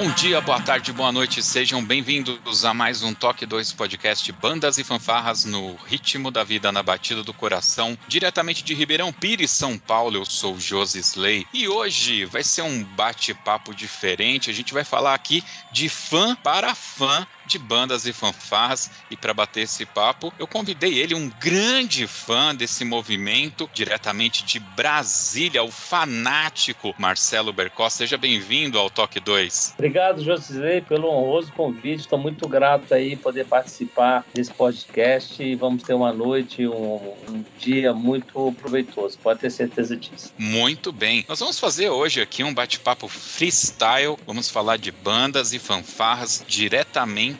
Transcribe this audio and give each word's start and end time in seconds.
Bom 0.00 0.10
dia, 0.12 0.40
boa 0.40 0.58
tarde, 0.58 0.94
boa 0.94 1.12
noite, 1.12 1.42
sejam 1.42 1.84
beinvindos 1.84 2.64
a 2.64 2.72
mais 2.72 3.02
um 3.02 3.12
Toque 3.12 3.44
2 3.44 3.74
podcast 3.74 4.32
Bandas 4.32 4.78
e 4.78 4.82
Fanfarras 4.82 5.44
no 5.44 5.74
ritmo 5.74 6.30
da 6.30 6.42
vida, 6.42 6.72
na 6.72 6.82
batida 6.82 7.22
do 7.22 7.34
coração, 7.34 7.98
diretamente 8.08 8.64
de 8.64 8.72
Ribeirão 8.72 9.12
Pires, 9.12 9.50
São 9.50 9.76
Paulo. 9.76 10.16
Eu 10.16 10.24
sou 10.24 10.58
Josi 10.58 11.00
Slay 11.00 11.46
e 11.52 11.68
hoje 11.68 12.24
vai 12.24 12.42
ser 12.42 12.62
um 12.62 12.82
bate-papo 12.82 13.74
diferente. 13.74 14.48
A 14.48 14.54
gente 14.54 14.72
vai 14.72 14.84
falar 14.84 15.12
aqui 15.12 15.44
de 15.70 15.86
fã 15.90 16.34
para 16.34 16.74
fã 16.74 17.26
de 17.50 17.58
bandas 17.58 18.06
e 18.06 18.12
fanfarras. 18.12 18.90
E 19.10 19.16
para 19.16 19.34
bater 19.34 19.62
esse 19.62 19.84
papo, 19.84 20.32
eu 20.38 20.46
convidei 20.46 20.98
ele, 20.98 21.14
um 21.14 21.28
grande 21.40 22.06
fã 22.06 22.54
desse 22.54 22.84
movimento, 22.84 23.68
diretamente 23.74 24.44
de 24.44 24.60
Brasília, 24.60 25.62
o 25.62 25.70
fanático 25.70 26.94
Marcelo 26.98 27.52
Bercó. 27.52 27.90
Seja 27.90 28.16
bem-vindo 28.16 28.78
ao 28.78 28.88
Toque 28.88 29.18
2. 29.18 29.74
Obrigado, 29.74 30.22
Josilei, 30.22 30.80
pelo 30.80 31.08
honroso 31.08 31.52
convite. 31.52 32.00
Estou 32.00 32.18
muito 32.18 32.46
grato 32.48 32.94
aí 32.94 33.16
poder 33.16 33.46
participar 33.46 34.24
desse 34.32 34.52
podcast 34.52 35.42
e 35.42 35.54
vamos 35.54 35.82
ter 35.82 35.94
uma 35.94 36.12
noite, 36.12 36.66
um, 36.66 37.14
um 37.28 37.44
dia 37.58 37.92
muito 37.92 38.54
proveitoso. 38.60 39.18
Pode 39.18 39.40
ter 39.40 39.50
certeza 39.50 39.96
disso. 39.96 40.32
Muito 40.38 40.92
bem. 40.92 41.24
Nós 41.28 41.40
vamos 41.40 41.58
fazer 41.58 41.90
hoje 41.90 42.20
aqui 42.20 42.44
um 42.44 42.54
bate-papo 42.54 43.08
freestyle. 43.08 44.16
Vamos 44.26 44.48
falar 44.48 44.76
de 44.76 44.92
bandas 44.92 45.52
e 45.52 45.58
fanfarras 45.58 46.44
diretamente 46.46 47.39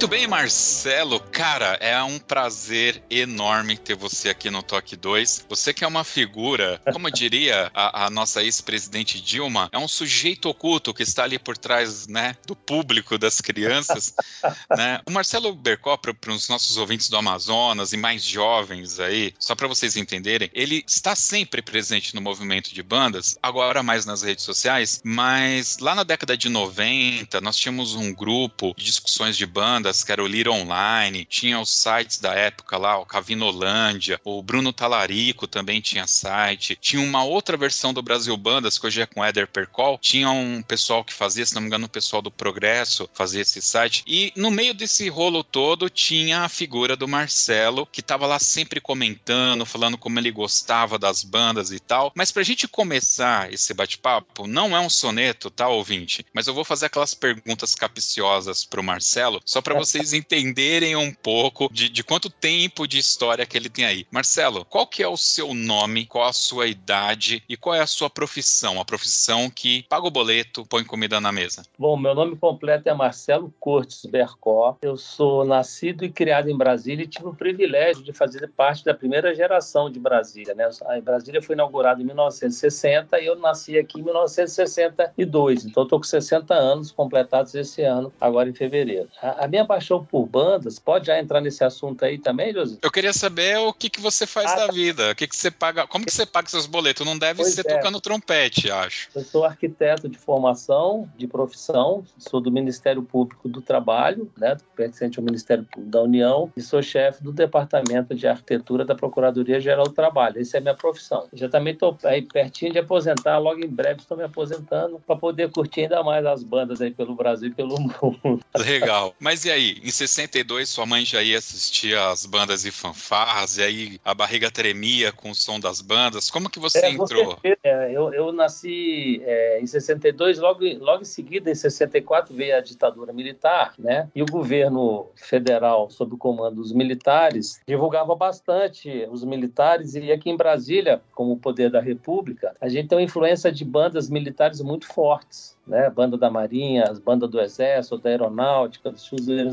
Muito 0.00 0.08
bem, 0.08 0.26
Marcelo. 0.26 1.20
Cara, 1.20 1.76
é 1.78 2.02
um 2.02 2.18
prazer 2.18 3.02
enorme 3.10 3.76
ter 3.76 3.94
você 3.94 4.30
aqui 4.30 4.48
no 4.48 4.62
Toque 4.62 4.96
2. 4.96 5.44
Você 5.46 5.74
que 5.74 5.84
é 5.84 5.86
uma 5.86 6.04
figura, 6.04 6.80
como 6.90 7.10
diria 7.10 7.70
a, 7.74 8.06
a 8.06 8.10
nossa 8.10 8.42
ex-presidente 8.42 9.20
Dilma, 9.20 9.68
é 9.70 9.78
um 9.78 9.86
sujeito 9.86 10.48
oculto 10.48 10.94
que 10.94 11.02
está 11.02 11.24
ali 11.24 11.38
por 11.38 11.58
trás 11.58 12.06
né, 12.06 12.34
do 12.46 12.56
público, 12.56 13.18
das 13.18 13.42
crianças. 13.42 14.14
né? 14.74 15.02
O 15.06 15.10
Marcelo 15.10 15.54
Bercó, 15.54 15.98
para 15.98 16.32
os 16.32 16.48
nossos 16.48 16.78
ouvintes 16.78 17.10
do 17.10 17.18
Amazonas 17.18 17.92
e 17.92 17.98
mais 17.98 18.24
jovens 18.24 18.98
aí, 18.98 19.34
só 19.38 19.54
para 19.54 19.68
vocês 19.68 19.96
entenderem, 19.96 20.48
ele 20.54 20.82
está 20.88 21.14
sempre 21.14 21.60
presente 21.60 22.14
no 22.14 22.22
movimento 22.22 22.72
de 22.72 22.82
bandas, 22.82 23.36
agora 23.42 23.82
mais 23.82 24.06
nas 24.06 24.22
redes 24.22 24.46
sociais, 24.46 25.02
mas 25.04 25.76
lá 25.76 25.94
na 25.94 26.04
década 26.04 26.38
de 26.38 26.48
90, 26.48 27.38
nós 27.42 27.56
tínhamos 27.58 27.94
um 27.94 28.14
grupo 28.14 28.74
de 28.78 28.86
discussões 28.86 29.36
de 29.36 29.44
bandas 29.44 29.89
bandas, 29.90 30.04
que 30.04 30.12
era 30.12 30.22
o 30.22 30.26
Lira 30.26 30.50
Online, 30.50 31.24
tinha 31.24 31.60
os 31.60 31.70
sites 31.70 32.18
da 32.18 32.32
época 32.32 32.78
lá, 32.78 32.98
o 32.98 33.04
Cavinolândia, 33.04 34.20
o 34.24 34.42
Bruno 34.42 34.72
Talarico 34.72 35.46
também 35.46 35.80
tinha 35.80 36.06
site, 36.06 36.78
tinha 36.80 37.02
uma 37.02 37.24
outra 37.24 37.56
versão 37.56 37.92
do 37.92 38.02
Brasil 38.02 38.36
Bandas, 38.36 38.78
que 38.78 38.86
hoje 38.86 39.02
é 39.02 39.06
com 39.06 39.24
Éder 39.24 39.48
Percol, 39.48 39.98
tinha 39.98 40.30
um 40.30 40.62
pessoal 40.62 41.04
que 41.04 41.12
fazia, 41.12 41.44
se 41.44 41.54
não 41.54 41.60
me 41.60 41.66
engano, 41.66 41.86
o 41.86 41.90
pessoal 41.90 42.22
do 42.22 42.30
Progresso 42.30 43.08
fazia 43.12 43.40
esse 43.40 43.60
site, 43.60 44.04
e 44.06 44.32
no 44.36 44.50
meio 44.50 44.72
desse 44.72 45.08
rolo 45.08 45.42
todo 45.42 45.90
tinha 45.90 46.42
a 46.42 46.48
figura 46.48 46.96
do 46.96 47.08
Marcelo, 47.08 47.86
que 47.86 48.00
estava 48.00 48.26
lá 48.26 48.38
sempre 48.38 48.80
comentando, 48.80 49.66
falando 49.66 49.98
como 49.98 50.18
ele 50.18 50.30
gostava 50.30 50.98
das 50.98 51.24
bandas 51.24 51.72
e 51.72 51.80
tal, 51.80 52.12
mas 52.14 52.30
pra 52.30 52.42
gente 52.42 52.68
começar 52.68 53.52
esse 53.52 53.74
bate-papo, 53.74 54.46
não 54.46 54.76
é 54.76 54.80
um 54.80 54.90
soneto, 54.90 55.50
tá, 55.50 55.68
ouvinte? 55.68 56.24
Mas 56.32 56.46
eu 56.46 56.54
vou 56.54 56.64
fazer 56.64 56.86
aquelas 56.86 57.14
perguntas 57.14 57.74
capciosas 57.74 58.64
pro 58.64 58.82
Marcelo, 58.82 59.40
só 59.44 59.60
para 59.60 59.79
vocês 59.80 60.12
entenderem 60.12 60.94
um 60.94 61.12
pouco 61.12 61.70
de, 61.72 61.88
de 61.88 62.04
quanto 62.04 62.28
tempo 62.28 62.86
de 62.86 62.98
história 62.98 63.46
que 63.46 63.56
ele 63.56 63.70
tem 63.70 63.86
aí. 63.86 64.06
Marcelo, 64.10 64.64
qual 64.66 64.86
que 64.86 65.02
é 65.02 65.08
o 65.08 65.16
seu 65.16 65.54
nome, 65.54 66.04
qual 66.04 66.28
a 66.28 66.32
sua 66.32 66.66
idade 66.66 67.42
e 67.48 67.56
qual 67.56 67.74
é 67.74 67.80
a 67.80 67.86
sua 67.86 68.10
profissão? 68.10 68.78
A 68.78 68.84
profissão 68.84 69.48
que 69.48 69.84
paga 69.88 70.06
o 70.06 70.10
boleto, 70.10 70.66
põe 70.66 70.84
comida 70.84 71.18
na 71.20 71.32
mesa. 71.32 71.62
Bom, 71.78 71.96
meu 71.96 72.14
nome 72.14 72.36
completo 72.36 72.88
é 72.88 72.94
Marcelo 72.94 73.52
Cortes 73.58 74.04
Bercó. 74.04 74.76
Eu 74.82 74.96
sou 74.98 75.44
nascido 75.46 76.04
e 76.04 76.10
criado 76.10 76.50
em 76.50 76.56
Brasília 76.56 77.04
e 77.04 77.08
tive 77.08 77.28
o 77.28 77.34
privilégio 77.34 78.02
de 78.02 78.12
fazer 78.12 78.46
parte 78.48 78.84
da 78.84 78.92
primeira 78.92 79.34
geração 79.34 79.90
de 79.90 79.98
Brasília. 79.98 80.54
Né? 80.54 80.68
A 80.86 81.00
Brasília 81.00 81.40
foi 81.40 81.54
inaugurada 81.54 82.02
em 82.02 82.04
1960 82.04 83.18
e 83.18 83.26
eu 83.26 83.36
nasci 83.36 83.78
aqui 83.78 84.00
em 84.00 84.02
1962. 84.02 85.64
Então, 85.64 85.84
estou 85.84 85.98
com 85.98 86.04
60 86.04 86.52
anos 86.52 86.92
completados 86.92 87.54
esse 87.54 87.82
ano, 87.82 88.12
agora 88.20 88.48
em 88.48 88.54
fevereiro. 88.54 89.08
A, 89.22 89.44
a 89.44 89.48
minha 89.48 89.64
paixão 89.70 90.04
por 90.04 90.26
bandas, 90.26 90.80
pode 90.80 91.06
já 91.06 91.20
entrar 91.20 91.40
nesse 91.40 91.62
assunto 91.62 92.04
aí 92.04 92.18
também, 92.18 92.52
Josi? 92.52 92.80
Eu 92.82 92.90
queria 92.90 93.12
saber 93.12 93.56
o 93.58 93.72
que, 93.72 93.88
que 93.88 94.00
você 94.00 94.26
faz 94.26 94.50
ah, 94.50 94.66
da 94.66 94.72
vida, 94.72 95.12
o 95.12 95.14
que, 95.14 95.28
que 95.28 95.36
você 95.36 95.48
paga, 95.48 95.86
como 95.86 96.04
que 96.04 96.10
você 96.10 96.26
paga 96.26 96.48
seus 96.48 96.66
boletos? 96.66 97.06
Não 97.06 97.16
deve 97.16 97.40
pois 97.40 97.54
ser 97.54 97.64
é. 97.68 97.76
tocando 97.76 98.00
trompete, 98.00 98.68
acho. 98.68 99.08
Eu 99.14 99.22
sou 99.22 99.44
arquiteto 99.44 100.08
de 100.08 100.18
formação, 100.18 101.08
de 101.16 101.28
profissão, 101.28 102.02
sou 102.18 102.40
do 102.40 102.50
Ministério 102.50 103.00
Público 103.00 103.48
do 103.48 103.62
Trabalho, 103.62 104.28
né, 104.36 104.56
pertencente 104.74 105.20
ao 105.20 105.24
Ministério 105.24 105.62
Público 105.62 105.88
da 105.88 106.02
União, 106.02 106.52
e 106.56 106.60
sou 106.60 106.82
chefe 106.82 107.22
do 107.22 107.30
Departamento 107.30 108.12
de 108.12 108.26
Arquitetura 108.26 108.84
da 108.84 108.96
Procuradoria 108.96 109.60
Geral 109.60 109.84
do 109.84 109.92
Trabalho. 109.92 110.40
Essa 110.40 110.56
é 110.56 110.58
a 110.58 110.62
minha 110.62 110.74
profissão. 110.74 111.28
Já 111.32 111.48
também 111.48 111.74
estou 111.74 111.96
aí 112.02 112.22
pertinho 112.22 112.72
de 112.72 112.80
aposentar, 112.80 113.38
logo 113.38 113.64
em 113.64 113.68
breve 113.68 114.00
estou 114.00 114.16
me 114.16 114.24
aposentando 114.24 115.00
para 115.06 115.14
poder 115.14 115.48
curtir 115.52 115.82
ainda 115.82 116.02
mais 116.02 116.26
as 116.26 116.42
bandas 116.42 116.80
aí 116.80 116.90
pelo 116.90 117.14
Brasil 117.14 117.50
e 117.50 117.54
pelo 117.54 117.78
mundo. 117.78 118.40
Legal. 118.58 119.14
Mas 119.20 119.44
e 119.44 119.50
aí, 119.50 119.59
aí, 119.60 119.76
em 119.82 119.90
62, 119.90 120.68
sua 120.68 120.86
mãe 120.86 121.04
já 121.04 121.22
ia 121.22 121.38
assistir 121.38 121.96
às 121.96 122.26
bandas 122.26 122.64
e 122.64 122.70
fanfarras, 122.70 123.58
e 123.58 123.62
aí 123.62 124.00
a 124.04 124.14
barriga 124.14 124.50
tremia 124.50 125.12
com 125.12 125.30
o 125.30 125.34
som 125.34 125.60
das 125.60 125.80
bandas. 125.80 126.30
Como 126.30 126.48
que 126.48 126.58
você 126.58 126.78
é, 126.78 126.90
entrou? 126.90 127.36
Você, 127.36 127.56
é, 127.62 127.92
eu, 127.92 128.12
eu 128.12 128.32
nasci 128.32 129.22
é, 129.24 129.60
em 129.60 129.66
62, 129.66 130.38
logo, 130.38 130.60
logo 130.78 131.02
em 131.02 131.04
seguida, 131.04 131.50
em 131.50 131.54
64, 131.54 132.34
veio 132.34 132.56
a 132.56 132.60
ditadura 132.60 133.12
militar, 133.12 133.74
né? 133.78 134.08
E 134.14 134.22
o 134.22 134.26
governo 134.26 135.08
federal, 135.14 135.90
sob 135.90 136.14
o 136.14 136.18
comando 136.18 136.56
dos 136.56 136.72
militares, 136.72 137.60
divulgava 137.66 138.14
bastante 138.14 139.06
os 139.10 139.24
militares, 139.24 139.94
e 139.94 140.10
aqui 140.10 140.30
em 140.30 140.36
Brasília, 140.36 141.00
como 141.12 141.32
o 141.32 141.38
poder 141.38 141.70
da 141.70 141.80
República, 141.80 142.56
a 142.60 142.68
gente 142.68 142.88
tem 142.88 142.98
uma 142.98 143.04
influência 143.04 143.52
de 143.52 143.64
bandas 143.64 144.08
militares 144.08 144.60
muito 144.60 144.86
fortes 144.86 145.56
né? 145.70 145.88
Banda 145.88 146.18
da 146.18 146.28
Marinha, 146.28 146.84
as 146.84 146.98
bandas 146.98 147.30
do 147.30 147.40
Exército, 147.40 147.96
da 147.96 148.10
Aeronáutica, 148.10 148.90
dos 148.90 149.06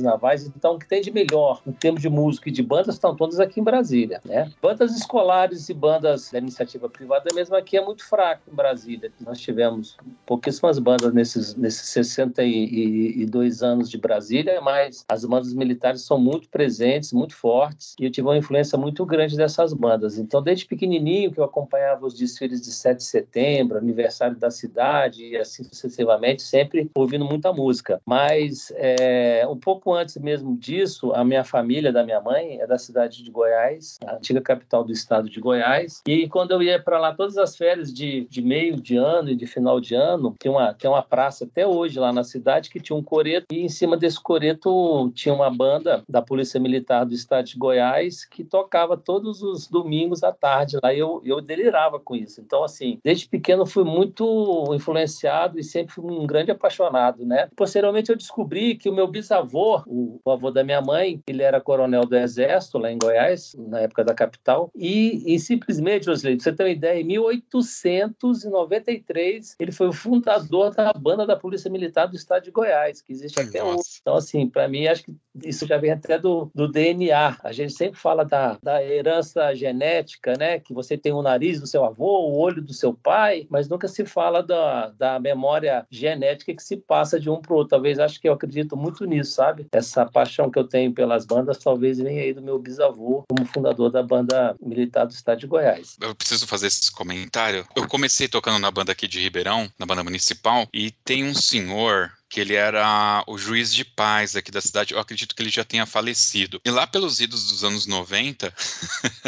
Navais. 0.03 0.45
Então, 0.45 0.75
o 0.75 0.79
que 0.79 0.87
tem 0.87 1.01
de 1.01 1.11
melhor 1.11 1.61
em 1.65 1.71
termos 1.71 2.01
de 2.01 2.09
música 2.09 2.49
e 2.49 2.51
de 2.51 2.63
bandas 2.63 2.95
estão 2.95 3.15
todas 3.15 3.39
aqui 3.39 3.59
em 3.59 3.63
Brasília, 3.63 4.21
né? 4.25 4.51
Bandas 4.61 4.95
escolares 4.95 5.69
e 5.69 5.73
bandas 5.73 6.31
da 6.31 6.39
iniciativa 6.39 6.89
privada 6.89 7.29
mesmo 7.33 7.55
aqui 7.55 7.77
é 7.77 7.83
muito 7.83 8.05
fraco 8.05 8.43
em 8.51 8.55
Brasília. 8.55 9.11
Nós 9.21 9.39
tivemos 9.39 9.97
pouquíssimas 10.25 10.79
bandas 10.79 11.13
nesses, 11.13 11.55
nesses 11.55 11.89
62 11.89 13.63
anos 13.63 13.89
de 13.89 13.97
Brasília, 13.97 14.61
mas 14.61 15.05
as 15.07 15.25
bandas 15.25 15.53
militares 15.53 16.01
são 16.01 16.19
muito 16.19 16.49
presentes, 16.49 17.13
muito 17.13 17.35
fortes, 17.35 17.95
e 17.99 18.05
eu 18.05 18.11
tive 18.11 18.27
uma 18.27 18.37
influência 18.37 18.77
muito 18.77 19.05
grande 19.05 19.35
dessas 19.35 19.73
bandas. 19.73 20.17
Então, 20.17 20.41
desde 20.41 20.65
pequenininho 20.65 21.31
que 21.31 21.39
eu 21.39 21.43
acompanhava 21.43 22.05
os 22.05 22.13
desfiles 22.13 22.61
de 22.61 22.71
7 22.71 22.97
de 22.97 23.03
setembro, 23.03 23.77
aniversário 23.77 24.37
da 24.37 24.49
cidade 24.49 25.23
e 25.25 25.37
assim 25.37 25.63
sucessivamente, 25.63 26.41
sempre 26.41 26.89
ouvindo 26.95 27.25
muita 27.25 27.53
música. 27.53 28.01
Mas 28.05 28.71
é, 28.75 29.45
um 29.47 29.57
pouco 29.57 29.86
antes 29.93 30.17
mesmo 30.17 30.57
disso, 30.57 31.11
a 31.13 31.23
minha 31.23 31.43
família 31.43 31.91
da 31.91 32.03
minha 32.03 32.21
mãe 32.21 32.59
é 32.59 32.67
da 32.67 32.77
cidade 32.77 33.23
de 33.23 33.31
Goiás, 33.31 33.97
a 34.05 34.15
antiga 34.15 34.41
capital 34.41 34.83
do 34.83 34.91
estado 34.91 35.29
de 35.29 35.39
Goiás, 35.39 36.01
e 36.07 36.27
quando 36.27 36.51
eu 36.51 36.61
ia 36.61 36.81
para 36.81 36.99
lá 36.99 37.13
todas 37.13 37.37
as 37.37 37.55
férias 37.55 37.93
de, 37.93 38.27
de 38.29 38.41
meio 38.41 38.75
de 38.75 38.97
ano 38.97 39.29
e 39.29 39.35
de 39.35 39.45
final 39.45 39.79
de 39.79 39.95
ano, 39.95 40.35
tem 40.39 40.51
uma, 40.51 40.73
tem 40.73 40.89
uma 40.89 41.03
praça 41.03 41.45
até 41.45 41.65
hoje 41.65 41.99
lá 41.99 42.11
na 42.11 42.23
cidade 42.23 42.69
que 42.69 42.79
tinha 42.79 42.97
um 42.97 43.03
coreto, 43.03 43.47
e 43.51 43.61
em 43.61 43.69
cima 43.69 43.97
desse 43.97 44.21
coreto 44.21 45.11
tinha 45.13 45.33
uma 45.33 45.49
banda 45.49 46.03
da 46.07 46.21
Polícia 46.21 46.59
Militar 46.59 47.05
do 47.05 47.13
estado 47.13 47.45
de 47.45 47.57
Goiás 47.57 48.25
que 48.25 48.43
tocava 48.43 48.97
todos 48.97 49.41
os 49.41 49.67
domingos 49.67 50.23
à 50.23 50.31
tarde 50.31 50.77
lá, 50.81 50.93
e 50.93 50.99
eu, 50.99 51.21
eu 51.23 51.41
delirava 51.41 51.99
com 51.99 52.15
isso. 52.15 52.41
Então, 52.41 52.63
assim, 52.63 52.99
desde 53.03 53.27
pequeno 53.27 53.65
fui 53.65 53.83
muito 53.83 54.73
influenciado 54.73 55.59
e 55.59 55.63
sempre 55.63 55.93
fui 55.93 56.05
um 56.05 56.25
grande 56.25 56.51
apaixonado, 56.51 57.25
né? 57.25 57.49
Posteriormente 57.55 58.09
eu 58.09 58.17
descobri 58.17 58.75
que 58.75 58.89
o 58.89 58.93
meu 58.93 59.07
bisavô, 59.07 59.66
o, 59.85 60.19
o 60.23 60.31
avô 60.31 60.49
da 60.51 60.63
minha 60.63 60.81
mãe, 60.81 61.21
ele 61.27 61.43
era 61.43 61.61
coronel 61.61 62.05
do 62.05 62.15
Exército 62.15 62.77
lá 62.77 62.89
em 62.91 62.97
Goiás, 62.97 63.53
na 63.57 63.81
época 63.81 64.03
da 64.03 64.13
capital, 64.13 64.71
e, 64.75 65.33
e 65.33 65.39
simplesmente, 65.39 66.05
pra 66.05 66.15
você 66.15 66.53
ter 66.53 66.63
uma 66.63 66.69
ideia, 66.69 67.01
em 67.01 67.05
1893 67.05 69.55
ele 69.59 69.71
foi 69.71 69.87
o 69.87 69.93
fundador 69.93 70.73
da 70.73 70.93
banda 70.93 71.25
da 71.25 71.35
Polícia 71.35 71.71
Militar 71.71 72.07
do 72.07 72.15
Estado 72.15 72.43
de 72.43 72.51
Goiás, 72.51 73.01
que 73.01 73.11
existe 73.11 73.39
até 73.39 73.63
hoje. 73.63 73.81
Então, 74.01 74.15
assim, 74.15 74.47
para 74.47 74.67
mim, 74.67 74.85
acho 74.87 75.03
que 75.03 75.15
isso 75.43 75.65
já 75.67 75.77
vem 75.77 75.91
até 75.91 76.17
do, 76.17 76.51
do 76.53 76.67
DNA. 76.67 77.37
A 77.43 77.51
gente 77.51 77.73
sempre 77.73 77.99
fala 77.99 78.23
da, 78.23 78.57
da 78.61 78.83
herança 78.83 79.53
genética, 79.55 80.33
né? 80.37 80.59
Que 80.59 80.73
você 80.73 80.97
tem 80.97 81.13
o 81.13 81.21
nariz 81.21 81.59
do 81.59 81.67
seu 81.67 81.83
avô, 81.85 82.27
o 82.27 82.37
olho 82.37 82.61
do 82.61 82.73
seu 82.73 82.93
pai, 82.93 83.47
mas 83.49 83.67
nunca 83.67 83.87
se 83.87 84.05
fala 84.05 84.41
da, 84.41 84.89
da 84.89 85.19
memória 85.19 85.85
genética 85.89 86.53
que 86.53 86.63
se 86.63 86.77
passa 86.77 87.19
de 87.19 87.29
um 87.29 87.41
para 87.41 87.53
outro. 87.53 87.69
Talvez 87.69 87.99
acho 87.99 88.19
que 88.19 88.27
eu 88.27 88.33
acredito 88.33 88.75
muito 88.75 89.05
nisso, 89.05 89.31
sabe? 89.31 89.67
Essa 89.71 90.05
paixão 90.05 90.49
que 90.49 90.59
eu 90.59 90.67
tenho 90.67 90.93
pelas 90.93 91.25
bandas 91.25 91.57
talvez 91.57 91.97
venha 91.97 92.21
aí 92.21 92.33
do 92.33 92.41
meu 92.41 92.59
bisavô 92.59 93.23
como 93.29 93.45
fundador 93.45 93.91
da 93.91 94.03
banda 94.03 94.55
militar 94.61 95.05
do 95.05 95.11
estado 95.11 95.39
de 95.39 95.47
Goiás. 95.47 95.97
Eu 96.01 96.15
preciso 96.15 96.47
fazer 96.47 96.67
esse 96.67 96.91
comentário. 96.91 97.65
Eu 97.75 97.87
comecei 97.87 98.27
tocando 98.27 98.59
na 98.59 98.71
banda 98.71 98.91
aqui 98.91 99.07
de 99.07 99.19
Ribeirão, 99.19 99.69
na 99.77 99.85
banda 99.85 100.03
municipal, 100.03 100.67
e 100.73 100.91
tem 100.91 101.23
um 101.23 101.33
senhor 101.33 102.11
que 102.29 102.39
ele 102.39 102.55
era 102.55 103.23
o 103.27 103.37
juiz 103.37 103.73
de 103.73 103.85
paz 103.85 104.35
aqui 104.35 104.51
da 104.51 104.61
cidade. 104.61 104.93
Eu 104.93 104.99
acredito 104.99 105.35
que 105.35 105.41
ele 105.41 105.49
já 105.49 105.63
tenha 105.63 105.85
falecido. 105.85 106.61
E 106.63 106.69
lá 106.69 106.85
pelos 106.85 107.19
idos 107.19 107.49
dos 107.49 107.63
anos 107.63 107.85
90, 107.85 108.53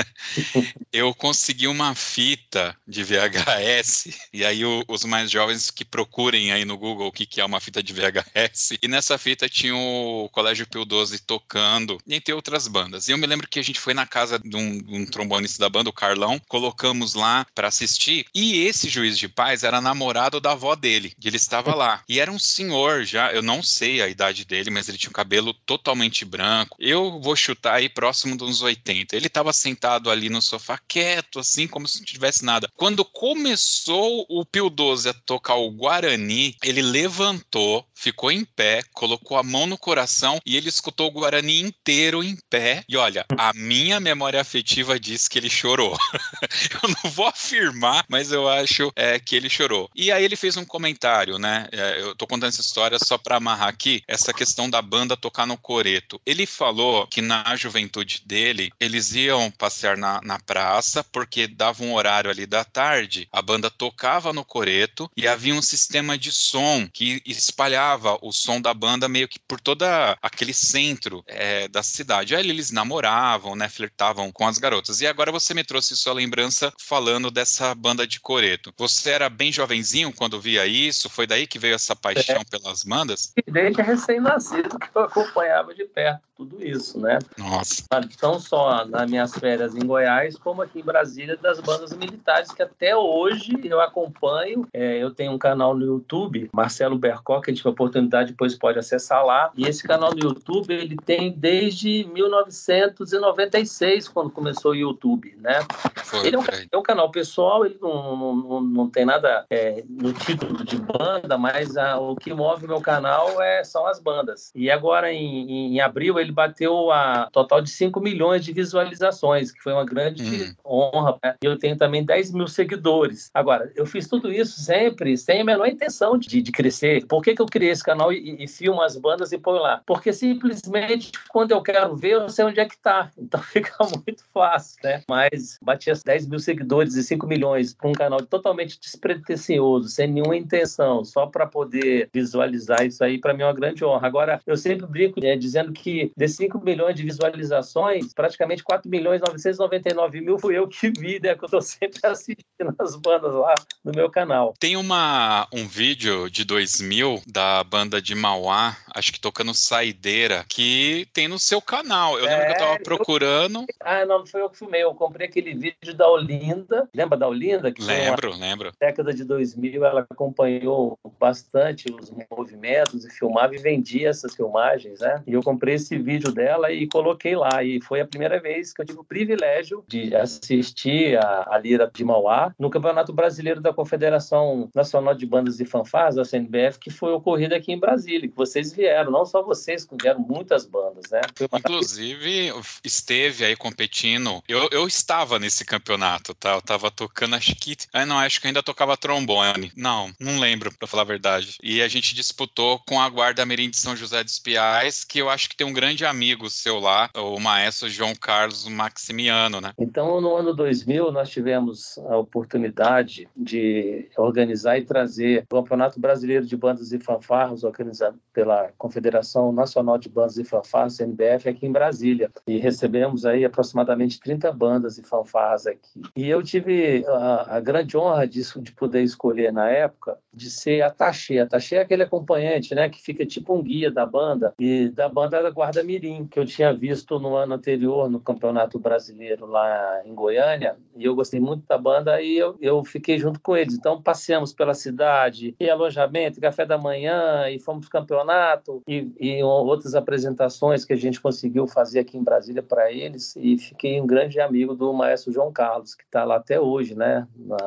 eu 0.91 1.13
consegui 1.13 1.67
uma 1.67 1.95
fita 1.95 2.75
de 2.87 3.03
VHS. 3.03 4.09
E 4.33 4.43
aí 4.45 4.65
o, 4.65 4.83
os 4.87 5.05
mais 5.05 5.31
jovens 5.31 5.71
que 5.71 5.85
procurem 5.85 6.51
aí 6.51 6.65
no 6.65 6.77
Google 6.77 7.07
o 7.07 7.11
que, 7.11 7.25
que 7.25 7.41
é 7.41 7.45
uma 7.45 7.59
fita 7.59 7.81
de 7.81 7.93
VHS. 7.93 8.77
E 8.81 8.87
nessa 8.87 9.17
fita 9.17 9.47
tinha 9.47 9.75
o 9.75 10.29
Colégio 10.31 10.67
Pio 10.67 10.85
12 10.85 11.19
tocando, 11.19 11.97
entre 12.07 12.33
outras 12.33 12.67
bandas. 12.67 13.07
E 13.07 13.11
eu 13.11 13.17
me 13.17 13.27
lembro 13.27 13.47
que 13.47 13.59
a 13.59 13.63
gente 13.63 13.79
foi 13.79 13.93
na 13.93 14.05
casa 14.05 14.39
de 14.39 14.55
um, 14.55 14.83
um 14.87 15.05
trombonista 15.05 15.59
da 15.59 15.69
banda, 15.69 15.89
o 15.89 15.93
Carlão, 15.93 16.39
colocamos 16.47 17.13
lá 17.13 17.45
para 17.55 17.67
assistir. 17.67 18.25
E 18.33 18.65
esse 18.65 18.89
juiz 18.89 19.17
de 19.17 19.27
paz 19.27 19.63
era 19.63 19.81
namorado 19.81 20.39
da 20.39 20.51
avó 20.51 20.75
dele. 20.75 21.13
E 21.23 21.27
ele 21.27 21.37
estava 21.37 21.73
lá. 21.73 22.03
E 22.07 22.19
era 22.19 22.31
um 22.31 22.39
senhor 22.39 22.88
já, 23.03 23.31
eu 23.31 23.41
não 23.41 23.61
sei 23.63 24.01
a 24.01 24.07
idade 24.07 24.45
dele, 24.45 24.69
mas 24.69 24.87
ele 24.87 24.97
tinha 24.97 25.09
um 25.09 25.13
cabelo 25.13 25.53
totalmente 25.53 26.25
branco. 26.25 26.77
Eu 26.79 27.19
vou 27.21 27.35
chutar 27.35 27.75
aí 27.75 27.89
próximo 27.89 28.35
dos 28.35 28.61
80. 28.61 29.15
Ele 29.15 29.27
estava 29.27 29.53
sentado 29.53 30.09
ali 30.09 30.29
no 30.29 30.41
sofá, 30.41 30.79
quieto, 30.87 31.39
assim, 31.39 31.67
como 31.67 31.87
se 31.87 31.99
não 31.99 32.05
tivesse 32.05 32.43
nada. 32.43 32.69
Quando 32.75 33.05
começou 33.05 34.25
o 34.29 34.45
Pio 34.45 34.69
12 34.69 35.09
a 35.09 35.13
tocar 35.13 35.55
o 35.55 35.71
Guarani, 35.71 36.55
ele 36.63 36.81
levantou, 36.81 37.85
ficou 37.93 38.31
em 38.31 38.43
pé, 38.43 38.81
colocou 38.93 39.37
a 39.37 39.43
mão 39.43 39.67
no 39.67 39.77
coração 39.77 40.39
e 40.45 40.57
ele 40.57 40.69
escutou 40.69 41.07
o 41.07 41.11
Guarani 41.11 41.61
inteiro 41.61 42.23
em 42.23 42.37
pé. 42.49 42.83
E 42.87 42.97
olha, 42.97 43.25
a 43.37 43.53
minha 43.53 43.99
memória 43.99 44.41
afetiva 44.41 44.99
diz 44.99 45.27
que 45.27 45.37
ele 45.37 45.49
chorou. 45.49 45.97
eu 46.83 46.89
não 46.89 47.11
vou 47.11 47.27
afirmar, 47.27 48.05
mas 48.09 48.31
eu 48.31 48.47
acho 48.47 48.91
é, 48.95 49.19
que 49.19 49.35
ele 49.35 49.49
chorou. 49.49 49.89
E 49.95 50.11
aí 50.11 50.23
ele 50.23 50.35
fez 50.35 50.57
um 50.57 50.65
comentário, 50.65 51.37
né? 51.37 51.67
É, 51.71 52.01
eu 52.01 52.15
tô 52.15 52.25
contando 52.25 52.49
essa 52.49 52.61
história 52.61 52.78
história 52.79 52.97
só 52.97 53.17
para 53.17 53.35
amarrar 53.35 53.67
aqui 53.67 54.01
essa 54.07 54.33
questão 54.33 54.69
da 54.69 54.81
banda 54.81 55.17
tocar 55.17 55.45
no 55.45 55.57
coreto. 55.57 56.21
Ele 56.25 56.45
falou 56.45 57.05
que 57.07 57.21
na 57.21 57.53
juventude 57.57 58.21
dele, 58.25 58.71
eles 58.79 59.13
iam 59.13 59.51
passear 59.51 59.97
na, 59.97 60.21
na 60.23 60.39
praça 60.39 61.03
porque 61.03 61.45
dava 61.45 61.83
um 61.83 61.93
horário 61.93 62.31
ali 62.31 62.45
da 62.45 62.63
tarde, 62.63 63.27
a 63.33 63.41
banda 63.41 63.69
tocava 63.69 64.31
no 64.31 64.45
coreto 64.45 65.11
e 65.17 65.27
havia 65.27 65.53
um 65.53 65.61
sistema 65.61 66.17
de 66.17 66.31
som 66.31 66.87
que 66.87 67.21
espalhava 67.25 68.17
o 68.21 68.31
som 68.31 68.61
da 68.61 68.73
banda 68.73 69.09
meio 69.09 69.27
que 69.27 69.39
por 69.39 69.59
toda 69.59 70.17
aquele 70.21 70.53
centro 70.53 71.21
é, 71.27 71.67
da 71.67 71.83
cidade. 71.83 72.33
Aí 72.33 72.49
eles 72.49 72.71
namoravam, 72.71 73.57
né, 73.57 73.67
flertavam 73.67 74.31
com 74.31 74.47
as 74.47 74.57
garotas. 74.57 75.01
E 75.01 75.07
agora 75.07 75.33
você 75.33 75.53
me 75.53 75.65
trouxe 75.65 75.97
sua 75.97 76.13
lembrança 76.13 76.71
falando 76.79 77.29
dessa 77.29 77.75
banda 77.75 78.07
de 78.07 78.21
coreto. 78.21 78.73
Você 78.77 79.09
era 79.09 79.29
bem 79.29 79.51
jovenzinho 79.51 80.13
quando 80.13 80.39
via 80.39 80.65
isso? 80.65 81.09
Foi 81.09 81.27
daí 81.27 81.45
que 81.45 81.59
veio 81.59 81.75
essa 81.75 81.95
paixão 81.95 82.37
é. 82.37 82.45
pela 82.45 82.68
as 82.69 82.83
bandas? 82.83 83.33
Desde 83.47 83.81
recém-nascido 83.81 84.77
que 84.79 84.89
eu 84.93 85.03
acompanhava 85.03 85.73
de 85.73 85.85
perto 85.85 86.28
tudo 86.39 86.65
isso, 86.65 86.97
né? 86.97 87.19
Nossa. 87.37 87.83
Não 88.23 88.39
só 88.39 88.85
nas 88.85 89.09
minhas 89.09 89.33
férias 89.33 89.75
em 89.75 89.85
Goiás, 89.85 90.37
como 90.37 90.61
aqui 90.61 90.79
em 90.79 90.83
Brasília, 90.83 91.35
das 91.35 91.59
bandas 91.59 91.91
militares, 91.91 92.49
que 92.53 92.63
até 92.63 92.95
hoje 92.95 93.59
eu 93.61 93.81
acompanho. 93.81 94.65
É, 94.71 95.03
eu 95.03 95.11
tenho 95.11 95.33
um 95.33 95.37
canal 95.37 95.75
no 95.75 95.85
YouTube, 95.85 96.49
Marcelo 96.53 96.97
Bercó, 96.97 97.41
que 97.41 97.51
a 97.51 97.53
gente 97.53 97.61
tem 97.61 97.69
oportunidade, 97.69 98.31
depois 98.31 98.57
pode 98.57 98.79
acessar 98.79 99.25
lá. 99.25 99.51
E 99.53 99.67
esse 99.67 99.83
canal 99.83 100.11
no 100.11 100.19
YouTube, 100.19 100.73
ele 100.73 100.95
tem 100.95 101.29
desde 101.29 102.07
1996, 102.13 104.07
quando 104.07 104.29
começou 104.29 104.71
o 104.71 104.75
YouTube, 104.75 105.35
né? 105.41 105.59
Foi, 106.05 106.25
ele 106.25 106.37
é 106.37 106.39
um, 106.39 106.43
é 106.71 106.77
um, 106.77 106.81
canal 106.81 107.11
pessoal, 107.11 107.65
ele 107.65 107.77
não, 107.81 108.35
não, 108.35 108.61
não, 108.61 108.89
tem 108.89 109.03
nada 109.03 109.45
é, 109.49 109.83
no 109.89 110.13
título 110.13 110.63
de 110.63 110.77
banda, 110.77 111.37
mas 111.37 111.75
a, 111.75 111.99
o 111.99 112.15
que 112.15 112.33
move 112.33 112.65
o 112.65 112.69
meu 112.69 112.79
canal 112.79 113.41
é, 113.41 113.61
são 113.65 113.85
as 113.85 113.99
bandas. 113.99 114.51
E 114.55 114.71
agora, 114.71 115.11
em, 115.11 115.75
em 115.75 115.81
abril, 115.81 116.17
ele 116.17 116.28
ele 116.29 116.31
bateu 116.31 116.91
a 116.91 117.27
total 117.31 117.61
de 117.61 117.69
5 117.69 117.99
milhões 117.99 118.45
de 118.45 118.53
visualizações, 118.53 119.51
que 119.51 119.61
foi 119.61 119.73
uma 119.73 119.85
grande 119.85 120.23
hum. 120.23 120.53
honra. 120.65 121.17
Né? 121.23 121.35
E 121.41 121.45
eu 121.45 121.57
tenho 121.57 121.75
também 121.75 122.05
10 122.05 122.31
mil 122.31 122.47
seguidores. 122.47 123.29
Agora, 123.33 123.71
eu 123.75 123.85
fiz 123.85 124.07
tudo 124.07 124.31
isso 124.31 124.59
sempre 124.61 125.17
sem 125.17 125.41
a 125.41 125.43
menor 125.45 125.67
intenção 125.67 126.17
de, 126.17 126.41
de 126.41 126.51
crescer. 126.51 127.05
Por 127.07 127.21
que, 127.21 127.35
que 127.35 127.41
eu 127.41 127.45
criei 127.45 127.71
esse 127.71 127.83
canal 127.83 128.13
e, 128.13 128.43
e 128.43 128.47
filmo 128.47 128.81
as 128.81 128.95
bandas 128.95 129.31
e 129.31 129.37
põe 129.37 129.59
lá? 129.59 129.81
Porque 129.85 130.13
simplesmente 130.13 131.11
quando 131.29 131.51
eu 131.51 131.61
quero 131.61 131.95
ver, 131.95 132.13
eu 132.13 132.29
sei 132.29 132.45
onde 132.45 132.59
é 132.59 132.65
que 132.65 132.77
tá. 132.77 133.09
Então 133.29 133.41
fica 133.43 133.75
muito 133.83 134.23
fácil, 134.33 134.79
né? 134.83 135.03
Mas 135.07 135.59
bati 135.61 135.91
as 135.91 136.01
10 136.01 136.27
mil 136.27 136.39
seguidores 136.39 136.95
e 136.95 137.03
5 137.03 137.27
milhões 137.27 137.73
para 137.73 137.87
um 137.87 137.93
canal 137.93 138.19
totalmente 138.21 138.79
despretensioso, 138.79 139.87
sem 139.87 140.07
nenhuma 140.07 140.35
intenção, 140.35 141.03
só 141.03 141.27
para 141.27 141.45
poder 141.45 142.09
visualizar 142.11 142.83
isso 142.85 143.03
aí, 143.03 143.19
para 143.19 143.33
mim 143.33 143.43
é 143.43 143.45
uma 143.45 143.53
grande 143.53 143.85
honra. 143.85 144.07
Agora, 144.07 144.41
eu 144.47 144.57
sempre 144.57 144.87
brinco 144.87 145.19
né, 145.21 145.35
dizendo 145.35 145.71
que 145.71 146.11
desses 146.19 146.35
5 146.35 146.59
milhões 146.59 146.95
de 146.95 147.03
visualizações, 147.03 148.13
praticamente 148.13 148.61
4 148.61 148.89
milhões 148.89 149.21
999 149.21 150.19
mil 150.19 150.37
fui 150.37 150.57
eu 150.57 150.67
que 150.67 150.91
vi, 150.91 151.17
né? 151.21 151.33
Que 151.33 151.45
eu 151.45 151.49
tô 151.49 151.61
sempre 151.61 151.99
assistindo 152.03 152.75
as 152.77 152.95
bandas 152.97 153.33
lá 153.33 153.55
no 153.85 153.93
meu 153.95 154.09
canal. 154.09 154.53
Tem 154.59 154.75
uma, 154.75 155.47
um 155.53 155.65
vídeo 155.65 156.29
de 156.29 156.43
2000 156.43 157.21
da 157.25 157.63
banda 157.63 158.01
de 158.01 158.13
Mauá, 158.15 158.75
acho 158.93 159.13
que 159.13 159.19
tocando 159.19 159.53
Saideira, 159.53 160.45
que 160.49 161.07
tem 161.13 161.29
no 161.29 161.39
seu 161.39 161.61
canal. 161.61 162.19
Eu 162.19 162.27
é, 162.27 162.29
lembro 162.31 162.45
que 162.47 162.51
eu 162.51 162.67
tava 162.67 162.79
procurando. 162.83 163.59
Eu... 163.59 163.65
Ah, 163.79 164.05
não, 164.05 164.19
não 164.19 164.25
foi 164.25 164.41
eu 164.41 164.49
que 164.49 164.57
filmei. 164.57 164.83
Eu 164.83 164.93
comprei 164.93 165.25
aquele 165.25 165.53
vídeo 165.53 165.93
da 165.93 166.09
Olinda. 166.09 166.89
Lembra 166.93 167.17
da 167.17 167.29
Olinda? 167.29 167.71
Que 167.71 167.81
lembro, 167.81 168.35
lembro. 168.35 168.71
década 168.77 169.13
de 169.13 169.23
2000, 169.23 169.85
ela 169.85 170.05
acompanhou 170.09 170.99
bastante 171.17 171.85
os 171.89 172.11
movimentos 172.29 173.05
e 173.05 173.09
filmava 173.09 173.55
e 173.55 173.59
vendia 173.59 174.09
essas 174.09 174.35
filmagens, 174.35 174.99
né? 174.99 175.23
E 175.25 175.33
eu 175.33 175.41
comprei 175.41 175.75
esse 175.75 175.97
vídeo 175.97 176.08
vídeo 176.09 176.31
dela 176.31 176.71
e 176.71 176.87
coloquei 176.87 177.35
lá. 177.35 177.63
E 177.63 177.79
foi 177.81 178.01
a 178.01 178.07
primeira 178.07 178.39
vez 178.39 178.73
que 178.73 178.81
eu 178.81 178.85
tive 178.85 178.99
o 178.99 179.03
privilégio 179.03 179.83
de 179.87 180.15
assistir 180.15 181.17
a, 181.17 181.47
a 181.51 181.57
Lira 181.59 181.89
de 181.93 182.03
Mauá 182.03 182.53
no 182.57 182.69
Campeonato 182.69 183.13
Brasileiro 183.13 183.61
da 183.61 183.71
Confederação 183.71 184.69
Nacional 184.73 185.13
de 185.13 185.25
Bandas 185.25 185.59
e 185.59 185.65
Fanfarras, 185.65 186.17
a 186.17 186.25
CNBF, 186.25 186.79
que 186.79 186.89
foi 186.89 187.11
ocorrido 187.13 187.53
aqui 187.53 187.71
em 187.71 187.79
Brasília, 187.79 188.27
que 188.27 188.35
vocês 188.35 188.73
vieram, 188.73 189.11
não 189.11 189.25
só 189.25 189.43
vocês, 189.43 189.87
vieram 190.01 190.19
muitas 190.19 190.65
bandas, 190.65 191.11
né? 191.11 191.21
Inclusive, 191.53 192.51
esteve 192.83 193.45
aí 193.45 193.55
competindo. 193.55 194.41
Eu, 194.47 194.67
eu 194.71 194.87
estava 194.87 195.37
nesse 195.37 195.63
campeonato, 195.63 196.33
tá? 196.33 196.55
Eu 196.55 196.61
tava 196.61 196.89
tocando, 196.89 197.35
acho 197.35 197.55
que. 197.55 197.77
Ah, 197.93 198.05
não, 198.05 198.17
acho 198.17 198.41
que 198.41 198.47
ainda 198.47 198.63
tocava 198.63 198.97
trombone. 198.97 199.71
Não, 199.75 200.11
não 200.19 200.39
lembro, 200.39 200.73
pra 200.77 200.87
falar 200.87 201.03
a 201.03 201.05
verdade. 201.05 201.57
E 201.61 201.81
a 201.81 201.87
gente 201.87 202.15
disputou 202.15 202.79
com 202.79 202.99
a 202.99 203.09
Guarda 203.09 203.45
Mirim 203.45 203.69
de 203.69 203.77
São 203.77 203.95
José 203.95 204.23
dos 204.23 204.39
Piais, 204.39 205.03
que 205.03 205.19
eu 205.19 205.29
acho 205.29 205.49
que 205.49 205.55
tem 205.55 205.67
um 205.67 205.73
grande 205.73 205.98
amigo 206.05 206.49
seu 206.49 206.79
lá, 206.79 207.09
o 207.15 207.39
maestro 207.39 207.89
João 207.89 208.13
Carlos 208.15 208.67
Maximiano, 208.67 209.61
né? 209.61 209.73
Então, 209.77 210.19
no 210.21 210.35
ano 210.35 210.53
2000, 210.53 211.11
nós 211.11 211.29
tivemos 211.29 211.97
a 212.09 212.17
oportunidade 212.17 213.27
de 213.35 214.07
organizar 214.17 214.77
e 214.77 214.85
trazer 214.85 215.45
o 215.49 215.55
Campeonato 215.55 215.99
Brasileiro 215.99 216.45
de 216.45 216.55
Bandas 216.55 216.91
e 216.91 216.99
Fanfarras, 216.99 217.63
organizado 217.63 218.19
pela 218.33 218.69
Confederação 218.77 219.51
Nacional 219.51 219.97
de 219.97 220.09
Bandas 220.09 220.37
e 220.37 220.43
Fanfarras, 220.43 220.93
CNBF, 220.93 221.49
aqui 221.49 221.65
em 221.65 221.71
Brasília. 221.71 222.31
E 222.47 222.57
recebemos 222.57 223.25
aí 223.25 223.45
aproximadamente 223.45 224.19
30 224.19 224.51
bandas 224.51 224.97
e 224.97 225.03
fanfarras 225.03 225.67
aqui. 225.67 226.01
E 226.15 226.29
eu 226.29 226.41
tive 226.43 227.05
a, 227.07 227.57
a 227.57 227.59
grande 227.59 227.97
honra 227.97 228.27
disso, 228.27 228.61
de 228.61 228.71
poder 228.71 229.03
escolher 229.03 229.51
na 229.51 229.69
época 229.69 230.17
de 230.33 230.49
ser 230.49 230.81
a 230.81 230.89
Taxê. 230.89 231.39
A 231.39 231.47
Taxê 231.47 231.75
é 231.75 231.81
aquele 231.81 232.03
acompanhante, 232.03 232.73
né, 232.73 232.89
que 232.89 233.01
fica 233.01 233.25
tipo 233.25 233.53
um 233.53 233.61
guia 233.61 233.91
da 233.91 234.05
banda 234.05 234.53
e 234.59 234.89
da 234.89 235.09
banda 235.09 235.41
da 235.41 235.49
Guarda 235.49 235.83
Mirim, 235.89 236.27
que 236.27 236.39
eu 236.39 236.45
tinha 236.45 236.71
visto 236.71 237.19
no 237.19 237.35
ano 237.35 237.55
anterior 237.55 238.07
no 238.07 238.19
Campeonato 238.19 238.77
Brasileiro 238.77 239.47
lá 239.47 240.01
em 240.05 240.13
Goiânia, 240.13 240.77
e 240.95 241.05
eu 241.05 241.15
gostei 241.15 241.39
muito 241.39 241.65
da 241.67 241.77
banda 241.79 242.21
e 242.21 242.37
eu, 242.37 242.55
eu 242.61 242.83
fiquei 242.83 243.17
junto 243.17 243.39
com 243.39 243.57
eles. 243.57 243.73
Então 243.73 243.99
passeamos 243.99 244.53
pela 244.53 244.75
cidade, 244.75 245.55
e 245.59 245.67
alojamento, 245.67 246.39
café 246.39 246.63
da 246.63 246.77
manhã, 246.77 247.49
e 247.49 247.57
fomos 247.57 247.89
pro 247.89 247.99
campeonato 247.99 248.83
e, 248.87 249.11
e 249.19 249.43
outras 249.43 249.95
apresentações 249.95 250.85
que 250.85 250.93
a 250.93 250.95
gente 250.95 251.19
conseguiu 251.19 251.65
fazer 251.65 251.99
aqui 251.99 252.17
em 252.17 252.23
Brasília 252.23 252.61
para 252.61 252.91
eles 252.91 253.35
e 253.35 253.57
fiquei 253.57 253.99
um 253.99 254.05
grande 254.05 254.39
amigo 254.39 254.75
do 254.75 254.93
maestro 254.93 255.31
João 255.31 255.51
Carlos, 255.51 255.95
que 255.95 256.03
está 256.03 256.23
lá 256.23 256.35
até 256.35 256.59
hoje, 256.59 256.93
né, 256.93 257.27
na, 257.35 257.57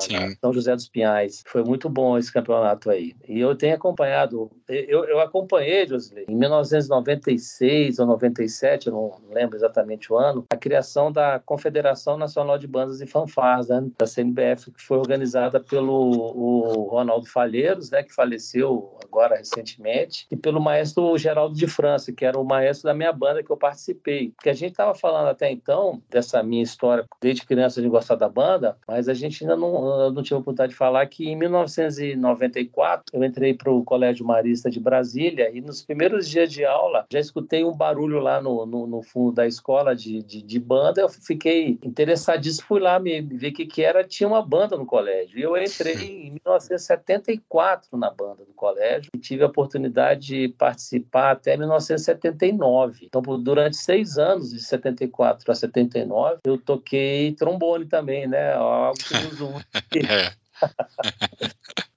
São 0.40 0.52
José 0.52 0.74
dos 0.76 0.88
Pinhais. 0.88 1.42
Foi 1.46 1.64
muito 1.64 1.88
bom 1.88 2.16
esse 2.16 2.32
campeonato 2.32 2.88
aí. 2.88 3.14
E 3.28 3.40
eu 3.40 3.56
tenho 3.56 3.74
acompanhado, 3.74 4.50
eu, 4.88 5.04
eu 5.04 5.20
acompanhei, 5.20 5.86
Josley, 5.86 6.24
em 6.28 6.34
1996 6.34 7.98
ou 7.98 8.06
97, 8.06 8.88
eu 8.88 8.92
não 8.92 9.12
lembro 9.30 9.56
exatamente 9.56 10.12
o 10.12 10.16
ano, 10.16 10.44
a 10.50 10.56
criação 10.56 11.10
da 11.10 11.38
Confederação 11.38 12.16
Nacional 12.16 12.58
de 12.58 12.66
Bandas 12.66 13.00
e 13.00 13.06
Fanfarras, 13.06 13.68
né, 13.68 13.84
da 13.98 14.06
CNBF, 14.06 14.70
que 14.72 14.82
foi 14.82 14.98
organizada 14.98 15.60
pelo 15.60 15.92
o 15.92 16.88
Ronaldo 16.88 17.26
Falheiros, 17.26 17.90
né, 17.90 18.02
que 18.02 18.14
faleceu 18.14 18.96
agora 19.04 19.36
recentemente, 19.36 20.26
e 20.30 20.36
pelo 20.36 20.60
maestro 20.60 21.16
Geraldo 21.18 21.54
de 21.54 21.66
França, 21.66 22.12
que 22.12 22.24
era 22.24 22.38
o 22.38 22.44
maestro 22.44 22.88
da 22.88 22.94
minha 22.94 23.12
banda 23.12 23.42
que 23.42 23.50
eu 23.50 23.56
participei. 23.56 24.30
Porque 24.36 24.50
a 24.50 24.54
gente 24.54 24.72
estava 24.72 24.94
falando 24.94 25.28
até 25.28 25.50
então 25.50 26.02
dessa 26.10 26.42
minha 26.42 26.62
história 26.62 27.04
desde 27.20 27.46
criança 27.46 27.80
de 27.80 27.88
gostar 27.88 28.16
da 28.16 28.28
banda, 28.28 28.76
mas 28.86 29.08
a 29.08 29.14
gente 29.14 29.44
ainda 29.44 29.56
não, 29.56 30.10
não 30.10 30.22
tive 30.22 30.36
a 30.36 30.38
oportunidade 30.38 30.72
de 30.72 30.78
falar 30.78 31.06
que 31.06 31.28
em 31.28 31.36
1990 31.36 32.32
94, 32.52 33.04
eu 33.12 33.24
entrei 33.24 33.54
para 33.54 33.70
o 33.70 33.84
Colégio 33.84 34.26
Marista 34.26 34.61
de 34.70 34.80
Brasília 34.80 35.50
e 35.52 35.60
nos 35.60 35.82
primeiros 35.82 36.28
dias 36.28 36.50
de 36.52 36.64
aula 36.64 37.06
já 37.10 37.18
escutei 37.18 37.64
um 37.64 37.72
barulho 37.72 38.18
lá 38.20 38.40
no, 38.40 38.66
no, 38.66 38.86
no 38.86 39.02
fundo 39.02 39.32
da 39.32 39.46
escola 39.46 39.94
de, 39.94 40.22
de, 40.22 40.42
de, 40.42 40.58
banda. 40.58 41.00
Eu 41.00 41.08
fiquei 41.08 41.78
interessadíssimo, 41.82 42.66
fui 42.66 42.80
lá 42.80 42.98
me 42.98 43.20
ver 43.20 43.48
o 43.48 43.52
que, 43.52 43.66
que 43.66 43.82
era. 43.82 44.04
Tinha 44.04 44.28
uma 44.28 44.42
banda 44.42 44.76
no 44.76 44.86
colégio. 44.86 45.38
E 45.38 45.42
eu 45.42 45.56
entrei 45.56 45.94
em 45.94 46.30
1974 46.30 47.96
na 47.96 48.10
banda 48.10 48.44
do 48.44 48.52
colégio 48.54 49.10
e 49.14 49.18
tive 49.18 49.42
a 49.42 49.46
oportunidade 49.46 50.26
de 50.26 50.48
participar 50.48 51.32
até 51.32 51.56
1979. 51.56 53.06
Então, 53.06 53.22
durante 53.38 53.76
seis 53.76 54.18
anos, 54.18 54.50
de 54.50 54.60
74 54.60 55.50
a 55.50 55.54
79, 55.54 56.40
eu 56.44 56.58
toquei 56.58 57.32
trombone 57.32 57.86
também, 57.86 58.26
né? 58.26 58.54
Algo 58.54 58.98
que 58.98 59.14
nos 59.14 59.40
une. 59.40 59.64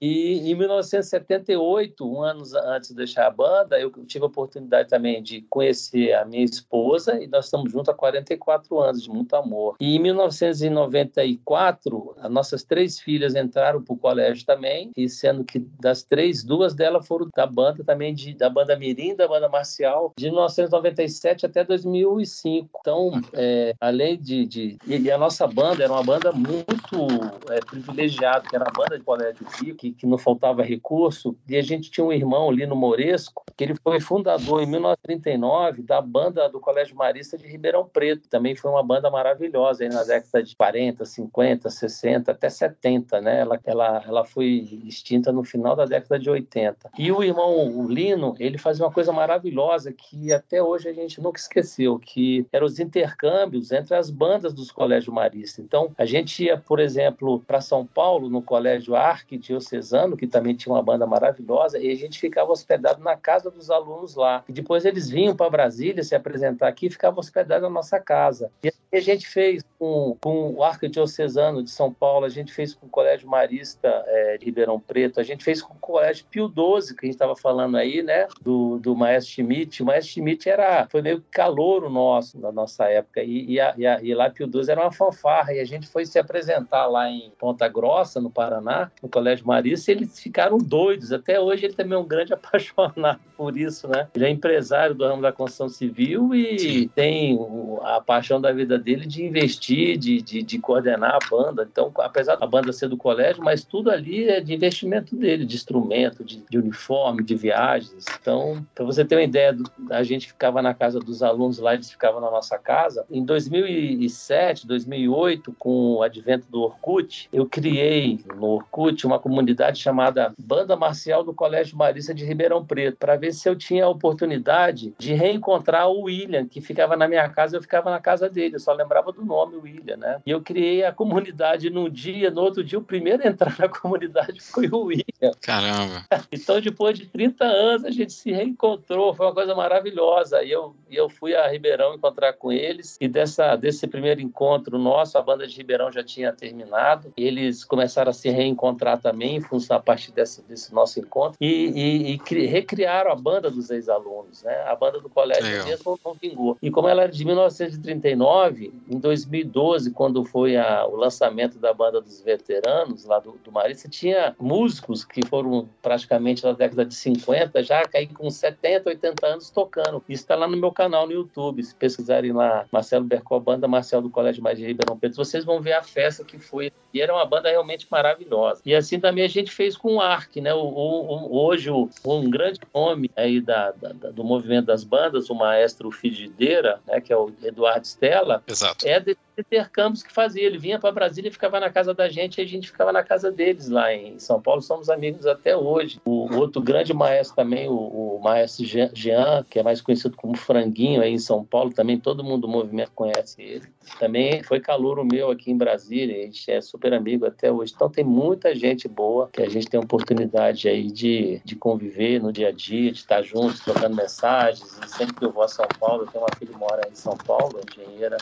E 0.02 0.52
em 0.52 0.56
1978, 0.56 2.06
um 2.08 2.22
ano 2.22 2.44
antes 2.66 2.90
de 2.90 2.96
deixar 2.96 3.28
a 3.28 3.32
banda, 3.32 3.80
eu 3.80 3.90
tive 4.06 4.26
a 4.26 4.28
oportunidade 4.28 4.90
também 4.90 5.24
de 5.24 5.42
conhecer 5.50 6.12
a 6.14 6.26
minha 6.26 6.44
esposa 6.44 7.18
e 7.22 7.28
nós 7.28 7.46
estamos 7.46 7.72
juntos 7.72 7.88
há 7.90 7.94
44 7.94 8.78
anos, 8.80 9.02
de 9.02 9.10
muito 9.10 9.34
amor. 9.36 9.76
E 9.80 9.96
em 9.96 10.00
1994, 10.00 12.16
as 12.20 12.30
nossas 12.30 12.62
três 12.64 13.00
filhas 13.00 13.34
entraram 13.36 13.82
para 13.82 13.94
o 13.94 13.98
colégio 13.98 14.46
também, 14.46 14.92
e 14.96 15.10
sendo 15.10 15.44
que 15.44 15.58
das 15.80 16.04
três, 16.04 16.44
duas 16.44 16.76
delas 16.76 17.08
foram 17.08 17.28
da 17.36 17.48
banda 17.48 17.84
também, 17.84 18.14
de, 18.14 18.36
da 18.36 18.50
banda 18.50 18.76
Mirim, 18.76 19.16
da 19.16 19.28
banda 19.28 19.50
Marcial, 19.50 20.14
de 20.18 20.26
1997 20.26 21.46
até 21.46 21.64
2005. 21.64 22.80
Então, 22.82 23.22
é, 23.34 23.74
além 23.80 24.20
de, 24.20 24.46
de... 24.46 24.78
E 24.86 25.10
a 25.10 25.18
nossa 25.18 25.48
banda 25.48 25.84
era 25.84 25.92
uma 25.92 26.04
banda 26.04 26.32
muito 26.32 27.08
é, 27.50 27.60
privilegiada, 27.62 28.48
era 28.56 28.66
a 28.68 28.72
banda 28.72 28.98
de 28.98 29.04
colégio 29.04 29.46
Rio, 29.60 29.76
que, 29.76 29.92
que 29.92 30.06
não 30.06 30.18
faltava 30.18 30.64
recurso, 30.64 31.36
e 31.48 31.56
a 31.58 31.62
gente 31.62 31.92
tinha 31.92 32.06
um 32.06 32.12
irmão 32.12 32.50
ali 32.50 32.66
no 32.66 32.76
Moresco, 32.76 33.44
que 33.56 33.64
ele 33.64 33.76
foi 33.76 34.00
fundador 34.00 34.62
em 34.62 34.66
1939 34.66 35.82
da 35.84 36.02
banda 36.02 36.48
do 36.50 36.60
Colégio 36.60 36.96
Marista 36.96 37.38
de 37.38 37.48
Ribeirão 37.48 37.88
Preto. 37.88 38.28
Também 38.30 38.56
foi 38.56 38.72
uma 38.72 38.84
banda 38.84 39.10
maravilhosa 39.10 39.84
aí 39.84 39.90
na 39.90 40.04
década 40.04 40.44
de 40.44 40.56
40, 40.56 41.06
50, 41.06 41.70
60, 41.70 42.32
até 42.32 42.50
70, 42.50 43.22
né? 43.22 43.40
Ela, 43.40 43.60
ela, 43.64 44.04
ela 44.06 44.26
foi 44.26 44.82
extinta 44.86 45.32
no 45.32 45.44
final 45.44 45.76
da 45.76 45.86
década 45.86 46.20
de 46.20 46.30
80. 46.30 46.92
E 46.98 47.12
o 47.12 47.24
irmão 47.24 47.56
o 47.78 47.88
Lino, 47.88 48.36
ele 48.40 48.58
fazia 48.58 48.86
uma 48.86 48.92
coisa 48.92 49.12
maravilhosa 49.12 49.92
que 49.92 50.34
até 50.34 50.62
hoje 50.62 50.90
a 50.90 50.94
gente 50.94 51.22
nunca 51.22 51.40
esqueceu, 51.40 51.98
que 52.00 52.46
eram 52.52 52.66
os 52.66 52.80
intercâmbios 52.80 53.72
entre 53.72 53.96
as 53.96 54.10
bandas 54.10 54.54
dos 54.54 54.72
colégios 54.72 55.14
maristas. 55.14 55.64
Então, 55.64 55.92
a 55.98 56.06
gente 56.06 56.44
ia, 56.44 56.58
por 56.58 56.80
exemplo, 56.80 57.40
para 57.46 57.62
São 57.62 57.86
Paulo, 57.86 58.30
no 58.30 58.42
Colégio 58.46 58.96
Arquidiocesano, 58.96 60.16
que 60.16 60.28
também 60.28 60.56
tinha 60.56 60.74
uma 60.74 60.82
banda 60.82 61.06
maravilhosa, 61.06 61.78
e 61.80 61.92
a 61.92 61.96
gente 61.96 62.20
ficava 62.20 62.52
hospedado 62.52 63.04
na 63.04 63.18
casa 63.18 63.52
dos 63.52 63.70
alunos 63.70 64.16
lá. 64.16 64.44
E 64.48 64.54
depois 64.54 64.86
eles 64.86 65.10
vinham 65.10 65.36
para 65.36 65.50
Brasília 65.50 66.04
se 66.04 66.16
apresentar 66.16 66.68
aqui 66.68 66.88
e 66.88 66.90
ficavam 66.90 67.20
hospedados 67.20 67.64
na 67.64 67.70
nossa 67.70 68.00
casa. 68.00 68.52
E 68.64 68.72
a 68.96 69.02
gente 69.02 69.28
fez 69.28 69.64
com, 69.78 70.18
com 70.22 70.54
o 70.54 70.64
Arquidiocesano 70.64 71.64
de 71.64 71.70
São 71.70 71.92
Paulo, 71.92 72.26
a 72.26 72.30
gente 72.30 72.54
fez 72.54 72.74
com 72.74 72.88
o 72.88 72.90
Colégio 72.90 73.28
Marista 73.28 73.88
é, 74.08 74.38
de 74.38 74.46
Ribeirão 74.46 74.80
Preto, 74.80 75.20
a 75.20 75.24
gente 75.24 75.44
fez 75.44 75.62
com 75.62 75.74
o 75.74 75.80
Colégio 75.80 76.26
Pio 76.30 76.48
XII, 76.48 76.96
que 76.96 77.06
a 77.06 77.08
gente 77.08 77.16
estava 77.16 77.36
falando 77.36 77.78
aí, 77.78 78.02
né, 78.02 78.28
do, 78.42 78.80
do 78.80 78.96
Maestro 78.96 79.34
Schmidt. 79.34 79.84
O 79.84 79.86
Maestro 79.86 80.14
Schmidt 80.14 80.50
era, 80.50 80.88
foi 80.90 81.02
meio 81.02 81.24
calor 81.32 81.90
nosso, 81.90 82.40
na 82.40 82.52
nossa 82.52 82.86
época, 82.86 83.22
e, 83.22 83.54
e, 83.54 83.60
a, 83.60 83.74
e, 83.78 83.86
a, 83.86 84.02
e 84.02 84.14
lá 84.14 84.30
Pio 84.30 84.50
XII 84.50 84.72
era 84.72 84.82
uma 84.82 84.92
fanfarra, 84.92 85.54
e 85.54 85.60
a 85.60 85.66
gente 85.66 85.88
foi 85.88 86.06
se 86.06 86.18
apresentar 86.18 86.88
lá 86.88 87.10
em 87.10 87.32
Ponta 87.38 87.68
Grossa, 87.68 88.22
no 88.22 88.30
Paraná, 88.30 88.92
no 89.02 89.10
Colégio 89.10 89.46
Marista, 89.46 89.92
e 89.92 89.96
eles 89.96 90.20
ficaram 90.20 90.58
doidos. 90.58 91.12
Até 91.12 91.40
hoje 91.40 91.66
ele 91.66 91.74
também 91.74 91.94
é 91.94 92.02
um 92.02 92.08
grande 92.08 92.34
apaixonado 92.34 93.20
por 93.36 93.58
isso, 93.58 93.88
né? 93.88 94.08
Ele 94.16 94.26
é 94.26 94.30
empresário 94.30 94.96
do 94.96 95.06
ramo 95.06 95.22
da 95.22 95.32
construção 95.32 95.70
civil 95.70 96.34
e 96.34 96.58
Sim. 96.60 96.88
tem 96.96 97.38
a 97.84 98.02
paixão 98.02 98.40
da 98.40 98.52
vida 98.52 98.78
dele 98.86 99.08
de 99.08 99.26
investir, 99.26 99.98
de, 99.98 100.22
de, 100.22 100.44
de, 100.44 100.60
coordenar 100.60 101.16
a 101.16 101.30
banda. 101.30 101.68
Então, 101.70 101.92
apesar 101.98 102.36
da 102.36 102.46
banda 102.46 102.72
ser 102.72 102.88
do 102.88 102.96
colégio, 102.96 103.44
mas 103.44 103.64
tudo 103.64 103.90
ali 103.90 104.30
é 104.30 104.40
de 104.40 104.54
investimento 104.54 105.16
dele, 105.16 105.44
de 105.44 105.56
instrumento, 105.56 106.24
de, 106.24 106.44
de 106.48 106.58
uniforme, 106.58 107.24
de 107.24 107.36
viagens. 107.36 108.06
Então, 108.22 108.64
para 108.76 108.86
você 108.86 109.04
ter 109.04 109.16
uma 109.16 109.24
ideia, 109.24 109.58
a 109.90 110.04
gente 110.04 110.28
ficava 110.28 110.62
na 110.62 110.74
casa 110.74 111.00
dos 111.00 111.24
alunos 111.24 111.58
lá, 111.58 111.74
eles 111.74 111.90
ficavam 111.90 112.22
na 112.22 112.30
nossa 112.30 112.60
casa. 112.60 113.06
Em 113.10 113.26
2007, 113.26 114.68
2008, 114.68 115.56
com 115.58 115.96
o 115.96 116.04
advento 116.04 116.46
do 116.50 116.62
Orkut, 116.62 117.28
eu 117.34 117.48
criei 117.48 118.20
no 118.36 118.46
Orkut 118.46 119.06
uma 119.06 119.18
comunidade 119.18 119.80
chamada 119.80 120.32
Banda 120.38 120.76
Marcial 120.76 121.24
do 121.24 121.34
Colégio 121.34 121.76
Marista 121.76 122.14
de 122.14 122.24
Ribeirão 122.24 122.64
Preto, 122.64 122.98
para 122.98 123.16
ver 123.16 123.34
se 123.34 123.50
eu 123.50 123.56
tinha 123.56 123.86
a 123.86 123.90
oportunidade 123.90 124.94
de 125.00 125.14
reencontrar 125.14 125.90
o 125.90 126.04
William, 126.04 126.46
que 126.46 126.62
ficava 126.62 126.96
na 126.96 127.08
minha 127.08 127.28
casa, 127.30 127.58
eu 127.58 127.62
ficava 127.62 127.90
na 127.90 128.00
casa 128.00 128.30
dele. 128.30 128.56
Eu 128.56 128.60
só 128.60 128.75
lembrava 128.76 129.12
do 129.12 129.24
nome 129.24 129.56
William, 129.58 129.98
né? 129.98 130.22
E 130.26 130.32
eu 130.32 130.42
criei 130.42 130.84
a 130.84 130.92
comunidade 130.92 131.70
num 131.70 131.90
dia, 131.90 132.30
no 132.30 132.42
outro 132.42 132.64
dia, 132.64 132.78
o 132.78 132.84
primeiro 132.84 133.24
a 133.24 133.28
entrar 133.28 133.58
na 133.60 133.68
comunidade 133.70 134.40
foi 134.42 134.68
o 134.68 134.86
William. 134.86 135.32
Caramba! 135.42 136.06
Então, 136.32 136.60
depois 136.62 136.98
de 136.98 137.06
30 137.06 137.46
anos, 137.46 137.86
a 137.86 137.92
gente 137.92 138.14
se 138.14 138.32
reencontrou, 138.32 139.14
foi 139.14 139.26
uma 139.26 139.34
coisa 139.34 139.56
maravilhosa. 139.56 140.44
E 140.44 140.52
eu, 140.52 140.76
eu 140.90 141.10
fui 141.10 141.36
a 141.36 141.48
Ribeirão 141.48 141.96
encontrar 141.96 142.34
com 142.34 142.52
eles, 142.52 142.98
e 143.00 143.08
dessa, 143.08 143.56
desse 143.56 143.88
primeiro 143.88 144.22
encontro 144.22 144.78
nosso, 144.78 145.18
a 145.18 145.22
banda 145.22 145.48
de 145.48 145.56
Ribeirão 145.56 145.92
já 145.92 146.04
tinha 146.04 146.32
terminado, 146.34 147.14
eles 147.18 147.64
começaram 147.64 148.10
a 148.10 148.14
se 148.14 148.30
reencontrar 148.30 149.00
também, 149.00 149.38
em 149.38 149.42
função 149.42 149.78
a 149.78 149.80
partir 149.80 150.12
desse, 150.12 150.42
desse 150.44 150.74
nosso 150.74 151.00
encontro, 151.00 151.38
e, 151.40 152.16
e, 152.16 152.36
e 152.36 152.46
recriaram 152.46 153.12
a 153.12 153.16
banda 153.16 153.50
dos 153.50 153.70
ex-alunos, 153.70 154.44
né? 154.44 154.64
A 154.68 154.76
banda 154.76 155.00
do 155.00 155.10
colégio 155.10 155.66
mesmo 155.66 156.00
não 156.04 156.14
vingou. 156.14 156.58
E 156.62 156.70
como 156.70 156.88
ela 156.88 157.04
era 157.04 157.12
de 157.12 157.26
1939, 157.26 158.65
em 158.90 159.00
2012, 159.00 159.92
quando 159.92 160.24
foi 160.24 160.58
a, 160.58 160.86
o 160.86 160.96
lançamento 160.96 161.58
da 161.60 161.74
banda 161.74 162.02
dos 162.02 162.22
veteranos 162.22 163.06
lá 163.06 163.20
do, 163.20 163.38
do 163.44 163.52
Marista, 163.52 163.90
tinha 163.90 164.36
músicos 164.40 165.04
que 165.04 165.26
foram 165.26 165.68
praticamente 165.82 166.44
na 166.44 166.54
década 166.54 166.86
de 166.86 166.96
50, 166.96 167.64
já 167.64 167.84
caí 167.86 168.08
com 168.08 168.30
70, 168.30 168.90
80 168.90 169.28
anos 169.28 169.50
tocando. 169.50 170.04
Isso 170.08 170.24
está 170.24 170.36
lá 170.36 170.48
no 170.48 170.58
meu 170.58 170.72
canal 170.72 171.06
no 171.06 171.14
YouTube. 171.14 171.64
Se 171.64 171.74
pesquisarem 171.76 172.32
lá, 172.32 172.66
Marcelo 172.72 173.06
Bercó, 173.06 173.40
banda 173.40 173.68
Marcelo 173.68 174.04
do 174.04 174.10
Colégio 174.10 174.44
Mais 174.44 174.58
de 174.58 174.66
Ribeirão 174.66 174.98
Preto, 174.98 175.16
vocês 175.16 175.44
vão 175.44 175.62
ver 175.62 175.74
a 175.74 175.84
festa 175.84 176.24
que 176.24 176.40
foi. 176.40 176.72
E 176.94 177.02
era 177.02 177.14
uma 177.14 177.26
banda 177.26 177.50
realmente 177.50 177.88
maravilhosa. 177.90 178.62
E 178.66 178.74
assim 178.74 179.00
também 179.00 179.24
a 179.24 179.30
gente 179.30 179.52
fez 179.52 179.76
com 179.76 179.96
o 179.96 180.02
ARC, 180.02 180.38
né? 180.38 180.54
O, 180.54 180.60
o, 180.60 181.36
hoje, 181.46 181.70
um 181.70 182.30
grande 182.30 182.60
nome 182.74 183.12
aí 183.16 183.42
da, 183.42 183.72
da, 183.72 184.12
do 184.12 184.24
movimento 184.24 184.66
das 184.66 184.84
bandas, 184.84 185.30
o 185.30 185.36
maestro 185.36 185.92
Figideira, 185.92 186.80
né? 186.88 187.02
Que 187.02 187.12
é 187.12 187.18
o 187.18 187.32
Eduardo 187.44 187.86
Stella. 187.86 188.44
Exato. 188.48 188.88
É 188.88 189.00
de 189.00 189.18
intercâmbios 189.38 190.04
que 190.04 190.12
fazia. 190.12 190.44
Ele 190.44 190.58
vinha 190.58 190.80
para 190.80 190.92
Brasília 190.92 191.30
e 191.30 191.32
ficava 191.32 191.60
na 191.60 191.70
casa 191.70 191.94
da 191.94 192.08
gente, 192.10 192.38
e 192.38 192.42
a 192.42 192.48
gente 192.48 192.68
ficava 192.68 192.92
na 192.92 193.04
casa 193.04 193.32
deles 193.32 193.70
lá 193.70 193.94
em 193.94 194.20
São 194.20 194.42
Paulo. 194.42 194.62
Somos 194.62 194.90
amigos 194.90 195.26
até 195.26 195.56
hoje. 195.56 196.00
O 196.06 196.36
outro 196.36 196.62
grande 196.62 196.94
maestro 196.94 197.36
também, 197.36 197.68
o, 197.68 197.74
o 197.74 198.20
maestro 198.24 198.66
Jean, 198.66 199.44
que 199.50 199.60
é 199.60 199.64
mais 199.64 199.82
conhecido 199.82 200.16
como 200.16 200.38
Franguinho 200.38 201.02
aí 201.02 201.12
em 201.12 201.20
São 201.20 201.44
Paulo, 201.44 201.74
também 201.74 202.00
todo 202.00 202.24
mundo 202.24 202.42
do 202.42 202.48
movimento 202.48 202.92
conhece 202.94 203.42
ele. 203.42 203.68
Também 204.00 204.44
foi 204.44 204.60
calor 204.60 205.00
o 205.00 205.06
meu 205.06 205.32
aqui 205.32 205.52
em 205.52 205.58
Brasília, 205.58 206.16
a 206.16 206.26
gente 206.26 206.50
é 206.50 206.62
super 206.62 206.94
amigo 206.94 207.26
até 207.26 207.52
hoje. 207.52 207.74
Então 207.76 207.90
tem 207.90 208.04
muita 208.04 208.56
gente 208.56 208.88
boa 208.88 209.30
que 209.32 209.42
a 209.42 209.50
gente 209.50 209.68
tem 209.68 209.80
oportunidade 209.80 210.68
aí 210.68 210.92
de, 210.92 211.42
de 211.44 211.56
conviver 211.56 212.22
no 212.22 212.32
dia 212.32 212.50
a 212.50 212.52
dia, 212.52 212.92
de 212.92 213.00
estar 213.00 213.22
juntos, 213.22 213.60
trocando 213.60 213.96
mensagens. 213.96 214.80
E 214.84 214.90
sempre 214.90 215.16
que 215.16 215.26
eu 215.26 215.32
vou 215.32 215.44
a 215.44 215.48
São 215.48 215.68
Paulo, 215.80 216.04
eu 216.04 216.08
tenho 216.08 216.24
uma 216.24 216.36
filha 216.38 216.52
que 216.52 216.58
mora 216.58 216.82
em 216.92 216.96
São 216.96 217.16
Paulo, 217.18 217.60
engenheira, 217.70 218.18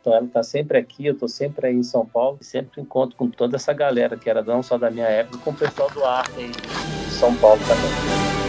então 0.00 0.14
ela 0.14 0.26
está 0.26 0.42
sempre 0.42 0.55
aqui, 0.78 1.06
eu 1.06 1.14
estou 1.14 1.28
sempre 1.28 1.68
aí 1.68 1.74
em 1.74 1.82
São 1.82 2.06
Paulo 2.06 2.38
sempre 2.40 2.80
encontro 2.80 3.16
com 3.16 3.28
toda 3.28 3.56
essa 3.56 3.72
galera 3.72 4.16
que 4.16 4.30
era 4.30 4.42
não 4.42 4.62
só 4.62 4.78
da 4.78 4.90
minha 4.90 5.06
época, 5.06 5.38
com 5.38 5.50
o 5.50 5.54
pessoal 5.54 5.90
do 5.90 6.04
ar 6.04 6.30
aí 6.36 6.50
de 6.50 7.12
São 7.12 7.34
Paulo 7.36 7.60
também. 7.60 8.45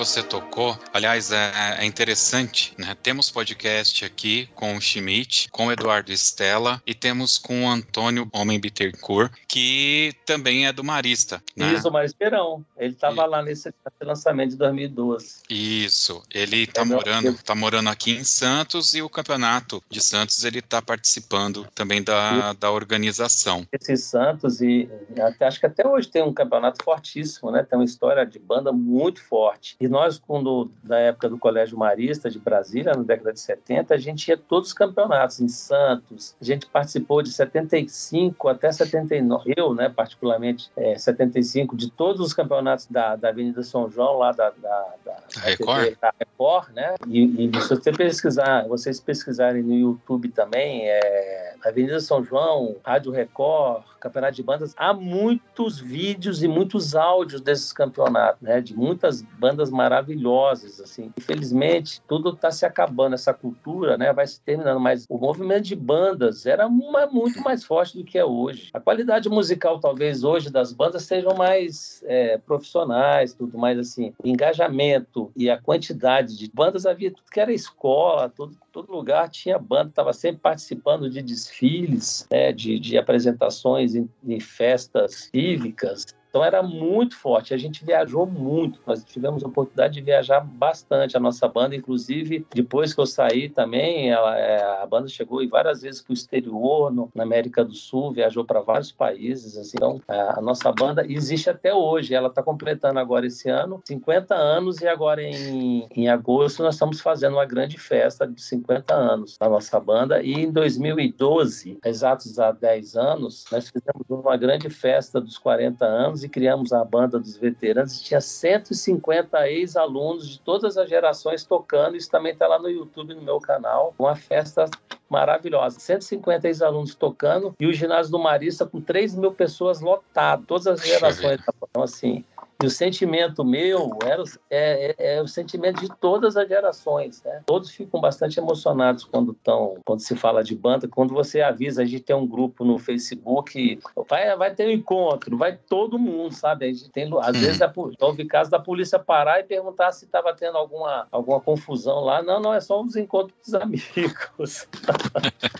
Você 0.00 0.22
tocou, 0.22 0.78
aliás, 0.94 1.30
é, 1.30 1.52
é, 1.80 1.84
interessante, 1.84 2.72
né? 2.78 2.96
Temos 3.02 3.30
podcast 3.30 4.02
aqui 4.02 4.48
com 4.54 4.74
o 4.74 4.80
Schmidt, 4.80 5.50
com 5.50 5.66
o 5.66 5.72
Eduardo 5.72 6.10
Stella 6.10 6.82
e 6.86 6.94
temos 6.94 7.36
com 7.36 7.66
o 7.66 7.68
Antônio 7.68 8.26
Homem 8.32 8.58
Bittencourt, 8.58 9.30
que 9.46 10.14
também 10.24 10.66
é 10.66 10.72
do 10.72 10.82
Marista. 10.82 11.42
Né? 11.54 11.74
Isso, 11.74 11.90
Maris 11.90 12.14
Perão. 12.14 12.64
Ele 12.78 12.94
estava 12.94 13.26
lá 13.26 13.42
nesse 13.42 13.74
lançamento 14.00 14.52
de 14.52 14.56
2012. 14.56 15.42
Isso, 15.50 16.22
ele 16.32 16.62
está 16.62 16.80
é 16.80 16.84
morando, 16.86 17.42
tá 17.42 17.54
morando 17.54 17.90
aqui 17.90 18.12
em 18.12 18.24
Santos 18.24 18.94
e 18.94 19.02
o 19.02 19.08
campeonato 19.10 19.84
de 19.90 20.02
Santos 20.02 20.42
ele 20.44 20.60
está 20.60 20.80
participando 20.80 21.68
também 21.74 22.02
da, 22.02 22.54
da 22.54 22.70
organização. 22.70 23.68
Esse 23.70 23.98
Santos 23.98 24.62
e 24.62 24.88
até, 25.20 25.46
acho 25.46 25.60
que 25.60 25.66
até 25.66 25.86
hoje 25.86 26.08
tem 26.08 26.22
um 26.22 26.32
campeonato 26.32 26.82
fortíssimo, 26.82 27.50
né? 27.50 27.62
Tem 27.62 27.78
uma 27.78 27.84
história 27.84 28.24
de 28.24 28.38
banda 28.38 28.72
muito 28.72 29.22
forte 29.22 29.50
forte. 29.50 29.76
E 29.80 29.88
nós, 29.90 30.18
quando, 30.18 30.70
na 30.84 30.98
época 30.98 31.28
do 31.28 31.38
Colégio 31.38 31.76
Marista 31.76 32.30
de 32.30 32.38
Brasília, 32.38 32.94
na 32.94 33.02
década 33.02 33.32
de 33.32 33.40
70, 33.40 33.94
a 33.94 33.98
gente 33.98 34.28
ia 34.28 34.36
todos 34.36 34.68
os 34.68 34.74
campeonatos 34.74 35.40
em 35.40 35.48
Santos. 35.48 36.36
A 36.40 36.44
gente 36.44 36.66
participou 36.66 37.22
de 37.22 37.30
75 37.32 38.48
até 38.48 38.70
79, 38.70 39.52
eu, 39.56 39.74
né, 39.74 39.88
particularmente, 39.88 40.70
é, 40.76 40.96
75, 40.96 41.76
de 41.76 41.90
todos 41.90 42.20
os 42.20 42.32
campeonatos 42.32 42.86
da, 42.86 43.16
da 43.16 43.30
Avenida 43.30 43.62
São 43.62 43.90
João, 43.90 44.18
lá 44.18 44.32
da, 44.32 44.50
da, 44.50 44.94
da, 45.04 45.16
Record. 45.42 45.96
da 46.00 46.14
Record, 46.18 46.68
né? 46.74 46.94
E, 47.08 47.48
e, 47.48 47.60
se 47.60 47.68
você 47.68 47.92
pesquisar, 47.92 48.66
vocês 48.68 49.00
pesquisarem 49.00 49.62
no 49.62 49.74
YouTube 49.74 50.28
também, 50.28 50.88
é, 50.88 51.54
Avenida 51.64 52.00
São 52.00 52.24
João, 52.24 52.76
Rádio 52.84 53.12
Record, 53.12 53.82
Campeonato 53.98 54.36
de 54.36 54.42
Bandas, 54.42 54.74
há 54.76 54.94
muitos 54.94 55.78
vídeos 55.78 56.42
e 56.42 56.48
muitos 56.48 56.94
áudios 56.94 57.40
desses 57.40 57.72
campeonatos, 57.72 58.40
né? 58.40 58.60
De 58.60 58.74
muitas 58.74 59.22
bandas 59.22 59.70
maravilhosas, 59.80 60.78
assim. 60.78 61.10
Infelizmente, 61.16 62.02
tudo 62.06 62.30
está 62.30 62.50
se 62.50 62.66
acabando, 62.66 63.14
essa 63.14 63.32
cultura, 63.32 63.96
né, 63.96 64.12
vai 64.12 64.26
se 64.26 64.38
terminando, 64.42 64.78
mas 64.78 65.06
o 65.08 65.16
movimento 65.16 65.64
de 65.64 65.74
bandas 65.74 66.44
era 66.44 66.66
uma, 66.66 67.06
muito 67.06 67.40
mais 67.40 67.64
forte 67.64 67.96
do 67.96 68.04
que 68.04 68.18
é 68.18 68.24
hoje. 68.24 68.68
A 68.74 68.80
qualidade 68.80 69.30
musical, 69.30 69.80
talvez, 69.80 70.22
hoje 70.22 70.50
das 70.50 70.70
bandas 70.70 71.04
sejam 71.04 71.34
mais 71.34 72.02
é, 72.04 72.36
profissionais, 72.36 73.32
tudo 73.32 73.56
mais, 73.56 73.78
assim, 73.78 74.12
o 74.22 74.28
engajamento 74.28 75.32
e 75.34 75.48
a 75.48 75.58
quantidade 75.58 76.36
de 76.36 76.50
bandas 76.52 76.84
havia 76.84 77.10
tudo 77.10 77.30
que 77.32 77.40
era 77.40 77.52
escola, 77.52 78.28
tudo 78.28 78.54
todo 78.70 78.92
lugar 78.92 79.28
tinha 79.28 79.58
banda, 79.58 79.88
estava 79.88 80.12
sempre 80.12 80.40
participando 80.40 81.10
de 81.10 81.20
desfiles, 81.20 82.26
né, 82.30 82.52
de, 82.52 82.78
de 82.78 82.96
apresentações 82.96 83.94
em, 83.94 84.08
em 84.24 84.38
festas 84.38 85.30
cívicas. 85.32 86.06
Então 86.30 86.44
era 86.44 86.62
muito 86.62 87.16
forte. 87.16 87.52
A 87.52 87.58
gente 87.58 87.84
viajou 87.84 88.24
muito. 88.24 88.80
Nós 88.86 89.04
tivemos 89.04 89.42
a 89.44 89.48
oportunidade 89.48 89.94
de 89.94 90.00
viajar 90.00 90.40
bastante. 90.40 91.16
A 91.16 91.20
nossa 91.20 91.46
banda, 91.48 91.74
inclusive, 91.74 92.46
depois 92.54 92.94
que 92.94 93.00
eu 93.00 93.06
saí 93.06 93.48
também, 93.48 94.10
ela, 94.10 94.38
é, 94.38 94.62
a 94.82 94.86
banda 94.86 95.08
chegou 95.08 95.46
várias 95.48 95.82
vezes 95.82 96.00
para 96.00 96.12
o 96.12 96.14
exterior, 96.14 96.92
no, 96.92 97.10
na 97.14 97.24
América 97.24 97.64
do 97.64 97.74
Sul, 97.74 98.12
viajou 98.12 98.44
para 98.44 98.60
vários 98.60 98.92
países. 98.92 99.56
Assim. 99.56 99.76
Então 99.76 100.00
a 100.06 100.40
nossa 100.40 100.70
banda 100.72 101.04
existe 101.06 101.50
até 101.50 101.74
hoje. 101.74 102.14
Ela 102.14 102.28
está 102.28 102.42
completando 102.42 102.98
agora 102.98 103.26
esse 103.26 103.48
ano 103.48 103.80
50 103.84 104.34
anos 104.34 104.80
e 104.80 104.86
agora 104.86 105.22
em, 105.22 105.86
em 105.90 106.08
agosto 106.08 106.62
nós 106.62 106.74
estamos 106.76 107.00
fazendo 107.00 107.34
uma 107.34 107.44
grande 107.44 107.78
festa 107.78 108.26
de 108.26 108.40
50 108.40 108.94
anos 108.94 109.36
da 109.36 109.48
nossa 109.48 109.80
banda. 109.80 110.22
E 110.22 110.32
em 110.34 110.52
2012, 110.52 111.78
exatos 111.84 112.38
há 112.38 112.52
10 112.52 112.96
anos, 112.96 113.44
nós 113.50 113.68
fizemos 113.68 114.06
uma 114.08 114.36
grande 114.36 114.70
festa 114.70 115.20
dos 115.20 115.36
40 115.38 115.84
anos 115.84 116.19
e 116.24 116.28
criamos 116.28 116.72
a 116.72 116.84
banda 116.84 117.18
dos 117.18 117.36
veteranos. 117.36 118.00
Tinha 118.00 118.20
150 118.20 119.48
ex-alunos 119.48 120.28
de 120.28 120.40
todas 120.40 120.76
as 120.76 120.88
gerações 120.88 121.44
tocando. 121.44 121.96
Isso 121.96 122.10
também 122.10 122.32
está 122.32 122.46
lá 122.46 122.58
no 122.58 122.68
YouTube, 122.68 123.14
no 123.14 123.22
meu 123.22 123.40
canal. 123.40 123.94
Uma 123.98 124.14
festa 124.14 124.66
maravilhosa. 125.08 125.80
150 125.80 126.46
ex-alunos 126.46 126.94
tocando 126.94 127.54
e 127.58 127.66
o 127.66 127.72
ginásio 127.72 128.12
do 128.12 128.18
Marista 128.18 128.64
com 128.64 128.80
3 128.80 129.16
mil 129.16 129.32
pessoas 129.32 129.80
lotado, 129.80 130.44
todas 130.46 130.66
as 130.66 130.86
gerações. 130.86 131.40
Então, 131.70 131.82
assim, 131.82 132.24
e 132.62 132.66
o 132.66 132.70
sentimento 132.70 133.44
meu 133.44 133.90
era, 134.04 134.22
é, 134.50 134.94
é, 134.98 135.16
é, 135.16 135.22
o 135.22 135.26
sentimento 135.26 135.80
de 135.80 135.88
todas 136.00 136.36
as 136.36 136.48
gerações. 136.48 137.22
Né? 137.22 137.42
Todos 137.46 137.70
ficam 137.70 138.00
bastante 138.00 138.38
emocionados 138.38 139.04
quando, 139.04 139.34
tão, 139.42 139.78
quando 139.84 140.00
se 140.00 140.14
fala 140.14 140.44
de 140.44 140.54
banda. 140.54 140.86
Quando 140.86 141.14
você 141.14 141.40
avisa, 141.40 141.82
a 141.82 141.84
gente 141.84 142.02
tem 142.02 142.14
um 142.14 142.26
grupo 142.26 142.64
no 142.64 142.78
Facebook, 142.78 143.78
vai, 144.08 144.36
vai 144.36 144.54
ter 144.54 144.66
um 144.68 144.70
encontro, 144.70 145.36
vai 145.36 145.56
todo 145.56 145.98
mundo, 145.98 146.34
sabe? 146.34 146.66
A 146.66 146.68
gente 146.68 146.90
tem, 146.90 147.04
às 147.04 147.34
uhum. 147.36 147.40
vezes, 147.40 147.60
houve 148.00 148.24
caso 148.26 148.50
da 148.50 148.58
polícia 148.58 148.98
parar 148.98 149.40
e 149.40 149.44
perguntar 149.44 149.92
se 149.92 150.04
estava 150.04 150.34
tendo 150.34 150.58
alguma, 150.58 151.08
alguma 151.10 151.40
confusão 151.40 152.00
lá. 152.00 152.22
Não, 152.22 152.40
não, 152.40 152.52
é 152.52 152.60
só 152.60 152.80
uns 152.80 152.96
encontros 152.96 153.36
dos 153.42 153.54
amigos. 153.54 154.68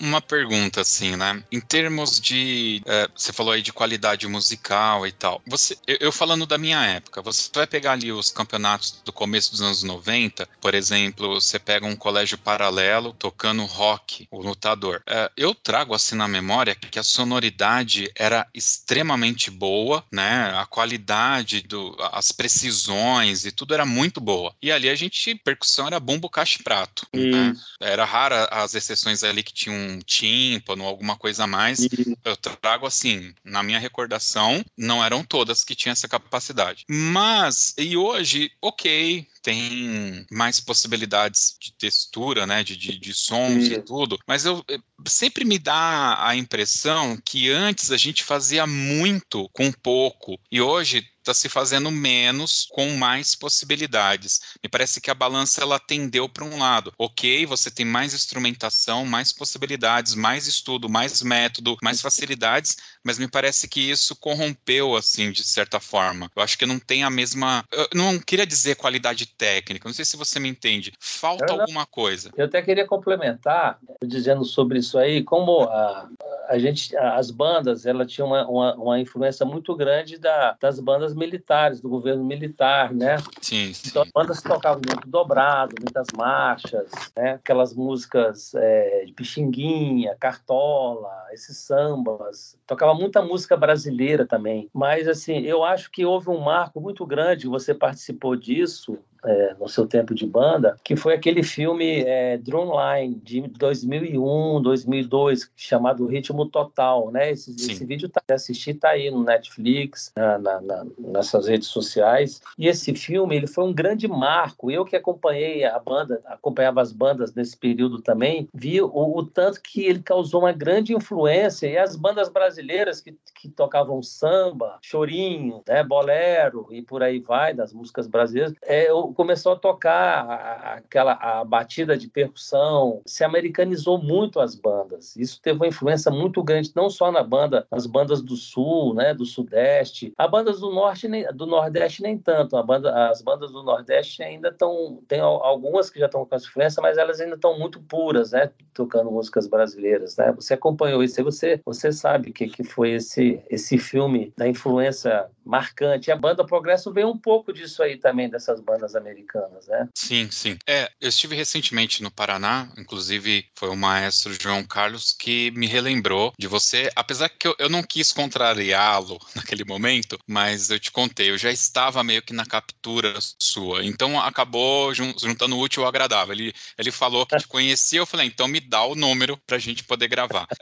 uma 0.00 0.20
pergunta, 0.20 0.80
assim, 0.80 1.16
né? 1.16 1.42
Em 1.50 1.60
termos 1.60 2.20
de. 2.20 2.82
É, 2.86 3.08
você 3.14 3.32
falou 3.32 3.52
aí 3.52 3.62
de 3.62 3.72
qualidade 3.72 4.26
musical 4.26 5.06
e 5.06 5.12
tal. 5.12 5.42
Você, 5.46 5.76
eu, 5.86 5.96
eu, 6.00 6.12
falando 6.12 6.46
da 6.46 6.58
minha 6.58 6.84
época, 6.84 7.22
você 7.22 7.50
vai 7.54 7.66
pegar 7.66 7.92
ali 7.92 8.12
os 8.12 8.30
campeonatos 8.30 9.00
do 9.04 9.12
começo 9.12 9.50
dos 9.50 9.62
anos 9.62 9.82
90, 9.82 10.48
por 10.60 10.74
exemplo, 10.74 11.40
você 11.40 11.58
pega 11.58 11.86
um 11.86 11.96
colégio 11.96 12.38
paralelo 12.38 13.12
tocando 13.12 13.64
rock, 13.64 14.26
o 14.30 14.40
lutador. 14.42 15.02
É, 15.06 15.30
eu 15.36 15.54
trago 15.54 15.94
assim 15.94 16.14
na 16.14 16.28
memória 16.28 16.74
que 16.74 16.98
a 16.98 17.02
sonoridade 17.02 18.10
era 18.14 18.46
extremamente 18.54 19.50
boa, 19.50 20.04
né? 20.12 20.52
A 20.56 20.66
qualidade, 20.66 21.62
do, 21.62 21.96
as 22.12 22.32
precisões 22.32 23.44
e 23.44 23.52
tudo 23.52 23.74
era 23.74 23.84
muito 23.84 24.20
boa. 24.20 24.54
E 24.62 24.70
ali 24.70 24.88
a 24.88 24.94
gente, 24.94 25.34
percussão 25.36 25.86
era 25.86 26.00
bumbo, 26.00 26.28
caixa 26.28 26.58
e 26.60 26.62
prato. 26.62 27.06
Né? 27.12 27.54
Era 27.80 28.04
rara 28.04 28.48
as 28.50 28.74
exceções 28.74 29.22
ali 29.24 29.39
ali 29.40 29.42
que 29.42 29.52
tinha 29.52 29.74
um 29.74 29.98
tímpano, 29.98 30.84
alguma 30.84 31.16
coisa 31.16 31.44
a 31.44 31.46
mais. 31.46 31.80
Eu 32.24 32.36
trago 32.36 32.86
assim, 32.86 33.34
na 33.44 33.62
minha 33.62 33.78
recordação, 33.78 34.64
não 34.76 35.02
eram 35.02 35.24
todas 35.24 35.64
que 35.64 35.74
tinham 35.74 35.92
essa 35.92 36.08
capacidade. 36.08 36.84
Mas, 36.88 37.74
e 37.76 37.96
hoje, 37.96 38.52
ok, 38.60 39.26
tem 39.42 40.26
mais 40.30 40.60
possibilidades 40.60 41.56
de 41.58 41.72
textura, 41.72 42.46
né, 42.46 42.62
de, 42.62 42.76
de, 42.76 42.98
de 42.98 43.14
sons 43.14 43.64
Sim. 43.64 43.74
e 43.74 43.82
tudo, 43.82 44.18
mas 44.26 44.44
eu 44.44 44.62
sempre 45.06 45.46
me 45.46 45.58
dá 45.58 46.18
a 46.26 46.36
impressão 46.36 47.18
que 47.24 47.50
antes 47.50 47.90
a 47.90 47.96
gente 47.96 48.22
fazia 48.22 48.66
muito 48.66 49.48
com 49.54 49.72
pouco 49.72 50.38
e 50.52 50.60
hoje 50.60 51.06
está 51.20 51.34
se 51.34 51.48
fazendo 51.48 51.90
menos 51.90 52.66
com 52.70 52.90
mais 52.96 53.34
possibilidades. 53.34 54.40
Me 54.62 54.68
parece 54.68 55.00
que 55.00 55.10
a 55.10 55.14
balança 55.14 55.62
ela 55.62 55.78
tendeu 55.78 56.28
para 56.28 56.44
um 56.44 56.58
lado. 56.58 56.92
Ok, 56.98 57.46
você 57.46 57.70
tem 57.70 57.84
mais 57.84 58.14
instrumentação, 58.14 59.04
mais 59.04 59.32
possibilidades, 59.32 60.14
mais 60.14 60.46
estudo, 60.46 60.88
mais 60.88 61.22
método, 61.22 61.76
mais 61.82 62.00
facilidades, 62.00 62.76
mas 63.04 63.18
me 63.18 63.28
parece 63.28 63.68
que 63.68 63.80
isso 63.80 64.16
corrompeu, 64.16 64.96
assim, 64.96 65.30
de 65.30 65.44
certa 65.44 65.78
forma. 65.78 66.30
Eu 66.34 66.42
acho 66.42 66.58
que 66.58 66.66
não 66.66 66.78
tem 66.78 67.04
a 67.04 67.10
mesma. 67.10 67.64
Eu 67.70 67.88
não 67.94 68.18
queria 68.18 68.46
dizer 68.46 68.76
qualidade 68.76 69.26
técnica, 69.26 69.88
não 69.88 69.94
sei 69.94 70.04
se 70.04 70.16
você 70.16 70.40
me 70.40 70.48
entende. 70.48 70.92
Falta 70.98 71.52
alguma 71.52 71.86
coisa. 71.86 72.30
Eu 72.36 72.46
até 72.46 72.62
queria 72.62 72.86
complementar, 72.86 73.78
dizendo 74.04 74.44
sobre 74.44 74.78
isso 74.78 74.98
aí, 74.98 75.22
como 75.22 75.62
a, 75.64 76.08
a 76.48 76.58
gente, 76.58 76.96
as 76.96 77.30
bandas, 77.30 77.86
ela 77.86 78.06
tinha 78.06 78.24
uma, 78.24 78.46
uma, 78.48 78.74
uma 78.74 79.00
influência 79.00 79.44
muito 79.44 79.74
grande 79.76 80.18
da, 80.18 80.56
das 80.60 80.80
bandas 80.80 81.14
militares, 81.20 81.80
do 81.80 81.88
governo 81.88 82.24
militar, 82.24 82.92
né? 82.92 83.18
Sim, 83.40 83.72
sim. 83.72 83.88
Então, 83.88 84.02
as 84.02 84.10
bandas 84.10 84.42
tocavam 84.42 84.82
muito 84.82 85.06
dobrado, 85.06 85.78
muitas 85.78 86.10
marchas, 86.10 86.90
né? 87.16 87.34
Aquelas 87.34 87.74
músicas 87.74 88.54
é, 88.54 89.04
de 89.06 89.12
Pixinguinha, 89.12 90.16
Cartola, 90.18 91.12
esses 91.32 91.58
sambas. 91.58 92.56
Tocava 92.66 92.94
muita 92.94 93.22
música 93.22 93.56
brasileira 93.56 94.26
também. 94.26 94.68
Mas, 94.72 95.06
assim, 95.06 95.40
eu 95.40 95.62
acho 95.62 95.90
que 95.90 96.04
houve 96.04 96.30
um 96.30 96.40
marco 96.40 96.80
muito 96.80 97.06
grande, 97.06 97.46
você 97.46 97.74
participou 97.74 98.34
disso, 98.34 98.98
é, 99.24 99.54
no 99.58 99.68
seu 99.68 99.86
tempo 99.86 100.14
de 100.14 100.26
banda, 100.26 100.76
que 100.82 100.96
foi 100.96 101.14
aquele 101.14 101.42
filme 101.42 102.02
é, 102.02 102.38
Drumline, 102.38 103.14
de 103.22 103.40
2001, 103.42 104.62
2002, 104.62 105.50
chamado 105.56 106.06
Ritmo 106.06 106.46
Total, 106.46 107.10
né? 107.10 107.30
Esse, 107.30 107.50
esse 107.50 107.84
vídeo 107.84 108.08
tá, 108.08 108.22
assistir 108.32 108.74
tá 108.74 108.90
aí 108.90 109.10
no 109.10 109.22
Netflix, 109.22 110.12
na, 110.16 110.38
na, 110.38 110.60
na, 110.60 110.86
nessas 110.98 111.48
redes 111.48 111.68
sociais. 111.68 112.40
E 112.58 112.66
esse 112.66 112.94
filme, 112.94 113.36
ele 113.36 113.46
foi 113.46 113.64
um 113.64 113.72
grande 113.72 114.08
marco. 114.08 114.70
Eu 114.70 114.84
que 114.84 114.96
acompanhei 114.96 115.64
a 115.64 115.78
banda, 115.78 116.20
acompanhava 116.26 116.80
as 116.80 116.92
bandas 116.92 117.34
nesse 117.34 117.56
período 117.56 118.00
também, 118.00 118.48
vi 118.54 118.80
o, 118.80 118.88
o 118.88 119.24
tanto 119.24 119.60
que 119.60 119.84
ele 119.84 120.00
causou 120.00 120.40
uma 120.40 120.52
grande 120.52 120.94
influência. 120.94 121.66
E 121.66 121.76
as 121.76 121.96
bandas 121.96 122.28
brasileiras 122.28 123.00
que, 123.00 123.16
que 123.34 123.48
tocavam 123.48 124.02
samba, 124.02 124.78
chorinho, 124.82 125.62
né, 125.66 125.82
bolero 125.82 126.66
e 126.70 126.82
por 126.82 127.02
aí 127.02 127.18
vai, 127.18 127.54
das 127.54 127.72
músicas 127.72 128.06
brasileiras, 128.06 128.54
é, 128.62 128.90
eu 128.90 129.09
começou 129.14 129.52
a 129.52 129.56
tocar 129.56 130.76
aquela 130.76 131.12
a 131.12 131.44
batida 131.44 131.96
de 131.96 132.08
percussão, 132.08 133.02
se 133.06 133.24
americanizou 133.24 133.98
muito 133.98 134.40
as 134.40 134.54
bandas. 134.54 135.16
Isso 135.16 135.40
teve 135.40 135.56
uma 135.56 135.66
influência 135.66 136.10
muito 136.10 136.42
grande 136.42 136.72
não 136.74 136.88
só 136.90 137.10
na 137.10 137.22
banda, 137.22 137.66
nas 137.70 137.86
bandas 137.86 138.22
do 138.22 138.36
sul, 138.36 138.94
né, 138.94 139.14
do 139.14 139.24
sudeste. 139.24 140.12
As 140.16 140.30
bandas 140.30 140.60
do 140.60 140.70
norte 140.70 141.08
nem, 141.08 141.26
do 141.34 141.46
nordeste 141.46 142.02
nem 142.02 142.18
tanto. 142.18 142.60
Banda, 142.62 143.08
as 143.10 143.22
bandas 143.22 143.52
do 143.52 143.62
nordeste 143.62 144.22
ainda 144.22 144.48
estão 144.48 145.00
tem 145.08 145.20
algumas 145.20 145.90
que 145.90 145.98
já 145.98 146.06
estão 146.06 146.24
com 146.24 146.34
essa 146.34 146.46
influência, 146.46 146.82
mas 146.82 146.98
elas 146.98 147.20
ainda 147.20 147.34
estão 147.34 147.58
muito 147.58 147.80
puras, 147.80 148.32
né, 148.32 148.50
tocando 148.74 149.10
músicas 149.10 149.46
brasileiras, 149.46 150.16
né? 150.16 150.32
Você 150.32 150.54
acompanhou 150.54 151.02
isso, 151.02 151.22
você 151.22 151.60
você 151.64 151.92
sabe 151.92 152.32
que 152.32 152.48
que 152.48 152.64
foi 152.64 152.92
esse 152.92 153.42
esse 153.48 153.78
filme 153.78 154.32
da 154.36 154.46
influência 154.48 155.28
marcante. 155.44 156.10
A 156.10 156.16
banda 156.16 156.44
Progresso 156.44 156.92
veio 156.92 157.08
um 157.08 157.18
pouco 157.18 157.52
disso 157.52 157.82
aí 157.82 157.96
também 157.96 158.28
dessas 158.28 158.60
bandas 158.60 158.94
americanas, 159.00 159.66
né? 159.66 159.88
Sim, 159.94 160.30
sim. 160.30 160.56
É, 160.66 160.90
eu 161.00 161.08
estive 161.08 161.34
recentemente 161.34 162.02
no 162.02 162.10
Paraná, 162.10 162.68
inclusive 162.78 163.46
foi 163.54 163.68
o 163.68 163.76
maestro 163.76 164.36
João 164.40 164.64
Carlos 164.64 165.14
que 165.18 165.50
me 165.52 165.66
relembrou 165.66 166.32
de 166.38 166.46
você, 166.46 166.90
apesar 166.94 167.28
que 167.28 167.48
eu, 167.48 167.54
eu 167.58 167.68
não 167.68 167.82
quis 167.82 168.12
contrariá-lo 168.12 169.18
naquele 169.34 169.64
momento, 169.64 170.18
mas 170.26 170.70
eu 170.70 170.78
te 170.78 170.90
contei, 170.90 171.30
eu 171.30 171.38
já 171.38 171.50
estava 171.50 172.02
meio 172.04 172.22
que 172.22 172.32
na 172.32 172.46
captura 172.46 173.14
sua, 173.38 173.84
então 173.84 174.20
acabou 174.20 174.92
juntando 174.94 175.56
o 175.56 175.60
útil 175.60 175.82
ao 175.82 175.88
agradável. 175.88 176.34
Ele, 176.34 176.52
ele 176.78 176.90
falou 176.90 177.26
que 177.26 177.36
te 177.36 177.46
conhecia, 177.48 177.98
eu 177.98 178.06
falei, 178.06 178.26
então 178.26 178.48
me 178.48 178.60
dá 178.60 178.84
o 178.84 178.94
número 178.94 179.36
para 179.46 179.56
a 179.56 179.60
gente 179.60 179.84
poder 179.84 180.08
gravar. 180.08 180.46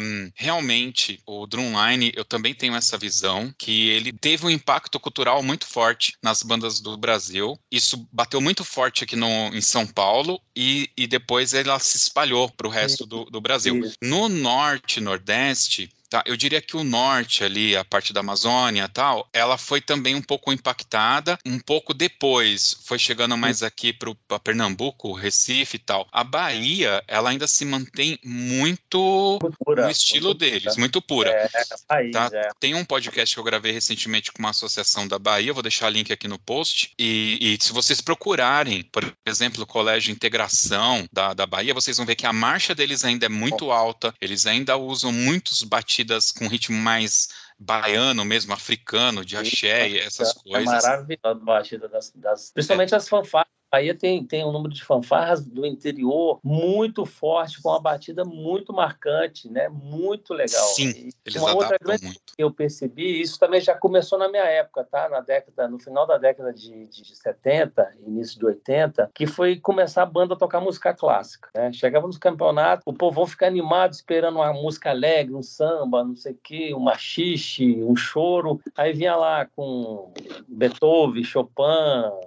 Um, 0.00 0.30
realmente, 0.36 1.20
o 1.26 1.46
Drumline, 1.46 2.12
eu 2.14 2.24
também 2.24 2.54
tenho 2.54 2.74
essa 2.74 2.96
visão 2.96 3.52
que 3.58 3.88
ele 3.88 4.12
teve 4.12 4.46
um 4.46 4.50
impacto 4.50 5.00
cultural 5.00 5.42
muito 5.42 5.66
forte 5.66 6.14
nas 6.22 6.42
bandas 6.42 6.80
do 6.80 6.96
Brasil. 6.96 7.58
Isso 7.70 8.08
bateu 8.12 8.40
muito 8.40 8.64
forte 8.64 9.04
aqui 9.04 9.14
no, 9.14 9.28
em 9.54 9.60
São 9.60 9.86
Paulo 9.86 10.40
e, 10.56 10.90
e 10.96 11.06
depois 11.06 11.54
ela 11.54 11.78
se 11.78 11.96
espalhou 11.96 12.50
para 12.50 12.66
o 12.66 12.70
resto 12.70 13.06
do, 13.06 13.24
do 13.26 13.40
Brasil. 13.40 13.80
No 14.02 14.28
norte 14.28 14.98
e 14.98 15.00
nordeste, 15.02 15.88
Tá? 16.10 16.24
Eu 16.26 16.36
diria 16.36 16.60
que 16.60 16.76
o 16.76 16.82
norte 16.82 17.44
ali, 17.44 17.76
a 17.76 17.84
parte 17.84 18.12
da 18.12 18.18
Amazônia 18.18 18.88
tal, 18.88 19.28
ela 19.32 19.56
foi 19.56 19.80
também 19.80 20.16
um 20.16 20.20
pouco 20.20 20.52
impactada, 20.52 21.38
um 21.46 21.60
pouco 21.60 21.94
depois 21.94 22.76
foi 22.84 22.98
chegando 22.98 23.38
mais 23.38 23.62
aqui 23.62 23.92
para 23.92 24.40
Pernambuco, 24.40 25.12
Recife 25.12 25.76
e 25.76 25.78
tal. 25.78 26.08
A 26.10 26.24
Bahia, 26.24 27.00
ela 27.06 27.30
ainda 27.30 27.46
se 27.46 27.64
mantém 27.64 28.18
muito, 28.24 29.38
pura, 29.64 29.84
no 29.84 29.90
estilo 29.90 30.30
muito 30.30 30.38
deles, 30.40 30.64
pura. 30.64 30.80
muito 30.80 31.02
pura. 31.02 31.30
É, 31.30 31.48
país, 31.86 32.10
tá? 32.10 32.28
é. 32.32 32.48
Tem 32.58 32.74
um 32.74 32.84
podcast 32.84 33.32
que 33.32 33.38
eu 33.38 33.44
gravei 33.44 33.70
recentemente 33.70 34.32
com 34.32 34.40
uma 34.40 34.50
associação 34.50 35.06
da 35.06 35.18
Bahia, 35.18 35.52
vou 35.52 35.62
deixar 35.62 35.86
o 35.86 35.90
link 35.90 36.12
aqui 36.12 36.26
no 36.26 36.40
post, 36.40 36.92
e, 36.98 37.38
e 37.40 37.64
se 37.64 37.72
vocês 37.72 38.00
procurarem, 38.00 38.82
por 38.82 39.16
exemplo, 39.24 39.62
o 39.62 39.66
Colégio 39.66 40.10
Integração 40.10 41.06
da, 41.12 41.34
da 41.34 41.46
Bahia, 41.46 41.72
vocês 41.72 41.96
vão 41.96 42.04
ver 42.04 42.16
que 42.16 42.26
a 42.26 42.32
marcha 42.32 42.74
deles 42.74 43.04
ainda 43.04 43.26
é 43.26 43.28
muito 43.28 43.70
alta, 43.70 44.12
eles 44.20 44.44
ainda 44.44 44.76
usam 44.76 45.12
muitos 45.12 45.62
batidos 45.62 45.99
batidas 46.00 46.32
com 46.32 46.48
ritmo 46.48 46.76
mais 46.76 47.28
baiano 47.58 48.24
mesmo, 48.24 48.52
africano, 48.52 49.24
de 49.24 49.36
axé 49.36 49.88
e 49.88 49.98
essas 49.98 50.30
é 50.30 50.50
coisas. 50.50 50.84
É 50.84 50.88
maravilhosa 50.88 51.20
a 51.30 51.34
batida 51.34 51.88
das, 51.88 52.12
das 52.14 52.50
principalmente 52.52 52.94
é. 52.94 52.96
as 52.96 53.08
fanfarras 53.08 53.59
Bahia 53.70 53.94
tem, 53.94 54.24
tem 54.24 54.44
um 54.44 54.52
número 54.52 54.74
de 54.74 54.84
fanfarras 54.84 55.44
do 55.44 55.64
interior 55.64 56.40
muito 56.42 57.06
forte, 57.06 57.62
com 57.62 57.68
uma 57.68 57.80
batida 57.80 58.24
muito 58.24 58.72
marcante, 58.72 59.48
né? 59.48 59.68
Muito 59.68 60.34
legal. 60.34 60.66
Sim, 60.66 61.10
eles 61.24 61.40
uma 61.40 61.54
outra 61.54 61.78
grande 61.80 62.04
muito. 62.04 62.20
que 62.36 62.42
eu 62.42 62.50
percebi, 62.50 63.20
isso 63.20 63.38
também 63.38 63.60
já 63.60 63.74
começou 63.74 64.18
na 64.18 64.28
minha 64.28 64.44
época, 64.44 64.84
tá? 64.84 65.08
Na 65.08 65.20
década, 65.20 65.68
no 65.68 65.78
final 65.78 66.06
da 66.06 66.18
década 66.18 66.52
de, 66.52 66.86
de 66.88 67.16
70, 67.16 67.94
início 68.06 68.38
de 68.38 68.44
80, 68.44 69.10
que 69.14 69.26
foi 69.26 69.56
começar 69.56 70.02
a 70.02 70.06
banda 70.06 70.34
a 70.34 70.36
tocar 70.36 70.60
música 70.60 70.92
clássica, 70.92 71.48
né? 71.54 71.72
Chegava 71.72 72.06
nos 72.06 72.18
campeonatos, 72.18 72.82
o 72.86 72.92
povo 72.92 73.24
ficar 73.26 73.46
animado 73.46 73.92
esperando 73.92 74.36
uma 74.36 74.52
música 74.52 74.90
alegre, 74.90 75.34
um 75.34 75.42
samba, 75.42 76.04
não 76.04 76.16
sei 76.16 76.32
o 76.32 76.38
quê, 76.42 76.74
um 76.74 76.80
machixe, 76.80 77.82
um 77.82 77.94
choro. 77.94 78.60
Aí 78.76 78.92
vinha 78.92 79.14
lá 79.14 79.46
com 79.46 80.12
Beethoven, 80.48 81.22
Chopin, 81.22 81.62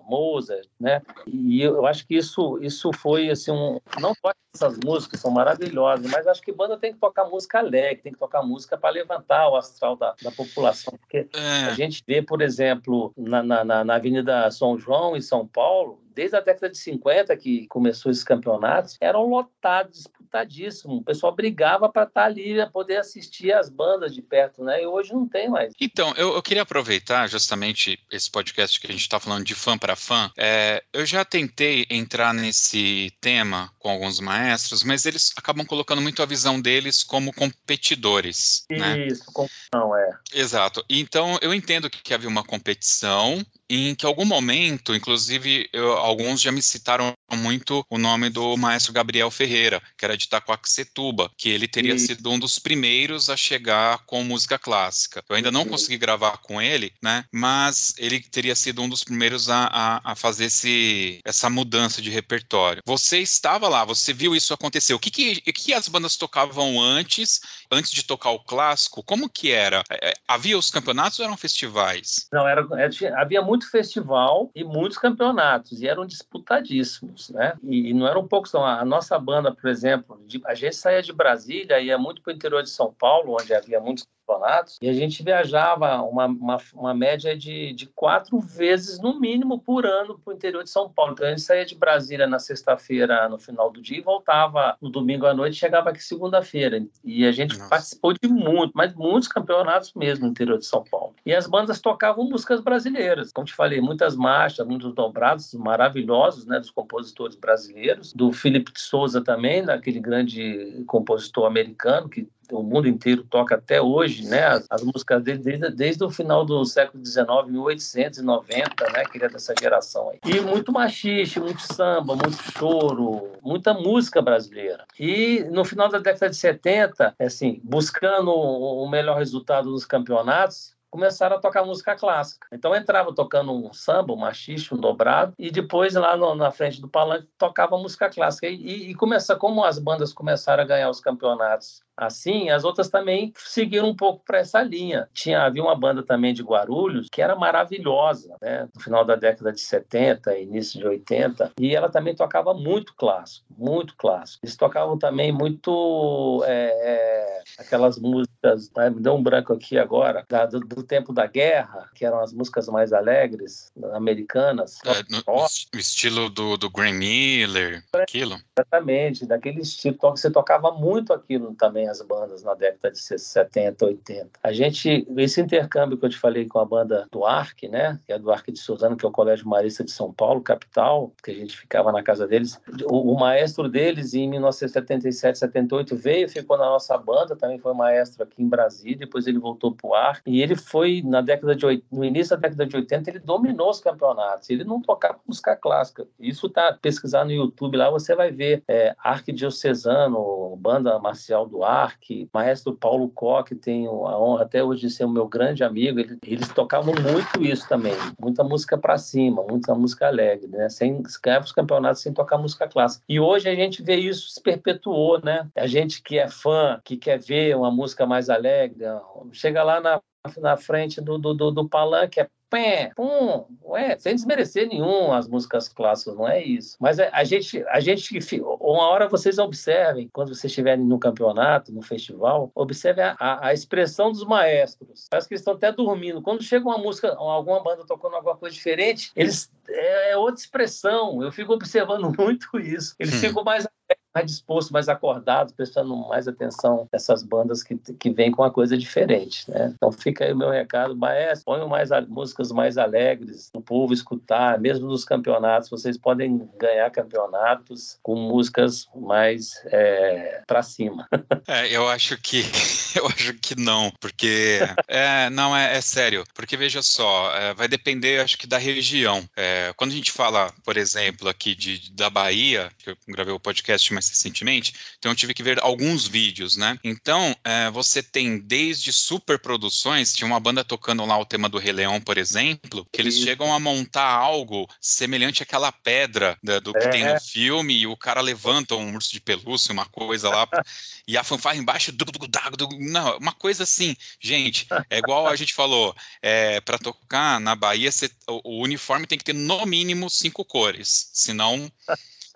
Mozart, 0.08 0.68
né? 0.80 1.02
E 1.34 1.64
eu 1.64 1.86
acho 1.88 2.06
que 2.06 2.16
isso, 2.16 2.60
isso 2.62 2.92
foi 2.94 3.32
assim, 3.32 3.52
um, 3.52 3.80
não 4.00 4.14
só 4.14 4.32
essas 4.54 4.78
músicas 4.78 5.20
são 5.20 5.32
maravilhosas, 5.32 6.06
mas 6.12 6.28
acho 6.28 6.42
que 6.44 6.52
banda 6.52 6.78
tem 6.78 6.94
que 6.94 7.00
tocar 7.00 7.26
música 7.26 7.58
alegre, 7.58 8.04
tem 8.04 8.14
que 8.14 8.20
tocar 8.20 8.44
música 8.44 8.78
para 8.78 8.92
levantar 8.92 9.50
o 9.50 9.56
astral 9.56 9.96
da, 9.96 10.14
da 10.22 10.32
população, 10.32 10.94
porque 11.00 11.28
é. 11.36 11.66
a 11.66 11.74
gente 11.74 12.04
vê, 12.06 12.22
por 12.22 12.40
exemplo, 12.40 13.12
na, 13.18 13.42
na, 13.42 13.84
na 13.84 13.96
Avenida 13.96 14.52
São 14.52 14.78
João, 14.78 15.18
em 15.18 15.22
São 15.22 15.48
Paulo, 15.48 16.00
desde 16.14 16.38
a 16.38 16.40
década 16.40 16.70
de 16.70 16.78
50 16.78 17.36
que 17.36 17.66
começou 17.68 18.12
esses 18.12 18.24
campeonatos, 18.24 18.96
eram 19.02 19.28
lotados, 19.28 20.08
disputadíssimos. 20.34 20.98
O 20.98 21.04
pessoal 21.04 21.36
brigava 21.36 21.88
para 21.90 22.04
estar 22.04 22.22
tá 22.22 22.28
ali, 22.28 22.56
para 22.56 22.70
poder 22.70 22.98
assistir 22.98 23.54
as 23.54 23.70
bandas 23.70 24.14
de 24.14 24.22
perto, 24.22 24.64
né? 24.64 24.82
E 24.82 24.88
hoje 24.88 25.14
não 25.14 25.28
tem 25.28 25.50
mais. 25.50 25.72
Então, 25.80 26.14
eu, 26.18 26.34
eu 26.34 26.42
queria 26.42 26.64
aproveitar 26.64 27.28
justamente 27.28 28.00
esse 28.12 28.30
podcast 28.30 28.80
que 28.80 28.88
a 28.88 28.92
gente 28.92 29.02
está 29.02 29.20
falando 29.20 29.46
de 29.46 29.54
fã 29.54 29.78
para 29.78 29.96
fã. 29.96 30.32
É, 30.38 30.84
eu 30.92 31.06
já 31.06 31.24
tentei 31.24 31.86
entrar 31.90 32.34
nesse 32.34 33.12
tema 33.22 33.72
com 33.78 33.90
alguns 33.90 34.20
maestros, 34.20 34.84
mas 34.84 35.06
eles 35.06 35.32
acabam 35.38 35.66
colocando 35.66 36.02
muito 36.02 36.22
a 36.22 36.26
visão 36.26 36.60
deles 36.60 37.04
como 37.04 37.34
competidores. 37.34 38.66
Né? 38.70 39.08
Isso, 39.08 39.26
né? 39.38 39.48
não 39.74 39.96
é. 39.96 40.10
Exato. 40.34 40.84
Então, 40.90 41.38
eu 41.42 41.54
entendo 41.54 41.90
que 41.90 42.14
havia 42.14 42.30
uma 42.30 42.44
competição 42.44 43.46
em 43.76 43.96
que 43.96 44.06
algum 44.06 44.26
momento, 44.26 44.94
inclusive 44.94 45.70
eu, 45.74 45.94
alguns 45.94 46.42
já 46.42 46.52
me 46.52 46.62
citaram 46.62 47.14
muito 47.36 47.86
o 47.90 47.98
nome 47.98 48.30
do 48.30 48.56
maestro 48.58 48.94
Gabriel 48.94 49.32
Ferreira, 49.32 49.82
que 49.98 50.06
era 50.06 50.18
de 50.18 50.26
Itacoaxetuba, 50.26 51.32
que 51.38 51.50
ele 51.50 51.68
teria 51.68 51.96
e... 51.96 52.00
sido 52.00 52.30
um 52.30 52.38
dos 52.38 52.60
primeiros 52.60 53.30
a 53.30 53.38
chegar 53.38 54.00
com 54.06 54.24
música 54.24 54.60
clássica. 54.60 55.24
Eu 55.28 55.36
ainda 55.36 55.52
não 55.52 55.66
consegui 55.66 55.98
gravar 55.98 56.38
com 56.38 56.62
ele, 56.62 56.94
né? 57.02 57.26
Mas 57.32 57.94
ele 57.98 58.20
teria 58.20 58.56
sido 58.56 58.82
um 58.82 58.90
dos 58.90 59.04
primeiros 59.04 59.50
a, 59.50 59.66
a, 59.66 60.12
a 60.12 60.16
fazer 60.16 60.46
esse, 60.46 61.20
essa 61.26 61.50
mudança 61.50 62.02
de 62.02 62.10
repertório. 62.10 62.82
Você 62.86 63.20
estava 63.20 63.68
lá, 63.68 63.84
você 63.84 64.14
viu 64.14 64.36
isso 64.36 64.54
acontecer. 64.54 64.94
O 64.94 65.00
que, 65.00 65.10
que, 65.10 65.42
que 65.52 65.74
as 65.74 65.88
bandas 65.88 66.16
tocavam 66.16 66.80
antes, 66.82 67.40
antes 67.72 67.92
de 67.92 68.04
tocar 68.04 68.32
o 68.32 68.44
clássico? 68.44 69.04
Como 69.04 69.30
que 69.30 69.52
era? 69.52 69.84
É, 69.90 70.10
é, 70.10 70.14
havia 70.28 70.58
os 70.58 70.70
campeonatos 70.70 71.20
ou 71.20 71.26
eram 71.26 71.38
festivais? 71.38 72.28
Não, 72.32 72.48
era, 72.48 72.66
era 72.78 73.22
havia 73.22 73.42
muito 73.42 73.63
festival 73.70 74.50
e 74.56 74.64
muitos 74.64 74.98
campeonatos, 74.98 75.82
e 75.82 75.88
eram 75.88 76.06
disputadíssimos, 76.06 77.30
né? 77.30 77.54
E, 77.64 77.90
e 77.90 77.94
não 77.94 78.08
eram 78.08 78.28
poucos, 78.28 78.52
não. 78.54 78.66
A 78.66 78.86
nossa 78.86 79.18
banda, 79.20 79.54
por 79.54 79.70
exemplo, 79.70 80.22
de, 80.26 80.42
a 80.46 80.54
gente 80.54 80.76
saía 80.76 81.02
de 81.02 81.14
Brasília, 81.14 81.80
ia 81.80 81.98
muito 81.98 82.22
para 82.22 82.32
o 82.32 82.36
interior 82.36 82.64
de 82.64 82.70
São 82.70 82.94
Paulo, 82.94 83.38
onde 83.40 83.54
havia 83.54 83.80
muitos 83.80 84.08
campeonatos, 84.26 84.78
e 84.82 84.90
a 84.90 84.94
gente 84.94 85.24
viajava 85.24 86.02
uma, 86.02 86.26
uma, 86.26 86.58
uma 86.74 86.94
média 86.94 87.38
de, 87.38 87.74
de 87.74 87.88
quatro 87.88 88.40
vezes, 88.40 89.00
no 89.00 89.20
mínimo, 89.20 89.60
por 89.60 89.86
ano 89.86 90.20
para 90.20 90.32
o 90.32 90.36
interior 90.36 90.64
de 90.64 90.70
São 90.70 90.90
Paulo. 90.90 91.14
Então 91.14 91.28
a 91.28 91.30
gente 91.30 91.42
saía 91.42 91.66
de 91.66 91.76
Brasília 91.76 92.26
na 92.28 92.40
sexta-feira, 92.40 93.28
no 93.30 93.38
final 93.38 93.72
do 93.72 93.82
dia, 93.82 93.98
e 93.98 94.02
voltava 94.02 94.78
no 94.82 94.90
domingo 94.90 95.26
à 95.26 95.34
noite, 95.34 95.58
chegava 95.58 95.90
aqui 95.90 96.04
segunda-feira. 96.04 96.86
E 97.04 97.26
a 97.26 97.32
gente 97.32 97.58
Nossa. 97.58 97.70
participou 97.70 98.14
de 98.14 98.28
muito, 98.28 98.72
mas 98.74 98.94
muitos 98.94 99.28
campeonatos 99.28 99.94
mesmo 99.96 100.26
no 100.26 100.32
interior 100.32 100.58
de 100.58 100.66
São 100.66 100.84
Paulo. 100.84 101.14
E 101.26 101.34
as 101.34 101.48
bandas 101.48 101.80
tocavam 101.80 102.26
músicas 102.26 102.62
brasileiras. 102.62 103.32
Como 103.32 103.46
te 103.46 103.54
falei, 103.54 103.82
muitas 103.82 104.16
marchas, 104.16 104.66
muitos 104.66 104.94
dobrados 104.94 105.54
maravilhosos, 105.54 106.46
né, 106.46 106.60
dos 106.60 106.72
compositores 106.72 107.36
brasileiros, 107.36 108.14
do 108.14 108.32
Felipe 108.32 108.72
de 108.72 108.80
Souza 108.80 109.22
também, 109.22 109.64
daquele 109.64 110.00
grande 110.00 110.84
compositor 110.88 111.46
americano 111.46 112.10
que 112.10 112.28
o 112.54 112.64
mundo 112.64 112.88
inteiro 112.88 113.24
toca 113.24 113.56
até 113.56 113.82
hoje, 113.82 114.26
né? 114.28 114.46
As, 114.46 114.66
as 114.70 114.84
músicas 114.84 115.24
dele 115.24 115.40
desde, 115.40 115.70
desde 115.72 116.04
o 116.04 116.10
final 116.10 116.46
do 116.46 116.64
século 116.66 117.06
XIX, 117.06 117.28
1890, 117.48 118.90
né? 118.92 119.06
Que 119.06 119.18
ele 119.18 119.26
é 119.26 119.30
dessa 119.30 119.54
geração 119.60 120.10
aí. 120.10 120.20
E 120.26 120.40
muito 120.40 120.72
machixe, 120.72 121.40
muito 121.40 121.62
samba, 121.62 122.16
muito 122.16 122.38
choro, 122.58 123.32
muita 123.42 123.74
música 123.74 124.22
brasileira. 124.22 124.86
E 125.00 125.46
no 125.52 125.66
final 125.66 125.90
da 125.90 126.00
década 126.00 126.30
de 126.30 126.36
70, 126.36 127.16
assim, 127.20 127.60
buscando 127.64 128.32
o 128.32 128.88
melhor 128.90 129.18
resultado 129.18 129.70
nos 129.70 129.86
campeonatos, 129.86 130.74
começaram 130.94 131.38
a 131.38 131.40
tocar 131.40 131.66
música 131.66 131.96
clássica. 131.96 132.46
Então 132.52 132.76
entrava 132.76 133.12
tocando 133.16 133.52
um 133.52 133.74
samba, 133.74 134.14
um 134.14 134.16
machixe, 134.16 134.76
um 134.76 134.78
dobrado, 134.78 135.34
e 135.40 135.50
depois 135.50 135.96
lá 135.96 136.16
no, 136.16 136.36
na 136.36 136.52
frente 136.52 136.80
do 136.80 136.88
palanque 136.88 137.28
tocava 137.36 137.76
música 137.80 138.12
clássica. 138.12 138.46
E, 138.46 138.54
e, 138.54 138.92
e 138.92 138.94
começa, 138.94 139.36
como 139.36 139.64
as 139.64 139.80
bandas 139.80 140.14
começaram 140.14 140.62
a 140.62 140.68
ganhar 140.68 140.92
os 140.92 141.00
campeonatos 141.00 141.82
assim, 141.96 142.50
as 142.50 142.64
outras 142.64 142.90
também 142.90 143.32
seguiram 143.36 143.90
um 143.90 143.96
pouco 143.96 144.24
para 144.26 144.40
essa 144.40 144.62
linha. 144.62 145.08
Tinha 145.14 145.44
havia 145.44 145.64
uma 145.64 145.76
banda 145.76 146.04
também 146.04 146.34
de 146.34 146.44
Guarulhos 146.44 147.08
que 147.12 147.22
era 147.22 147.36
maravilhosa, 147.36 148.36
né? 148.42 148.68
No 148.74 148.82
final 148.82 149.06
da 149.06 149.16
década 149.16 149.52
de 149.52 149.62
70, 149.62 150.38
início 150.38 150.80
de 150.80 150.88
80, 150.88 151.52
e 151.60 151.76
ela 151.76 151.90
também 151.90 152.16
tocava 152.16 152.54
muito 152.54 152.94
clássico, 152.96 153.46
muito 153.58 153.96
clássico. 153.96 154.46
Eles 154.46 154.56
tocavam 154.56 154.98
também 154.98 155.32
muito 155.32 156.44
é, 156.46 156.72
é, 156.84 157.44
aquelas 157.60 158.00
músicas, 158.00 158.33
né? 158.76 158.90
me 158.90 159.02
deu 159.02 159.14
um 159.14 159.24
branco 159.24 159.54
aqui 159.54 159.78
agora, 159.78 160.26
da, 160.30 160.46
do, 160.46 160.60
do, 160.60 160.84
tempo 160.84 161.14
da 161.14 161.28
guerra, 161.28 161.90
que 161.94 162.06
eram 162.06 162.20
as 162.20 162.34
músicas 162.34 162.68
mais 162.68 162.94
alegres, 162.94 163.72
americanas. 163.94 164.80
É, 164.86 165.04
no, 165.10 165.24
no, 165.26 165.80
estilo 165.80 166.30
do, 166.30 166.58
do 166.58 166.70
Graham 166.70 166.94
Miller, 166.94 167.84
aquilo. 167.94 168.38
Exatamente, 168.58 169.26
daquele 169.26 169.62
estilo. 169.62 169.98
Você 170.02 170.32
tocava 170.32 170.72
muito 170.72 171.14
aquilo 171.14 171.54
também 171.56 171.74
também 171.74 171.90
as 171.90 172.02
bandas 172.02 172.44
na 172.44 172.54
década 172.54 172.92
de 172.92 173.00
70, 173.00 173.86
80. 173.86 174.30
A 174.44 174.54
gente, 174.54 175.08
esse 175.18 175.42
intercâmbio 175.42 175.98
que 175.98 176.06
eu 176.06 176.10
te 176.10 176.18
falei 176.18 176.46
com 176.46 176.60
a 176.60 176.66
banda 176.66 177.08
do 177.12 177.26
Arc, 177.26 177.64
né, 177.64 178.00
que 178.06 178.14
é 178.14 178.20
do 178.20 178.32
Arc 178.32 178.52
de 178.52 178.60
Suzano, 178.60 178.96
que 178.96 179.06
é 179.06 179.10
o 179.10 179.12
Colégio 179.12 179.48
Marista 179.48 179.84
de 179.84 179.92
São 179.92 180.14
Paulo, 180.14 180.42
capital, 180.42 181.12
que 181.24 181.32
a 181.32 181.34
gente 181.34 181.58
ficava 181.58 181.92
na 181.92 182.04
casa 182.04 182.28
deles. 182.28 182.60
O, 182.86 183.14
o 183.14 183.20
maestro 183.20 183.68
deles, 183.68 184.14
em 184.14 184.30
1977, 184.30 185.40
78, 185.40 185.96
veio, 185.96 186.30
ficou 186.30 186.58
na 186.58 186.66
nossa 186.66 186.98
banda, 186.98 187.36
também 187.36 187.60
foi 187.60 187.74
maestro 187.74 188.24
aqui 188.24 188.33
em 188.38 188.48
Brasília, 188.48 188.98
depois 188.98 189.28
ele 189.28 189.40
voltou 189.40 189.74
para 189.74 189.88
o 189.88 189.94
Arc, 189.94 190.22
e 190.26 190.42
ele 190.42 190.56
foi, 190.56 191.02
na 191.06 191.22
década 191.22 191.56
de, 191.56 191.84
no 191.92 192.04
início 192.04 192.36
da 192.36 192.48
década 192.48 192.66
de 192.66 192.76
80, 192.76 193.10
ele 193.10 193.20
dominou 193.20 193.70
os 193.70 193.80
campeonatos, 193.80 194.50
ele 194.50 194.64
não 194.64 194.82
tocava 194.82 195.20
música 195.28 195.56
clássica. 195.56 196.08
Isso 196.20 196.50
tá 196.50 196.78
pesquisar 196.82 197.26
no 197.26 197.32
YouTube 197.32 197.78
lá, 197.78 197.90
você 197.90 198.16
vai 198.16 198.32
ver 198.32 198.64
é, 198.68 198.96
Arquidiocesano, 199.00 200.56
banda 200.58 200.98
marcial 201.00 201.48
do 201.48 201.64
Arque, 201.64 202.30
maestro 202.34 202.74
Paulo 202.74 203.10
Koch, 203.10 203.54
tenho 203.56 204.06
a 204.08 204.20
honra 204.20 204.44
até 204.44 204.64
hoje 204.64 204.82
de 204.82 204.90
ser 204.90 205.06
o 205.06 205.10
meu 205.10 205.28
grande 205.28 205.64
amigo, 205.64 206.00
eles, 206.00 206.18
eles 206.26 206.48
tocavam 206.50 206.94
muito 206.94 207.44
isso 207.44 207.68
também, 207.68 207.94
muita 208.20 208.44
música 208.44 208.78
para 208.78 208.98
cima, 208.98 209.44
muita 209.48 209.74
música 209.76 210.08
alegre, 210.08 210.48
né? 210.48 210.70
Sem 210.70 211.02
ganhar 211.22 211.42
os 211.42 211.52
campeonatos 211.52 212.02
sem 212.02 212.14
tocar 212.14 212.38
música 212.38 212.68
clássica. 212.68 213.04
E 213.08 213.20
hoje 213.20 213.50
a 213.50 213.56
gente 213.56 213.82
vê 213.82 213.96
isso 213.96 214.30
se 214.30 214.42
perpetuou, 214.42 215.20
né? 215.24 215.48
A 215.56 215.68
gente 215.68 216.02
que 216.02 216.18
é 216.18 216.28
fã, 216.28 216.80
que 216.84 216.98
quer 216.98 217.20
ver 217.20 217.56
uma 217.56 217.72
música 217.72 218.06
mais 218.06 218.23
alegre, 218.30 218.86
chega 219.32 219.64
lá 219.64 219.80
na 219.80 220.02
na 220.38 220.56
frente 220.56 221.02
do, 221.02 221.18
do, 221.18 221.34
do, 221.34 221.52
do 221.52 221.68
palanque, 221.68 222.20
é 222.20 222.30
pé, 222.50 222.92
pum, 222.96 223.46
ué, 223.64 223.98
sem 223.98 224.14
desmerecer 224.14 224.68
nenhum 224.68 225.12
as 225.12 225.28
músicas 225.28 225.68
clássicas, 225.68 226.16
não 226.16 226.28
é 226.28 226.42
isso. 226.42 226.78
Mas 226.80 227.00
a, 227.00 227.10
a 227.12 227.24
gente, 227.24 227.66
a 227.68 227.80
gente, 227.80 228.22
uma 228.42 228.90
hora 228.90 229.10
vocês 229.10 229.40
observem, 229.40 230.08
quando 230.14 230.28
vocês 230.28 230.46
estiverem 230.46 230.86
no 230.86 231.00
campeonato, 231.00 231.74
no 231.74 231.82
festival, 231.82 232.52
observe 232.54 233.02
a, 233.02 233.16
a, 233.20 233.48
a, 233.48 233.54
expressão 233.54 234.12
dos 234.12 234.24
maestros. 234.24 235.08
Parece 235.10 235.28
que 235.28 235.34
eles 235.34 235.42
estão 235.42 235.56
até 235.56 235.72
dormindo. 235.72 236.22
Quando 236.22 236.44
chega 236.44 236.64
uma 236.64 236.78
música, 236.78 237.16
alguma 237.16 237.64
banda 237.64 237.84
tocando 237.88 238.16
alguma 238.16 238.38
coisa 238.38 238.54
diferente, 238.54 239.12
eles 239.16 239.52
é, 239.68 240.12
é 240.12 240.18
outra 240.18 240.40
expressão. 240.40 241.24
Eu 241.24 241.32
fico 241.32 241.54
observando 241.54 242.14
muito 242.16 242.60
isso. 242.60 242.96
Eles 243.00 243.16
hum. 243.16 243.20
ficam 243.20 243.44
mais 243.44 243.68
mais 244.14 244.28
disposto, 244.28 244.72
mais 244.72 244.88
acordado, 244.88 245.54
prestando 245.54 245.96
mais 246.08 246.28
atenção 246.28 246.88
nessas 246.92 247.24
bandas 247.24 247.64
que, 247.64 247.76
que 247.76 248.10
vêm 248.12 248.32
com 248.32 248.44
uma 248.44 248.52
coisa 248.52 248.78
diferente, 248.78 249.50
né? 249.50 249.74
Então 249.76 249.92
fica 249.92 250.26
aí 250.26 250.34
o 250.34 250.38
meu 250.38 250.50
recado, 250.50 250.96
maestro, 250.96 251.46
ponham 251.46 251.68
mais 251.68 251.90
músicas 252.08 252.52
mais 252.52 252.78
alegres, 252.78 253.50
o 253.54 253.62
povo 253.62 253.94
escutar, 253.94 254.60
mesmo 254.60 254.88
nos 254.88 255.04
campeonatos, 255.04 255.70
vocês 255.70 255.98
podem 255.98 256.48
ganhar 256.60 256.90
campeonatos 256.92 257.98
com 258.04 258.16
músicas 258.16 258.88
mais 258.96 259.62
é, 259.66 260.42
para 260.46 260.62
cima. 260.62 261.08
É, 261.48 261.68
eu 261.76 261.90
acho 261.90 262.18
que 262.22 262.42
eu 262.96 263.06
acho 263.08 263.34
que 263.36 263.60
não, 263.60 263.92
porque 264.00 264.60
é, 264.88 265.30
não 265.30 265.56
é, 265.56 265.76
é, 265.78 265.82
sério, 265.82 266.24
porque 266.34 266.56
veja 266.56 266.82
só, 266.82 267.36
é, 267.36 267.54
vai 267.54 267.68
depender, 267.68 268.22
acho 268.22 268.38
que 268.38 268.48
da 268.48 268.58
região. 268.58 269.28
É, 269.36 269.74
quando 269.76 269.92
a 269.92 269.96
gente 269.96 270.12
fala, 270.12 270.54
por 270.64 270.78
exemplo, 270.78 271.28
aqui 271.28 271.54
de, 271.54 271.92
da 271.92 272.10
Bahia, 272.10 272.72
que 272.78 272.92
eu 272.92 272.98
gravei 273.10 273.34
o 273.34 273.40
podcast 273.40 273.94
mais 273.94 274.03
recentemente, 274.10 274.74
então 274.98 275.12
eu 275.12 275.16
tive 275.16 275.34
que 275.34 275.44
ver 275.44 275.60
alguns 275.60 276.08
vídeos, 276.08 276.58
né? 276.58 276.78
Então, 276.84 277.36
é, 277.44 277.70
você 277.70 278.02
tem 278.02 278.40
desde 278.40 278.92
super 278.92 279.40
produções, 279.40 280.14
tinha 280.14 280.28
uma 280.28 280.40
banda 280.40 280.64
tocando 280.64 281.06
lá 281.06 281.18
o 281.18 281.26
tema 281.26 281.50
do 281.50 281.58
Rei 281.58 281.74
Leão, 281.74 282.00
por 282.00 282.18
exemplo, 282.18 282.88
que 282.92 283.02
eles 283.02 283.16
Isso. 283.16 283.24
chegam 283.24 283.54
a 283.54 283.60
montar 283.60 284.08
algo 284.08 284.68
semelhante 284.80 285.44
àquela 285.44 285.72
pedra 285.72 286.38
da, 286.44 286.60
do 286.60 286.74
que 286.74 286.86
é. 286.86 286.90
tem 286.90 287.06
no 287.06 287.20
filme, 287.20 287.74
e 287.74 287.88
o 287.88 287.98
cara 287.98 288.22
levanta 288.22 288.76
um 288.76 288.96
urso 288.96 289.12
de 289.12 289.22
pelúcia, 289.22 289.74
uma 289.74 289.86
coisa 289.86 290.30
lá, 290.30 290.48
e 291.08 291.18
a 291.18 291.24
fanfarra 291.24 291.58
embaixo, 291.58 291.92
du, 291.92 292.06
du, 292.06 292.28
du, 292.58 292.80
não, 292.80 293.18
uma 293.18 293.34
coisa 293.34 293.64
assim, 293.64 293.96
gente, 294.20 294.68
é 294.90 294.98
igual 294.98 295.28
a 295.28 295.36
gente 295.36 295.54
falou, 295.54 295.96
é, 296.22 296.62
para 296.62 296.78
tocar 296.78 297.40
na 297.40 297.56
Bahia, 297.56 297.92
cê, 297.92 298.10
o, 298.28 298.58
o 298.58 298.64
uniforme 298.64 299.08
tem 299.08 299.18
que 299.18 299.24
ter 299.24 299.34
no 299.34 299.66
mínimo 299.66 300.10
cinco 300.10 300.46
cores, 300.46 301.10
senão 301.14 301.72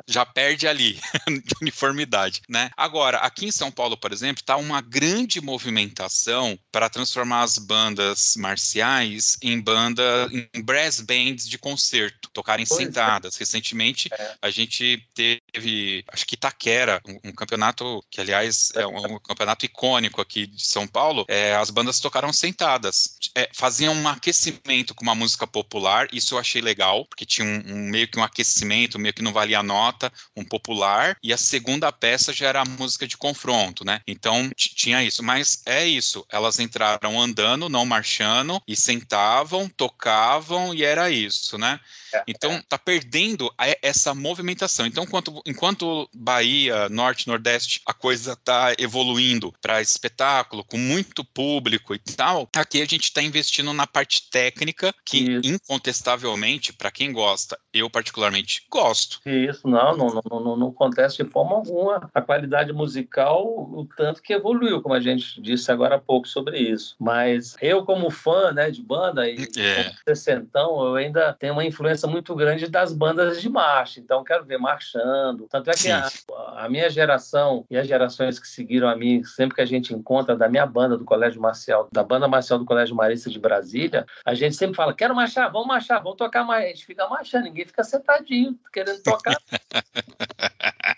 já 0.07 0.25
perde 0.25 0.67
ali 0.67 0.93
de 1.27 1.55
uniformidade, 1.61 2.41
né? 2.49 2.69
Agora, 2.75 3.17
aqui 3.19 3.45
em 3.45 3.51
São 3.51 3.71
Paulo, 3.71 3.97
por 3.97 4.11
exemplo, 4.11 4.41
está 4.41 4.57
uma 4.57 4.81
grande 4.81 5.41
movimentação 5.41 6.57
para 6.71 6.89
transformar 6.89 7.41
as 7.41 7.57
bandas 7.57 8.35
marciais 8.37 9.37
em 9.41 9.59
banda 9.59 10.29
em 10.31 10.61
brass 10.61 11.01
bands 11.01 11.47
de 11.47 11.57
concerto, 11.57 12.29
tocarem 12.33 12.65
pois 12.65 12.79
é. 12.79 12.83
sentadas. 12.83 13.35
É. 13.35 13.39
Recentemente, 13.39 14.09
é. 14.11 14.35
a 14.41 14.49
gente 14.49 15.07
teve 15.13 16.03
acho 16.11 16.25
que 16.25 16.35
Itaquera, 16.35 17.01
um, 17.07 17.29
um 17.29 17.31
campeonato 17.31 18.03
que, 18.09 18.21
aliás, 18.21 18.71
é 18.75 18.85
um, 18.85 19.15
um, 19.15 19.19
campeonato 19.19 19.65
icônico 19.65 20.21
aqui 20.21 20.47
de 20.47 20.65
São 20.65 20.87
Paulo. 20.87 21.25
É, 21.27 21.55
as 21.55 21.69
bandas 21.69 21.99
tocaram 21.99 22.31
sentadas. 22.31 23.17
É, 23.35 23.49
faziam 23.53 23.93
um 23.93 24.07
aquecimento 24.07 24.93
com 24.93 25.03
uma 25.03 25.15
música 25.15 25.45
popular, 25.47 26.07
isso 26.11 26.35
eu 26.35 26.39
achei 26.39 26.61
legal, 26.61 27.05
porque 27.05 27.25
tinha 27.25 27.47
um, 27.47 27.73
um, 27.73 27.89
meio 27.89 28.07
que 28.07 28.19
um 28.19 28.23
aquecimento, 28.23 28.99
meio 28.99 29.13
que 29.13 29.21
não 29.21 29.33
valia 29.33 29.59
a 29.59 29.63
nota, 29.87 30.11
um 30.35 30.43
popular, 30.43 31.17
e 31.23 31.31
a 31.31 31.37
segunda 31.37 31.91
peça 31.91 32.33
já 32.33 32.47
era 32.47 32.61
a 32.61 32.65
música 32.65 33.07
de 33.07 33.17
confronto, 33.17 33.85
né? 33.85 34.01
Então 34.05 34.49
tinha 34.55 35.03
isso. 35.03 35.23
Mas 35.23 35.61
é 35.65 35.85
isso, 35.85 36.25
elas 36.29 36.59
entraram 36.59 37.19
andando, 37.19 37.69
não 37.69 37.85
marchando, 37.85 38.61
e 38.67 38.75
sentavam, 38.75 39.69
tocavam, 39.69 40.73
e 40.73 40.83
era 40.83 41.09
isso, 41.09 41.57
né? 41.57 41.79
É, 42.17 42.23
então 42.27 42.51
é. 42.51 42.63
tá 42.67 42.77
perdendo 42.77 43.51
essa 43.81 44.13
movimentação. 44.13 44.85
Então, 44.85 45.03
enquanto, 45.03 45.41
enquanto 45.45 46.09
Bahia, 46.13 46.89
Norte, 46.89 47.27
Nordeste, 47.27 47.81
a 47.85 47.93
coisa 47.93 48.35
tá 48.35 48.73
evoluindo 48.77 49.53
para 49.61 49.81
espetáculo, 49.81 50.63
com 50.63 50.77
muito 50.77 51.23
público 51.23 51.93
e 51.93 51.99
tal, 51.99 52.49
aqui 52.55 52.81
a 52.81 52.85
gente 52.85 53.05
está 53.05 53.21
investindo 53.21 53.73
na 53.73 53.87
parte 53.87 54.29
técnica, 54.29 54.93
que 55.05 55.17
Isso. 55.17 55.41
incontestavelmente, 55.43 56.73
para 56.73 56.91
quem 56.91 57.11
gosta, 57.11 57.57
eu 57.73 57.89
particularmente 57.89 58.65
gosto. 58.69 59.19
Isso, 59.25 59.67
não, 59.67 59.95
não, 59.95 60.21
não, 60.29 60.39
não, 60.39 60.57
não 60.57 60.67
acontece 60.69 61.23
de 61.23 61.29
forma 61.29 61.55
alguma. 61.55 62.09
A 62.13 62.21
qualidade 62.21 62.73
musical, 62.73 63.45
o 63.45 63.87
tanto 63.95 64.21
que 64.21 64.33
evoluiu, 64.33 64.81
como 64.81 64.95
a 64.95 64.99
gente 64.99 65.41
disse 65.41 65.71
agora 65.71 65.95
há 65.95 65.99
pouco 65.99 66.27
sobre 66.27 66.59
isso. 66.59 66.95
Mas 66.99 67.55
eu, 67.61 67.85
como 67.85 68.09
fã 68.09 68.51
né, 68.51 68.71
de 68.71 68.81
banda 68.81 69.27
e 69.29 69.47
é. 69.57 69.91
sessentão, 70.07 70.83
eu 70.85 70.95
ainda 70.95 71.33
tenho 71.33 71.53
uma 71.53 71.65
influência 71.65 72.06
muito 72.07 72.35
grande 72.35 72.67
das 72.67 72.93
bandas 72.93 73.41
de 73.41 73.49
marcha. 73.49 73.99
Então, 73.99 74.23
quero 74.23 74.45
ver 74.45 74.57
marchando. 74.57 75.47
Tanto 75.49 75.69
é 75.69 75.73
que 75.73 75.89
a, 75.89 76.09
a, 76.55 76.69
minha 76.69 76.89
geração 76.89 77.65
e 77.69 77.77
as 77.77 77.87
gerações 77.87 78.39
que 78.39 78.47
seguiram 78.47 78.87
a 78.87 78.95
mim, 78.95 79.23
sempre 79.23 79.55
que 79.55 79.61
a 79.61 79.65
gente 79.65 79.93
encontra 79.93 80.35
da 80.35 80.49
minha 80.49 80.65
banda 80.65 80.97
do 80.97 81.05
Colégio 81.05 81.41
Marcial, 81.41 81.87
da 81.91 82.03
banda 82.03 82.27
marcial 82.27 82.59
do 82.59 82.65
Colégio 82.65 82.95
Marista 82.95 83.29
de 83.29 83.39
Brasília, 83.39 84.05
a 84.25 84.33
gente 84.33 84.55
sempre 84.55 84.75
fala: 84.75 84.93
quero 84.93 85.15
marchar, 85.15 85.51
vamos 85.51 85.67
marchar, 85.67 86.01
vamos 86.01 86.17
tocar 86.17 86.43
mais. 86.43 86.65
A 86.65 86.67
gente 86.69 86.85
fica 86.85 87.07
marchando, 87.07 87.43
ninguém 87.43 87.65
fica 87.65 87.83
sentadinho, 87.83 88.57
querendo 88.71 89.01
tocar. 89.03 89.37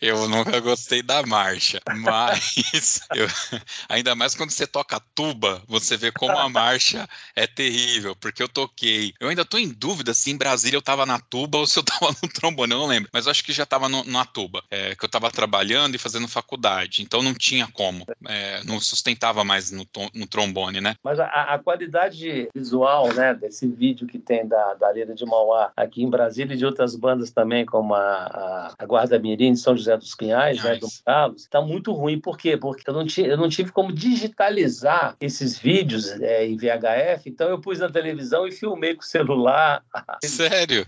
Eu 0.00 0.26
nunca 0.28 0.58
gostei 0.60 1.02
da 1.02 1.22
marcha, 1.26 1.78
mas 2.00 3.02
eu, 3.14 3.26
ainda 3.86 4.14
mais 4.14 4.34
quando 4.34 4.50
você 4.50 4.66
toca 4.66 4.98
tuba, 5.14 5.62
você 5.68 5.94
vê 5.96 6.10
como 6.10 6.36
a 6.38 6.48
marcha 6.48 7.06
é 7.36 7.46
terrível, 7.46 8.16
porque 8.16 8.42
eu 8.42 8.48
toquei. 8.48 9.12
Eu 9.20 9.28
ainda 9.28 9.44
tô 9.44 9.58
em 9.58 9.68
dúvida 9.68 10.14
se 10.14 10.30
em 10.30 10.36
Brasília 10.38 10.78
eu 10.78 10.82
tava 10.82 11.04
na 11.04 11.18
tuba 11.18 11.58
ou 11.58 11.66
se 11.66 11.78
eu 11.78 11.82
tava 11.82 12.14
no 12.22 12.28
trombone, 12.30 12.72
eu 12.72 12.78
não 12.78 12.86
lembro, 12.86 13.10
mas 13.12 13.26
eu 13.26 13.30
acho 13.30 13.44
que 13.44 13.52
já 13.52 13.66
tava 13.66 13.88
no, 13.88 14.02
na 14.04 14.24
tuba, 14.24 14.62
é, 14.70 14.94
que 14.94 15.04
eu 15.04 15.08
tava 15.08 15.30
trabalhando 15.30 15.94
e 15.94 15.98
fazendo 15.98 16.26
faculdade, 16.26 17.02
então 17.02 17.22
não 17.22 17.34
tinha 17.34 17.68
como, 17.68 18.06
é, 18.26 18.64
não 18.64 18.80
sustentava 18.80 19.44
mais 19.44 19.70
no, 19.70 19.86
no, 20.14 20.26
trombone, 20.26 20.80
né? 20.80 20.94
Mas 21.04 21.20
a, 21.20 21.26
a, 21.26 21.58
qualidade 21.58 22.48
visual, 22.54 23.12
né, 23.12 23.34
desse 23.34 23.66
vídeo 23.66 24.06
que 24.06 24.18
tem 24.18 24.46
da, 24.46 24.74
da 24.74 24.90
Lira 24.92 25.14
de 25.14 25.26
Mauá 25.26 25.72
aqui 25.76 26.02
em 26.02 26.08
Brasília 26.08 26.54
e 26.54 26.56
de 26.56 26.64
outras 26.64 26.96
bandas 26.96 27.30
também, 27.30 27.66
como 27.66 27.94
a, 27.94 28.00
a, 28.00 28.74
a 28.78 28.86
Guarda 28.86 29.18
Mirim 29.18 29.52
de 29.52 29.58
São 29.58 29.76
José 29.76 29.89
José 29.90 29.96
dos 29.96 30.14
Pinhais, 30.14 30.62
né, 30.62 30.76
do 30.76 30.88
Carlos, 31.04 31.42
está 31.42 31.60
muito 31.60 31.92
ruim. 31.92 32.20
Por 32.20 32.36
quê? 32.36 32.56
Porque 32.56 32.88
eu 32.88 32.94
não, 32.94 33.06
eu 33.18 33.36
não 33.36 33.48
tive 33.48 33.72
como 33.72 33.92
digitalizar 33.92 35.16
esses 35.20 35.58
vídeos 35.58 36.08
é, 36.20 36.46
em 36.46 36.56
VHF, 36.56 37.28
então 37.28 37.48
eu 37.48 37.60
pus 37.60 37.78
na 37.78 37.90
televisão 37.90 38.46
e 38.46 38.52
filmei 38.52 38.94
com 38.94 39.02
o 39.02 39.04
celular. 39.04 39.82
Sério? 40.24 40.84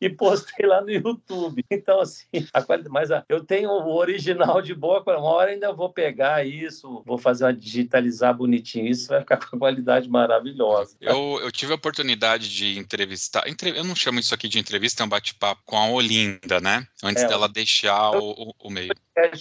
e 0.00 0.08
postei 0.08 0.66
lá 0.66 0.80
no 0.80 0.90
YouTube. 0.90 1.64
Então, 1.70 2.00
assim, 2.00 2.46
a 2.52 2.62
qualidade, 2.62 2.92
mas 2.92 3.10
a, 3.10 3.24
eu 3.28 3.44
tenho 3.44 3.70
o 3.70 3.96
original 3.96 4.60
de 4.60 4.74
boa, 4.74 5.02
uma 5.06 5.20
hora 5.20 5.50
ainda 5.50 5.72
vou 5.72 5.90
pegar 5.90 6.46
isso, 6.46 7.02
vou 7.06 7.18
fazer 7.18 7.44
uma 7.44 7.52
digitalizar 7.52 8.34
bonitinho, 8.36 8.86
isso 8.88 9.08
vai 9.08 9.20
ficar 9.20 9.36
com 9.48 9.58
qualidade 9.58 10.08
maravilhosa. 10.08 10.96
Eu, 11.00 11.38
eu 11.42 11.52
tive 11.52 11.72
a 11.72 11.76
oportunidade 11.76 12.48
de 12.48 12.78
entrevistar, 12.78 13.46
entre, 13.46 13.70
eu 13.70 13.84
não 13.84 13.94
chamo 13.94 14.20
isso 14.20 14.34
aqui 14.34 14.48
de 14.48 14.58
entrevista, 14.58 15.02
é 15.02 15.06
um 15.06 15.08
bate-papo 15.08 15.62
com 15.64 15.76
a 15.76 15.88
Olinda, 15.88 16.60
né? 16.60 16.86
Antes 17.02 17.22
é, 17.22 17.28
dela 17.28 17.48
deixar 17.48 18.10
o, 18.10 18.31
o, 18.32 18.54
o 18.68 18.70
meio. 18.70 18.92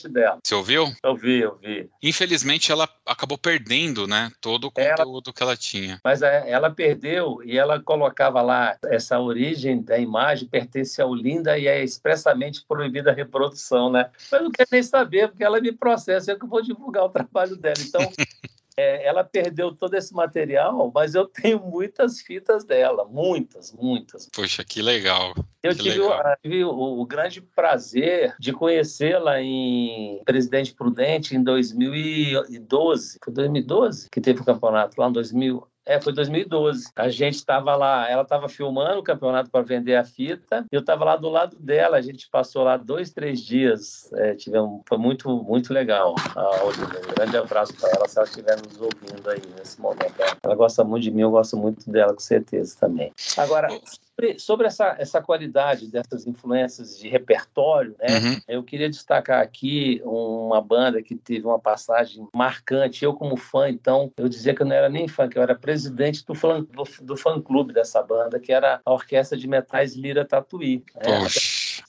Dela. 0.10 0.38
Você 0.44 0.54
ouviu? 0.54 0.94
Eu 1.02 1.16
vi, 1.16 1.40
eu 1.40 1.56
vi. 1.56 1.90
Infelizmente, 2.04 2.72
ela 2.72 2.90
acabou 3.06 3.38
perdendo, 3.38 4.06
né? 4.06 4.30
Todo 4.42 4.66
o 4.66 4.72
conteúdo 4.72 5.30
ela, 5.30 5.34
que 5.34 5.44
ela 5.44 5.56
tinha. 5.56 6.00
Mas 6.04 6.22
é, 6.22 6.50
ela 6.50 6.70
perdeu 6.70 7.42
e 7.44 7.58
ela 7.58 7.82
colocava 7.82 8.42
lá 8.42 8.78
essa 8.86 9.20
origem 9.20 9.82
da 9.82 9.98
imagem 9.98 10.48
pertence 10.48 11.02
ao 11.02 11.16
Linda 11.16 11.58
e 11.58 11.68
é 11.68 11.84
expressamente 11.84 12.66
proibida 12.68 13.12
a 13.12 13.14
reprodução, 13.14 13.90
né? 13.90 14.10
Mas 14.30 14.40
eu 14.40 14.44
não 14.44 14.52
quero 14.52 14.70
nem 14.72 14.84
saber, 14.84 15.30
porque 15.30 15.44
ela 15.44 15.62
me 15.62 15.72
processa, 15.72 16.32
eu 16.32 16.40
que 16.40 16.46
vou 16.46 16.62
divulgar 16.62 17.06
o 17.06 17.10
trabalho 17.10 17.56
dela. 17.56 17.76
Então, 17.80 18.02
é, 18.78 19.06
ela 19.06 19.24
perdeu 19.24 19.74
todo 19.74 19.96
esse 19.96 20.14
material, 20.14 20.92
mas 20.94 21.16
eu 21.16 21.26
tenho 21.26 21.60
muitas 21.60 22.22
fitas 22.22 22.64
dela, 22.64 23.06
muitas, 23.06 23.72
muitas. 23.74 24.30
Poxa, 24.34 24.64
que 24.64 24.82
legal. 24.82 25.34
Eu 25.62 25.76
que 25.76 25.84
tive, 25.84 26.00
legal. 26.00 26.20
O, 26.20 26.42
tive 26.42 26.64
o, 26.64 27.02
o, 27.02 27.06
grande 27.06 27.42
prazer 27.42 28.36
de 28.40 28.52
conhecê-la 28.52 29.42
em 29.42 30.22
Presidente 30.26 30.74
Prudente 30.74 31.36
em 31.36 31.44
2012. 31.44 33.20
Foi 33.24 33.34
2012 33.34 34.10
que 34.10 34.22
teve 34.22 34.42
o 34.42 34.46
campeonato 34.46 35.00
lá 35.00 35.10
em 35.10 35.14
2000. 35.14 35.68
É, 35.92 36.00
foi 36.00 36.14
2012. 36.14 36.90
A 36.96 37.10
gente 37.10 37.36
estava 37.36 37.76
lá, 37.76 38.10
ela 38.10 38.22
estava 38.22 38.48
filmando 38.48 39.00
o 39.00 39.04
campeonato 39.04 39.50
para 39.50 39.62
vender 39.62 39.98
a 39.98 40.06
fita, 40.06 40.66
eu 40.72 40.80
estava 40.80 41.04
lá 41.04 41.18
do 41.18 41.28
lado 41.28 41.58
dela. 41.60 41.98
A 41.98 42.02
gente 42.02 42.30
passou 42.30 42.64
lá 42.64 42.78
dois, 42.78 43.12
três 43.12 43.42
dias. 43.42 44.10
É, 44.14 44.34
tivemos, 44.34 44.84
foi 44.88 44.98
muito, 44.98 45.28
muito 45.44 45.74
legal. 45.74 46.16
Um 46.16 47.14
grande 47.14 47.36
abraço 47.36 47.74
para 47.74 47.90
ela, 47.90 48.08
se 48.08 48.18
ela 48.18 48.26
estiver 48.26 48.56
nos 48.56 48.80
ouvindo 48.80 49.30
aí 49.30 49.42
nesse 49.58 49.82
momento. 49.82 50.14
Ela 50.42 50.56
gosta 50.56 50.82
muito 50.82 51.04
de 51.04 51.12
mim, 51.12 51.24
eu 51.24 51.32
gosto 51.32 51.58
muito 51.58 51.92
dela, 51.92 52.14
com 52.14 52.22
certeza 52.22 52.78
também. 52.80 53.12
Agora, 53.36 53.68
sobre, 54.22 54.40
sobre 54.40 54.68
essa, 54.68 54.96
essa 55.00 55.22
qualidade 55.22 55.88
dessas 55.88 56.28
influências 56.28 56.98
de 56.98 57.10
repertório, 57.10 57.96
né? 58.00 58.08
Uhum. 58.20 58.42
Eu 58.48 58.64
queria 58.64 58.90
destacar 58.90 59.42
aqui 59.42 60.02
uma 60.06 60.62
banda 60.62 61.02
que 61.02 61.16
teve 61.16 61.46
uma 61.46 61.60
passagem 61.60 62.28
marcante. 62.34 63.04
Eu, 63.04 63.14
como 63.14 63.36
fã, 63.36 63.70
então, 63.70 64.12
eu 64.16 64.30
dizia 64.30 64.54
que 64.54 64.62
eu 64.62 64.66
não 64.66 64.76
era 64.76 64.90
nem 64.90 65.08
fã, 65.08 65.28
que 65.28 65.38
eu 65.38 65.42
era 65.42 65.56
presidente 65.56 66.26
do 66.26 66.36
fã, 66.36 66.62
do, 66.62 66.84
do 67.02 67.18
fã-clube 67.18 67.74
dessa 67.74 68.02
banda, 68.04 68.40
que 68.40 68.54
era 68.54 68.80
a 68.86 68.94
Orquestra 68.94 69.38
de 69.38 69.48
Metais 69.48 69.96
Lira 69.96 70.24
Tatuí. 70.24 70.84
Né? 70.96 71.28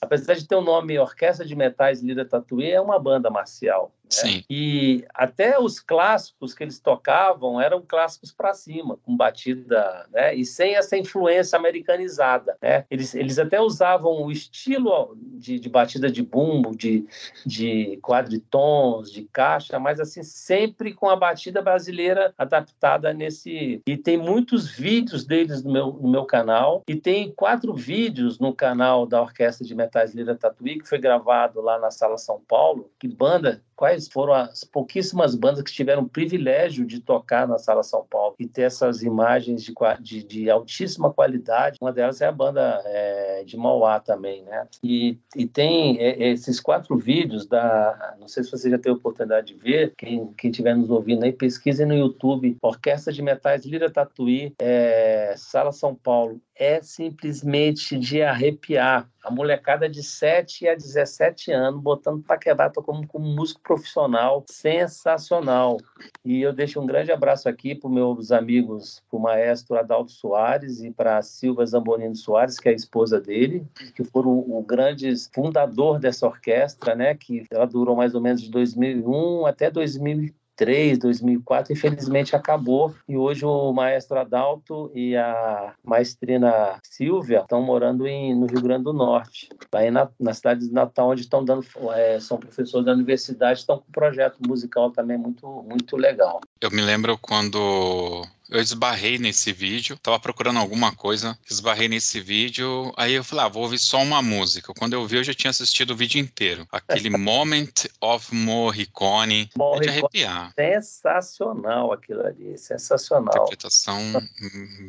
Apesar 0.01 0.33
de 0.33 0.47
ter 0.47 0.55
o 0.55 0.61
nome 0.61 0.97
Orquestra 0.97 1.45
de 1.45 1.55
Metais 1.55 2.01
Lira 2.01 2.25
Tatuí, 2.25 2.71
é 2.71 2.81
uma 2.81 2.99
banda 2.99 3.29
marcial. 3.29 3.91
Sim. 4.13 4.43
E 4.49 5.05
até 5.13 5.59
os 5.59 5.79
clássicos 5.79 6.53
que 6.53 6.63
eles 6.63 6.79
tocavam 6.79 7.59
eram 7.59 7.81
clássicos 7.81 8.31
para 8.31 8.53
cima, 8.53 8.97
com 9.03 9.15
batida, 9.15 10.07
né? 10.11 10.35
E 10.35 10.45
sem 10.45 10.75
essa 10.75 10.97
influência 10.97 11.57
americanizada, 11.57 12.57
né? 12.61 12.85
Eles, 12.89 13.15
eles 13.15 13.39
até 13.39 13.59
usavam 13.59 14.23
o 14.23 14.31
estilo 14.31 15.17
de, 15.17 15.59
de 15.59 15.69
batida 15.69 16.11
de 16.11 16.21
bumbo, 16.21 16.75
de, 16.75 17.05
de 17.45 17.99
quadritons, 18.01 19.11
de 19.11 19.23
caixa, 19.23 19.79
mas 19.79 19.99
assim 19.99 20.23
sempre 20.23 20.93
com 20.93 21.09
a 21.09 21.15
batida 21.15 21.61
brasileira 21.61 22.33
adaptada 22.37 23.13
nesse. 23.13 23.81
E 23.85 23.97
tem 23.97 24.17
muitos 24.17 24.69
vídeos 24.69 25.25
deles 25.25 25.63
no 25.63 25.71
meu, 25.71 25.93
no 25.93 26.09
meu 26.09 26.25
canal 26.25 26.83
e 26.87 26.95
tem 26.95 27.31
quatro 27.31 27.73
vídeos 27.73 28.39
no 28.39 28.53
canal 28.53 29.05
da 29.05 29.21
Orquestra 29.21 29.65
de 29.65 29.75
Metais 29.75 30.13
Lira 30.13 30.35
Tatuí 30.35 30.79
que 30.79 30.87
foi 30.87 30.99
gravado 30.99 31.61
lá 31.61 31.79
na 31.79 31.91
Sala 31.91 32.17
São 32.17 32.41
Paulo. 32.47 32.91
Que 32.99 33.07
banda 33.07 33.61
quais 33.83 34.07
foram 34.07 34.31
as 34.31 34.63
pouquíssimas 34.63 35.35
bandas 35.35 35.61
que 35.61 35.73
tiveram 35.73 36.03
o 36.03 36.09
privilégio 36.09 36.85
de 36.85 37.01
tocar 37.01 37.45
na 37.45 37.57
Sala 37.57 37.83
São 37.83 38.05
Paulo 38.09 38.33
e 38.39 38.47
ter 38.47 38.61
essas 38.61 39.03
imagens 39.03 39.61
de, 39.61 39.73
de, 39.99 40.23
de 40.23 40.49
altíssima 40.49 41.11
qualidade. 41.11 41.79
Uma 41.81 41.91
delas 41.91 42.21
é 42.21 42.27
a 42.27 42.31
banda 42.31 42.81
é, 42.85 43.43
de 43.43 43.57
Mauá 43.57 43.99
também, 43.99 44.41
né? 44.43 44.65
E, 44.81 45.17
e 45.35 45.45
tem 45.45 45.99
é, 45.99 46.29
esses 46.29 46.61
quatro 46.61 46.97
vídeos 46.97 47.45
da... 47.45 48.15
Não 48.21 48.29
sei 48.29 48.45
se 48.45 48.51
você 48.51 48.69
já 48.69 48.77
teve 48.77 48.91
a 48.91 48.93
oportunidade 48.93 49.47
de 49.47 49.55
ver, 49.55 49.91
quem, 49.97 50.27
quem 50.37 50.49
estiver 50.49 50.77
nos 50.77 50.89
ouvindo 50.89 51.25
aí, 51.25 51.33
pesquisem 51.33 51.85
no 51.85 51.93
YouTube, 51.93 52.55
Orquestra 52.61 53.11
de 53.11 53.21
Metais 53.21 53.65
Lira 53.65 53.91
Tatuí, 53.91 54.53
é, 54.59 55.33
Sala 55.35 55.73
São 55.73 55.93
Paulo. 55.93 56.39
É 56.55 56.81
simplesmente 56.81 57.97
de 57.97 58.21
arrepiar 58.21 59.09
a 59.23 59.31
molecada 59.31 59.89
de 59.89 60.03
7 60.03 60.67
a 60.67 60.75
17 60.75 61.51
anos, 61.51 61.81
botando 61.81 62.21
para 62.21 62.37
quebrar, 62.37 62.69
tô 62.69 62.83
como, 62.83 63.07
como 63.07 63.25
músico 63.25 63.61
profissional, 63.61 64.43
sensacional. 64.49 65.77
E 66.25 66.41
eu 66.41 66.51
deixo 66.51 66.81
um 66.81 66.85
grande 66.85 67.11
abraço 67.11 67.47
aqui 67.47 67.73
para 67.73 67.89
meus 67.89 68.31
amigos, 68.31 69.01
para 69.09 69.17
o 69.17 69.21
maestro 69.21 69.77
Adalto 69.77 70.11
Soares 70.11 70.81
e 70.81 70.91
para 70.91 71.21
Silva 71.21 71.65
Zambonino 71.65 72.15
Soares, 72.15 72.59
que 72.59 72.67
é 72.67 72.71
a 72.71 72.75
esposa 72.75 73.19
dele, 73.19 73.65
que 73.95 74.03
foram 74.03 74.31
o, 74.31 74.59
o 74.59 74.63
grande 74.63 75.13
fundador 75.33 75.99
dessa 75.99 76.27
orquestra, 76.27 76.93
né, 76.93 77.15
que 77.15 77.45
ela 77.49 77.65
durou 77.65 77.95
mais 77.95 78.13
ou 78.13 78.21
menos 78.21 78.41
de 78.41 78.51
2001 78.51 79.45
até 79.45 79.71
2000 79.71 80.33
2003, 80.57 80.97
2004, 80.99 81.73
infelizmente 81.73 82.35
acabou. 82.35 82.93
E 83.07 83.17
hoje 83.17 83.45
o 83.45 83.73
maestro 83.73 84.19
Adalto 84.19 84.91
e 84.93 85.15
a 85.15 85.73
maestrina 85.83 86.79
Silvia 86.83 87.39
estão 87.39 87.61
morando 87.61 88.07
em, 88.07 88.35
no 88.35 88.45
Rio 88.45 88.61
Grande 88.61 88.83
do 88.83 88.93
Norte, 88.93 89.49
aí 89.73 89.89
na, 89.89 90.09
na 90.19 90.33
cidade 90.33 90.67
de 90.67 90.73
Natal, 90.73 91.09
onde 91.09 91.21
estão 91.21 91.43
dando, 91.43 91.65
é, 91.93 92.19
são 92.19 92.37
professores 92.37 92.85
da 92.85 92.93
universidade, 92.93 93.59
estão 93.59 93.77
com 93.77 93.85
um 93.87 93.91
projeto 93.91 94.37
musical 94.47 94.91
também 94.91 95.17
muito, 95.17 95.47
muito 95.67 95.97
legal. 95.97 96.39
Eu 96.61 96.71
me 96.71 96.81
lembro 96.81 97.17
quando 97.21 98.25
eu 98.53 98.61
esbarrei 98.61 99.17
nesse 99.17 99.51
vídeo, 99.51 99.97
tava 99.97 100.19
procurando 100.19 100.59
alguma 100.59 100.95
coisa, 100.95 101.35
esbarrei 101.49 101.89
nesse 101.89 102.19
vídeo, 102.19 102.93
aí 102.95 103.13
eu 103.13 103.23
falei, 103.23 103.45
ah, 103.45 103.49
vou 103.49 103.63
ouvir 103.63 103.79
só 103.79 103.97
uma 103.97 104.21
música. 104.21 104.71
Quando 104.77 104.93
eu 104.93 105.05
vi, 105.07 105.17
eu 105.17 105.23
já 105.23 105.33
tinha 105.33 105.49
assistido 105.49 105.91
o 105.91 105.95
vídeo 105.95 106.19
inteiro. 106.19 106.67
Aquele 106.71 107.09
Moment 107.17 107.87
of 107.99 108.33
Morricone, 108.33 109.49
Morricone. 109.57 109.81
de 109.81 109.89
arrepiar. 109.89 110.53
Sensacional 110.53 111.91
aquilo 111.91 112.25
ali, 112.25 112.55
sensacional. 112.55 113.33
Interpretação 113.33 113.99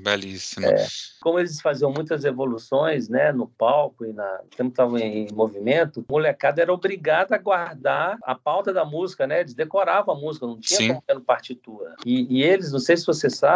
belíssima. 0.02 0.66
É. 0.66 0.86
Como 1.22 1.38
eles 1.38 1.58
faziam 1.62 1.90
muitas 1.90 2.26
evoluções, 2.26 3.08
né, 3.08 3.32
no 3.32 3.48
palco 3.48 4.04
e 4.04 4.12
na 4.12 4.40
tempo 4.54 4.68
estavam 4.68 4.98
em 4.98 5.26
movimento, 5.32 6.00
o 6.00 6.12
molecada 6.12 6.60
era 6.60 6.72
obrigada 6.72 7.34
a 7.34 7.38
guardar 7.38 8.18
a 8.22 8.34
pauta 8.34 8.74
da 8.74 8.84
música, 8.84 9.26
né? 9.26 9.40
Eles 9.40 9.54
decoravam 9.54 10.14
a 10.14 10.18
música, 10.18 10.46
não 10.46 10.60
tinha 10.60 10.78
Sim. 10.78 10.88
como 10.88 11.02
ter 11.06 11.20
partitura. 11.20 11.96
E, 12.04 12.38
e, 12.38 12.42
eles, 12.42 12.70
não 12.70 12.78
sei 12.78 12.96
se 12.96 13.06
você 13.06 13.30
sabe, 13.30 13.53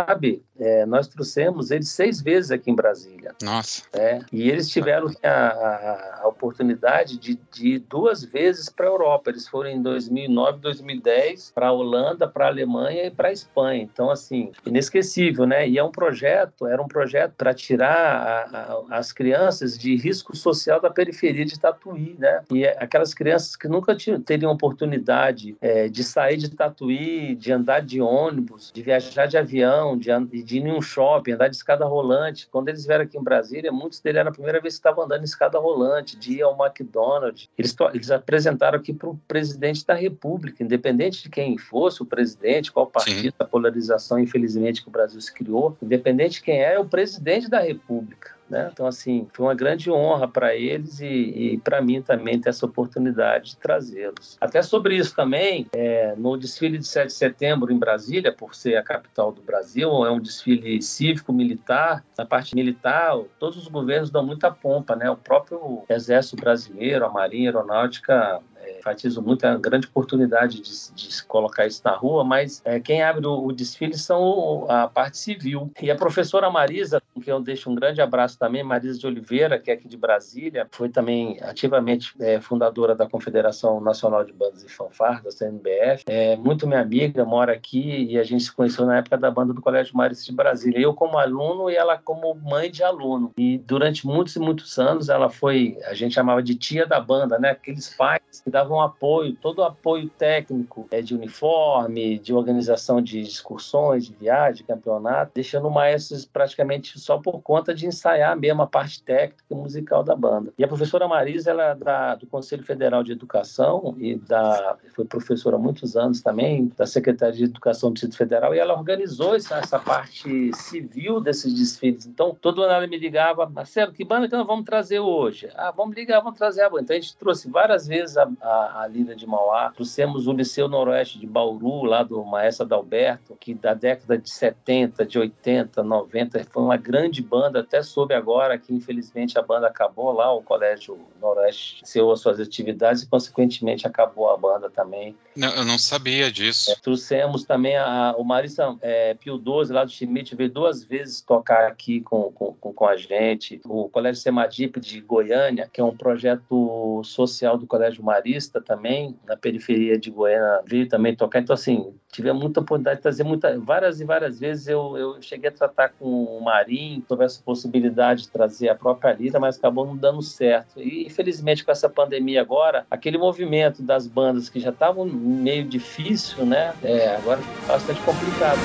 é, 0.59 0.85
nós 0.87 1.07
trouxemos 1.07 1.71
eles 1.71 1.89
seis 1.89 2.21
vezes 2.21 2.51
aqui 2.51 2.71
em 2.71 2.75
Brasília. 2.75 3.35
Nossa. 3.43 3.83
É, 3.93 4.21
e 4.33 4.51
eles 4.51 4.69
tiveram 4.69 5.11
a, 5.23 5.29
a, 5.29 6.21
a 6.23 6.29
oportunidade 6.29 7.17
de, 7.17 7.39
de 7.53 7.69
ir 7.75 7.79
duas 7.79 8.25
vezes 8.25 8.69
para 8.69 8.87
a 8.87 8.89
Europa. 8.89 9.31
Eles 9.31 9.47
foram 9.47 9.71
em 9.71 9.81
2009, 9.81 10.59
2010 10.59 11.53
para 11.55 11.69
a 11.69 11.73
Holanda, 11.73 12.27
para 12.27 12.47
a 12.47 12.49
Alemanha 12.49 13.07
e 13.07 13.11
para 13.11 13.29
a 13.29 13.33
Espanha. 13.33 13.83
Então, 13.83 14.11
assim, 14.11 14.51
inesquecível, 14.67 15.47
né? 15.47 15.69
E 15.69 15.79
é 15.79 15.85
um 15.85 15.93
projeto, 15.93 16.67
era 16.67 16.83
um 16.83 16.89
projeto 16.89 17.35
para 17.37 17.55
tirar 17.55 18.49
a, 18.53 18.59
a, 18.59 18.99
as 18.99 19.13
crianças 19.13 19.79
de 19.79 19.97
risco 19.97 20.37
social 20.37 20.81
da 20.81 20.91
periferia 20.91 21.45
de 21.45 21.59
Tatuí, 21.59 22.17
né? 22.19 22.43
E 22.53 22.65
é 22.65 22.77
aquelas 22.81 23.15
crianças 23.15 23.55
que 23.55 23.69
nunca 23.69 23.95
tinham, 23.95 24.21
teriam 24.21 24.51
oportunidade 24.51 25.57
é, 25.61 25.89
de 25.89 26.03
sair 26.03 26.37
de 26.37 26.51
Tatuí, 26.51 27.35
de 27.37 27.53
andar 27.53 27.81
de 27.81 28.01
ônibus, 28.01 28.73
de 28.73 28.83
viajar 28.83 29.27
de 29.27 29.37
avião, 29.37 29.78
de, 29.97 30.43
de 30.43 30.59
ir 30.59 30.66
em 30.66 30.72
um 30.72 30.83
shopping, 30.83 31.33
andar 31.33 31.49
de 31.49 31.57
escada 31.57 31.85
rolante. 31.85 32.49
Quando 32.51 32.68
eles 32.68 32.87
vieram 32.87 33.05
aqui 33.05 33.18
em 33.18 33.22
Brasília, 33.22 33.72
muitos 33.72 34.01
deles 34.01 34.20
era 34.20 34.29
a 34.29 34.33
primeira 34.33 34.61
vez 34.61 34.74
que 34.74 34.79
estavam 34.79 35.05
andando 35.05 35.22
em 35.22 35.24
escada 35.24 35.59
rolante, 35.59 36.16
de 36.16 36.35
ir 36.35 36.43
ao 36.43 36.57
McDonald's. 36.57 37.49
Eles, 37.57 37.76
eles 37.93 38.11
apresentaram 38.11 38.79
aqui 38.79 38.93
para 38.93 39.09
o 39.09 39.18
presidente 39.29 39.87
da 39.87 39.95
República, 39.95 40.62
independente 40.62 41.22
de 41.22 41.29
quem 41.29 41.59
fosse 41.59 42.03
o 42.03 42.07
presidente, 42.07 42.72
qual 42.72 42.87
partido, 42.87 43.22
Sim. 43.22 43.33
a 43.39 43.45
polarização, 43.45 44.18
infelizmente, 44.18 44.83
que 44.83 44.89
o 44.89 44.93
Brasil 44.93 45.20
se 45.20 45.33
criou, 45.33 45.76
independente 45.83 46.35
de 46.35 46.43
quem 46.43 46.62
é, 46.62 46.74
é 46.74 46.79
o 46.79 46.85
presidente 46.85 47.49
da 47.49 47.61
República. 47.61 48.38
Né? 48.49 48.71
Então, 48.73 48.87
assim, 48.87 49.27
foi 49.33 49.47
uma 49.47 49.55
grande 49.55 49.91
honra 49.91 50.27
para 50.27 50.55
eles 50.55 51.01
e, 51.01 51.07
e 51.07 51.59
para 51.59 51.83
mim 51.83 52.01
também 52.01 52.41
ter 52.41 52.49
essa 52.49 52.65
oportunidade 52.65 53.51
de 53.51 53.57
trazê-los. 53.59 54.37
Até 54.41 54.63
sobre 54.63 54.97
isso 54.97 55.15
também, 55.15 55.67
é, 55.73 56.15
no 56.17 56.37
desfile 56.37 56.79
de 56.79 56.87
7 56.87 57.09
de 57.09 57.13
setembro 57.13 57.73
em 57.73 57.79
Brasília, 57.79 58.33
por 58.33 58.55
ser 58.55 58.77
a 58.77 58.83
capital 58.83 59.33
do 59.33 59.43
Brasil, 59.43 60.05
é 60.05 60.11
um 60.11 60.21
desfile 60.21 60.81
cívico-militar. 60.81 62.05
Na 62.17 62.25
parte 62.25 62.55
militar, 62.55 63.19
todos 63.39 63.59
os 63.59 63.69
governos 63.69 64.11
dão 64.11 64.25
muita 64.25 64.51
pompa, 64.51 64.97
né? 64.97 65.11
O 65.11 65.17
próprio 65.17 65.83
Exército 65.89 66.37
Brasileiro, 66.37 67.05
a 67.05 67.11
Marinha 67.11 67.51
Aeronáutica 67.51 68.41
enfatizo 68.79 69.22
muito 69.22 69.45
a 69.45 69.57
grande 69.57 69.87
oportunidade 69.87 70.61
de, 70.61 70.95
de 70.95 71.22
colocar 71.24 71.66
isso 71.66 71.83
na 71.85 71.93
rua, 71.93 72.24
mas 72.24 72.62
é, 72.64 72.81
quem 72.81 73.03
abre 73.03 73.26
o, 73.26 73.47
o, 73.47 73.53
desfile 73.53 73.97
são 73.97 74.66
a 74.68 74.89
parte 74.89 75.18
civil. 75.18 75.70
E 75.81 75.91
a 75.91 75.97
professora 75.97 76.51
Marisa, 76.51 77.03
com 77.14 77.20
quem 77.20 77.33
eu 77.33 77.41
deixo 77.41 77.70
um 77.70 77.74
grande 77.74 78.01
abraço 78.01 78.39
também, 78.39 78.62
Marisa 78.62 78.99
de 78.99 79.07
Oliveira, 79.07 79.59
que 79.59 79.70
é 79.70 79.74
aqui 79.74 79.89
de 79.89 79.97
Brasília, 79.97 80.66
foi 80.70 80.89
também 80.89 81.39
ativamente 81.43 82.14
é, 82.20 82.41
fundadora 82.41 82.95
da 82.95 83.09
Confederação 83.09 83.81
Nacional 83.81 84.24
de 84.24 84.33
Bandas 84.33 84.62
e 84.62 84.68
Fanfarras, 84.68 85.22
da 85.22 85.31
CNBF, 85.31 86.05
é 86.07 86.37
muito 86.37 86.66
minha 86.66 86.81
amiga, 86.81 87.24
mora 87.24 87.53
aqui 87.53 88.07
e 88.11 88.18
a 88.18 88.22
gente 88.22 88.45
se 88.45 88.53
conheceu 88.53 88.87
na 88.87 88.99
época 88.99 89.16
da 89.16 89.31
banda 89.31 89.53
do 89.53 89.61
Colégio 89.61 89.97
Marista 89.97 90.24
de 90.24 90.33
Brasília. 90.33 90.81
Eu 90.81 90.95
como 90.95 91.18
aluno 91.18 91.70
e 91.70 91.76
ela 91.76 91.99
como 91.99 92.35
mãe 92.35 92.70
de 92.70 92.83
aluno. 92.83 93.33
E 93.37 93.59
durante 93.59 94.07
muitos 94.07 94.37
e 94.37 94.39
muitos 94.39 94.79
anos 94.79 95.09
ela 95.09 95.29
foi, 95.29 95.79
a 95.85 95.95
gente 95.95 96.14
chamava 96.14 96.43
de 96.43 96.55
tia 96.55 96.87
da 96.87 97.01
banda, 97.01 97.39
né? 97.39 97.51
Aqueles 97.51 97.89
pais 97.95 98.43
que 98.43 98.51
davam 98.51 98.68
apoio, 98.77 99.35
todo 99.35 99.61
o 99.61 99.64
apoio 99.64 100.09
técnico 100.09 100.87
é, 100.91 101.01
de 101.01 101.14
uniforme, 101.14 102.19
de 102.19 102.33
organização 102.35 103.01
de 103.01 103.21
excursões, 103.21 104.07
de 104.07 104.14
viagem, 104.14 104.57
de 104.57 104.64
campeonato, 104.64 105.33
deixando 105.35 105.69
o 105.69 105.71
maestro 105.71 106.16
praticamente 106.33 106.99
só 106.99 107.19
por 107.19 107.41
conta 107.43 107.75
de 107.75 107.87
ensaiar 107.87 108.37
mesmo 108.37 108.62
a 108.62 108.66
parte 108.66 109.03
técnica 109.03 109.45
e 109.51 109.55
musical 109.55 110.03
da 110.03 110.14
banda. 110.14 110.53
E 110.59 110.64
a 110.64 110.69
professora 110.69 111.07
Marisa, 111.07 111.51
ela 111.51 111.64
é 111.64 111.75
da, 111.75 112.14
do 112.14 112.27
Conselho 112.27 112.62
Federal 112.62 113.03
de 113.03 113.12
Educação 113.12 113.95
e 113.99 114.16
da, 114.16 114.77
foi 114.95 115.05
professora 115.05 115.57
há 115.57 115.59
muitos 115.59 115.97
anos 115.97 116.21
também, 116.21 116.73
da 116.77 116.87
Secretaria 116.87 117.37
de 117.37 117.45
Educação 117.45 117.91
do 117.91 117.95
Distrito 117.95 118.16
Federal, 118.16 118.55
e 118.55 118.59
ela 118.59 118.75
organizou 118.75 119.35
essa, 119.35 119.59
essa 119.59 119.79
parte 119.79 120.53
civil 120.55 121.21
desses 121.21 121.55
desfiles. 121.55 122.07
Então, 122.07 122.37
todo 122.41 122.62
ano 122.62 122.73
ela 122.73 122.87
me 122.87 122.99
ligava, 122.99 123.49
Marcelo, 123.49 123.93
que 123.93 124.05
banda 124.05 124.29
que 124.29 124.37
nós 124.37 124.47
vamos 124.47 124.64
trazer 124.64 125.01
hoje? 125.01 125.49
Ah, 125.55 125.71
vamos 125.71 125.95
ligar, 125.95 126.21
vamos 126.21 126.39
trazer 126.39 126.62
a 126.62 126.71
banda. 126.71 126.83
Então, 126.83 126.97
a 126.97 127.01
gente 127.01 127.16
trouxe 127.16 127.51
várias 127.51 127.87
vezes 127.87 128.16
a, 128.16 128.29
a, 128.41 128.58
a 128.59 128.87
Lira 128.87 129.15
de 129.15 129.27
Mauá, 129.27 129.71
trouxemos 129.71 130.27
o 130.27 130.33
Liceu 130.33 130.69
Noroeste 130.69 131.19
de 131.19 131.27
Bauru, 131.27 131.85
lá 131.85 132.03
do 132.03 132.25
Maestro 132.25 132.65
Adalberto, 132.65 133.37
que 133.39 133.55
da 133.55 133.75
década 133.75 134.17
de 134.17 134.31
70, 134.31 135.05
de 135.05 135.19
80, 135.19 135.83
90, 135.83 136.45
foi 136.51 136.63
uma 136.63 136.77
grande 136.77 137.23
banda, 137.23 137.61
até 137.61 137.83
soube 137.83 138.15
agora 138.15 138.59
que 138.59 138.75
infelizmente 138.75 139.39
a 139.39 139.43
banda 139.43 139.67
acabou 139.67 140.13
lá, 140.13 140.33
o 140.33 140.43
Colégio 140.43 140.99
Noroeste 141.21 141.83
encerrou 141.83 142.13
as 142.13 142.21
suas 142.21 142.41
atividades 142.41 143.03
e 143.03 143.09
consequentemente 143.09 143.87
acabou 143.87 144.31
a 144.31 144.37
banda 144.37 144.71
também. 144.71 145.17
Não, 145.37 145.51
eu 145.55 145.65
não 145.65 145.79
sabia 145.79 146.31
disso. 146.33 146.71
É, 146.71 146.75
trouxemos 146.77 147.45
também 147.45 147.77
a, 147.77 148.15
o 148.17 148.25
Marisa 148.25 148.77
é, 148.81 149.15
Pio 149.15 149.39
12, 149.39 149.73
lá 149.73 149.85
do 149.85 149.91
Schmidt, 149.91 150.35
veio 150.35 150.51
duas 150.51 150.83
vezes 150.83 151.21
tocar 151.21 151.67
aqui 151.67 152.01
com, 152.01 152.33
com, 152.33 152.53
com 152.55 152.87
a 152.87 152.97
gente. 152.97 153.61
O 153.65 153.89
Colégio 153.89 154.23
Semadip 154.23 154.81
de 154.81 155.01
Goiânia, 155.01 155.69
que 155.73 155.81
é 155.81 155.85
um 155.85 155.97
projeto 155.97 157.03
social 157.05 157.57
do 157.59 157.67
Colégio 157.67 158.03
Marista 158.03 158.48
também, 158.49 159.17
na 159.27 159.37
periferia 159.37 159.99
de 159.99 160.11
Goiânia, 160.11 160.63
veio 160.67 160.89
também 160.89 161.15
tocar. 161.15 161.41
Então, 161.41 161.55
assim, 161.55 161.93
tivemos 162.11 162.43
muita 162.43 162.61
oportunidade 162.61 162.97
de 162.97 163.03
trazer 163.03 163.25
muita, 163.25 163.59
várias 163.59 164.01
e 164.01 164.05
várias 164.05 164.39
vezes 164.41 164.67
eu, 164.67 164.97
eu 164.97 165.23
cheguei 165.23 165.51
a 165.51 165.53
tratar 165.53 165.91
com 165.91 166.25
o 166.25 166.43
Marinho 166.43 167.03
sobre 167.07 167.25
essa 167.25 167.41
possibilidade 167.43 168.23
de 168.23 168.29
trazer 168.31 168.69
a 168.69 168.75
própria 168.75 169.13
Lira, 169.13 169.39
mas 169.39 169.59
acabou 169.59 169.87
não 169.87 169.97
dando 169.97 170.23
certo. 170.23 170.81
E 170.81 171.07
infelizmente 171.07 171.65
com 171.65 171.71
essa 171.71 171.89
pandemia 171.89 172.41
agora, 172.41 172.87
aquele 172.91 173.19
movimento 173.19 173.83
das 173.83 174.07
bandas 174.07 174.49
que 174.49 174.61
já 174.61 174.71
estavam 174.71 175.05
meio 175.05 175.65
difícil, 175.65 176.45
né? 176.47 176.75
É, 176.83 177.17
agora 177.17 177.41
fica 177.41 177.67
bastante 177.67 178.01
complicado. 178.03 178.59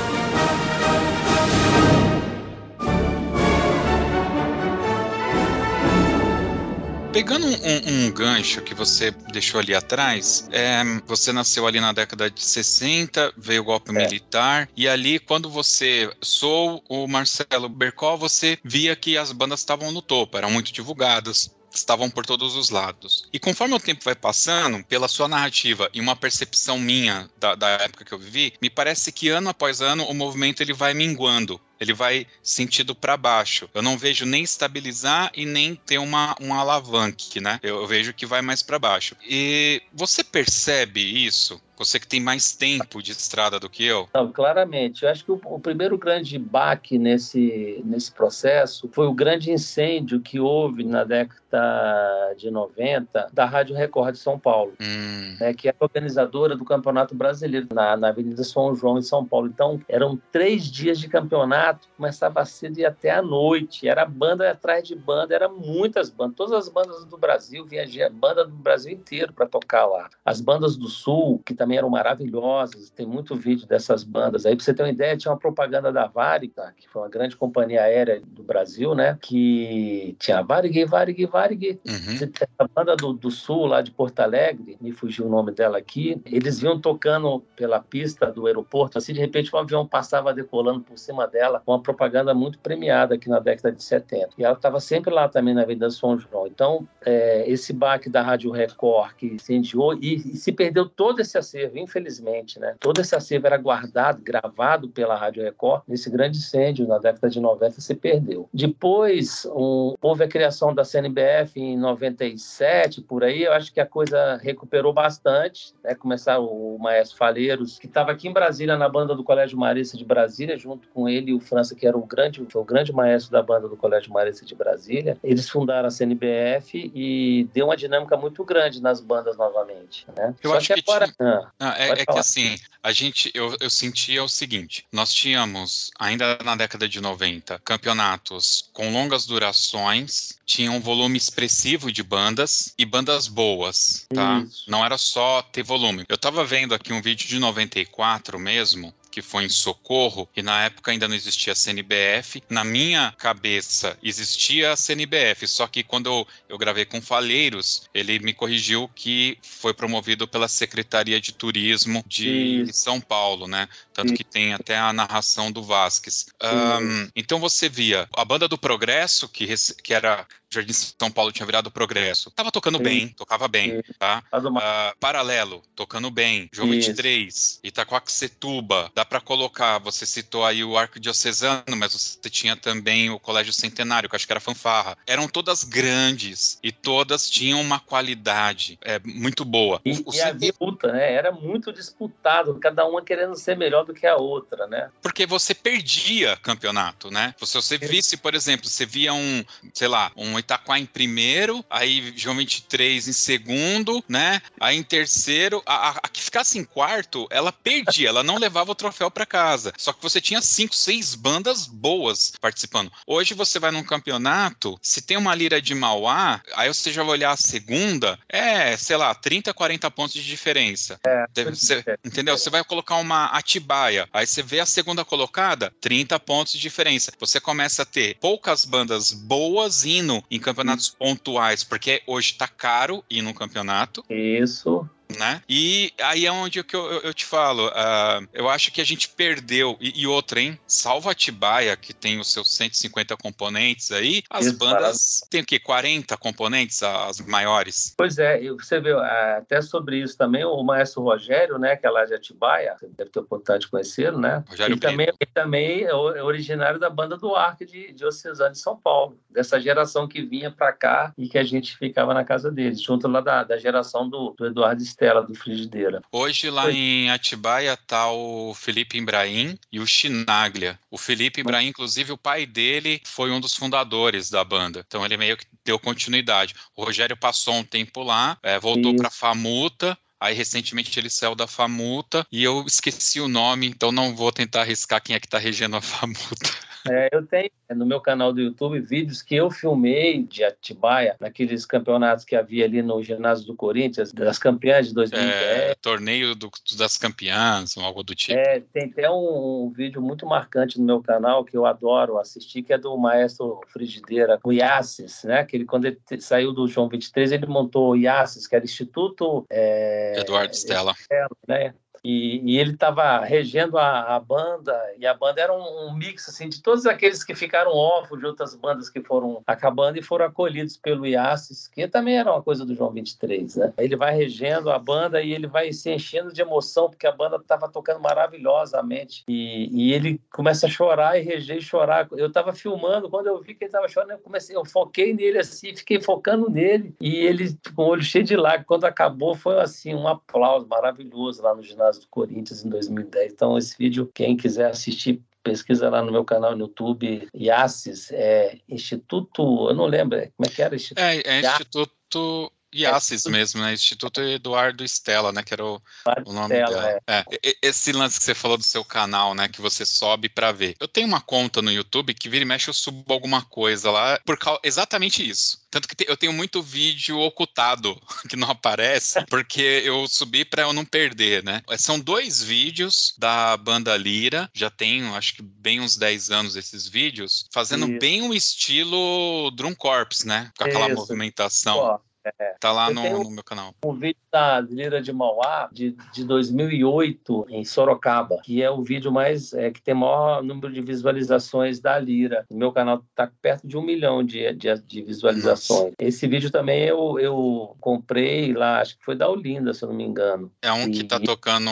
Pegando 7.13 7.45
um, 7.45 8.07
um, 8.07 8.11
gancho 8.11 8.59
que 8.63 8.73
você 8.73 9.11
deixou 9.11 9.59
ali 9.59 9.75
atrás, 9.75 10.49
é, 10.51 10.81
você 11.05 11.31
nasceu 11.31 11.67
ali 11.67 11.79
na 11.79 11.93
década 11.93 12.27
de 12.27 12.43
60, 12.43 13.35
veio 13.37 13.61
o 13.61 13.65
golpe 13.65 13.91
é. 13.91 13.93
militar, 13.93 14.67
e 14.75 14.87
ali, 14.87 15.19
quando 15.19 15.47
você 15.47 16.11
sou 16.23 16.83
o 16.89 17.07
Marcelo 17.07 17.69
Bercol, 17.69 18.17
você 18.17 18.57
via 18.63 18.95
que 18.95 19.15
as 19.15 19.31
bandas 19.31 19.59
estavam 19.59 19.91
no 19.91 20.01
topo, 20.01 20.39
eram 20.39 20.49
muito 20.49 20.73
divulgadas 20.73 21.51
estavam 21.75 22.09
por 22.09 22.25
todos 22.25 22.55
os 22.55 22.69
lados. 22.69 23.27
E 23.33 23.39
conforme 23.39 23.73
o 23.73 23.79
tempo 23.79 24.03
vai 24.03 24.15
passando, 24.15 24.83
pela 24.85 25.07
sua 25.07 25.27
narrativa 25.27 25.89
e 25.93 25.99
uma 25.99 26.15
percepção 26.15 26.77
minha 26.77 27.27
da, 27.37 27.55
da 27.55 27.69
época 27.69 28.05
que 28.05 28.11
eu 28.11 28.19
vivi, 28.19 28.53
me 28.61 28.69
parece 28.69 29.11
que 29.11 29.29
ano 29.29 29.49
após 29.49 29.81
ano 29.81 30.03
o 30.05 30.13
movimento 30.13 30.61
ele 30.61 30.73
vai 30.73 30.93
minguando 30.93 31.59
ele 31.83 31.93
vai 31.93 32.25
sentido 32.41 32.95
para 32.95 33.17
baixo. 33.17 33.69
Eu 33.73 33.81
não 33.81 33.97
vejo 33.97 34.25
nem 34.25 34.43
estabilizar 34.43 35.31
e 35.35 35.45
nem 35.45 35.75
ter 35.75 35.97
uma, 35.97 36.35
um 36.39 36.53
alavanque, 36.53 37.39
né? 37.39 37.59
Eu, 37.61 37.85
vejo 37.85 38.13
que 38.13 38.25
vai 38.25 38.41
mais 38.41 38.63
para 38.63 38.79
baixo. 38.79 39.15
E 39.27 39.81
você 39.93 40.23
percebe 40.23 41.01
isso? 41.01 41.61
Você 41.83 41.99
que 41.99 42.07
tem 42.07 42.21
mais 42.21 42.53
tempo 42.53 43.01
de 43.01 43.11
estrada 43.11 43.59
do 43.59 43.69
que 43.69 43.85
eu? 43.85 44.07
Não, 44.13 44.31
claramente. 44.31 45.03
Eu 45.03 45.09
acho 45.09 45.25
que 45.25 45.31
o, 45.31 45.39
o, 45.43 45.59
primeiro 45.59 45.97
grande 45.97 46.37
baque 46.39 46.97
nesse, 46.97 47.81
nesse 47.85 48.11
processo 48.11 48.89
foi 48.91 49.07
o 49.07 49.13
grande 49.13 49.51
incêndio 49.51 50.19
que 50.21 50.39
houve 50.39 50.83
na 50.83 51.03
década 51.03 52.33
de 52.37 52.49
90 52.49 53.29
da 53.31 53.45
Rádio 53.45 53.75
Record 53.75 54.13
de 54.13 54.19
São 54.19 54.39
Paulo, 54.39 54.73
hum. 54.81 55.35
né, 55.39 55.53
que 55.53 55.69
é 55.69 55.75
organizadora 55.79 56.55
do 56.55 56.65
Campeonato 56.65 57.13
Brasileiro 57.13 57.67
na, 57.73 57.95
na 57.97 58.09
Avenida 58.09 58.43
São 58.43 58.73
João, 58.75 58.97
em 58.97 59.03
São 59.03 59.25
Paulo. 59.25 59.47
Então, 59.47 59.79
eram 59.87 60.19
três 60.31 60.65
dias 60.71 60.99
de 60.99 61.07
campeonato 61.07 61.33
campeonato 61.33 61.87
começava 61.95 62.45
cedo 62.45 62.79
e 62.79 62.85
até 62.85 63.11
à 63.11 63.21
noite. 63.21 63.87
Era 63.87 64.05
banda 64.05 64.51
atrás 64.51 64.87
de 64.87 64.95
banda, 64.95 65.33
era 65.33 65.49
muitas 65.49 66.09
bandas. 66.09 66.35
Todas 66.35 66.53
as 66.53 66.69
bandas 66.69 67.05
do 67.05 67.17
Brasil, 67.17 67.65
viajei 67.65 68.07
banda 68.09 68.45
do 68.45 68.55
Brasil 68.55 68.91
inteiro 68.91 69.33
para 69.33 69.47
tocar 69.47 69.85
lá. 69.85 70.09
As 70.25 70.41
bandas 70.41 70.75
do 70.75 70.87
Sul, 70.87 71.41
que 71.45 71.53
também 71.53 71.72
eram 71.77 71.89
maravilhosas, 71.89 72.89
tem 72.89 73.05
muito 73.05 73.35
vídeo 73.35 73.67
dessas 73.67 74.03
bandas. 74.03 74.45
Aí, 74.45 74.55
para 74.55 74.63
você 74.63 74.73
ter 74.73 74.83
uma 74.83 74.89
ideia, 74.89 75.17
tinha 75.17 75.31
uma 75.31 75.39
propaganda 75.39 75.91
da 75.91 76.07
Varig, 76.07 76.53
que 76.77 76.87
foi 76.89 77.01
uma 77.01 77.09
grande 77.09 77.35
companhia 77.35 77.83
aérea 77.83 78.21
do 78.25 78.43
Brasil, 78.43 78.95
né? 78.95 79.17
Que 79.21 80.15
tinha 80.19 80.41
Varig, 80.41 80.85
Varig, 80.85 81.25
Varig. 81.25 81.79
Uhum. 81.85 82.31
A 82.59 82.67
banda 82.67 82.95
do, 82.95 83.13
do 83.13 83.31
Sul, 83.31 83.65
lá 83.65 83.81
de 83.81 83.91
Porto 83.91 84.19
Alegre, 84.19 84.77
me 84.79 84.91
fugiu 84.91 85.25
o 85.25 85.29
nome 85.29 85.51
dela 85.51 85.77
aqui, 85.77 86.21
eles 86.25 86.59
vinham 86.59 86.79
tocando 86.79 87.43
pela 87.55 87.79
pista 87.79 88.31
do 88.31 88.47
aeroporto, 88.47 88.97
assim, 88.97 89.13
de 89.13 89.19
repente 89.19 89.53
um 89.55 89.59
avião 89.59 89.87
passava 89.87 90.33
decolando 90.33 90.81
por 90.81 90.97
cima 90.97 91.27
dela, 91.27 91.61
com 91.65 91.71
uma 91.71 91.81
propaganda 91.81 92.33
muito 92.33 92.59
premiada 92.59 93.15
aqui 93.15 93.29
na 93.29 93.39
década 93.39 93.71
de 93.71 93.83
70. 93.83 94.29
E 94.37 94.43
ela 94.43 94.55
estava 94.55 94.79
sempre 94.79 95.13
lá 95.13 95.27
também 95.27 95.53
na 95.53 95.61
Avenida 95.61 95.89
São 95.89 96.17
João. 96.17 96.47
Então, 96.47 96.87
é, 97.05 97.49
esse 97.49 97.73
baque 97.73 98.09
da 98.09 98.21
Rádio 98.21 98.51
Record 98.51 99.13
que 99.15 99.27
incendiou 99.27 99.93
e, 99.93 100.15
e, 100.15 100.37
se 100.37 100.51
perdeu 100.51 100.87
todo 100.87 101.19
esse 101.19 101.37
acervo, 101.53 101.77
infelizmente, 101.77 102.59
né? 102.59 102.75
Todo 102.79 102.99
esse 102.99 103.15
acervo 103.15 103.47
era 103.47 103.57
guardado, 103.57 104.21
gravado 104.21 104.89
pela 104.89 105.15
Rádio 105.15 105.43
Record. 105.43 105.83
Nesse 105.87 106.09
grande 106.09 106.37
incêndio 106.37 106.87
na 106.87 106.97
década 106.97 107.29
de 107.29 107.39
90 107.39 107.79
se 107.79 107.95
perdeu. 107.95 108.49
Depois, 108.53 109.45
um, 109.53 109.93
houve 110.01 110.23
a 110.23 110.27
criação 110.27 110.73
da 110.73 110.83
CNBF 110.83 111.59
em 111.59 111.77
97, 111.77 113.01
por 113.01 113.23
aí, 113.23 113.43
eu 113.43 113.53
acho 113.53 113.71
que 113.71 113.79
a 113.79 113.85
coisa 113.85 114.37
recuperou 114.37 114.93
bastante, 114.93 115.73
né? 115.83 115.93
Começaram 115.95 116.45
o 116.45 116.77
Maestro 116.79 117.17
Faleiros, 117.17 117.77
que 117.77 117.87
estava 117.87 118.11
aqui 118.11 118.27
em 118.27 118.33
Brasília 118.33 118.75
na 118.75 118.89
banda 118.89 119.15
do 119.15 119.23
Colégio 119.23 119.57
Marista 119.57 119.95
de 119.95 120.05
Brasília, 120.05 120.57
junto 120.57 120.87
com 120.89 121.07
ele 121.07 121.31
e 121.31 121.33
o 121.33 121.39
França, 121.39 121.75
que 121.75 121.85
era 121.85 121.97
o 121.97 122.05
grande, 122.05 122.45
foi 122.49 122.61
o 122.61 122.65
grande 122.65 122.91
maestro 122.91 123.31
da 123.31 123.41
banda 123.41 123.67
do 123.67 123.77
Colégio 123.77 124.11
Marista 124.11 124.45
de 124.45 124.55
Brasília. 124.55 125.17
Eles 125.23 125.49
fundaram 125.49 125.87
a 125.87 125.91
CNBF 125.91 126.91
e 126.93 127.47
deu 127.53 127.67
uma 127.67 127.77
dinâmica 127.77 128.17
muito 128.17 128.43
grande 128.43 128.81
nas 128.81 128.99
bandas 128.99 129.37
novamente, 129.37 130.05
né? 130.17 130.33
Eu 130.43 130.51
Só 130.51 130.57
acho 130.57 130.73
que, 130.73 130.81
que 130.81 130.91
agora... 130.91 131.07
Tinha... 131.07 131.42
Ah, 131.59 131.75
é, 131.77 131.89
é 131.89 132.05
que 132.05 132.17
assim, 132.17 132.55
a 132.81 132.91
gente, 132.91 133.31
eu, 133.33 133.55
eu 133.59 133.69
sentia 133.69 134.23
o 134.23 134.27
seguinte, 134.27 134.85
nós 134.91 135.13
tínhamos, 135.13 135.91
ainda 135.99 136.37
na 136.43 136.55
década 136.55 136.87
de 136.87 136.99
90, 136.99 137.59
campeonatos 137.59 138.69
com 138.73 138.91
longas 138.91 139.25
durações, 139.25 140.33
tinha 140.45 140.71
um 140.71 140.79
volume 140.79 141.17
expressivo 141.17 141.91
de 141.91 142.03
bandas 142.03 142.73
e 142.77 142.85
bandas 142.85 143.27
boas, 143.27 144.05
tá? 144.13 144.39
Isso. 144.39 144.69
Não 144.69 144.83
era 144.85 144.97
só 144.97 145.41
ter 145.41 145.63
volume. 145.63 146.05
Eu 146.09 146.17
tava 146.17 146.45
vendo 146.45 146.73
aqui 146.75 146.91
um 146.91 147.01
vídeo 147.01 147.27
de 147.27 147.39
94 147.39 148.39
mesmo, 148.39 148.93
que 149.13 149.21
foi 149.21 149.43
em 149.43 149.49
Socorro, 149.49 150.27
e 150.35 150.41
na 150.41 150.63
época 150.63 150.89
ainda 150.89 151.07
não 151.07 151.13
existia 151.13 151.53
a 151.53 151.55
CNBF. 151.55 152.41
Na 152.49 152.63
minha 152.63 153.13
cabeça 153.15 153.95
existia 154.01 154.71
a 154.71 154.75
CNBF, 154.75 155.45
só 155.45 155.67
que 155.67 155.83
quando 155.83 156.07
eu, 156.07 156.27
eu 156.49 156.57
gravei 156.57 156.83
com 156.83 156.99
Falheiros, 156.99 157.87
ele 157.93 158.17
me 158.17 158.33
corrigiu 158.33 158.89
que 158.95 159.37
foi 159.43 159.71
promovido 159.71 160.27
pela 160.27 160.47
Secretaria 160.47 161.21
de 161.21 161.31
Turismo 161.31 162.03
de 162.07 162.63
Isso. 162.63 162.73
São 162.73 162.99
Paulo, 162.99 163.47
né? 163.47 163.69
Tanto 163.93 164.07
Isso. 164.07 164.15
que 164.15 164.23
tem 164.23 164.55
até 164.55 164.79
a 164.79 164.91
narração 164.91 165.51
do 165.51 165.61
Vasques. 165.61 166.25
Um, 166.41 167.07
então 167.15 167.39
você 167.39 167.69
via 167.69 168.09
a 168.15 168.25
banda 168.25 168.47
do 168.47 168.57
Progresso, 168.57 169.29
que, 169.29 169.45
que 169.83 169.93
era 169.93 170.25
Jardim 170.53 170.73
São 170.73 171.09
Paulo 171.09 171.31
tinha 171.31 171.45
virado 171.45 171.71
Progresso. 171.71 172.29
Tava 172.31 172.51
tocando 172.51 172.77
Sim. 172.77 172.83
bem, 172.83 173.07
tocava 173.09 173.47
bem, 173.47 173.71
Sim. 173.71 173.93
tá? 173.97 174.23
Uh, 174.31 174.97
Paralelo, 174.99 175.63
tocando 175.75 176.11
bem. 176.11 176.49
João 176.53 176.73
Isso. 176.73 176.89
23, 176.89 177.59
Itacoaxetuba. 177.63 178.91
Dá 179.03 179.07
para 179.07 179.19
colocar, 179.19 179.79
você 179.79 180.05
citou 180.05 180.45
aí 180.45 180.63
o 180.63 180.77
Arco 180.77 180.97
Diocesano, 180.97 181.75
mas 181.75 181.91
você 181.91 182.29
tinha 182.29 182.55
também 182.55 183.09
o 183.09 183.19
Colégio 183.19 183.51
Centenário, 183.51 184.09
que 184.09 184.15
acho 184.15 184.25
que 184.25 184.31
era 184.31 184.39
fanfarra. 184.39 184.97
Eram 185.05 185.27
todas 185.27 185.65
grandes 185.65 186.57
e 186.63 186.71
todas 186.71 187.29
tinham 187.29 187.59
uma 187.59 187.81
qualidade 187.81 188.79
é, 188.81 189.01
muito 189.03 189.43
boa. 189.43 189.81
E, 189.83 189.91
o 190.05 190.13
e 190.13 190.21
a 190.21 190.31
disputa, 190.31 190.93
né? 190.93 191.11
Era 191.11 191.33
muito 191.33 191.73
disputado, 191.73 192.57
cada 192.61 192.85
uma 192.85 193.03
querendo 193.03 193.35
ser 193.35 193.57
melhor 193.57 193.83
do 193.83 193.93
que 193.93 194.07
a 194.07 194.15
outra, 194.15 194.67
né? 194.67 194.89
Porque 195.01 195.25
você 195.25 195.53
perdia 195.53 196.37
campeonato, 196.37 197.11
né? 197.11 197.35
Se 197.43 197.55
você 197.55 197.77
visse, 197.77 198.15
por 198.15 198.33
exemplo, 198.33 198.69
você 198.69 198.85
via 198.85 199.13
um, 199.13 199.43
sei 199.73 199.89
lá, 199.89 200.13
um 200.15 200.39
Itaquá 200.39 200.79
em 200.79 200.85
primeiro, 200.85 201.63
aí 201.69 202.13
João 202.15 202.37
23 202.37 203.09
em 203.09 203.11
segundo, 203.11 204.01
né? 204.07 204.41
Aí 204.61 204.77
em 204.77 204.83
terceiro, 204.83 205.61
a, 205.65 205.89
a, 205.89 205.91
a 206.03 206.07
que 206.07 206.23
ficasse 206.23 206.57
em 206.57 206.63
quarto, 206.63 207.27
ela 207.29 207.51
perdia, 207.51 208.07
ela 208.07 208.23
não 208.23 208.37
levava 208.37 208.71
o 208.71 208.75
troféu 208.75 208.92
para 208.93 209.25
casa. 209.25 209.73
Só 209.77 209.91
que 209.91 210.01
você 210.01 210.21
tinha 210.21 210.41
cinco, 210.41 210.75
seis 210.75 211.15
bandas 211.15 211.65
boas 211.67 212.33
participando. 212.39 212.91
Hoje 213.05 213.33
você 213.33 213.59
vai 213.59 213.71
num 213.71 213.83
campeonato, 213.83 214.77
se 214.81 215.01
tem 215.01 215.17
uma 215.17 215.33
lira 215.35 215.61
de 215.61 215.73
Mauá, 215.73 216.41
aí 216.55 216.67
você 216.67 216.91
já 216.91 217.03
vai 217.03 217.13
olhar 217.13 217.31
a 217.31 217.37
segunda, 217.37 218.19
é, 218.29 218.77
sei 218.77 218.97
lá, 218.97 219.13
30, 219.13 219.53
40 219.53 219.89
pontos 219.91 220.13
de 220.13 220.23
diferença. 220.23 220.99
É, 221.05 221.25
você, 221.45 221.83
entendeu? 222.03 222.37
Você 222.37 222.49
vai 222.49 222.63
colocar 222.63 222.95
uma 222.97 223.25
Atibaia, 223.27 224.07
aí 224.13 224.25
você 224.25 224.41
vê 224.41 224.59
a 224.59 224.65
segunda 224.65 225.03
colocada, 225.03 225.73
30 225.81 226.19
pontos 226.19 226.53
de 226.53 226.59
diferença. 226.59 227.11
Você 227.19 227.39
começa 227.39 227.83
a 227.83 227.85
ter 227.85 228.17
poucas 228.19 228.65
bandas 228.65 229.11
boas 229.11 229.85
indo 229.85 230.23
em 230.29 230.39
campeonatos 230.39 230.89
pontuais, 230.89 231.63
porque 231.63 232.01
hoje 232.07 232.33
tá 232.33 232.47
caro 232.47 233.03
ir 233.09 233.21
num 233.21 233.33
campeonato. 233.33 234.03
Isso 234.09 234.87
né? 235.17 235.41
E 235.47 235.91
aí 236.01 236.25
é 236.25 236.31
onde 236.31 236.59
eu, 236.59 236.65
eu, 236.73 237.01
eu 237.01 237.13
te 237.13 237.25
falo, 237.25 237.67
uh, 237.67 238.27
eu 238.33 238.49
acho 238.49 238.71
que 238.71 238.81
a 238.81 238.85
gente 238.85 239.09
perdeu, 239.09 239.77
e, 239.79 240.01
e, 240.01 240.07
outra, 240.07 240.39
hein? 240.39 240.59
Salva 240.67 241.11
Atibaia, 241.11 241.75
que 241.75 241.93
tem 241.93 242.19
os 242.19 242.31
seus 242.31 242.53
150 242.55 243.15
componentes 243.17 243.91
aí, 243.91 244.23
as 244.29 244.45
Isso, 244.45 244.57
bandas 244.57 245.21
tem 245.29 245.41
o 245.41 245.45
quê? 245.45 245.59
40 245.59 246.15
componentes, 246.17 246.81
as 246.83 247.19
maiores? 247.21 247.93
Pois 247.97 248.17
é, 248.17 248.39
você 248.53 248.79
viu, 248.79 248.99
até 248.99 249.61
sobre 249.61 249.97
isso 249.97 250.17
também, 250.17 250.43
o 250.43 250.63
maestro 250.63 251.03
Rogério, 251.03 251.57
né, 251.57 251.75
que 251.75 251.85
é 251.85 251.89
lá 251.89 252.05
de 252.05 252.13
Atibaia, 252.13 252.75
deve 252.97 253.09
ter 253.09 253.19
oportunidade 253.19 253.65
de 253.65 253.71
conhecê-lo, 253.71 254.19
né? 254.19 254.43
Rogério 254.47 254.73
ele 254.73 254.79
também, 254.79 255.07
ele 255.07 255.31
também 255.33 255.83
é 255.83 255.93
originário 255.93 256.79
da 256.79 256.89
banda 256.89 257.17
do 257.17 257.35
Arco 257.35 257.65
de 257.65 257.91
Diocesano 257.93 258.51
de 258.51 258.59
São 258.59 258.77
Paulo, 258.77 259.17
dessa 259.29 259.59
geração 259.59 260.07
que 260.07 260.21
vinha 260.21 260.51
para 260.51 260.71
cá 260.71 261.13
e 261.17 261.27
que 261.27 261.37
a 261.37 261.43
gente 261.43 261.77
ficava 261.77 262.13
na 262.13 262.23
casa 262.23 262.51
deles, 262.51 262.81
junto 262.81 263.07
lá 263.07 263.21
da, 263.21 263.43
da 263.43 263.57
geração 263.57 264.09
do, 264.09 264.33
do 264.37 264.45
Eduardo 264.45 264.81
Estela 265.03 265.21
do 265.21 265.35
Frigideira. 265.35 266.01
Hoje 266.11 266.49
lá 266.49 266.63
Foi. 266.63 266.75
em 266.75 267.09
Atibaia 267.09 267.75
tá 267.75 268.09
o 268.09 268.53
Felipe 268.53 268.97
Ibrahim 268.97 269.57
e 269.71 269.79
o 269.79 269.85
Chinaglia. 269.85 270.79
O 270.89 270.97
Felipe 270.97 271.41
Ibrahim, 271.41 271.67
inclusive, 271.67 272.13
o 272.13 272.17
pai 272.17 272.45
dele 272.45 273.01
foi 273.03 273.29
um 273.29 273.41
dos 273.41 273.53
fundadores 273.53 274.29
da 274.29 274.43
banda. 274.43 274.83
Então 274.87 275.05
ele 275.05 275.17
meio 275.17 275.35
que 275.35 275.45
deu 275.65 275.77
continuidade. 275.77 276.55
O 276.75 276.85
Rogério 276.85 277.17
passou 277.17 277.55
um 277.55 277.63
tempo 277.63 278.01
lá, 278.01 278.37
é, 278.41 278.57
voltou 278.59 278.95
para 278.95 279.09
Famuta, 279.09 279.97
Aí 280.19 280.33
recentemente 280.33 280.97
ele 280.97 281.09
saiu 281.09 281.35
da 281.35 281.45
Famuta 281.45 282.25
e 282.31 282.41
eu 282.41 282.63
esqueci 282.65 283.19
o 283.19 283.27
nome, 283.27 283.67
então 283.67 283.91
não 283.91 284.15
vou 284.15 284.31
tentar 284.31 284.61
arriscar 284.61 285.03
quem 285.03 285.17
é 285.17 285.19
que 285.19 285.27
está 285.27 285.37
regendo 285.37 285.75
a 285.75 285.81
Famuta. 285.81 286.49
É, 286.89 287.09
eu 287.11 287.25
tenho 287.25 287.49
no 287.75 287.85
meu 287.85 287.99
canal 287.99 288.31
do 288.33 288.41
YouTube 288.41 288.79
vídeos 288.79 289.21
que 289.21 289.35
eu 289.35 289.49
filmei 289.49 290.23
de 290.23 290.43
Atibaia, 290.43 291.15
naqueles 291.19 291.65
campeonatos 291.65 292.25
que 292.25 292.35
havia 292.35 292.65
ali 292.65 292.81
no 292.81 293.01
ginásio 293.01 293.45
do 293.45 293.55
Corinthians, 293.55 294.11
das 294.11 294.37
campeãs 294.37 294.87
de 294.87 294.93
2010. 294.93 295.33
É, 295.33 295.75
torneio 295.75 296.35
do, 296.35 296.49
das 296.77 296.97
campeãs, 296.97 297.77
algo 297.77 298.03
do 298.03 298.13
tipo. 298.13 298.37
É, 298.37 298.61
tem 298.73 298.89
até 298.89 299.09
um, 299.09 299.65
um, 299.65 299.73
vídeo 299.75 300.01
muito 300.01 300.25
marcante 300.25 300.79
no 300.79 300.85
meu 300.85 301.01
canal 301.01 301.43
que 301.43 301.55
eu 301.55 301.65
adoro 301.65 302.17
assistir, 302.17 302.63
que 302.63 302.73
é 302.73 302.77
do 302.77 302.95
maestro 302.97 303.61
Frigideira, 303.69 304.39
o 304.43 304.51
Iassis, 304.51 305.23
né? 305.23 305.43
Que 305.45 305.57
ele, 305.57 305.65
quando 305.65 305.85
ele 305.85 305.99
saiu 306.19 306.51
do 306.51 306.67
João 306.67 306.89
23, 306.89 307.31
ele 307.31 307.45
montou 307.47 307.91
o 307.91 307.95
Iassis, 307.95 308.47
que 308.47 308.55
era 308.55 308.65
Instituto... 308.65 309.45
É, 309.49 310.19
Eduardo 310.19 310.53
Stella. 310.53 310.93
Stella 310.93 311.29
né? 311.47 311.73
E, 312.03 312.41
e, 312.43 312.59
ele 312.59 312.71
estava 312.71 313.19
regendo 313.19 313.77
a, 313.77 314.15
a, 314.15 314.19
banda, 314.19 314.77
e 314.99 315.05
a 315.05 315.13
banda 315.13 315.39
era 315.39 315.53
um, 315.53 315.87
um, 315.87 315.93
mix 315.95 316.27
assim, 316.27 316.49
de 316.49 316.61
todos 316.61 316.85
aqueles 316.85 317.23
que 317.23 317.33
ficaram 317.33 317.71
órfãos 317.71 318.19
de 318.19 318.25
outras 318.25 318.53
bandas 318.55 318.89
que 318.89 319.01
foram 319.01 319.41
acabando 319.47 319.97
e 319.97 320.01
foram 320.01 320.25
acolhidos 320.25 320.75
pelo 320.75 321.05
Iassis, 321.07 321.69
que 321.69 321.87
também 321.87 322.17
era 322.17 322.29
uma 322.29 322.41
coisa 322.41 322.65
do 322.65 322.75
João 322.75 322.91
23. 322.91 323.55
Né? 323.55 323.73
Ele 323.77 323.95
vai 323.95 324.13
regendo 324.13 324.69
a 324.69 324.77
banda 324.77 325.21
e 325.21 325.31
ele 325.31 325.47
vai 325.47 325.71
se 325.71 325.89
enchendo 325.91 326.33
de 326.33 326.41
emoção, 326.41 326.89
porque 326.89 327.07
a 327.07 327.11
banda 327.11 327.37
estava 327.37 327.69
tocando 327.69 328.01
maravilhosamente. 328.01 329.23
E, 329.27 329.69
e, 329.71 329.93
ele 329.93 330.19
começa 330.29 330.65
a 330.65 330.69
chorar 330.69 331.17
e 331.17 331.23
reger 331.23 331.57
e 331.57 331.61
chorar. 331.61 332.07
Eu 332.11 332.27
estava 332.27 332.51
filmando, 332.51 333.09
quando 333.09 333.27
eu 333.27 333.39
vi 333.39 333.55
que 333.55 333.63
ele 333.63 333.69
estava 333.69 333.87
chorando, 333.87 334.11
eu 334.11 334.19
comecei, 334.19 334.55
eu 334.55 334.65
foquei 334.65 335.13
nele 335.13 335.39
assim, 335.39 335.73
fiquei 335.73 336.01
focando 336.01 336.49
nele, 336.49 336.93
e 336.99 337.15
ele 337.15 337.57
com 337.73 337.83
o 337.83 337.87
olho 337.87 338.03
cheio 338.03 338.25
de 338.25 338.35
lágrimas. 338.35 338.67
Quando 338.67 338.83
acabou, 338.83 339.35
foi 339.35 339.59
assim, 339.61 339.95
um 339.95 340.07
aplauso 340.07 340.67
maravilhoso 340.67 341.41
lá 341.41 341.55
no 341.55 341.63
ginásio 341.63 341.92
do 341.99 342.07
Corinthians 342.07 342.63
em 342.63 342.69
2010. 342.69 343.33
Então, 343.33 343.57
esse 343.57 343.77
vídeo, 343.77 344.09
quem 344.13 344.35
quiser 344.35 344.69
assistir, 344.69 345.21
pesquisa 345.43 345.89
lá 345.89 346.01
no 346.01 346.11
meu 346.11 346.23
canal 346.23 346.53
no 346.53 346.61
YouTube, 346.61 347.27
IASIS, 347.33 348.11
é 348.11 348.57
Instituto, 348.67 349.69
eu 349.69 349.75
não 349.75 349.85
lembro, 349.85 350.17
como 350.37 350.47
é 350.47 350.49
que 350.49 350.61
era? 350.61 350.75
Instituto... 350.75 351.03
É, 351.03 351.21
é 351.25 351.41
Instituto 351.41 352.51
IACES 352.73 353.25
é, 353.25 353.29
mesmo, 353.29 353.61
né? 353.61 353.73
Instituto 353.73 354.21
Eduardo 354.21 354.83
Stella, 354.83 355.31
né? 355.31 355.43
Que 355.43 355.53
era 355.53 355.65
o, 355.65 355.81
o 356.25 356.33
nome 356.33 356.55
Stella, 356.55 356.81
dela. 356.81 357.01
É. 357.07 357.19
É. 357.19 357.55
Esse 357.61 357.91
lance 357.91 358.19
que 358.19 358.25
você 358.25 358.35
falou 358.35 358.57
do 358.57 358.63
seu 358.63 358.83
canal, 358.83 359.33
né? 359.33 359.47
Que 359.47 359.61
você 359.61 359.85
sobe 359.85 360.29
para 360.29 360.51
ver. 360.51 360.75
Eu 360.79 360.87
tenho 360.87 361.07
uma 361.07 361.21
conta 361.21 361.61
no 361.61 361.71
YouTube 361.71 362.13
que 362.13 362.29
vira 362.29 362.43
e 362.43 362.47
mexe 362.47 362.69
eu 362.69 362.73
subo 362.73 363.11
alguma 363.13 363.41
coisa 363.41 363.91
lá 363.91 364.19
por 364.25 364.37
causa 364.37 364.59
exatamente 364.63 365.27
isso. 365.27 365.63
Tanto 365.69 365.87
que 365.87 365.95
eu 366.07 366.15
tenho 366.15 366.31
muito 366.31 366.61
vídeo 366.61 367.19
ocultado 367.19 367.99
que 368.29 368.35
não 368.35 368.51
aparece, 368.51 369.25
porque 369.25 369.81
eu 369.83 370.07
subi 370.07 370.45
para 370.45 370.63
eu 370.63 370.73
não 370.73 370.85
perder, 370.85 371.43
né? 371.43 371.61
São 371.77 371.99
dois 371.99 372.43
vídeos 372.43 373.15
da 373.17 373.57
banda 373.57 373.95
Lira, 373.97 374.49
já 374.53 374.69
tenho 374.69 375.15
acho 375.15 375.35
que 375.35 375.41
bem 375.41 375.79
uns 375.79 375.97
10 375.97 376.31
anos 376.31 376.55
esses 376.55 376.87
vídeos, 376.87 377.47
fazendo 377.51 377.89
Isso. 377.89 377.99
bem 377.99 378.21
o 378.27 378.33
estilo 378.33 379.51
Drum 379.51 379.73
Corps, 379.73 380.23
né? 380.23 380.51
Com 380.57 380.65
aquela 380.65 380.87
Isso. 380.87 380.95
movimentação. 380.95 381.77
Pô. 381.77 382.12
É. 382.39 382.55
Tá 382.59 382.71
lá 382.71 382.89
no, 382.89 383.23
no, 383.23 383.31
meu 383.31 383.43
canal. 383.43 383.73
Um 383.85 383.93
vídeo 383.93 384.21
da 384.31 384.59
Lira 384.61 385.01
de 385.01 385.11
Mauá 385.11 385.69
de, 385.71 385.95
de 386.13 386.23
2008 386.23 387.47
em 387.49 387.65
Sorocaba, 387.65 388.39
que 388.43 388.63
é 388.63 388.71
o 388.71 388.81
vídeo 388.81 389.11
mais 389.11 389.53
é, 389.53 389.69
que 389.71 389.81
tem 389.81 389.93
maior 389.93 390.41
número 390.41 390.71
de 390.71 390.81
visualizações 390.81 391.79
da 391.79 391.99
Lira. 391.99 392.45
O 392.49 392.55
meu 392.55 392.71
canal 392.71 393.03
tá 393.13 393.29
perto 393.41 393.67
de 393.67 393.77
um 393.77 393.81
milhão 393.81 394.23
de, 394.23 394.53
de, 394.53 394.73
de 394.79 395.01
visualizações. 395.01 395.83
Nossa. 395.83 395.95
Esse 395.99 396.27
vídeo 396.27 396.49
também 396.49 396.83
eu, 396.83 397.19
eu 397.19 397.75
comprei 397.81 398.53
lá, 398.53 398.79
acho 398.79 398.97
que 398.97 399.03
foi 399.03 399.15
da 399.15 399.29
Olinda, 399.29 399.73
se 399.73 399.83
eu 399.83 399.89
não 399.89 399.95
me 399.95 400.05
engano. 400.05 400.51
É 400.61 400.71
um 400.71 400.87
e, 400.87 400.91
que 400.91 401.03
tá 401.03 401.19
tocando 401.19 401.69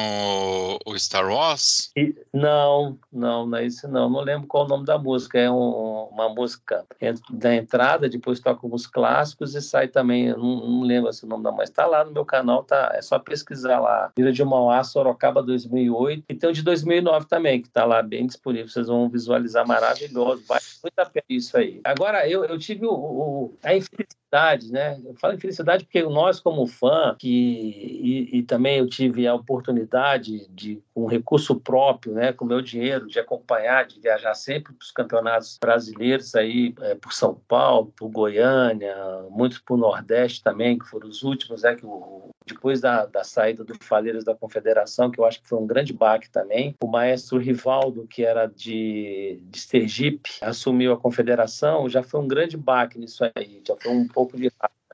o 0.86 1.00
Star 1.00 1.32
Wars? 1.32 1.92
E, 1.96 2.14
não, 2.34 2.98
não, 3.12 3.48
não 3.48 3.58
é 3.58 3.66
esse 3.66 3.88
não. 3.88 4.10
Não 4.10 4.22
lembro 4.22 4.48
qual 4.48 4.64
é 4.64 4.66
o 4.66 4.70
nome 4.70 4.86
da 4.86 4.98
música. 4.98 5.40
É 5.40 5.50
um, 5.50 6.10
uma 6.12 6.30
música 6.30 6.86
da 7.30 7.56
entrada, 7.56 8.10
depois 8.10 8.40
toca 8.40 8.60
alguns 8.62 8.86
clássicos 8.86 9.56
e 9.56 9.62
sai 9.62 9.88
também 9.88 10.34
não, 10.42 10.68
não 10.68 10.82
lembro 10.82 11.10
assim, 11.10 11.26
o 11.26 11.30
nome 11.30 11.44
da, 11.44 11.52
mas 11.52 11.70
está 11.70 11.86
lá 11.86 12.04
no 12.04 12.12
meu 12.12 12.26
canal, 12.26 12.64
tá, 12.64 12.92
é 12.94 13.02
só 13.02 13.20
pesquisar 13.20 13.80
lá. 13.80 14.12
Vila 14.16 14.32
de 14.32 14.44
Mauá, 14.44 14.84
Sorocaba 14.84 15.44
2008, 15.44 16.24
e 16.30 16.36
tem 16.36 16.50
o 16.50 16.54
de 16.54 16.64
2009 16.64 17.28
também, 17.28 17.62
que 17.62 17.68
está 17.68 17.86
lá 17.86 18.02
bem 18.02 18.26
disponível, 18.26 18.68
vocês 18.68 18.88
vão 18.88 19.10
visualizar 19.10 19.68
maravilhoso, 19.68 20.44
vale 20.48 20.64
muito 20.84 21.00
a 21.00 21.06
pena 21.06 21.26
isso 21.30 21.58
aí. 21.58 21.82
Agora, 21.84 22.28
eu, 22.28 22.46
eu 22.46 22.58
tive 22.58 22.86
o, 22.86 22.94
o, 22.94 23.58
a 23.64 23.76
infelicidade 23.76 24.21
felicidade, 24.32 24.72
né? 24.72 25.00
Eu 25.06 25.14
falo 25.16 25.34
em 25.34 25.38
felicidade 25.38 25.84
porque 25.84 26.02
nós, 26.04 26.40
como 26.40 26.66
fã, 26.66 27.16
que, 27.20 27.28
e, 27.28 28.38
e, 28.38 28.44
também 28.44 28.80
eu 28.80 28.88
tive 28.88 29.28
a 29.28 29.36
oportunidade 29.36 30.48
de, 30.50 30.82
com 30.94 31.06
recurso 31.06 31.60
próprio, 31.60 32.14
né, 32.14 32.32
com 32.32 32.46
meu 32.46 32.62
dinheiro, 32.62 33.08
de 33.08 33.20
acompanhar, 33.20 33.86
de 33.86 34.00
viajar 34.00 34.34
sempre 34.34 34.74
para 34.74 34.84
os 34.84 34.92
campeonatos 34.92 35.58
brasileiros 35.60 36.34
aí, 36.34 36.74
é, 36.82 36.96
por 36.96 37.12
São 37.14 37.36
Paulo, 37.48 37.94
por 37.96 38.10
Goiânia, 38.10 38.96
muitos 39.30 39.60
por 39.60 39.78
Nordeste 39.78 40.42
também, 40.42 40.80
que 40.80 40.86
foram 40.86 41.10
os 41.10 41.24
últimos, 41.24 41.64
né, 41.64 41.76
que 41.76 41.86
o, 41.86 42.30
depois 42.46 42.82
da, 42.82 43.06
da 43.06 43.24
saída 43.24 43.64
do 43.64 43.76
Faleiros 43.82 44.24
da 44.24 44.36
Confederação, 44.36 45.12
que 45.12 45.20
eu 45.20 45.26
acho 45.26 45.42
que 45.42 45.48
foi 45.48 45.60
um 45.60 45.68
grande 45.68 45.94
baque 45.94 46.30
também, 46.30 46.76
o 46.82 46.88
maestro 46.88 47.38
Rivaldo, 47.38 48.08
que 48.08 48.24
era 48.24 48.48
de, 48.48 49.40
de 49.50 49.60
Sergipe, 49.60 50.32
assumiu 50.42 50.94
a 50.94 50.98
confederação, 50.98 51.90
já 51.90 52.02
foi 52.02 52.20
um 52.20 52.28
grande 52.28 52.58
baque 52.58 52.98
nisso 52.98 53.24
aí, 53.36 53.62
já 53.66 53.76
foi 53.76 53.92
um 53.92 54.08
de 54.34 54.52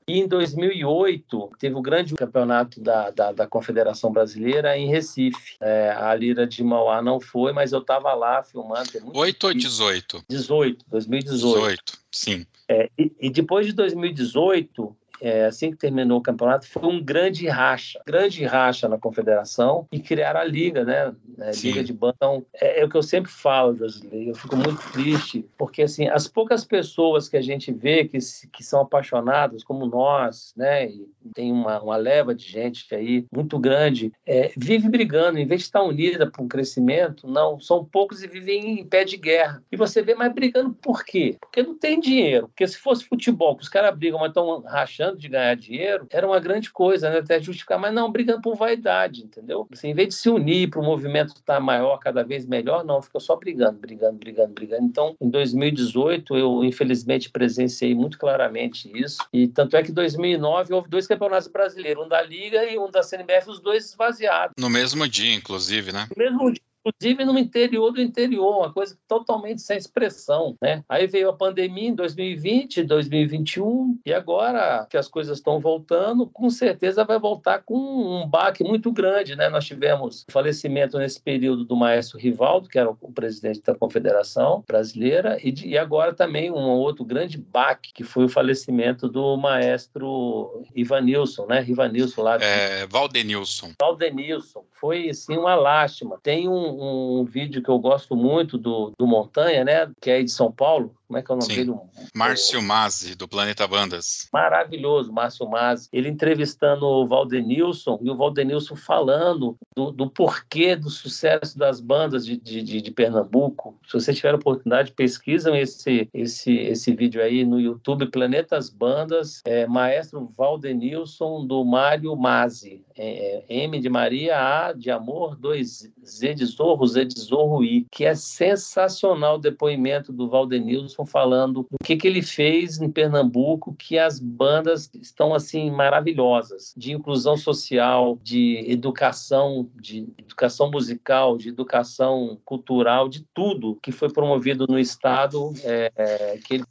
e 0.08 0.20
em 0.20 0.26
2008, 0.26 1.50
teve 1.58 1.74
o 1.74 1.82
grande 1.82 2.14
campeonato 2.14 2.80
da, 2.80 3.10
da, 3.10 3.30
da 3.30 3.46
Confederação 3.46 4.10
Brasileira 4.10 4.76
em 4.76 4.88
Recife. 4.88 5.56
É, 5.60 5.90
a 5.90 6.14
Lira 6.14 6.46
de 6.46 6.64
Mauá 6.64 7.02
não 7.02 7.20
foi, 7.20 7.52
mas 7.52 7.72
eu 7.72 7.80
estava 7.80 8.14
lá 8.14 8.42
filmando. 8.42 8.88
8 9.12 9.46
ou 9.46 9.52
18? 9.52 10.24
18, 10.26 10.84
2018. 10.88 11.58
18, 11.58 11.98
sim. 12.10 12.46
É, 12.66 12.90
e, 12.98 13.12
e 13.20 13.28
depois 13.28 13.66
de 13.66 13.74
2018, 13.74 14.96
é, 15.20 15.46
assim 15.46 15.70
que 15.70 15.76
terminou 15.76 16.18
o 16.18 16.22
campeonato, 16.22 16.66
foi 16.66 16.86
um 16.86 17.02
grande 17.02 17.46
racha, 17.48 18.00
grande 18.06 18.44
racha 18.44 18.88
na 18.88 18.98
confederação 18.98 19.86
e 19.90 20.00
criaram 20.00 20.40
a 20.40 20.44
liga, 20.44 20.84
né? 20.84 21.14
A 21.40 21.50
liga 21.62 21.82
de 21.82 21.92
banda. 21.92 22.14
Então, 22.16 22.46
é, 22.54 22.80
é, 22.80 22.84
o 22.84 22.88
que 22.88 22.96
eu 22.96 23.02
sempre 23.02 23.30
falo, 23.30 23.76
Josilei. 23.76 24.30
Eu 24.30 24.34
fico 24.34 24.56
muito 24.56 24.80
triste, 24.92 25.44
porque 25.56 25.82
assim, 25.82 26.08
as 26.08 26.26
poucas 26.26 26.64
pessoas 26.64 27.28
que 27.28 27.36
a 27.36 27.42
gente 27.42 27.72
vê 27.72 28.04
que, 28.04 28.18
que 28.52 28.64
são 28.64 28.80
apaixonadas, 28.80 29.64
como 29.64 29.86
nós, 29.86 30.52
né? 30.56 30.88
E 30.88 31.08
tem 31.34 31.52
uma, 31.52 31.80
uma 31.80 31.96
leva 31.96 32.34
de 32.34 32.44
gente 32.44 32.94
aí 32.94 33.26
muito 33.32 33.58
grande, 33.58 34.12
é, 34.26 34.52
vive 34.56 34.88
brigando, 34.88 35.38
em 35.38 35.46
vez 35.46 35.62
de 35.62 35.66
estar 35.66 35.82
unida 35.82 36.30
para 36.30 36.42
um 36.42 36.48
crescimento, 36.48 37.26
não, 37.26 37.60
são 37.60 37.84
poucos 37.84 38.22
e 38.22 38.26
vivem 38.26 38.80
em 38.80 38.84
pé 38.84 39.04
de 39.04 39.16
guerra. 39.16 39.62
E 39.70 39.76
você 39.76 40.02
vê, 40.02 40.14
mas 40.14 40.32
brigando 40.32 40.74
por 40.74 41.04
quê? 41.04 41.36
Porque 41.40 41.62
não 41.62 41.76
tem 41.78 42.00
dinheiro. 42.00 42.48
Porque 42.48 42.66
se 42.66 42.78
fosse 42.78 43.04
futebol, 43.04 43.56
que 43.56 43.62
os 43.62 43.68
caras 43.68 43.96
brigam, 43.96 44.20
mas 44.20 44.28
estão 44.28 44.60
rachando 44.62 45.18
de 45.18 45.28
ganhar 45.28 45.54
dinheiro, 45.56 46.06
era 46.10 46.26
uma 46.26 46.40
grande 46.40 46.70
coisa, 46.70 47.10
né? 47.10 47.18
até 47.18 47.40
justificar, 47.40 47.78
mas 47.78 47.92
não, 47.92 48.10
brigando 48.10 48.42
por 48.42 48.56
vaidade, 48.56 49.22
entendeu? 49.22 49.66
Assim, 49.72 49.88
em 49.88 49.94
vez 49.94 50.08
de 50.08 50.14
se 50.14 50.28
unir 50.28 50.70
para 50.70 50.80
o 50.80 50.84
movimento 50.84 51.28
estar 51.28 51.54
tá 51.54 51.60
maior, 51.60 51.98
cada 51.98 52.22
vez 52.22 52.46
melhor, 52.46 52.84
não, 52.84 53.02
ficou 53.02 53.20
só 53.20 53.36
brigando, 53.36 53.78
brigando, 53.78 54.18
brigando, 54.18 54.52
brigando. 54.52 54.84
Então, 54.84 55.14
em 55.20 55.28
2018, 55.28 56.36
eu 56.36 56.64
infelizmente 56.64 57.30
presenciei 57.30 57.94
muito 57.94 58.18
claramente 58.18 58.90
isso, 58.94 59.18
e 59.32 59.48
tanto 59.48 59.76
é 59.76 59.82
que 59.82 59.90
em 59.90 59.94
2009 59.94 60.74
houve 60.74 60.88
dois 60.88 61.06
campeonatos 61.06 61.17
brasileiros, 61.52 62.04
um 62.04 62.08
da 62.08 62.22
Liga 62.22 62.64
e 62.64 62.78
um 62.78 62.90
da 62.90 63.02
CNBF, 63.02 63.50
os 63.50 63.60
dois 63.60 63.86
esvaziados. 63.86 64.54
No 64.58 64.70
mesmo 64.70 65.06
dia, 65.08 65.34
inclusive, 65.34 65.92
né? 65.92 66.06
No 66.16 66.22
mesmo 66.22 66.52
dia 66.52 66.67
inclusive 66.84 67.24
no 67.24 67.38
interior 67.38 67.92
do 67.92 68.00
interior, 68.00 68.58
uma 68.58 68.72
coisa 68.72 68.96
totalmente 69.06 69.62
sem 69.62 69.76
expressão, 69.76 70.56
né? 70.60 70.82
Aí 70.88 71.06
veio 71.06 71.28
a 71.28 71.32
pandemia 71.32 71.88
em 71.88 71.94
2020, 71.94 72.84
2021 72.84 73.98
e 74.04 74.12
agora 74.12 74.86
que 74.88 74.96
as 74.96 75.08
coisas 75.08 75.38
estão 75.38 75.60
voltando, 75.60 76.26
com 76.26 76.50
certeza 76.50 77.04
vai 77.04 77.18
voltar 77.18 77.62
com 77.64 77.76
um 77.76 78.26
baque 78.26 78.64
muito 78.64 78.92
grande, 78.92 79.36
né? 79.36 79.48
Nós 79.48 79.64
tivemos 79.64 80.24
falecimento 80.30 80.98
nesse 80.98 81.20
período 81.20 81.64
do 81.64 81.76
maestro 81.76 82.18
Rivaldo, 82.18 82.68
que 82.68 82.78
era 82.78 82.90
o 82.90 83.12
presidente 83.12 83.62
da 83.62 83.74
Confederação 83.74 84.64
Brasileira, 84.66 85.38
e, 85.42 85.50
de, 85.50 85.68
e 85.68 85.78
agora 85.78 86.14
também 86.14 86.50
um 86.50 86.56
outro 86.56 87.04
grande 87.04 87.38
baque, 87.38 87.92
que 87.92 88.04
foi 88.04 88.24
o 88.24 88.28
falecimento 88.28 89.08
do 89.08 89.36
maestro 89.36 90.64
Ivanilson, 90.74 91.46
né? 91.46 91.64
Ivanilson 91.66 92.22
lá. 92.22 92.36
É, 92.36 92.86
Valdenilson. 92.86 93.72
Valdenilson. 93.80 94.64
Foi, 94.80 95.08
assim, 95.08 95.36
uma 95.36 95.54
lástima. 95.54 96.18
Tem 96.22 96.48
um, 96.48 96.77
um 96.78 97.24
vídeo 97.24 97.62
que 97.62 97.68
eu 97.68 97.78
gosto 97.78 98.14
muito 98.14 98.56
do, 98.56 98.92
do 98.98 99.06
Montanha, 99.06 99.64
né? 99.64 99.90
Que 100.00 100.10
é 100.10 100.22
de 100.22 100.30
São 100.30 100.50
Paulo, 100.50 100.94
como 101.08 101.18
é 101.18 101.22
que 101.22 101.32
é 101.32 101.34
o 101.34 101.38
nome 101.38 101.54
Sim. 101.54 101.64
dele? 101.64 101.78
Márcio 102.14 102.62
Mazzi, 102.62 103.14
do 103.14 103.26
Planeta 103.26 103.66
Bandas. 103.66 104.28
Maravilhoso, 104.30 105.10
Márcio 105.10 105.48
Mazzi. 105.48 105.88
Ele 105.90 106.10
entrevistando 106.10 106.84
o 106.84 107.06
Valdenilson 107.06 107.98
e 108.02 108.10
o 108.10 108.16
Valdenilson 108.16 108.76
falando 108.76 109.56
do, 109.74 109.90
do 109.90 110.10
porquê 110.10 110.76
do 110.76 110.90
sucesso 110.90 111.58
das 111.58 111.80
bandas 111.80 112.26
de, 112.26 112.36
de, 112.36 112.62
de, 112.62 112.90
Pernambuco. 112.90 113.78
Se 113.86 113.94
vocês 113.94 114.16
tiverem 114.16 114.38
oportunidade, 114.38 114.92
pesquisam 114.92 115.56
esse, 115.56 116.08
esse, 116.12 116.54
esse 116.56 116.94
vídeo 116.94 117.22
aí 117.22 117.42
no 117.42 117.58
YouTube, 117.58 118.10
Planetas 118.10 118.68
Bandas, 118.68 119.40
é, 119.46 119.66
Maestro 119.66 120.30
Valdenilson, 120.36 121.46
do 121.46 121.64
Mário 121.64 122.14
Mazzi. 122.16 122.84
É, 122.94 123.44
é, 123.48 123.62
M 123.64 123.80
de 123.80 123.88
Maria, 123.88 124.36
A 124.36 124.72
de 124.72 124.90
Amor, 124.90 125.36
2 125.36 125.90
Z 126.04 126.34
de 126.34 126.46
Zorro, 126.58 126.86
Z 126.86 127.04
de 127.04 127.20
Zorro 127.20 127.60
que 127.90 128.04
é 128.04 128.14
sensacional 128.14 129.36
o 129.36 129.40
depoimento 129.40 130.12
do 130.12 130.28
Valdenilson 130.28 131.06
falando 131.06 131.66
do 131.70 131.84
que, 131.84 131.96
que 131.96 132.06
ele 132.06 132.22
fez 132.22 132.80
em 132.80 132.90
Pernambuco, 132.90 133.74
que 133.74 133.96
as 133.96 134.18
bandas 134.18 134.90
estão 135.00 135.34
assim 135.34 135.70
maravilhosas, 135.70 136.74
de 136.76 136.92
inclusão 136.92 137.36
social, 137.36 138.18
de 138.22 138.64
educação, 138.66 139.68
de 139.80 140.08
educação 140.18 140.70
musical, 140.70 141.36
de 141.36 141.48
educação 141.48 142.38
cultural, 142.44 143.08
de 143.08 143.24
tudo 143.32 143.78
que 143.80 143.92
foi 143.92 144.12
promovido 144.12 144.66
no 144.68 144.78
estado, 144.78 145.52
é, 145.62 145.92
é, 145.96 146.38
que 146.38 146.54
ele 146.54 146.64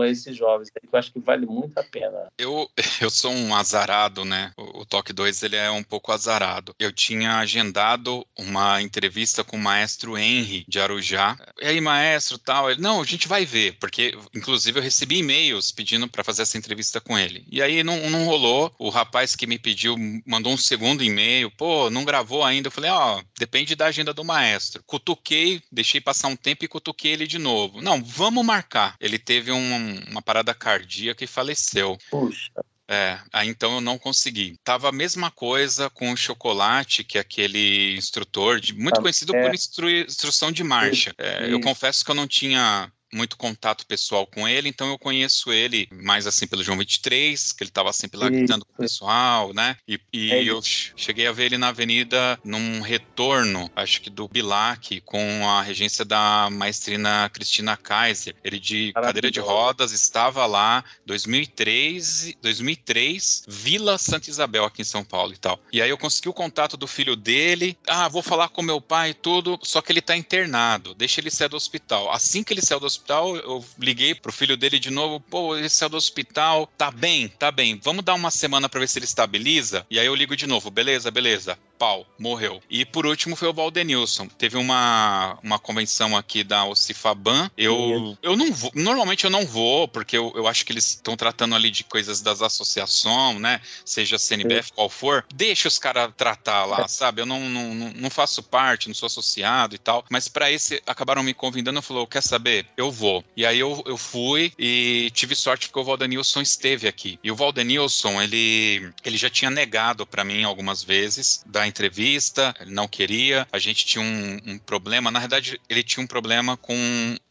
a 0.00 0.08
esses 0.08 0.36
jovens. 0.36 0.70
Eu 0.74 0.98
acho 0.98 1.12
que 1.12 1.18
vale 1.18 1.46
muito 1.46 1.76
a 1.78 1.82
pena. 1.82 2.30
Eu, 2.38 2.68
eu 3.00 3.10
sou 3.10 3.32
um 3.32 3.54
azarado, 3.54 4.24
né? 4.24 4.52
O, 4.56 4.82
o 4.82 4.86
Toque 4.86 5.12
2 5.12 5.42
ele 5.42 5.56
é 5.56 5.70
um 5.70 5.82
pouco 5.82 6.12
azarado. 6.12 6.74
Eu 6.78 6.92
tinha 6.92 7.38
agendado 7.38 8.26
uma 8.38 8.80
entrevista 8.82 9.42
com 9.42 9.56
o 9.56 9.60
maestro 9.60 10.16
Henry 10.16 10.64
de 10.68 10.78
Arujá. 10.78 11.36
E 11.60 11.66
aí, 11.66 11.80
maestro, 11.80 12.38
tal. 12.38 12.70
Ele, 12.70 12.80
não, 12.80 13.00
a 13.00 13.04
gente 13.04 13.26
vai 13.26 13.44
ver, 13.44 13.76
porque 13.80 14.16
inclusive 14.34 14.78
eu 14.78 14.82
recebi 14.82 15.18
e-mails 15.18 15.72
pedindo 15.72 16.06
para 16.06 16.24
fazer 16.24 16.42
essa 16.42 16.58
entrevista 16.58 17.00
com 17.00 17.18
ele. 17.18 17.44
E 17.50 17.62
aí 17.62 17.82
não, 17.82 18.10
não 18.10 18.26
rolou. 18.26 18.72
O 18.78 18.90
rapaz 18.90 19.34
que 19.34 19.46
me 19.46 19.58
pediu 19.58 19.96
mandou 20.26 20.52
um 20.52 20.56
segundo 20.56 21.02
e-mail. 21.02 21.50
Pô, 21.50 21.90
não 21.90 22.04
gravou 22.04 22.44
ainda. 22.44 22.68
Eu 22.68 22.72
falei, 22.72 22.90
ó, 22.90 23.18
oh, 23.18 23.22
depende 23.38 23.74
da 23.74 23.86
agenda 23.86 24.12
do 24.12 24.24
maestro. 24.24 24.82
Cutuquei, 24.86 25.62
deixei 25.72 26.00
passar 26.00 26.28
um 26.28 26.36
tempo 26.36 26.64
e 26.64 26.68
cutuquei 26.68 27.12
ele 27.12 27.26
de 27.26 27.38
novo. 27.38 27.80
Não, 27.80 28.02
vamos 28.02 28.44
marcar. 28.44 28.94
Ele 29.00 29.18
teve 29.18 29.38
teve 29.38 29.52
um, 29.78 30.10
uma 30.10 30.22
parada 30.22 30.52
cardíaca 30.54 31.24
e 31.24 31.26
faleceu. 31.26 31.96
Puxa. 32.10 32.50
É, 32.90 33.18
aí 33.32 33.46
então 33.48 33.74
eu 33.74 33.80
não 33.82 33.98
consegui. 33.98 34.56
Tava 34.64 34.88
a 34.88 34.92
mesma 34.92 35.30
coisa 35.30 35.90
com 35.90 36.10
o 36.10 36.16
chocolate, 36.16 37.04
que 37.04 37.18
é 37.18 37.20
aquele 37.20 37.94
instrutor, 37.96 38.60
de, 38.60 38.72
muito 38.74 38.98
ah, 38.98 39.02
conhecido 39.02 39.36
é. 39.36 39.42
por 39.42 39.54
instru, 39.54 39.90
instrução 39.90 40.50
de 40.50 40.64
marcha. 40.64 41.14
É, 41.18 41.52
eu 41.52 41.60
confesso 41.60 42.02
que 42.02 42.10
eu 42.10 42.14
não 42.14 42.26
tinha 42.26 42.90
muito 43.12 43.36
contato 43.36 43.86
pessoal 43.86 44.26
com 44.26 44.46
ele, 44.46 44.68
então 44.68 44.88
eu 44.88 44.98
conheço 44.98 45.52
ele 45.52 45.88
mais 45.90 46.26
assim 46.26 46.46
pelo 46.46 46.62
João 46.62 46.78
23, 46.78 47.52
que 47.52 47.62
ele 47.62 47.70
estava 47.70 47.92
sempre 47.92 48.18
lá 48.18 48.28
gritando 48.28 48.64
com 48.64 48.72
o 48.72 48.76
pessoal, 48.76 49.52
né? 49.54 49.76
E, 49.86 50.00
e 50.12 50.32
é 50.32 50.44
eu 50.44 50.60
cheguei 50.62 51.26
a 51.26 51.32
ver 51.32 51.46
ele 51.46 51.58
na 51.58 51.68
avenida 51.68 52.38
num 52.44 52.80
retorno, 52.80 53.70
acho 53.74 54.00
que 54.00 54.10
do 54.10 54.28
Bilac, 54.28 55.00
com 55.02 55.48
a 55.48 55.62
regência 55.62 56.04
da 56.04 56.48
maestrina 56.50 57.30
Cristina 57.32 57.76
Kaiser. 57.76 58.34
Ele 58.44 58.58
de 58.58 58.92
cadeira 58.92 59.30
de 59.30 59.40
rodas 59.40 59.92
estava 59.92 60.44
lá 60.46 60.84
2003, 61.06 62.34
2003, 62.42 63.44
Vila 63.48 63.98
Santa 63.98 64.30
Isabel 64.30 64.64
aqui 64.64 64.82
em 64.82 64.84
São 64.84 65.04
Paulo 65.04 65.32
e 65.32 65.36
tal. 65.36 65.60
E 65.72 65.80
aí 65.80 65.90
eu 65.90 65.98
consegui 65.98 66.28
o 66.28 66.32
contato 66.32 66.76
do 66.76 66.86
filho 66.86 67.16
dele. 67.16 67.76
Ah, 67.86 68.08
vou 68.08 68.22
falar 68.22 68.48
com 68.48 68.62
meu 68.62 68.80
pai 68.80 69.10
e 69.10 69.14
tudo, 69.14 69.58
só 69.62 69.80
que 69.80 69.92
ele 69.92 70.00
tá 70.00 70.16
internado. 70.16 70.94
Deixa 70.94 71.20
ele 71.20 71.30
sair 71.30 71.48
do 71.48 71.56
hospital. 71.56 72.10
Assim 72.10 72.42
que 72.42 72.52
ele 72.52 72.62
saiu 72.62 72.80
do 72.80 72.86
hospital, 72.86 72.97
eu 73.08 73.64
liguei 73.78 74.14
pro 74.14 74.32
filho 74.32 74.56
dele 74.56 74.78
de 74.78 74.90
novo. 74.90 75.20
Pô, 75.20 75.56
ele 75.56 75.68
saiu 75.68 75.90
do 75.90 75.96
hospital. 75.96 76.70
Tá 76.76 76.90
bem, 76.90 77.28
tá 77.28 77.50
bem. 77.50 77.80
Vamos 77.82 78.04
dar 78.04 78.14
uma 78.14 78.30
semana 78.30 78.68
para 78.68 78.80
ver 78.80 78.88
se 78.88 78.98
ele 78.98 79.06
estabiliza. 79.06 79.86
E 79.90 79.98
aí 79.98 80.06
eu 80.06 80.14
ligo 80.14 80.36
de 80.36 80.46
novo. 80.46 80.70
Beleza, 80.70 81.10
beleza 81.10 81.58
pau, 81.78 82.04
morreu. 82.18 82.60
E 82.68 82.84
por 82.84 83.06
último 83.06 83.36
foi 83.36 83.48
o 83.48 83.52
Valdenilson. 83.52 84.26
Teve 84.26 84.56
uma, 84.56 85.38
uma 85.42 85.58
convenção 85.58 86.16
aqui 86.16 86.42
da 86.42 86.64
Ocifaban. 86.64 87.48
Eu, 87.56 88.18
eu 88.20 88.36
não 88.36 88.52
vou, 88.52 88.72
normalmente 88.74 89.24
eu 89.24 89.30
não 89.30 89.46
vou, 89.46 89.86
porque 89.86 90.18
eu, 90.18 90.32
eu 90.34 90.48
acho 90.48 90.66
que 90.66 90.72
eles 90.72 90.88
estão 90.88 91.16
tratando 91.16 91.54
ali 91.54 91.70
de 91.70 91.84
coisas 91.84 92.20
das 92.20 92.42
associações, 92.42 93.40
né? 93.40 93.60
Seja 93.84 94.18
CNBF, 94.18 94.68
Sim. 94.68 94.74
qual 94.74 94.88
for. 94.88 95.24
Deixa 95.32 95.68
os 95.68 95.78
caras 95.78 96.12
tratar 96.16 96.64
lá, 96.64 96.80
é. 96.80 96.88
sabe? 96.88 97.22
Eu 97.22 97.26
não, 97.26 97.48
não, 97.48 97.74
não 97.74 98.10
faço 98.10 98.42
parte, 98.42 98.88
não 98.88 98.94
sou 98.94 99.06
associado 99.06 99.74
e 99.74 99.78
tal. 99.78 100.04
Mas 100.10 100.26
para 100.26 100.50
esse, 100.50 100.82
acabaram 100.86 101.22
me 101.22 101.32
convidando, 101.32 101.80
falou: 101.80 102.06
quer 102.06 102.22
saber? 102.22 102.66
Eu 102.76 102.87
vou. 102.90 103.24
E 103.36 103.44
aí 103.44 103.58
eu, 103.58 103.82
eu 103.86 103.96
fui 103.96 104.52
e 104.58 105.10
tive 105.14 105.34
sorte 105.34 105.68
porque 105.68 105.80
o 105.80 105.84
Valdenilson 105.84 106.40
esteve 106.40 106.88
aqui. 106.88 107.18
E 107.22 107.30
o 107.30 107.36
Valdenilson, 107.36 108.20
ele, 108.20 108.90
ele 109.04 109.16
já 109.16 109.30
tinha 109.30 109.50
negado 109.50 110.06
para 110.06 110.24
mim 110.24 110.44
algumas 110.44 110.82
vezes 110.82 111.42
da 111.46 111.66
entrevista, 111.66 112.54
ele 112.60 112.72
não 112.72 112.88
queria. 112.88 113.46
A 113.52 113.58
gente 113.58 113.86
tinha 113.86 114.02
um, 114.02 114.38
um 114.46 114.58
problema, 114.58 115.10
na 115.10 115.20
verdade, 115.20 115.60
ele 115.68 115.82
tinha 115.82 116.02
um 116.02 116.06
problema 116.06 116.56
com 116.56 116.74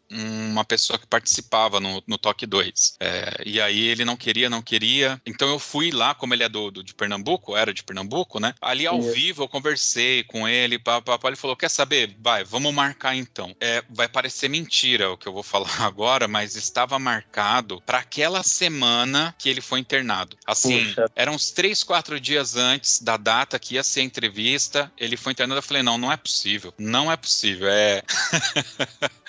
uma 0.10 0.64
pessoa 0.64 0.98
que 0.98 1.06
participava 1.06 1.80
no, 1.80 2.02
no 2.08 2.18
Toque 2.18 2.46
2. 2.46 2.98
É, 3.00 3.44
e 3.46 3.60
aí 3.62 3.88
ele 3.88 4.06
não 4.06 4.16
queria, 4.16 4.50
não 4.50 4.62
queria. 4.62 5.22
Então 5.26 5.50
eu 5.50 5.60
fui 5.60 5.92
lá, 5.92 6.16
como 6.16 6.34
ele 6.34 6.44
é 6.44 6.50
do, 6.50 6.72
do 6.72 6.84
de 6.84 6.94
Pernambuco, 6.94 7.56
era 7.56 7.74
de 7.74 7.84
Pernambuco, 7.84 8.40
né? 8.40 8.54
Ali 8.62 8.88
ao 8.88 9.02
Sim. 9.02 9.12
vivo 9.12 9.44
eu 9.44 9.48
conversei 9.48 10.24
com 10.24 10.48
ele, 10.48 10.80
papai 10.80 11.18
ele 11.26 11.36
falou: 11.36 11.56
quer 11.56 11.70
saber? 11.70 12.16
Vai, 12.20 12.44
vamos 12.44 12.74
marcar 12.74 13.16
então. 13.16 13.56
É, 13.60 13.84
vai 13.90 14.08
parecer 14.08 14.50
mentira 14.50 15.12
o 15.12 15.18
que 15.18 15.28
eu 15.28 15.34
vou 15.34 15.44
falar 15.44 15.82
agora, 15.82 16.28
mas 16.28 16.56
estava 16.56 16.98
marcado 16.98 17.82
para 17.86 18.00
aquela 18.00 18.44
semana 18.44 19.36
que 19.38 19.50
ele 19.50 19.62
foi 19.62 19.80
internado. 19.80 20.38
Assim, 20.46 20.86
Puxa. 20.86 21.12
eram 21.16 21.34
uns 21.34 21.52
três, 21.52 21.84
quatro 21.84 22.20
dias 22.20 22.56
antes 22.56 23.02
da 23.02 23.18
data 23.18 23.60
que 23.60 23.76
ia 23.76 23.84
ser 23.84 24.02
a 24.02 24.04
entrevista. 24.04 24.92
Ele 24.98 25.18
foi 25.18 25.34
internado. 25.34 25.60
Eu 25.60 25.64
falei: 25.64 25.84
não, 25.84 25.98
não 25.98 26.12
é 26.12 26.18
possível. 26.18 26.74
Não 26.78 27.12
é 27.12 27.18
possível. 27.18 27.68
É. 27.68 28.04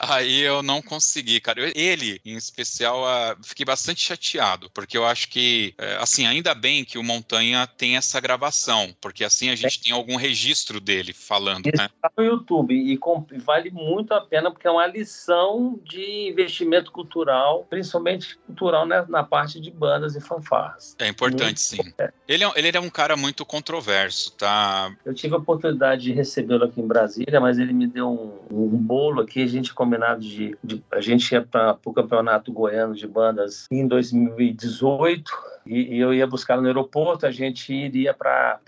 Aí 0.00 0.40
eu 0.40 0.62
não 0.62 0.80
consegui, 0.82 1.40
cara. 1.40 1.70
Ele, 1.74 2.20
em 2.24 2.36
especial, 2.36 3.04
fiquei 3.42 3.64
bastante 3.64 4.00
chateado, 4.00 4.70
porque 4.70 4.96
eu 4.96 5.06
acho 5.06 5.28
que, 5.28 5.74
é, 5.78 5.96
assim, 5.96 6.26
ainda 6.26 6.54
bem 6.54 6.84
que 6.84 6.98
o 6.98 7.02
Montanha 7.02 7.66
tem 7.66 7.96
essa 7.96 8.20
gravação, 8.20 8.94
porque 9.00 9.24
assim 9.24 9.50
a 9.50 9.54
gente 9.54 9.80
é. 9.80 9.84
tem 9.84 9.92
algum 9.92 10.16
registro 10.16 10.80
dele 10.80 11.12
falando, 11.12 11.66
Isso 11.66 11.76
né? 11.76 11.88
Tá 12.00 12.10
no 12.16 12.24
YouTube 12.24 12.74
e 12.74 12.98
vale 13.38 13.70
muito 13.70 14.12
a 14.14 14.20
pena, 14.20 14.50
porque 14.50 14.66
é 14.66 14.70
uma 14.70 14.86
lição 14.86 15.78
de 15.84 16.28
investimento 16.28 16.90
cultural, 16.90 17.66
principalmente 17.68 18.38
cultural 18.46 18.86
né, 18.86 19.04
na 19.08 19.22
parte 19.22 19.60
de 19.60 19.70
bandas 19.70 20.16
e 20.16 20.20
fanfarras. 20.20 20.96
É 20.98 21.08
importante, 21.08 21.44
muito 21.44 21.60
sim. 21.60 21.94
É. 21.98 22.12
Ele, 22.26 22.44
é, 22.44 22.52
ele 22.56 22.76
é 22.76 22.80
um 22.80 22.90
cara 22.90 23.16
muito 23.16 23.44
controverso, 23.44 24.32
tá? 24.32 24.94
Eu 25.04 25.14
tive 25.14 25.34
a 25.34 25.38
oportunidade 25.38 26.02
de 26.02 26.12
recebê-lo 26.12 26.64
aqui 26.64 26.80
em 26.80 26.86
Brasília, 26.86 27.40
mas 27.40 27.58
ele 27.58 27.72
me 27.72 27.86
deu 27.86 28.08
um, 28.08 28.40
um 28.50 28.76
bolo 28.76 29.21
aqui, 29.22 29.42
a 29.42 29.46
gente 29.46 29.72
combinado 29.72 30.20
de, 30.20 30.56
de 30.62 30.82
a 30.90 31.00
gente 31.00 31.32
ia 31.32 31.42
para 31.42 31.78
o 31.84 31.92
campeonato 31.92 32.52
goiano 32.52 32.94
de 32.94 33.06
bandas 33.06 33.66
em 33.70 33.86
2018 33.86 35.52
e, 35.66 35.94
e, 35.94 36.00
eu 36.00 36.12
ia 36.12 36.26
buscar 36.26 36.60
no 36.60 36.66
aeroporto, 36.66 37.26
a 37.26 37.30
gente 37.30 37.72
iria 37.72 38.12
para 38.12 38.58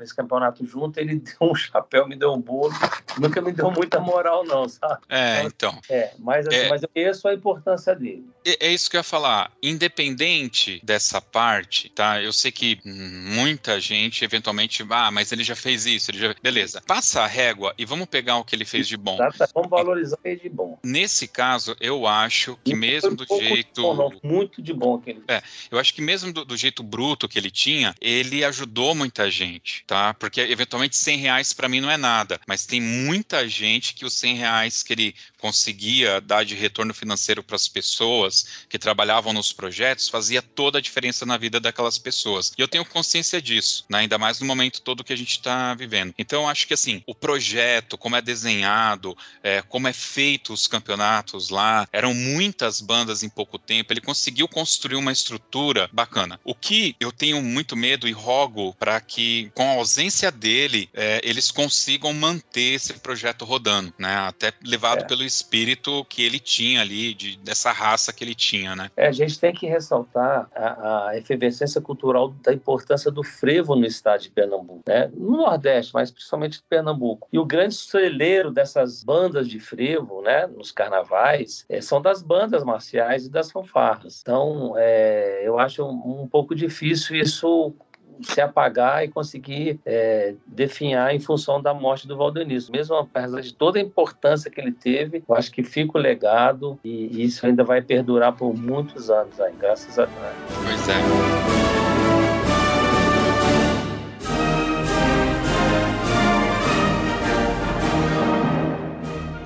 esse 0.00 0.14
campeonato 0.14 0.66
junto. 0.66 0.98
Ele 0.98 1.16
deu 1.20 1.50
um 1.50 1.54
chapéu, 1.54 2.08
me 2.08 2.16
deu 2.16 2.32
um 2.32 2.40
bolo. 2.40 2.72
Nunca 3.18 3.40
me 3.40 3.52
deu 3.52 3.70
muita 3.70 4.00
moral, 4.00 4.44
não, 4.44 4.68
sabe? 4.68 5.00
É, 5.08 5.42
então. 5.42 5.78
É, 5.88 6.12
mas, 6.18 6.46
assim, 6.46 6.56
é, 6.56 6.68
mas 6.68 6.82
eu 6.82 6.88
conheço 6.88 7.28
a 7.28 7.34
importância 7.34 7.94
dele. 7.94 8.28
É, 8.44 8.66
é, 8.66 8.72
isso 8.72 8.90
que 8.90 8.96
eu 8.96 9.00
ia 9.00 9.04
falar. 9.04 9.52
Independente 9.62 10.80
dessa 10.84 11.20
parte, 11.20 11.88
tá? 11.90 12.20
Eu 12.20 12.32
sei 12.32 12.50
que 12.50 12.80
muita 12.84 13.80
gente 13.80 14.24
eventualmente, 14.24 14.84
ah, 14.90 15.10
mas 15.10 15.30
ele 15.32 15.44
já 15.44 15.54
fez 15.54 15.86
isso, 15.86 16.10
ele 16.10 16.18
já. 16.18 16.34
Beleza. 16.42 16.82
Passa 16.86 17.22
a 17.22 17.26
régua 17.26 17.74
e 17.78 17.84
vamos 17.84 18.06
pegar 18.06 18.38
o 18.38 18.44
que 18.44 18.56
ele 18.56 18.64
fez 18.64 18.88
de 18.88 18.96
bom. 18.96 19.16
Vamos 19.54 19.70
valorizar 19.70 19.99
o 20.12 20.16
que 20.16 20.36
de 20.36 20.48
bom. 20.48 20.78
Nesse 20.82 21.28
caso, 21.28 21.76
eu 21.80 22.06
acho 22.06 22.58
que 22.64 22.74
muito 22.74 22.80
mesmo 22.80 23.16
do 23.16 23.26
jeito. 23.26 23.82
Bom, 23.82 23.94
não, 23.94 24.12
muito 24.22 24.60
de 24.60 24.72
bom 24.72 24.96
aquele. 24.96 25.22
É, 25.28 25.42
eu 25.70 25.78
acho 25.78 25.94
que 25.94 26.02
mesmo 26.02 26.32
do 26.32 26.40
do, 26.40 26.44
do, 26.44 26.56
jeito 26.56 26.82
bruto 26.82 27.28
que 27.28 27.38
ele 27.38 27.50
tinha, 27.50 27.94
ele 28.00 28.44
ajudou 28.44 28.94
muita 28.94 29.30
gente, 29.30 29.84
tá? 29.86 30.14
Porque 30.14 30.40
eventualmente 30.40 30.96
100 30.96 31.18
reais 31.18 31.52
para 31.52 31.68
mim 31.68 31.80
não 31.80 31.90
é 31.90 31.96
nada, 31.96 32.40
mas 32.46 32.66
tem 32.66 32.80
muita 32.80 33.48
gente 33.48 33.94
que 33.94 34.04
os 34.04 34.14
100 34.14 34.36
reais 34.36 34.82
que 34.82 34.92
ele 34.92 35.14
conseguia 35.38 36.20
dar 36.20 36.44
de 36.44 36.54
retorno 36.54 36.92
financeiro 36.92 37.42
para 37.42 37.56
as 37.56 37.68
pessoas 37.68 38.64
que 38.68 38.78
trabalhavam 38.78 39.32
nos 39.32 39.52
projetos 39.52 40.08
fazia 40.08 40.42
toda 40.42 40.78
a 40.78 40.80
diferença 40.80 41.24
na 41.24 41.36
vida 41.36 41.60
daquelas 41.60 41.98
pessoas. 41.98 42.52
E 42.56 42.60
eu 42.60 42.68
tenho 42.68 42.84
consciência 42.84 43.40
disso, 43.40 43.84
né? 43.88 43.98
ainda 43.98 44.18
mais 44.18 44.40
no 44.40 44.46
momento 44.46 44.82
todo 44.82 45.04
que 45.04 45.12
a 45.12 45.16
gente 45.16 45.32
está 45.32 45.74
vivendo. 45.74 46.14
Então, 46.18 46.42
eu 46.42 46.48
acho 46.48 46.66
que 46.66 46.74
assim, 46.74 47.02
o 47.06 47.14
projeto, 47.14 47.96
como 47.96 48.16
é 48.16 48.22
desenhado, 48.22 49.16
é, 49.42 49.62
como 49.62 49.88
é 49.88 49.89
feito 49.92 50.52
os 50.52 50.66
campeonatos 50.66 51.50
lá, 51.50 51.86
eram 51.92 52.14
muitas 52.14 52.80
bandas 52.80 53.22
em 53.22 53.28
pouco 53.28 53.58
tempo. 53.58 53.92
Ele 53.92 54.00
conseguiu 54.00 54.48
construir 54.48 54.96
uma 54.96 55.12
estrutura 55.12 55.88
bacana. 55.92 56.40
O 56.44 56.54
que 56.54 56.96
eu 57.00 57.12
tenho 57.12 57.42
muito 57.42 57.76
medo 57.76 58.08
e 58.08 58.12
rogo 58.12 58.74
para 58.74 59.00
que, 59.00 59.50
com 59.54 59.62
a 59.62 59.74
ausência 59.74 60.30
dele, 60.30 60.88
é, 60.94 61.20
eles 61.22 61.50
consigam 61.50 62.12
manter 62.12 62.74
esse 62.74 62.92
projeto 62.94 63.44
rodando, 63.44 63.92
né? 63.98 64.16
Até 64.16 64.52
levado 64.64 65.02
é. 65.02 65.06
pelo 65.06 65.22
espírito 65.22 66.04
que 66.04 66.22
ele 66.22 66.38
tinha 66.38 66.80
ali, 66.80 67.14
de, 67.14 67.36
dessa 67.38 67.72
raça 67.72 68.12
que 68.12 68.24
ele 68.24 68.34
tinha, 68.34 68.74
né? 68.76 68.90
É, 68.96 69.06
a 69.06 69.12
gente 69.12 69.38
tem 69.38 69.52
que 69.52 69.66
ressaltar 69.66 70.48
a, 70.54 71.08
a 71.08 71.18
efervescência 71.18 71.80
cultural 71.80 72.34
da 72.42 72.52
importância 72.52 73.10
do 73.10 73.22
frevo 73.22 73.74
no 73.74 73.86
estado 73.86 74.22
de 74.22 74.30
Pernambuco, 74.30 74.82
né? 74.86 75.10
No 75.14 75.38
Nordeste, 75.38 75.92
mas 75.94 76.10
principalmente 76.10 76.58
em 76.58 76.68
Pernambuco. 76.68 77.28
E 77.32 77.38
o 77.38 77.44
grande 77.44 77.74
celeiro 77.74 78.50
dessas 78.50 79.02
bandas 79.02 79.48
de 79.48 79.58
frevo, 79.58 79.79
né? 80.22 80.46
Nos 80.46 80.72
carnavais, 80.72 81.64
é, 81.68 81.80
são 81.80 82.00
das 82.00 82.22
bandas 82.22 82.62
marciais 82.64 83.26
e 83.26 83.30
das 83.30 83.50
fanfarras. 83.50 84.20
Então, 84.20 84.74
é, 84.76 85.42
eu 85.44 85.58
acho 85.58 85.84
um 85.84 86.20
um 86.20 86.28
pouco 86.28 86.54
difícil 86.54 87.16
isso 87.16 87.74
se 88.22 88.40
apagar 88.40 89.04
e 89.04 89.08
conseguir 89.08 89.80
é, 89.84 90.34
definhar 90.46 91.14
em 91.14 91.20
função 91.20 91.60
da 91.60 91.72
morte 91.72 92.06
do 92.06 92.16
Valdenício. 92.16 92.72
Mesmo 92.72 92.96
apesar 92.96 93.40
de 93.40 93.54
toda 93.54 93.78
a 93.78 93.82
importância 93.82 94.50
que 94.50 94.60
ele 94.60 94.72
teve, 94.72 95.22
eu 95.26 95.34
acho 95.34 95.50
que 95.50 95.62
fica 95.62 95.96
o 95.96 96.00
legado 96.00 96.78
e 96.84 97.24
isso 97.24 97.46
ainda 97.46 97.64
vai 97.64 97.80
perdurar 97.80 98.36
por 98.36 98.54
muitos 98.54 99.10
anos 99.10 99.40
aí, 99.40 99.54
graças 99.58 99.98
a 99.98 100.04
Deus. 100.04 100.18
Pois 100.62 100.88
é. 100.88 101.59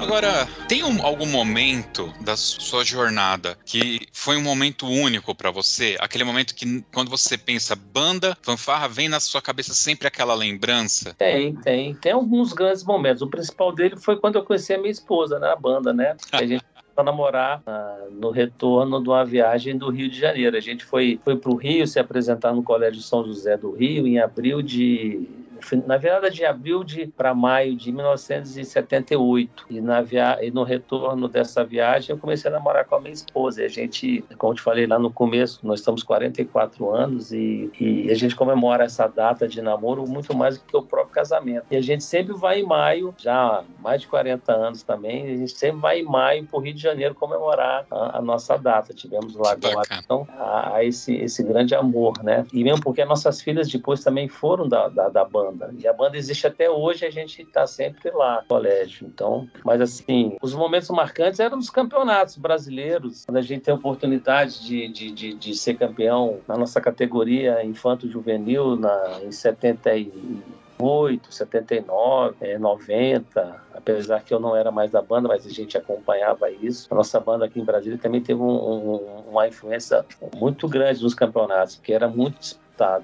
Agora, 0.04 0.46
tem 0.68 0.84
um, 0.84 1.02
algum 1.02 1.24
momento 1.24 2.12
da 2.20 2.36
sua 2.36 2.84
jornada 2.84 3.56
que 3.64 4.00
foi 4.12 4.36
um 4.36 4.42
momento 4.42 4.86
único 4.86 5.34
para 5.34 5.50
você? 5.50 5.96
Aquele 5.98 6.24
momento 6.24 6.54
que, 6.54 6.84
quando 6.92 7.08
você 7.08 7.38
pensa 7.38 7.74
banda, 7.74 8.36
fanfarra, 8.42 8.86
vem 8.86 9.08
na 9.08 9.18
sua 9.18 9.40
cabeça 9.40 9.72
sempre 9.72 10.06
aquela 10.06 10.34
lembrança? 10.34 11.14
Tem, 11.14 11.56
tem. 11.56 11.94
Tem 11.94 12.12
alguns 12.12 12.52
grandes 12.52 12.84
momentos. 12.84 13.22
O 13.22 13.28
principal 13.28 13.72
dele 13.72 13.96
foi 13.96 14.18
quando 14.18 14.36
eu 14.36 14.44
conheci 14.44 14.74
a 14.74 14.78
minha 14.78 14.90
esposa, 14.90 15.38
né? 15.38 15.50
A 15.50 15.56
banda, 15.56 15.90
né? 15.94 16.14
A 16.30 16.44
gente 16.44 16.62
a 16.94 17.02
namorar 17.02 17.62
uh, 17.66 18.12
no 18.12 18.30
retorno 18.30 19.02
de 19.02 19.08
uma 19.08 19.24
viagem 19.24 19.76
do 19.76 19.90
Rio 19.90 20.10
de 20.10 20.20
Janeiro. 20.20 20.54
A 20.54 20.60
gente 20.60 20.84
foi, 20.84 21.18
foi 21.24 21.34
para 21.34 21.50
o 21.50 21.56
Rio 21.56 21.86
se 21.86 21.98
apresentar 21.98 22.52
no 22.52 22.62
Colégio 22.62 23.00
São 23.00 23.24
José 23.24 23.56
do 23.56 23.72
Rio 23.72 24.06
em 24.06 24.18
abril 24.18 24.60
de 24.60 25.26
na 25.86 25.96
virada 25.96 26.30
de 26.30 26.44
abril 26.44 26.84
para 27.16 27.34
maio 27.34 27.76
de 27.76 27.92
1978. 27.92 29.66
E, 29.70 29.80
na 29.80 30.02
via, 30.02 30.38
e 30.42 30.50
no 30.50 30.62
retorno 30.62 31.28
dessa 31.28 31.64
viagem 31.64 32.14
eu 32.14 32.18
comecei 32.18 32.50
a 32.50 32.54
namorar 32.54 32.84
com 32.84 32.96
a 32.96 33.00
minha 33.00 33.12
esposa. 33.12 33.62
E 33.62 33.64
a 33.64 33.68
gente, 33.68 34.24
como 34.38 34.52
eu 34.52 34.56
te 34.56 34.62
falei 34.62 34.86
lá 34.86 34.98
no 34.98 35.10
começo, 35.10 35.60
nós 35.62 35.80
estamos 35.80 36.02
44 36.02 36.90
anos 36.90 37.32
e, 37.32 37.70
e 37.80 38.10
a 38.10 38.14
gente 38.14 38.36
comemora 38.36 38.84
essa 38.84 39.06
data 39.06 39.46
de 39.48 39.60
namoro 39.62 40.06
muito 40.06 40.36
mais 40.36 40.58
do 40.58 40.64
que 40.64 40.76
o 40.76 40.82
próprio 40.82 41.14
casamento. 41.14 41.66
E 41.70 41.76
a 41.76 41.80
gente 41.80 42.04
sempre 42.04 42.34
vai 42.34 42.60
em 42.60 42.64
maio, 42.64 43.14
já 43.18 43.34
há 43.34 43.64
mais 43.80 44.00
de 44.00 44.08
40 44.08 44.52
anos 44.52 44.82
também, 44.82 45.24
a 45.24 45.36
gente 45.36 45.52
sempre 45.52 45.80
vai 45.80 46.00
em 46.00 46.04
maio 46.04 46.46
para 46.46 46.58
o 46.58 46.60
Rio 46.60 46.74
de 46.74 46.80
Janeiro 46.80 47.14
comemorar 47.14 47.86
a, 47.90 48.18
a 48.18 48.22
nossa 48.22 48.56
data. 48.56 48.92
Tivemos 48.92 49.34
lá 49.36 49.56
então, 50.02 50.26
a, 50.38 50.76
a, 50.76 50.84
esse, 50.84 51.14
esse 51.16 51.42
grande 51.42 51.74
amor, 51.74 52.22
né? 52.22 52.46
E 52.52 52.62
mesmo 52.64 52.82
porque 52.82 53.04
nossas 53.04 53.40
filhas 53.40 53.68
depois 53.68 54.02
também 54.02 54.28
foram 54.28 54.68
da, 54.68 54.88
da, 54.88 55.08
da 55.08 55.24
banda. 55.24 55.53
E 55.78 55.86
a 55.86 55.92
banda 55.92 56.16
existe 56.16 56.46
até 56.46 56.70
hoje, 56.70 57.04
a 57.04 57.10
gente 57.10 57.42
está 57.42 57.66
sempre 57.66 58.10
lá 58.10 58.40
no 58.40 58.48
colégio. 58.48 59.06
Então, 59.06 59.48
mas 59.64 59.80
assim, 59.80 60.36
os 60.42 60.54
momentos 60.54 60.88
marcantes 60.90 61.40
eram 61.40 61.58
os 61.58 61.70
campeonatos 61.70 62.36
brasileiros, 62.36 63.24
quando 63.24 63.38
a 63.38 63.42
gente 63.42 63.62
tem 63.62 63.72
a 63.72 63.76
oportunidade 63.76 64.64
de, 64.64 64.88
de, 64.88 65.10
de, 65.10 65.34
de 65.34 65.54
ser 65.54 65.74
campeão 65.74 66.38
na 66.46 66.56
nossa 66.56 66.80
categoria 66.80 67.64
infanto-juvenil 67.64 68.78
em 69.22 69.32
78, 69.32 71.32
79, 71.32 72.34
é, 72.40 72.58
90, 72.58 73.62
apesar 73.74 74.22
que 74.22 74.32
eu 74.32 74.40
não 74.40 74.56
era 74.56 74.70
mais 74.70 74.90
da 74.90 75.02
banda, 75.02 75.28
mas 75.28 75.46
a 75.46 75.50
gente 75.50 75.76
acompanhava 75.76 76.50
isso. 76.50 76.88
A 76.90 76.94
nossa 76.94 77.20
banda 77.20 77.44
aqui 77.44 77.60
em 77.60 77.64
Brasília 77.64 77.98
também 77.98 78.20
teve 78.20 78.40
um, 78.40 78.46
um, 78.46 79.24
uma 79.30 79.48
influência 79.48 80.04
muito 80.36 80.68
grande 80.68 81.02
nos 81.02 81.14
campeonatos, 81.14 81.80
que 81.82 81.92
era 81.92 82.08
muito 82.08 82.58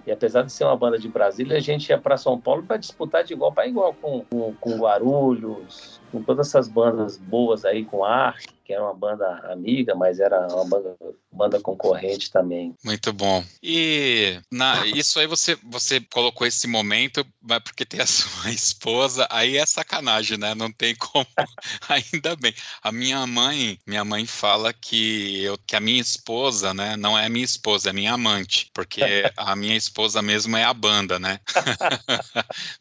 E 0.06 0.12
apesar 0.12 0.42
de 0.42 0.52
ser 0.52 0.64
uma 0.64 0.76
banda 0.76 0.98
de 0.98 1.08
Brasília, 1.08 1.56
a 1.56 1.60
gente 1.60 1.88
ia 1.88 1.98
para 1.98 2.16
São 2.16 2.40
Paulo 2.40 2.62
para 2.62 2.76
disputar 2.76 3.24
de 3.24 3.32
igual 3.32 3.52
para 3.52 3.66
igual 3.66 3.94
com, 3.94 4.24
com, 4.24 4.54
com 4.60 4.76
Guarulhos, 4.78 6.00
com 6.10 6.22
todas 6.22 6.48
essas 6.48 6.68
bandas 6.68 7.16
boas 7.16 7.64
aí, 7.64 7.84
com 7.84 8.04
Ark, 8.04 8.44
que 8.70 8.74
era 8.74 8.84
uma 8.84 8.94
banda 8.94 9.26
amiga, 9.50 9.96
mas 9.96 10.20
era 10.20 10.46
uma 10.46 10.64
banda, 10.64 10.96
banda 11.32 11.60
concorrente 11.60 12.30
também. 12.30 12.72
Muito 12.84 13.12
bom. 13.12 13.44
E 13.60 14.40
na, 14.48 14.86
isso 14.86 15.18
aí 15.18 15.26
você, 15.26 15.58
você 15.64 16.00
colocou 16.00 16.46
esse 16.46 16.68
momento, 16.68 17.26
mas 17.42 17.60
porque 17.64 17.84
tem 17.84 18.00
a 18.00 18.06
sua 18.06 18.48
esposa, 18.52 19.26
aí 19.28 19.56
é 19.56 19.66
sacanagem, 19.66 20.38
né? 20.38 20.54
Não 20.54 20.70
tem 20.70 20.94
como. 20.94 21.26
Ainda 21.88 22.36
bem. 22.36 22.54
A 22.80 22.92
minha 22.92 23.26
mãe, 23.26 23.76
minha 23.84 24.04
mãe 24.04 24.24
fala 24.24 24.72
que, 24.72 25.42
eu, 25.42 25.58
que 25.66 25.74
a 25.74 25.80
minha 25.80 26.00
esposa, 26.00 26.72
né, 26.72 26.96
não 26.96 27.18
é 27.18 27.28
minha 27.28 27.44
esposa, 27.44 27.90
é 27.90 27.92
minha 27.92 28.12
amante, 28.12 28.70
porque 28.72 29.02
a 29.36 29.56
minha 29.56 29.76
esposa 29.76 30.22
mesmo 30.22 30.56
é 30.56 30.62
a 30.62 30.72
banda, 30.72 31.18
né? 31.18 31.40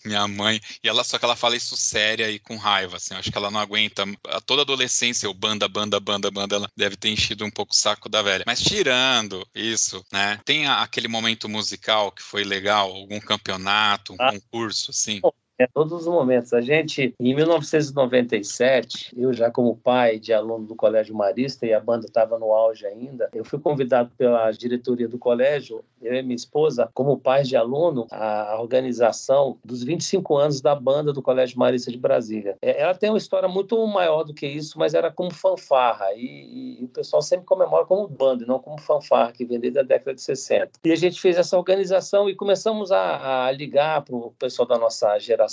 minha 0.05 0.27
mãe. 0.27 0.61
E 0.83 0.87
ela 0.87 1.03
só 1.03 1.17
que 1.17 1.25
ela 1.25 1.35
fala 1.35 1.55
isso 1.55 1.75
séria 1.75 2.29
e 2.29 2.37
com 2.37 2.57
raiva, 2.57 2.97
assim. 2.97 3.15
Acho 3.15 3.31
que 3.31 3.37
ela 3.37 3.49
não 3.49 3.59
aguenta. 3.59 4.03
Toda 4.45 4.61
adolescência, 4.61 5.27
o 5.27 5.33
banda, 5.33 5.67
banda 5.67 5.78
banda, 5.79 5.99
banda, 5.99 6.31
banda, 6.31 6.55
ela 6.57 6.71
deve 6.75 6.97
ter 6.97 7.09
enchido 7.09 7.45
um 7.45 7.49
pouco 7.49 7.71
o 7.73 7.75
saco 7.75 8.09
da 8.09 8.21
velha. 8.21 8.43
Mas 8.45 8.61
tirando 8.61 9.47
isso, 9.55 10.03
né? 10.11 10.39
Tem 10.43 10.67
aquele 10.67 11.07
momento 11.07 11.47
musical 11.47 12.11
que 12.11 12.21
foi 12.21 12.43
legal, 12.43 12.91
algum 12.91 13.19
campeonato, 13.19 14.13
um 14.13 14.17
ah. 14.19 14.31
concurso, 14.31 14.91
assim? 14.91 15.21
É, 15.59 15.67
todos 15.67 15.91
os 15.91 16.07
momentos. 16.07 16.53
A 16.53 16.61
gente, 16.61 17.13
em 17.19 17.35
1997, 17.35 19.13
eu 19.17 19.33
já 19.33 19.51
como 19.51 19.75
pai 19.75 20.17
de 20.17 20.31
aluno 20.31 20.65
do 20.65 20.73
Colégio 20.73 21.13
Marista 21.13 21.65
e 21.65 21.73
a 21.73 21.81
banda 21.81 22.05
estava 22.05 22.39
no 22.39 22.53
auge 22.53 22.85
ainda, 22.85 23.29
eu 23.33 23.43
fui 23.43 23.59
convidado 23.59 24.09
pela 24.17 24.49
diretoria 24.51 25.09
do 25.09 25.17
colégio, 25.17 25.83
eu 26.01 26.13
e 26.13 26.23
minha 26.23 26.35
esposa, 26.35 26.89
como 26.93 27.19
pai 27.19 27.43
de 27.43 27.57
aluno, 27.57 28.07
a 28.09 28.57
organização 28.57 29.57
dos 29.65 29.83
25 29.83 30.37
anos 30.37 30.61
da 30.61 30.73
banda 30.73 31.11
do 31.11 31.21
Colégio 31.21 31.59
Marista 31.59 31.91
de 31.91 31.97
Brasília. 31.97 32.57
É, 32.61 32.81
ela 32.81 32.95
tem 32.95 33.09
uma 33.09 33.17
história 33.17 33.49
muito 33.49 33.85
maior 33.85 34.23
do 34.23 34.33
que 34.33 34.47
isso, 34.47 34.79
mas 34.79 34.93
era 34.93 35.11
como 35.11 35.33
fanfarra 35.33 36.13
e, 36.15 36.79
e 36.79 36.85
o 36.85 36.87
pessoal 36.87 37.21
sempre 37.21 37.45
comemora 37.45 37.85
como 37.85 38.07
banda, 38.07 38.45
não 38.45 38.59
como 38.59 38.79
fanfarra, 38.79 39.33
que 39.33 39.43
vem 39.43 39.59
desde 39.59 39.79
a 39.79 39.83
década 39.83 40.15
de 40.15 40.21
60. 40.21 40.71
E 40.85 40.91
a 40.93 40.95
gente 40.95 41.19
fez 41.19 41.37
essa 41.37 41.57
organização 41.57 42.29
e 42.29 42.35
começamos 42.35 42.93
a, 42.93 43.47
a 43.47 43.51
ligar 43.51 44.05
para 44.05 44.15
o 44.15 44.31
pessoal 44.39 44.65
da 44.65 44.77
nossa 44.77 45.19
geração 45.19 45.48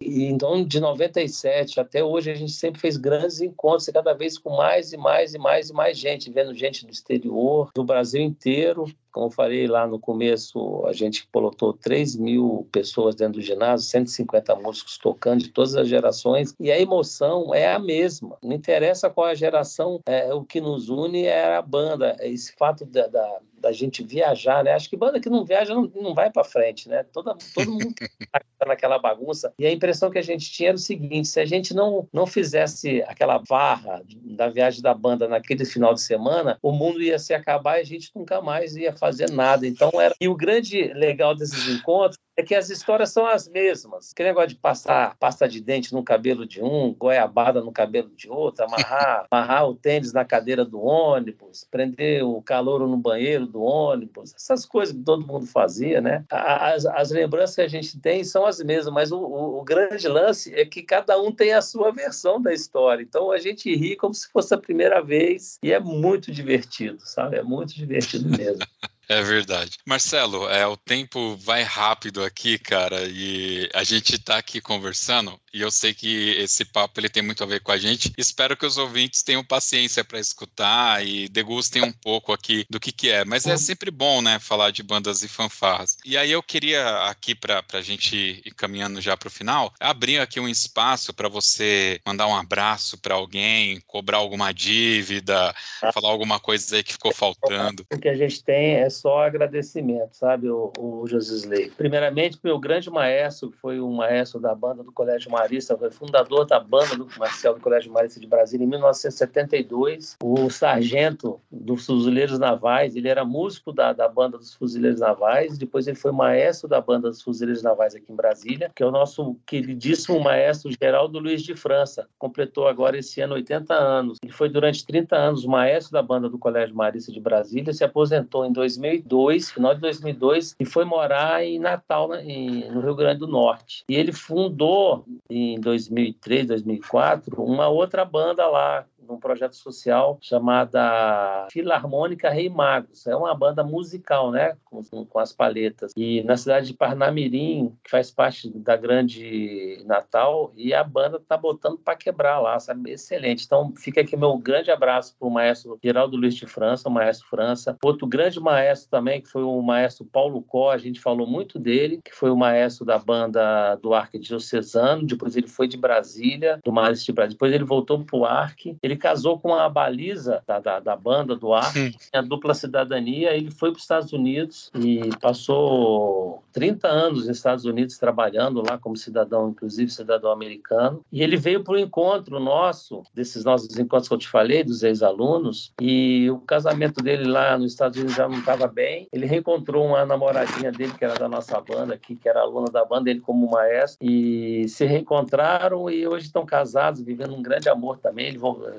e 0.00 0.24
então, 0.24 0.64
de 0.64 0.80
97 0.80 1.80
até 1.80 2.02
hoje, 2.02 2.30
a 2.30 2.34
gente 2.34 2.52
sempre 2.52 2.80
fez 2.80 2.96
grandes 2.96 3.40
encontros, 3.40 3.88
cada 3.88 4.12
vez 4.12 4.38
com 4.38 4.56
mais 4.56 4.92
e 4.92 4.96
mais 4.96 5.34
e 5.34 5.38
mais 5.38 5.70
e 5.70 5.72
mais 5.72 5.98
gente, 5.98 6.30
vendo 6.30 6.54
gente 6.54 6.84
do 6.84 6.92
exterior, 6.92 7.70
do 7.74 7.84
Brasil 7.84 8.20
inteiro. 8.20 8.84
Como 9.10 9.26
eu 9.26 9.30
falei 9.30 9.66
lá 9.66 9.86
no 9.86 9.98
começo, 9.98 10.84
a 10.86 10.92
gente 10.92 11.26
colotou 11.32 11.72
3 11.72 12.16
mil 12.16 12.68
pessoas 12.70 13.14
dentro 13.14 13.34
do 13.34 13.42
ginásio, 13.42 13.88
150 13.88 14.54
músicos 14.56 14.98
tocando 14.98 15.42
de 15.42 15.48
todas 15.48 15.74
as 15.74 15.88
gerações, 15.88 16.54
e 16.60 16.70
a 16.70 16.78
emoção 16.78 17.54
é 17.54 17.72
a 17.72 17.78
mesma. 17.78 18.36
Não 18.42 18.54
interessa 18.54 19.10
qual 19.10 19.26
a 19.26 19.34
geração, 19.34 20.00
é, 20.06 20.32
o 20.32 20.44
que 20.44 20.60
nos 20.60 20.88
une 20.88 21.24
é 21.24 21.56
a 21.56 21.62
banda. 21.62 22.16
Esse 22.20 22.52
fato 22.56 22.84
da, 22.84 23.06
da 23.06 23.40
da 23.60 23.72
gente 23.72 24.02
viajar, 24.02 24.62
né? 24.64 24.72
Acho 24.72 24.88
que 24.88 24.96
banda 24.96 25.20
que 25.20 25.28
não 25.28 25.44
viaja 25.44 25.74
não, 25.74 25.90
não 25.94 26.14
vai 26.14 26.30
para 26.30 26.44
frente, 26.44 26.88
né? 26.88 27.04
Todo, 27.12 27.36
todo 27.54 27.70
mundo 27.70 27.94
tá 28.58 28.66
naquela 28.66 28.98
bagunça. 28.98 29.52
E 29.58 29.66
a 29.66 29.72
impressão 29.72 30.10
que 30.10 30.18
a 30.18 30.22
gente 30.22 30.50
tinha 30.50 30.70
era 30.70 30.76
o 30.76 30.80
seguinte: 30.80 31.28
se 31.28 31.40
a 31.40 31.44
gente 31.44 31.74
não, 31.74 32.08
não 32.12 32.26
fizesse 32.26 33.02
aquela 33.06 33.38
barra 33.48 34.02
da 34.24 34.48
viagem 34.48 34.82
da 34.82 34.94
banda 34.94 35.28
naquele 35.28 35.64
final 35.64 35.94
de 35.94 36.00
semana, 36.00 36.58
o 36.62 36.72
mundo 36.72 37.02
ia 37.02 37.18
se 37.18 37.34
acabar 37.34 37.78
e 37.78 37.82
a 37.82 37.84
gente 37.84 38.10
nunca 38.14 38.40
mais 38.40 38.76
ia 38.76 38.92
fazer 38.92 39.30
nada. 39.30 39.66
Então 39.66 39.90
era. 40.00 40.14
E 40.20 40.28
o 40.28 40.36
grande 40.36 40.92
legal 40.94 41.34
desses 41.34 41.68
encontros 41.68 42.18
é 42.38 42.42
que 42.44 42.54
as 42.54 42.70
histórias 42.70 43.10
são 43.10 43.26
as 43.26 43.48
mesmas. 43.48 44.12
Aquele 44.12 44.28
negócio 44.28 44.50
de 44.50 44.54
passar 44.54 45.16
pasta 45.18 45.48
de 45.48 45.60
dente 45.60 45.92
no 45.92 46.04
cabelo 46.04 46.46
de 46.46 46.62
um, 46.62 46.94
goiabada 46.94 47.60
no 47.60 47.72
cabelo 47.72 48.10
de 48.14 48.30
outro, 48.30 48.64
amarrar, 48.64 49.26
amarrar 49.28 49.68
o 49.68 49.74
tênis 49.74 50.12
na 50.12 50.24
cadeira 50.24 50.64
do 50.64 50.80
ônibus, 50.80 51.66
prender 51.68 52.24
o 52.24 52.40
calouro 52.40 52.86
no 52.86 52.96
banheiro 52.96 53.44
do 53.44 53.60
ônibus, 53.60 54.32
essas 54.36 54.64
coisas 54.64 54.94
que 54.94 55.02
todo 55.02 55.26
mundo 55.26 55.46
fazia, 55.46 56.00
né? 56.00 56.24
As, 56.30 56.86
as 56.86 57.10
lembranças 57.10 57.56
que 57.56 57.62
a 57.62 57.68
gente 57.68 57.98
tem 57.98 58.22
são 58.22 58.46
as 58.46 58.62
mesmas, 58.62 58.94
mas 58.94 59.10
o, 59.10 59.18
o, 59.18 59.58
o 59.58 59.64
grande 59.64 60.06
lance 60.06 60.54
é 60.54 60.64
que 60.64 60.84
cada 60.84 61.20
um 61.20 61.32
tem 61.32 61.54
a 61.54 61.60
sua 61.60 61.90
versão 61.90 62.40
da 62.40 62.54
história. 62.54 63.02
Então 63.02 63.32
a 63.32 63.38
gente 63.38 63.74
ri 63.74 63.96
como 63.96 64.14
se 64.14 64.30
fosse 64.30 64.54
a 64.54 64.58
primeira 64.58 65.02
vez 65.02 65.58
e 65.60 65.72
é 65.72 65.80
muito 65.80 66.30
divertido, 66.30 67.00
sabe? 67.00 67.36
É 67.36 67.42
muito 67.42 67.74
divertido 67.74 68.28
mesmo. 68.28 68.64
É 69.10 69.22
verdade. 69.22 69.78
Marcelo, 69.86 70.48
é, 70.50 70.66
o 70.66 70.76
tempo 70.76 71.34
vai 71.36 71.62
rápido 71.62 72.22
aqui, 72.22 72.58
cara, 72.58 73.06
e 73.08 73.66
a 73.74 73.82
gente 73.82 74.16
está 74.16 74.36
aqui 74.36 74.60
conversando, 74.60 75.40
e 75.52 75.60
eu 75.60 75.70
sei 75.70 75.94
que 75.94 76.30
esse 76.38 76.64
papo 76.64 77.00
ele 77.00 77.08
tem 77.08 77.22
muito 77.22 77.42
a 77.42 77.46
ver 77.46 77.60
com 77.60 77.72
a 77.72 77.78
gente. 77.78 78.12
Espero 78.16 78.56
que 78.56 78.66
os 78.66 78.78
ouvintes 78.78 79.22
tenham 79.22 79.44
paciência 79.44 80.04
para 80.04 80.18
escutar 80.18 81.04
e 81.06 81.28
degustem 81.28 81.82
um 81.82 81.92
pouco 81.92 82.32
aqui 82.32 82.64
do 82.68 82.80
que, 82.80 82.92
que 82.92 83.10
é. 83.10 83.24
Mas 83.24 83.46
é 83.46 83.56
sempre 83.56 83.90
bom, 83.90 84.20
né, 84.20 84.38
falar 84.38 84.70
de 84.70 84.82
bandas 84.82 85.22
e 85.22 85.28
fanfarras. 85.28 85.96
E 86.04 86.16
aí 86.16 86.30
eu 86.30 86.42
queria 86.42 87.04
aqui, 87.04 87.34
para 87.34 87.62
a 87.72 87.80
gente 87.80 88.42
ir 88.44 88.54
caminhando 88.54 89.00
já 89.00 89.16
para 89.16 89.28
o 89.28 89.30
final, 89.30 89.72
abrir 89.80 90.18
aqui 90.18 90.40
um 90.40 90.48
espaço 90.48 91.12
para 91.12 91.28
você 91.28 92.00
mandar 92.06 92.26
um 92.26 92.36
abraço 92.36 92.98
para 92.98 93.14
alguém, 93.14 93.80
cobrar 93.86 94.18
alguma 94.18 94.52
dívida, 94.52 95.54
falar 95.92 96.08
alguma 96.08 96.40
coisa 96.40 96.76
aí 96.76 96.82
que 96.82 96.92
ficou 96.92 97.12
faltando. 97.12 97.86
O 97.92 97.98
que 97.98 98.08
a 98.08 98.16
gente 98.16 98.42
tem 98.42 98.76
é 98.76 98.90
só 98.90 99.24
agradecimento, 99.24 100.16
sabe, 100.16 100.48
o, 100.48 100.72
o 100.78 101.06
Josisley. 101.06 101.70
Primeiramente, 101.70 102.38
meu 102.42 102.58
grande 102.58 102.90
maestro, 102.90 103.50
que 103.50 103.58
foi 103.58 103.80
o 103.80 103.90
maestro 103.90 104.40
da 104.40 104.54
banda 104.54 104.82
do 104.82 104.92
Colégio 104.92 105.30
Marista, 105.38 105.76
foi 105.76 105.90
fundador 105.90 106.46
da 106.46 106.60
banda 106.60 106.96
do 106.96 107.06
Marcel 107.18 107.54
do 107.54 107.60
Colégio 107.60 107.92
Marista 107.92 108.20
de 108.20 108.26
Brasília 108.26 108.64
em 108.64 108.68
1972. 108.68 110.16
O 110.22 110.50
sargento 110.50 111.40
dos 111.50 111.86
Fuzileiros 111.86 112.38
Navais, 112.38 112.96
ele 112.96 113.08
era 113.08 113.24
músico 113.24 113.72
da, 113.72 113.92
da 113.92 114.08
banda 114.08 114.38
dos 114.38 114.54
Fuzileiros 114.54 115.00
Navais, 115.00 115.56
depois 115.56 115.86
ele 115.86 115.96
foi 115.96 116.12
maestro 116.12 116.68
da 116.68 116.80
banda 116.80 117.08
dos 117.08 117.22
Fuzileiros 117.22 117.62
Navais 117.62 117.94
aqui 117.94 118.12
em 118.12 118.16
Brasília, 118.16 118.70
que 118.74 118.82
é 118.82 118.86
o 118.86 118.90
nosso 118.90 119.36
queridíssimo 119.46 120.20
maestro 120.20 120.70
Geraldo 120.80 121.18
Luiz 121.18 121.42
de 121.42 121.54
França. 121.54 122.08
Completou 122.18 122.66
agora 122.66 122.98
esse 122.98 123.20
ano 123.20 123.34
80 123.34 123.74
anos. 123.74 124.18
Ele 124.22 124.32
foi 124.32 124.48
durante 124.48 124.84
30 124.86 125.16
anos 125.16 125.44
maestro 125.44 125.92
da 125.92 126.02
banda 126.02 126.28
do 126.28 126.38
Colégio 126.38 126.74
Marista 126.74 127.12
de 127.12 127.20
Brasília, 127.20 127.72
se 127.72 127.84
aposentou 127.84 128.44
em 128.44 128.52
2000 128.52 128.88
2002, 128.88 129.50
final 129.50 129.74
de 129.74 129.80
2002, 129.80 130.56
e 130.58 130.64
foi 130.64 130.84
morar 130.84 131.44
em 131.44 131.58
Natal, 131.58 132.14
em, 132.14 132.70
no 132.70 132.80
Rio 132.80 132.94
Grande 132.94 133.20
do 133.20 133.26
Norte. 133.26 133.84
E 133.88 133.94
ele 133.94 134.12
fundou, 134.12 135.04
em 135.30 135.60
2003, 135.60 136.46
2004, 136.46 137.42
uma 137.42 137.68
outra 137.68 138.04
banda 138.04 138.46
lá, 138.46 138.86
num 139.08 139.18
projeto 139.18 139.56
social 139.56 140.18
chamada 140.20 141.46
Filarmônica 141.50 142.28
Rei 142.30 142.48
Magos. 142.48 143.06
É 143.06 143.16
uma 143.16 143.34
banda 143.34 143.64
musical, 143.64 144.30
né? 144.30 144.56
Com, 144.64 144.82
com 145.04 145.18
as 145.18 145.32
paletas. 145.32 145.92
E 145.96 146.22
na 146.24 146.36
cidade 146.36 146.68
de 146.68 146.74
Parnamirim, 146.74 147.74
que 147.82 147.90
faz 147.90 148.10
parte 148.10 148.50
da 148.50 148.76
grande 148.76 149.82
Natal, 149.86 150.52
e 150.56 150.74
a 150.74 150.84
banda 150.84 151.20
tá 151.20 151.36
botando 151.36 151.78
para 151.78 151.96
quebrar 151.96 152.38
lá, 152.38 152.58
sabe? 152.60 152.90
Excelente. 152.90 153.44
Então 153.44 153.72
fica 153.76 154.00
aqui 154.00 154.16
meu 154.16 154.36
grande 154.36 154.70
abraço 154.70 155.16
para 155.18 155.28
o 155.28 155.30
maestro 155.30 155.78
Geraldo 155.82 156.16
Luiz 156.16 156.34
de 156.34 156.46
França, 156.46 156.88
o 156.88 156.92
maestro 156.92 157.26
França. 157.28 157.76
Outro 157.82 158.06
grande 158.06 158.40
maestro 158.40 158.90
também, 158.90 159.20
que 159.20 159.28
foi 159.28 159.42
o 159.42 159.62
maestro 159.62 160.04
Paulo 160.04 160.42
Có, 160.42 160.70
a 160.70 160.78
gente 160.78 161.00
falou 161.00 161.26
muito 161.26 161.58
dele, 161.58 162.00
que 162.04 162.14
foi 162.14 162.30
o 162.30 162.36
maestro 162.36 162.84
da 162.84 162.98
banda 162.98 163.76
do 163.76 163.94
Arquidiocesano, 163.94 165.06
depois 165.06 165.36
ele 165.36 165.48
foi 165.48 165.66
de 165.66 165.76
Brasília, 165.76 166.60
do 166.64 166.72
Maris 166.72 167.04
de 167.04 167.12
Brasília, 167.12 167.34
depois 167.34 167.52
ele 167.52 167.64
voltou 167.64 168.04
para 168.04 168.18
o 168.18 168.24
Arque, 168.24 168.76
ele 168.82 168.96
casou 168.98 169.38
com 169.38 169.54
a 169.54 169.68
baliza 169.68 170.42
da, 170.46 170.58
da, 170.58 170.80
da 170.80 170.96
banda 170.96 171.34
do 171.34 171.52
Arque, 171.54 171.96
a 172.12 172.20
dupla 172.20 172.54
cidadania, 172.54 173.34
ele 173.34 173.50
foi 173.50 173.70
para 173.70 173.78
os 173.78 173.82
Estados 173.82 174.12
Unidos 174.12 174.70
e 174.74 175.10
passou 175.20 176.42
30 176.52 176.88
anos 176.88 177.26
nos 177.26 177.36
Estados 177.36 177.64
Unidos 177.64 177.98
trabalhando 177.98 178.62
lá 178.62 178.78
como 178.78 178.96
cidadão, 178.96 179.50
inclusive 179.50 179.90
cidadão 179.90 180.30
americano, 180.30 181.04
e 181.12 181.22
ele 181.22 181.36
veio 181.36 181.62
para 181.62 181.74
o 181.74 181.78
encontro 181.78 182.40
nosso, 182.40 183.02
desses 183.14 183.44
nossos 183.44 183.78
encontros 183.78 184.08
que 184.08 184.14
eu 184.14 184.18
te 184.18 184.28
falei, 184.28 184.64
dos 184.64 184.82
ex-alunos, 184.82 185.72
e 185.80 186.30
o 186.30 186.38
casamento 186.38 187.02
dele 187.02 187.24
lá 187.24 187.56
nos 187.56 187.72
Estados 187.72 187.96
Unidos 187.96 188.16
já 188.16 188.28
não 188.28 188.38
estava 188.38 188.66
bem, 188.66 189.06
ele 189.12 189.26
reencontrou 189.26 189.86
uma 189.86 190.04
namoradinha 190.04 190.72
dele, 190.72 190.92
que 190.96 191.04
era 191.04 191.14
da 191.14 191.28
nossa 191.28 191.60
banda 191.60 191.94
aqui, 191.94 192.16
que 192.16 192.28
era 192.28 192.40
aluna 192.40 192.68
da 192.70 192.84
banda, 192.84 193.10
ele 193.10 193.20
como 193.20 193.50
maestro, 193.50 193.98
e 194.00 194.68
se 194.68 194.84
reencontraram 194.84 195.88
e 195.90 196.06
hoje 196.06 196.26
estão 196.26 196.44
casados, 196.44 197.00
vivendo 197.00 197.34
um 197.34 197.42
grande 197.42 197.68
amor 197.68 197.98
também. 197.98 198.26
Ele 198.26 198.38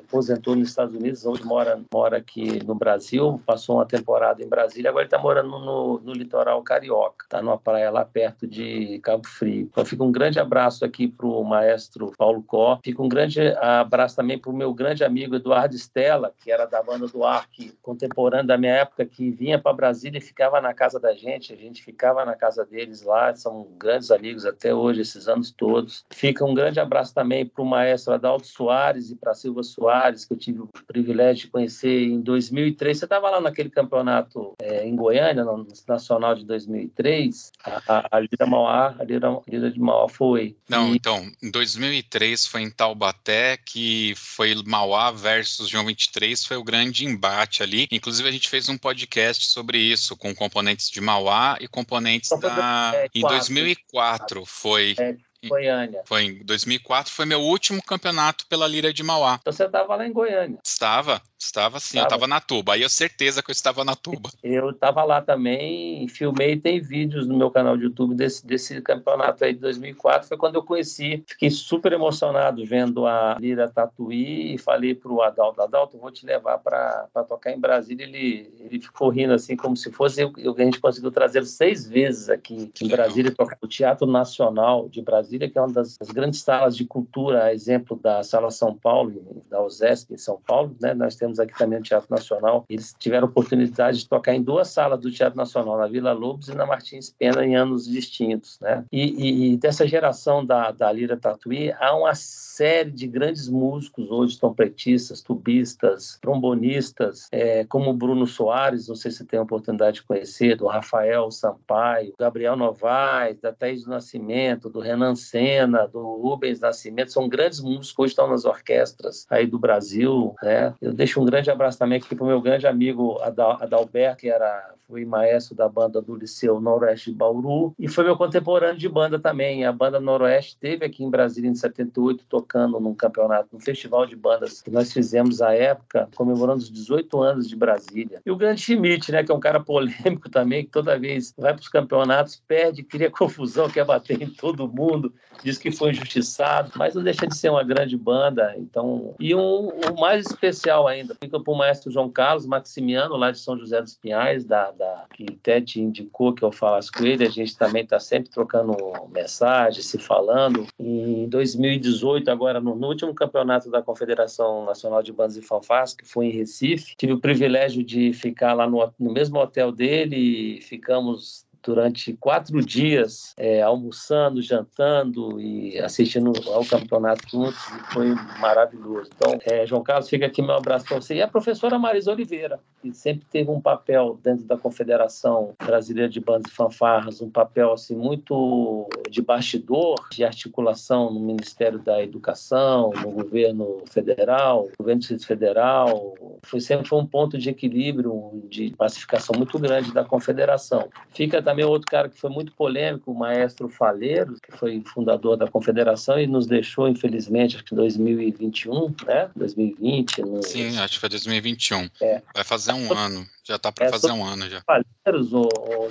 aposentou 0.09 0.55
nos 0.55 0.69
Estados 0.69 0.95
Unidos, 0.95 1.23
hoje 1.23 1.43
mora, 1.43 1.79
mora 1.93 2.17
aqui 2.17 2.63
no 2.65 2.73
Brasil, 2.73 3.39
passou 3.45 3.75
uma 3.75 3.85
temporada 3.85 4.43
em 4.43 4.49
Brasília, 4.49 4.89
agora 4.89 5.03
ele 5.03 5.07
está 5.07 5.19
morando 5.19 5.49
no, 5.49 5.99
no 5.99 6.13
litoral 6.13 6.61
carioca, 6.63 7.25
está 7.25 7.41
numa 7.41 7.59
praia 7.59 7.91
lá 7.91 8.03
perto 8.03 8.47
de 8.47 8.99
Cabo 9.03 9.27
Frio. 9.27 9.69
Então 9.71 9.85
fica 9.85 10.03
um 10.03 10.11
grande 10.11 10.39
abraço 10.39 10.83
aqui 10.83 11.07
para 11.07 11.27
o 11.27 11.43
maestro 11.43 12.11
Paulo 12.17 12.41
Có, 12.41 12.79
fica 12.83 13.01
um 13.03 13.07
grande 13.07 13.39
abraço 13.61 14.15
também 14.15 14.37
para 14.39 14.49
o 14.49 14.55
meu 14.55 14.73
grande 14.73 15.03
amigo 15.03 15.35
Eduardo 15.35 15.75
Stella, 15.75 16.33
que 16.39 16.51
era 16.51 16.65
da 16.65 16.81
banda 16.81 17.07
do 17.07 17.23
Arque, 17.23 17.77
contemporâneo 17.81 18.47
da 18.47 18.57
minha 18.57 18.73
época, 18.73 19.05
que 19.05 19.29
vinha 19.29 19.59
para 19.59 19.73
Brasília 19.73 20.17
e 20.17 20.21
ficava 20.21 20.59
na 20.59 20.73
casa 20.73 20.99
da 20.99 21.13
gente, 21.13 21.53
a 21.53 21.55
gente 21.55 21.83
ficava 21.83 22.25
na 22.25 22.35
casa 22.35 22.65
deles 22.65 23.03
lá, 23.03 23.33
são 23.35 23.67
grandes 23.77 24.09
amigos 24.09 24.43
até 24.43 24.73
hoje, 24.73 25.01
esses 25.01 25.27
anos 25.27 25.51
todos. 25.51 26.03
Fica 26.09 26.43
um 26.43 26.55
grande 26.55 26.79
abraço 26.79 27.13
também 27.13 27.45
para 27.45 27.61
o 27.61 27.65
maestro 27.65 28.13
Adalto 28.13 28.47
Soares 28.47 29.11
e 29.11 29.15
para 29.15 29.35
Silva 29.35 29.61
Soares, 29.61 29.98
que 30.27 30.33
eu 30.33 30.37
tive 30.37 30.61
o 30.61 30.69
privilégio 30.87 31.45
de 31.45 31.51
conhecer 31.51 32.03
em 32.03 32.21
2003. 32.21 32.97
Você 32.97 33.05
estava 33.05 33.29
lá 33.29 33.41
naquele 33.41 33.69
campeonato 33.69 34.53
é, 34.61 34.87
em 34.87 34.95
Goiânia, 34.95 35.43
no 35.43 35.67
Nacional 35.87 36.35
de 36.35 36.45
2003, 36.45 37.51
a, 37.63 37.81
a, 37.87 38.17
a 38.17 38.19
Lira 38.19 38.45
Mauá, 38.45 38.95
a 38.99 39.03
Lira, 39.03 39.29
a 39.29 39.41
Lira 39.47 39.71
de 39.71 39.79
Mauá 39.79 40.07
foi. 40.09 40.55
Não, 40.67 40.93
e... 40.93 40.95
então, 40.95 41.29
em 41.41 41.51
2003 41.51 42.45
foi 42.45 42.61
em 42.61 42.71
Taubaté, 42.71 43.57
que 43.57 44.13
foi 44.15 44.55
Mauá 44.65 45.11
versus 45.11 45.69
João 45.69 45.85
23, 45.85 46.45
foi 46.45 46.57
o 46.57 46.63
grande 46.63 47.05
embate 47.05 47.63
ali. 47.63 47.87
Inclusive, 47.91 48.27
a 48.27 48.31
gente 48.31 48.49
fez 48.49 48.69
um 48.69 48.77
podcast 48.77 49.45
sobre 49.47 49.77
isso, 49.77 50.15
com 50.15 50.33
componentes 50.33 50.89
de 50.89 51.01
Mauá 51.01 51.57
e 51.59 51.67
componentes 51.67 52.29
da. 52.39 52.93
Em 53.13 53.21
2004 53.21 54.45
foi. 54.45 54.95
É, 54.97 55.15
Goiânia. 55.47 56.01
Foi 56.05 56.23
em 56.23 56.43
2004, 56.43 57.13
foi 57.13 57.25
meu 57.25 57.41
último 57.41 57.81
campeonato 57.81 58.45
pela 58.47 58.67
Lira 58.67 58.91
de 58.91 59.03
Mauá. 59.03 59.37
Então 59.39 59.53
você 59.53 59.65
estava 59.65 59.95
lá 59.95 60.05
em 60.05 60.11
Goiânia? 60.11 60.59
Estava, 60.63 61.21
estava 61.39 61.79
sim, 61.79 61.97
estava. 61.97 62.03
eu 62.03 62.07
estava 62.07 62.27
na 62.27 62.41
tuba. 62.41 62.73
Aí 62.73 62.81
eu 62.81 62.89
certeza 62.89 63.41
que 63.41 63.49
eu 63.49 63.53
estava 63.53 63.83
na 63.83 63.95
tuba. 63.95 64.29
Eu 64.43 64.71
estava 64.71 65.03
lá 65.03 65.21
também, 65.21 66.07
filmei, 66.07 66.59
tem 66.59 66.81
vídeos 66.81 67.27
no 67.27 67.37
meu 67.37 67.51
canal 67.51 67.77
de 67.77 67.83
YouTube 67.83 68.15
desse, 68.15 68.45
desse 68.45 68.81
campeonato 68.81 69.43
aí 69.43 69.53
de 69.53 69.59
2004. 69.59 70.27
Foi 70.27 70.37
quando 70.37 70.55
eu 70.55 70.63
conheci, 70.63 71.23
fiquei 71.27 71.49
super 71.49 71.93
emocionado 71.93 72.65
vendo 72.65 73.05
a 73.05 73.37
Lira 73.39 73.69
Tatuí 73.69 74.55
e 74.55 74.57
falei 74.57 74.95
pro 74.95 75.21
Adalto, 75.21 75.61
Adalto, 75.61 75.97
vou 75.97 76.11
te 76.11 76.25
levar 76.25 76.57
para 76.57 77.07
tocar 77.27 77.51
em 77.51 77.59
Brasília. 77.59 78.05
Ele, 78.05 78.51
ele 78.59 78.79
ficou 78.81 79.09
rindo 79.09 79.33
assim, 79.33 79.55
como 79.55 79.77
se 79.77 79.91
fosse 79.91 80.21
eu, 80.21 80.33
eu 80.37 80.55
a 80.57 80.63
gente 80.63 80.79
conseguiu 80.79 81.11
trazer 81.11 81.45
seis 81.45 81.87
vezes 81.87 82.29
aqui 82.29 82.71
em 82.81 82.87
Brasília, 82.87 83.31
tocar 83.31 83.57
no 83.61 83.67
Teatro 83.67 84.07
Nacional 84.07 84.89
de 84.89 85.01
Brasília 85.01 85.49
que 85.49 85.57
é 85.57 85.61
uma 85.61 85.71
das, 85.71 85.97
grandes 86.11 86.41
salas 86.41 86.75
de 86.75 86.85
cultura, 86.85 87.45
a 87.45 87.53
exemplo 87.53 87.97
da 87.97 88.23
Sala 88.23 88.51
São 88.51 88.75
Paulo, 88.75 89.43
da 89.49 89.63
USESP 89.63 90.13
em 90.13 90.17
São 90.17 90.39
Paulo. 90.45 90.75
Né? 90.81 90.93
Nós 90.93 91.15
temos 91.15 91.28
aqui 91.37 91.53
também 91.57 91.79
o 91.79 91.83
Teatro 91.83 92.07
Nacional. 92.09 92.65
Eles 92.69 92.95
tiveram 92.97 93.27
oportunidade 93.27 93.99
de 93.99 94.07
tocar 94.07 94.33
em 94.33 94.41
duas 94.41 94.69
salas 94.69 94.99
do 94.99 95.11
Teatro 95.11 95.37
Nacional, 95.37 95.77
na 95.77 95.87
Vila 95.87 96.13
Lobos 96.13 96.47
e 96.47 96.55
na 96.55 96.65
Martins 96.65 97.13
Pena, 97.19 97.45
em 97.45 97.57
anos 97.57 97.85
distintos. 97.85 98.57
Né? 98.61 98.85
E, 98.91 99.51
e 99.53 99.57
dessa 99.57 99.85
geração 99.85 100.45
da, 100.45 100.71
da 100.71 100.89
Lira 100.91 101.17
Tatuí, 101.17 101.73
há 101.73 101.95
uma 101.95 102.15
série 102.15 102.91
de 102.91 103.07
grandes 103.07 103.47
músicos 103.47 104.09
hoje, 104.09 104.39
trompetistas, 104.39 105.21
tubistas, 105.21 106.17
trombonistas, 106.21 107.27
é, 107.31 107.65
como 107.65 107.93
Bruno 107.93 108.25
Soares, 108.25 108.87
não 108.87 108.95
sei 108.95 109.11
se 109.11 109.25
tem 109.25 109.39
a 109.39 109.43
oportunidade 109.43 109.97
de 109.97 110.03
conhecer, 110.03 110.55
do 110.55 110.67
Rafael 110.67 111.29
Sampaio, 111.31 112.13
Gabriel 112.17 112.55
Novaes, 112.55 113.39
da 113.39 113.51
Thaís 113.51 113.83
do 113.83 113.89
Nascimento, 113.89 114.69
do 114.69 114.79
Renan 114.79 115.15
Senna, 115.15 115.87
do 115.87 116.01
Rubens 116.17 116.59
Nascimento, 116.59 117.11
são 117.11 117.27
grandes 117.29 117.59
músicos 117.59 117.99
hoje 117.99 118.11
estão 118.11 118.27
nas 118.27 118.45
orquestras 118.45 119.25
aí 119.29 119.45
do 119.45 119.59
Brasil, 119.59 120.33
né? 120.41 120.73
Eu 120.81 120.93
deixo 120.93 121.18
um 121.19 121.25
grande 121.25 121.51
abraço 121.51 121.77
também 121.77 121.97
aqui 121.97 122.15
para 122.15 122.23
o 122.23 122.27
meu 122.27 122.41
grande 122.41 122.65
amigo 122.65 123.19
Adalberto, 123.21 124.21
que 124.21 124.29
era 124.29 124.73
fui 124.89 125.05
maestro 125.05 125.55
da 125.55 125.69
banda 125.69 126.01
do 126.01 126.15
Liceu 126.15 126.59
Noroeste 126.59 127.11
de 127.11 127.15
Bauru 127.15 127.75
e 127.77 127.87
foi 127.87 128.03
meu 128.03 128.17
contemporâneo 128.17 128.77
de 128.77 128.89
banda 128.89 129.19
também. 129.19 129.63
A 129.63 129.71
banda 129.71 129.99
Noroeste 129.99 130.57
teve 130.57 130.83
aqui 130.83 131.03
em 131.03 131.11
Brasília 131.11 131.47
em 131.47 131.53
78 131.53 132.25
tocando 132.27 132.79
num 132.79 132.95
campeonato, 132.95 133.49
num 133.53 133.59
festival 133.59 134.07
de 134.07 134.15
bandas 134.15 134.61
que 134.61 134.71
nós 134.71 134.91
fizemos 134.91 135.43
à 135.43 135.53
época, 135.53 136.09
comemorando 136.15 136.57
os 136.57 136.71
18 136.71 137.21
anos 137.21 137.47
de 137.47 137.55
Brasília. 137.55 138.19
E 138.25 138.31
o 138.31 138.35
grande 138.35 138.61
Schmidt, 138.61 139.11
né, 139.11 139.23
que 139.23 139.31
é 139.31 139.35
um 139.35 139.39
cara 139.39 139.59
polêmico 139.63 140.27
também, 140.27 140.65
que 140.65 140.71
toda 140.71 140.97
vez 140.97 141.35
vai 141.37 141.53
para 141.53 141.61
os 141.61 141.69
campeonatos, 141.69 142.41
perde, 142.47 142.81
cria 142.81 143.11
confusão, 143.11 143.69
quer 143.69 143.85
bater 143.85 144.19
em 144.19 144.29
todo 144.29 144.67
mundo, 144.67 145.13
diz 145.43 145.59
que 145.59 145.71
foi 145.71 145.91
injustiçado, 145.91 146.71
mas 146.75 146.95
não 146.95 147.03
deixa 147.03 147.27
de 147.27 147.37
ser 147.37 147.49
uma 147.49 147.63
grande 147.63 147.95
banda. 147.95 148.55
Então, 148.57 149.13
e 149.19 149.35
um, 149.35 149.69
o 149.69 149.99
mais 149.99 150.25
especial 150.25 150.87
ainda, 150.87 151.08
fica 151.15 151.39
para 151.39 151.53
o 151.53 151.57
maestro 151.57 151.91
João 151.91 152.09
Carlos 152.09 152.45
Maximiano, 152.45 153.15
lá 153.15 153.31
de 153.31 153.39
São 153.39 153.57
José 153.57 153.81
dos 153.81 153.95
Pinhais, 153.95 154.45
da, 154.45 154.71
da 154.71 155.05
que 155.13 155.25
Tete 155.25 155.81
indicou 155.81 156.33
que 156.33 156.43
eu 156.43 156.51
falasse 156.51 156.91
com 156.91 157.05
ele. 157.05 157.25
A 157.25 157.29
gente 157.29 157.57
também 157.57 157.83
está 157.83 157.99
sempre 157.99 158.29
trocando 158.29 158.75
mensagens, 159.11 159.85
se 159.85 159.97
falando. 159.97 160.67
E 160.79 161.23
em 161.23 161.29
2018, 161.29 162.29
agora 162.29 162.59
no, 162.59 162.75
no 162.75 162.87
último 162.87 163.13
campeonato 163.13 163.69
da 163.69 163.81
Confederação 163.81 164.65
Nacional 164.65 165.03
de 165.03 165.11
Bandas 165.11 165.37
e 165.37 165.41
Fanfarras, 165.41 165.93
que 165.93 166.05
foi 166.05 166.27
em 166.27 166.31
Recife, 166.31 166.95
tive 166.95 167.13
o 167.13 167.19
privilégio 167.19 167.83
de 167.83 168.13
ficar 168.13 168.53
lá 168.53 168.67
no, 168.67 168.91
no 168.99 169.11
mesmo 169.11 169.39
hotel 169.39 169.71
dele 169.71 170.15
e 170.15 170.61
ficamos 170.61 171.48
durante 171.63 172.13
quatro 172.13 172.63
dias, 172.63 173.33
é, 173.37 173.61
almoçando, 173.61 174.41
jantando 174.41 175.39
e 175.39 175.77
assistindo 175.79 176.31
ao 176.47 176.65
campeonato 176.65 177.27
juntos, 177.29 177.59
e 177.67 177.93
foi 177.93 178.15
maravilhoso. 178.39 179.09
Então, 179.15 179.39
é, 179.45 179.65
João 179.65 179.83
Carlos, 179.83 180.09
fica 180.09 180.25
aqui 180.25 180.41
meu 180.41 180.55
abraço 180.55 180.85
para 180.85 181.01
você. 181.01 181.15
E 181.15 181.21
a 181.21 181.27
professora 181.27 181.77
Marisa 181.77 182.11
Oliveira, 182.11 182.59
que 182.81 182.93
sempre 182.93 183.25
teve 183.29 183.49
um 183.49 183.61
papel 183.61 184.19
dentro 184.23 184.45
da 184.45 184.57
Confederação 184.57 185.53
Brasileira 185.63 186.09
de 186.09 186.19
Bandas 186.19 186.51
e 186.51 186.55
Fanfarras, 186.55 187.21
um 187.21 187.29
papel 187.29 187.73
assim 187.73 187.95
muito 187.95 188.87
de 189.09 189.21
bastidor, 189.21 189.95
de 190.11 190.23
articulação 190.23 191.13
no 191.13 191.19
Ministério 191.19 191.79
da 191.79 192.01
Educação, 192.01 192.91
no 193.03 193.11
governo 193.11 193.83
federal, 193.89 194.63
no 194.63 194.77
governo 194.77 194.99
do 194.99 195.01
Distrito 195.01 195.27
Federal. 195.27 196.15
Foi 196.43 196.59
sempre 196.59 196.87
foi 196.87 196.99
um 196.99 197.05
ponto 197.05 197.37
de 197.37 197.49
equilíbrio, 197.49 198.43
de 198.49 198.73
pacificação 198.77 199.35
muito 199.37 199.57
grande 199.59 199.93
da 199.93 200.03
Confederação. 200.03 200.87
Fica 201.11 201.41
também 201.49 201.65
outro 201.65 201.89
cara 201.89 202.07
que 202.07 202.19
foi 202.19 202.29
muito 202.29 202.51
polêmico, 202.53 203.11
o 203.11 203.17
maestro 203.17 203.67
Faleiro, 203.69 204.35
que 204.39 204.51
foi 204.55 204.83
fundador 204.93 205.35
da 205.35 205.47
Confederação 205.47 206.19
e 206.19 206.27
nos 206.27 206.45
deixou, 206.45 206.87
infelizmente, 206.87 207.55
acho 207.55 207.65
que 207.65 207.73
em 207.73 207.77
2021, 207.77 208.95
né? 209.05 209.29
2020. 209.35 210.21
No... 210.21 210.43
Sim, 210.43 210.77
acho 210.77 210.93
que 210.93 210.99
foi 210.99 211.09
2021. 211.09 211.89
É. 212.01 212.21
Vai 212.35 212.43
fazer 212.43 212.73
um 212.73 212.93
ano 212.93 213.25
Já 213.49 213.55
está 213.55 213.71
para 213.71 213.87
é, 213.87 213.89
fazer 213.89 214.11
um 214.11 214.23
ano 214.23 214.47
já. 214.47 214.61
Falheiros, 214.61 215.33
o, 215.33 215.41
o, 215.41 215.89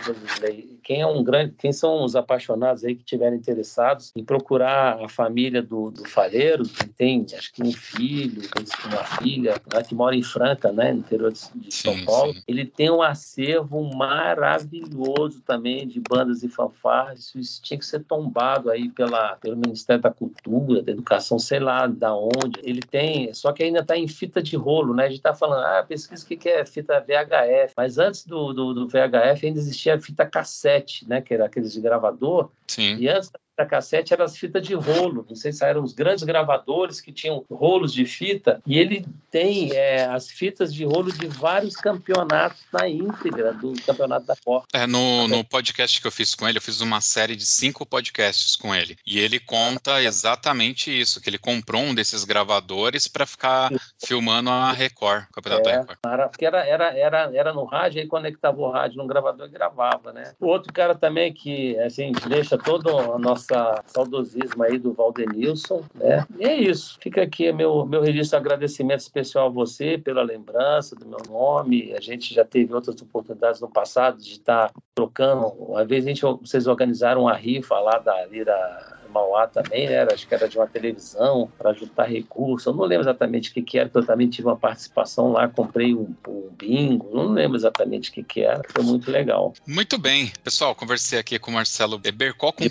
quem 0.81 1.01
é 1.01 1.07
um 1.07 1.25
grande, 1.25 1.57
quem 1.59 1.73
são 1.73 2.05
os 2.05 2.15
apaixonados 2.15 2.85
aí 2.85 2.95
que 2.95 3.03
estiverem 3.03 3.37
interessados 3.37 4.13
em 4.15 4.23
procurar 4.23 5.05
a 5.05 5.09
família 5.09 5.61
do, 5.61 5.91
do 5.91 6.09
Falheiro, 6.09 6.63
que 6.63 6.89
tem 6.89 7.27
acho 7.37 7.53
que 7.53 7.65
um 7.65 7.73
filho, 7.73 8.43
uma 8.87 9.03
filha, 9.21 9.61
né, 9.75 9.83
que 9.83 9.93
mora 9.93 10.15
em 10.15 10.23
Franca, 10.23 10.71
né, 10.71 10.93
no 10.93 11.01
interior 11.01 11.33
de, 11.33 11.41
de 11.57 11.75
sim, 11.75 11.83
São 11.83 12.05
Paulo. 12.05 12.33
Sim. 12.33 12.43
Ele 12.47 12.65
tem 12.65 12.91
um 12.91 13.03
acervo 13.03 13.83
maravilhoso 13.93 15.41
também 15.41 15.87
de 15.87 16.01
bandas 16.01 16.45
e 16.45 16.49
fanfarras. 16.49 17.35
Isso 17.35 17.61
tinha 17.61 17.77
que 17.77 17.85
ser 17.85 18.05
tombado 18.05 18.71
aí 18.71 18.89
pela, 18.89 19.35
pelo 19.37 19.57
Ministério 19.57 20.01
da 20.01 20.13
Cultura, 20.13 20.81
da 20.81 20.93
Educação, 20.93 21.41
sei 21.41 21.59
lá 21.59 21.89
da 21.89 22.15
onde. 22.15 22.61
Ele 22.63 22.83
tem, 22.83 23.35
só 23.35 23.51
que 23.53 23.65
ainda 23.65 23.81
está 23.81 23.97
em 23.97 24.07
fita 24.07 24.41
de 24.41 24.55
rolo, 24.55 24.95
né? 24.95 25.07
A 25.07 25.09
gente 25.09 25.19
está 25.19 25.35
falando, 25.35 25.65
ah, 25.65 25.83
pesquisa 25.83 26.25
o 26.25 26.29
que 26.29 26.49
é 26.49 26.65
fita 26.65 27.01
VHF. 27.49 27.75
Mas 27.77 27.99
antes 27.99 28.25
do, 28.25 28.53
do, 28.53 28.75
do 28.75 28.89
VHF 28.89 29.47
ainda 29.47 29.59
existia 29.59 29.95
a 29.95 30.01
fita 30.01 30.27
cassete, 30.27 31.09
né? 31.09 31.21
Que 31.21 31.35
era 31.35 31.47
aqueles 31.47 31.73
de 31.73 31.81
gravador. 31.81 32.51
Sim. 32.67 32.97
E 32.97 33.09
antes 33.09 33.31
da 33.31 33.39
fita 33.59 33.67
cassete 33.67 34.15
eram 34.15 34.25
as 34.25 34.37
fitas 34.37 34.63
de 34.63 34.75
rolo. 34.75 35.27
Não 35.29 35.35
sei 35.35 35.53
se 35.53 35.65
eram 35.65 35.83
os 35.83 35.93
grandes 35.93 36.23
gravadores 36.23 37.01
que 37.01 37.13
tinham 37.13 37.45
rolos 37.51 37.93
de 37.93 38.05
fita. 38.05 38.63
E 38.67 38.79
ele 38.79 39.05
tem 39.31 39.73
é, 39.73 40.05
as 40.05 40.31
fitas 40.31 40.73
de 40.73 40.85
rolo 40.85 41.11
de 41.13 41.27
vários 41.27 41.75
campeonatos 41.75 42.61
na 42.73 42.89
íntegra 42.89 43.53
do 43.53 43.73
campeonato 43.85 44.27
da 44.27 44.37
Copa. 44.37 44.67
É, 44.73 44.87
no, 44.87 45.27
no 45.27 45.45
podcast 45.45 46.01
que 46.01 46.07
eu 46.07 46.13
fiz 46.13 46.35
com 46.35 46.49
ele, 46.49 46.59
eu 46.59 46.63
fiz 46.63 46.81
uma 46.81 47.01
série 47.01 47.35
de 47.35 47.47
cinco 47.47 47.85
podcasts 47.85 48.55
com 48.55 48.75
ele. 48.75 48.97
E 49.07 49.19
ele 49.19 49.41
conta 49.41 50.03
exatamente 50.03 50.91
isso: 50.91 51.21
que 51.21 51.29
ele 51.29 51.39
comprou 51.39 51.83
um 51.83 51.95
desses 51.95 52.25
gravadores 52.25 53.09
para 53.09 53.27
ficar 53.27 53.71
filmando 53.99 54.51
a 54.51 54.73
Record, 54.73 55.25
o 55.25 55.33
campeonato 55.33 55.69
é, 55.69 55.73
da 55.73 55.81
Record. 55.81 55.99
Cara, 56.03 56.29
porque 56.29 56.47
era, 56.47 56.65
era, 56.65 56.97
era, 56.97 57.31
era 57.35 57.53
no 57.53 57.65
rádio, 57.65 58.01
aí 58.01 58.07
conectava 58.07 58.61
o 58.61 58.71
rádio 58.71 58.99
no 58.99 59.07
gravador 59.07 59.47
e 59.47 59.51
gravava, 59.51 60.13
né? 60.13 60.33
O 60.41 60.47
outro 60.47 60.73
cara 60.73 60.95
também 60.95 61.33
que 61.33 61.79
assim, 61.79 62.13
deixa 62.29 62.57
todo 62.57 62.97
a 62.99 63.19
nossa 63.19 63.48
essa 63.49 63.83
saudosismo 63.87 64.63
aí 64.63 64.79
do 64.79 64.93
Valdenilson, 64.93 65.83
né? 65.95 66.27
E 66.39 66.45
é 66.45 66.55
isso. 66.55 66.99
Fica 67.01 67.23
aqui 67.23 67.51
meu, 67.53 67.87
meu 67.87 68.03
registro 68.03 68.39
de 68.39 68.47
agradecimento 68.47 69.01
especial 69.01 69.47
a 69.47 69.51
você 69.51 69.97
pela 69.97 70.23
lembrança 70.23 70.95
do 70.95 71.07
meu 71.07 71.19
nome. 71.29 71.95
A 71.95 72.01
gente 72.01 72.35
já 72.35 72.45
teve 72.45 72.75
outras 72.75 73.01
oportunidades 73.01 73.61
no 73.61 73.69
passado 73.69 74.19
de 74.19 74.33
estar 74.33 74.71
trocando. 74.95 75.47
Uma 75.47 75.85
vez 75.85 76.05
a 76.05 76.09
gente, 76.09 76.23
vocês 76.23 76.67
organizaram 76.67 77.27
a 77.27 77.35
rifa 77.35 77.79
lá 77.79 77.99
da 77.99 78.27
Lira 78.27 78.98
Mauá 79.09 79.47
também, 79.47 79.89
né? 79.89 80.03
acho 80.03 80.27
que 80.27 80.35
era 80.35 80.49
de 80.49 80.57
uma 80.57 80.67
televisão 80.67 81.51
para 81.57 81.73
juntar 81.73 82.05
recursos. 82.05 82.67
Eu 82.67 82.75
não 82.75 82.85
lembro 82.85 83.05
exatamente 83.05 83.51
o 83.51 83.55
que, 83.55 83.63
que 83.63 83.79
era, 83.79 83.89
porque 83.89 83.99
eu 84.05 84.07
também 84.07 84.29
tive 84.29 84.49
uma 84.49 84.57
participação 84.57 85.33
lá, 85.33 85.49
comprei 85.49 85.95
um, 85.95 86.15
um 86.27 86.51
bingo, 86.53 87.11
não 87.13 87.29
lembro 87.33 87.57
exatamente 87.57 88.11
o 88.11 88.13
que, 88.13 88.23
que 88.23 88.41
era, 88.43 88.63
foi 88.69 88.83
muito 88.83 89.11
legal. 89.11 89.53
Muito 89.67 89.99
bem, 89.99 90.33
pessoal, 90.43 90.75
conversei 90.75 91.19
aqui 91.19 91.39
com 91.39 91.51
o 91.51 91.55
Marcelo 91.55 91.99
Bebercó 91.99 92.53
com 92.53 92.65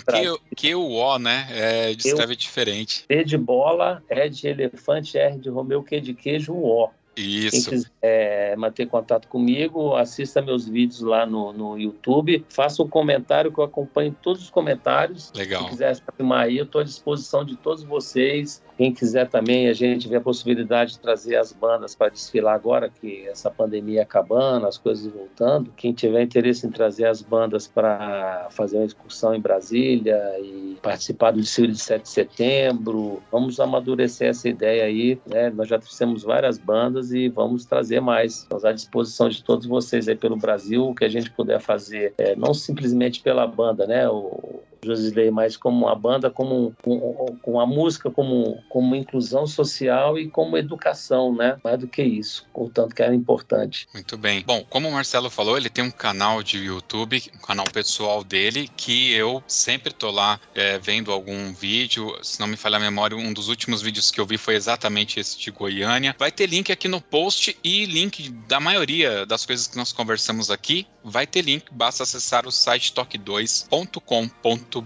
que 0.56 0.74
o 0.74 0.90
O, 0.90 1.18
né? 1.18 1.46
É, 1.50 1.94
descreve 1.94 2.32
eu, 2.32 2.36
diferente. 2.36 3.04
E 3.08 3.24
de 3.24 3.36
bola, 3.36 4.02
E 4.10 4.28
de 4.28 4.48
elefante, 4.48 5.18
R 5.18 5.38
de 5.38 5.48
Romeu, 5.48 5.82
Q 5.82 6.00
de 6.00 6.14
queijo, 6.14 6.54
O. 6.54 6.90
Isso. 7.20 7.70
Quem 7.70 7.78
quiser 7.78 7.90
é, 8.00 8.56
manter 8.56 8.86
contato 8.86 9.28
comigo, 9.28 9.94
assista 9.94 10.40
meus 10.40 10.68
vídeos 10.68 11.00
lá 11.00 11.26
no, 11.26 11.52
no 11.52 11.78
YouTube, 11.78 12.44
faça 12.48 12.82
um 12.82 12.88
comentário 12.88 13.52
que 13.52 13.58
eu 13.58 13.64
acompanho 13.64 14.14
todos 14.22 14.42
os 14.42 14.50
comentários. 14.50 15.32
Legal. 15.34 15.64
Se 15.64 15.70
quiser 15.70 15.96
filmar 16.16 16.42
aí, 16.42 16.58
eu 16.58 16.64
estou 16.64 16.80
à 16.80 16.84
disposição 16.84 17.44
de 17.44 17.56
todos 17.56 17.82
vocês. 17.82 18.62
Quem 18.78 18.94
quiser 18.94 19.28
também, 19.28 19.68
a 19.68 19.72
gente 19.72 20.06
vê 20.06 20.16
a 20.16 20.20
possibilidade 20.20 20.92
de 20.92 21.00
trazer 21.00 21.34
as 21.34 21.52
bandas 21.52 21.96
para 21.96 22.10
desfilar 22.10 22.54
agora, 22.54 22.88
que 22.88 23.26
essa 23.26 23.50
pandemia 23.50 24.02
acabando, 24.02 24.68
as 24.68 24.78
coisas 24.78 25.12
voltando. 25.12 25.72
Quem 25.76 25.92
tiver 25.92 26.22
interesse 26.22 26.64
em 26.64 26.70
trazer 26.70 27.06
as 27.06 27.20
bandas 27.20 27.66
para 27.66 28.46
fazer 28.52 28.76
uma 28.76 28.86
excursão 28.86 29.34
em 29.34 29.40
Brasília 29.40 30.16
e 30.38 30.78
participar 30.80 31.32
do 31.32 31.40
desfile 31.40 31.72
de 31.72 31.80
7 31.80 32.02
de 32.02 32.08
setembro, 32.08 33.20
vamos 33.32 33.58
amadurecer 33.58 34.28
essa 34.28 34.48
ideia 34.48 34.84
aí. 34.84 35.18
Né? 35.26 35.50
Nós 35.50 35.68
já 35.68 35.78
trouxemos 35.78 36.22
várias 36.22 36.56
bandas 36.56 37.07
e 37.12 37.28
vamos 37.28 37.64
trazer 37.64 38.00
mais. 38.00 38.38
Estamos 38.38 38.64
à 38.64 38.72
disposição 38.72 39.28
de 39.28 39.42
todos 39.42 39.66
vocês 39.66 40.08
aí 40.08 40.16
pelo 40.16 40.36
Brasil, 40.36 40.88
o 40.88 40.94
que 40.94 41.04
a 41.04 41.08
gente 41.08 41.30
puder 41.30 41.60
fazer, 41.60 42.14
é, 42.18 42.34
não 42.36 42.54
simplesmente 42.54 43.20
pela 43.20 43.46
banda, 43.46 43.86
né? 43.86 44.08
O, 44.08 44.60
Josilei, 44.84 45.30
mas 45.30 45.56
como 45.56 45.86
uma 45.86 45.94
banda, 45.94 46.30
como 46.30 46.74
com, 46.82 47.36
com 47.42 47.60
a 47.60 47.66
música 47.66 48.10
como, 48.10 48.62
como 48.68 48.94
inclusão 48.94 49.46
social 49.46 50.18
e 50.18 50.28
como 50.28 50.56
educação, 50.56 51.34
né? 51.34 51.58
Mais 51.62 51.78
do 51.78 51.88
que 51.88 52.02
isso, 52.02 52.46
portanto 52.52 52.94
que 52.94 53.02
era 53.02 53.14
importante. 53.14 53.88
Muito 53.92 54.16
bem. 54.16 54.42
Bom, 54.46 54.64
como 54.68 54.88
o 54.88 54.92
Marcelo 54.92 55.30
falou, 55.30 55.56
ele 55.56 55.68
tem 55.68 55.84
um 55.84 55.90
canal 55.90 56.42
de 56.42 56.58
YouTube, 56.58 57.22
um 57.34 57.38
canal 57.38 57.66
pessoal 57.72 58.22
dele, 58.22 58.68
que 58.76 59.12
eu 59.12 59.42
sempre 59.46 59.92
tô 59.92 60.10
lá 60.10 60.40
é, 60.54 60.78
vendo 60.78 61.12
algum 61.12 61.52
vídeo. 61.52 62.16
Se 62.22 62.40
não 62.40 62.46
me 62.46 62.56
falha 62.56 62.76
a 62.76 62.80
memória, 62.80 63.16
um 63.16 63.32
dos 63.32 63.48
últimos 63.48 63.82
vídeos 63.82 64.10
que 64.10 64.20
eu 64.20 64.26
vi 64.26 64.38
foi 64.38 64.54
exatamente 64.54 65.18
esse 65.20 65.38
de 65.38 65.50
Goiânia. 65.50 66.14
Vai 66.18 66.30
ter 66.32 66.46
link 66.46 66.70
aqui 66.72 66.88
no 66.88 67.00
post 67.00 67.58
e 67.62 67.84
link 67.86 68.30
da 68.48 68.60
maioria 68.60 69.26
das 69.26 69.44
coisas 69.44 69.66
que 69.66 69.76
nós 69.76 69.92
conversamos 69.92 70.50
aqui. 70.50 70.86
Vai 71.02 71.26
ter 71.26 71.42
link, 71.42 71.64
basta 71.72 72.02
acessar 72.02 72.46
o 72.46 72.52
site 72.52 72.92
toque2.com.br 72.92 74.77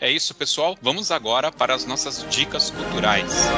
é 0.00 0.10
isso, 0.10 0.34
pessoal. 0.34 0.76
Vamos 0.80 1.10
agora 1.10 1.50
para 1.50 1.74
as 1.74 1.84
nossas 1.84 2.26
dicas 2.30 2.70
culturais. 2.70 3.48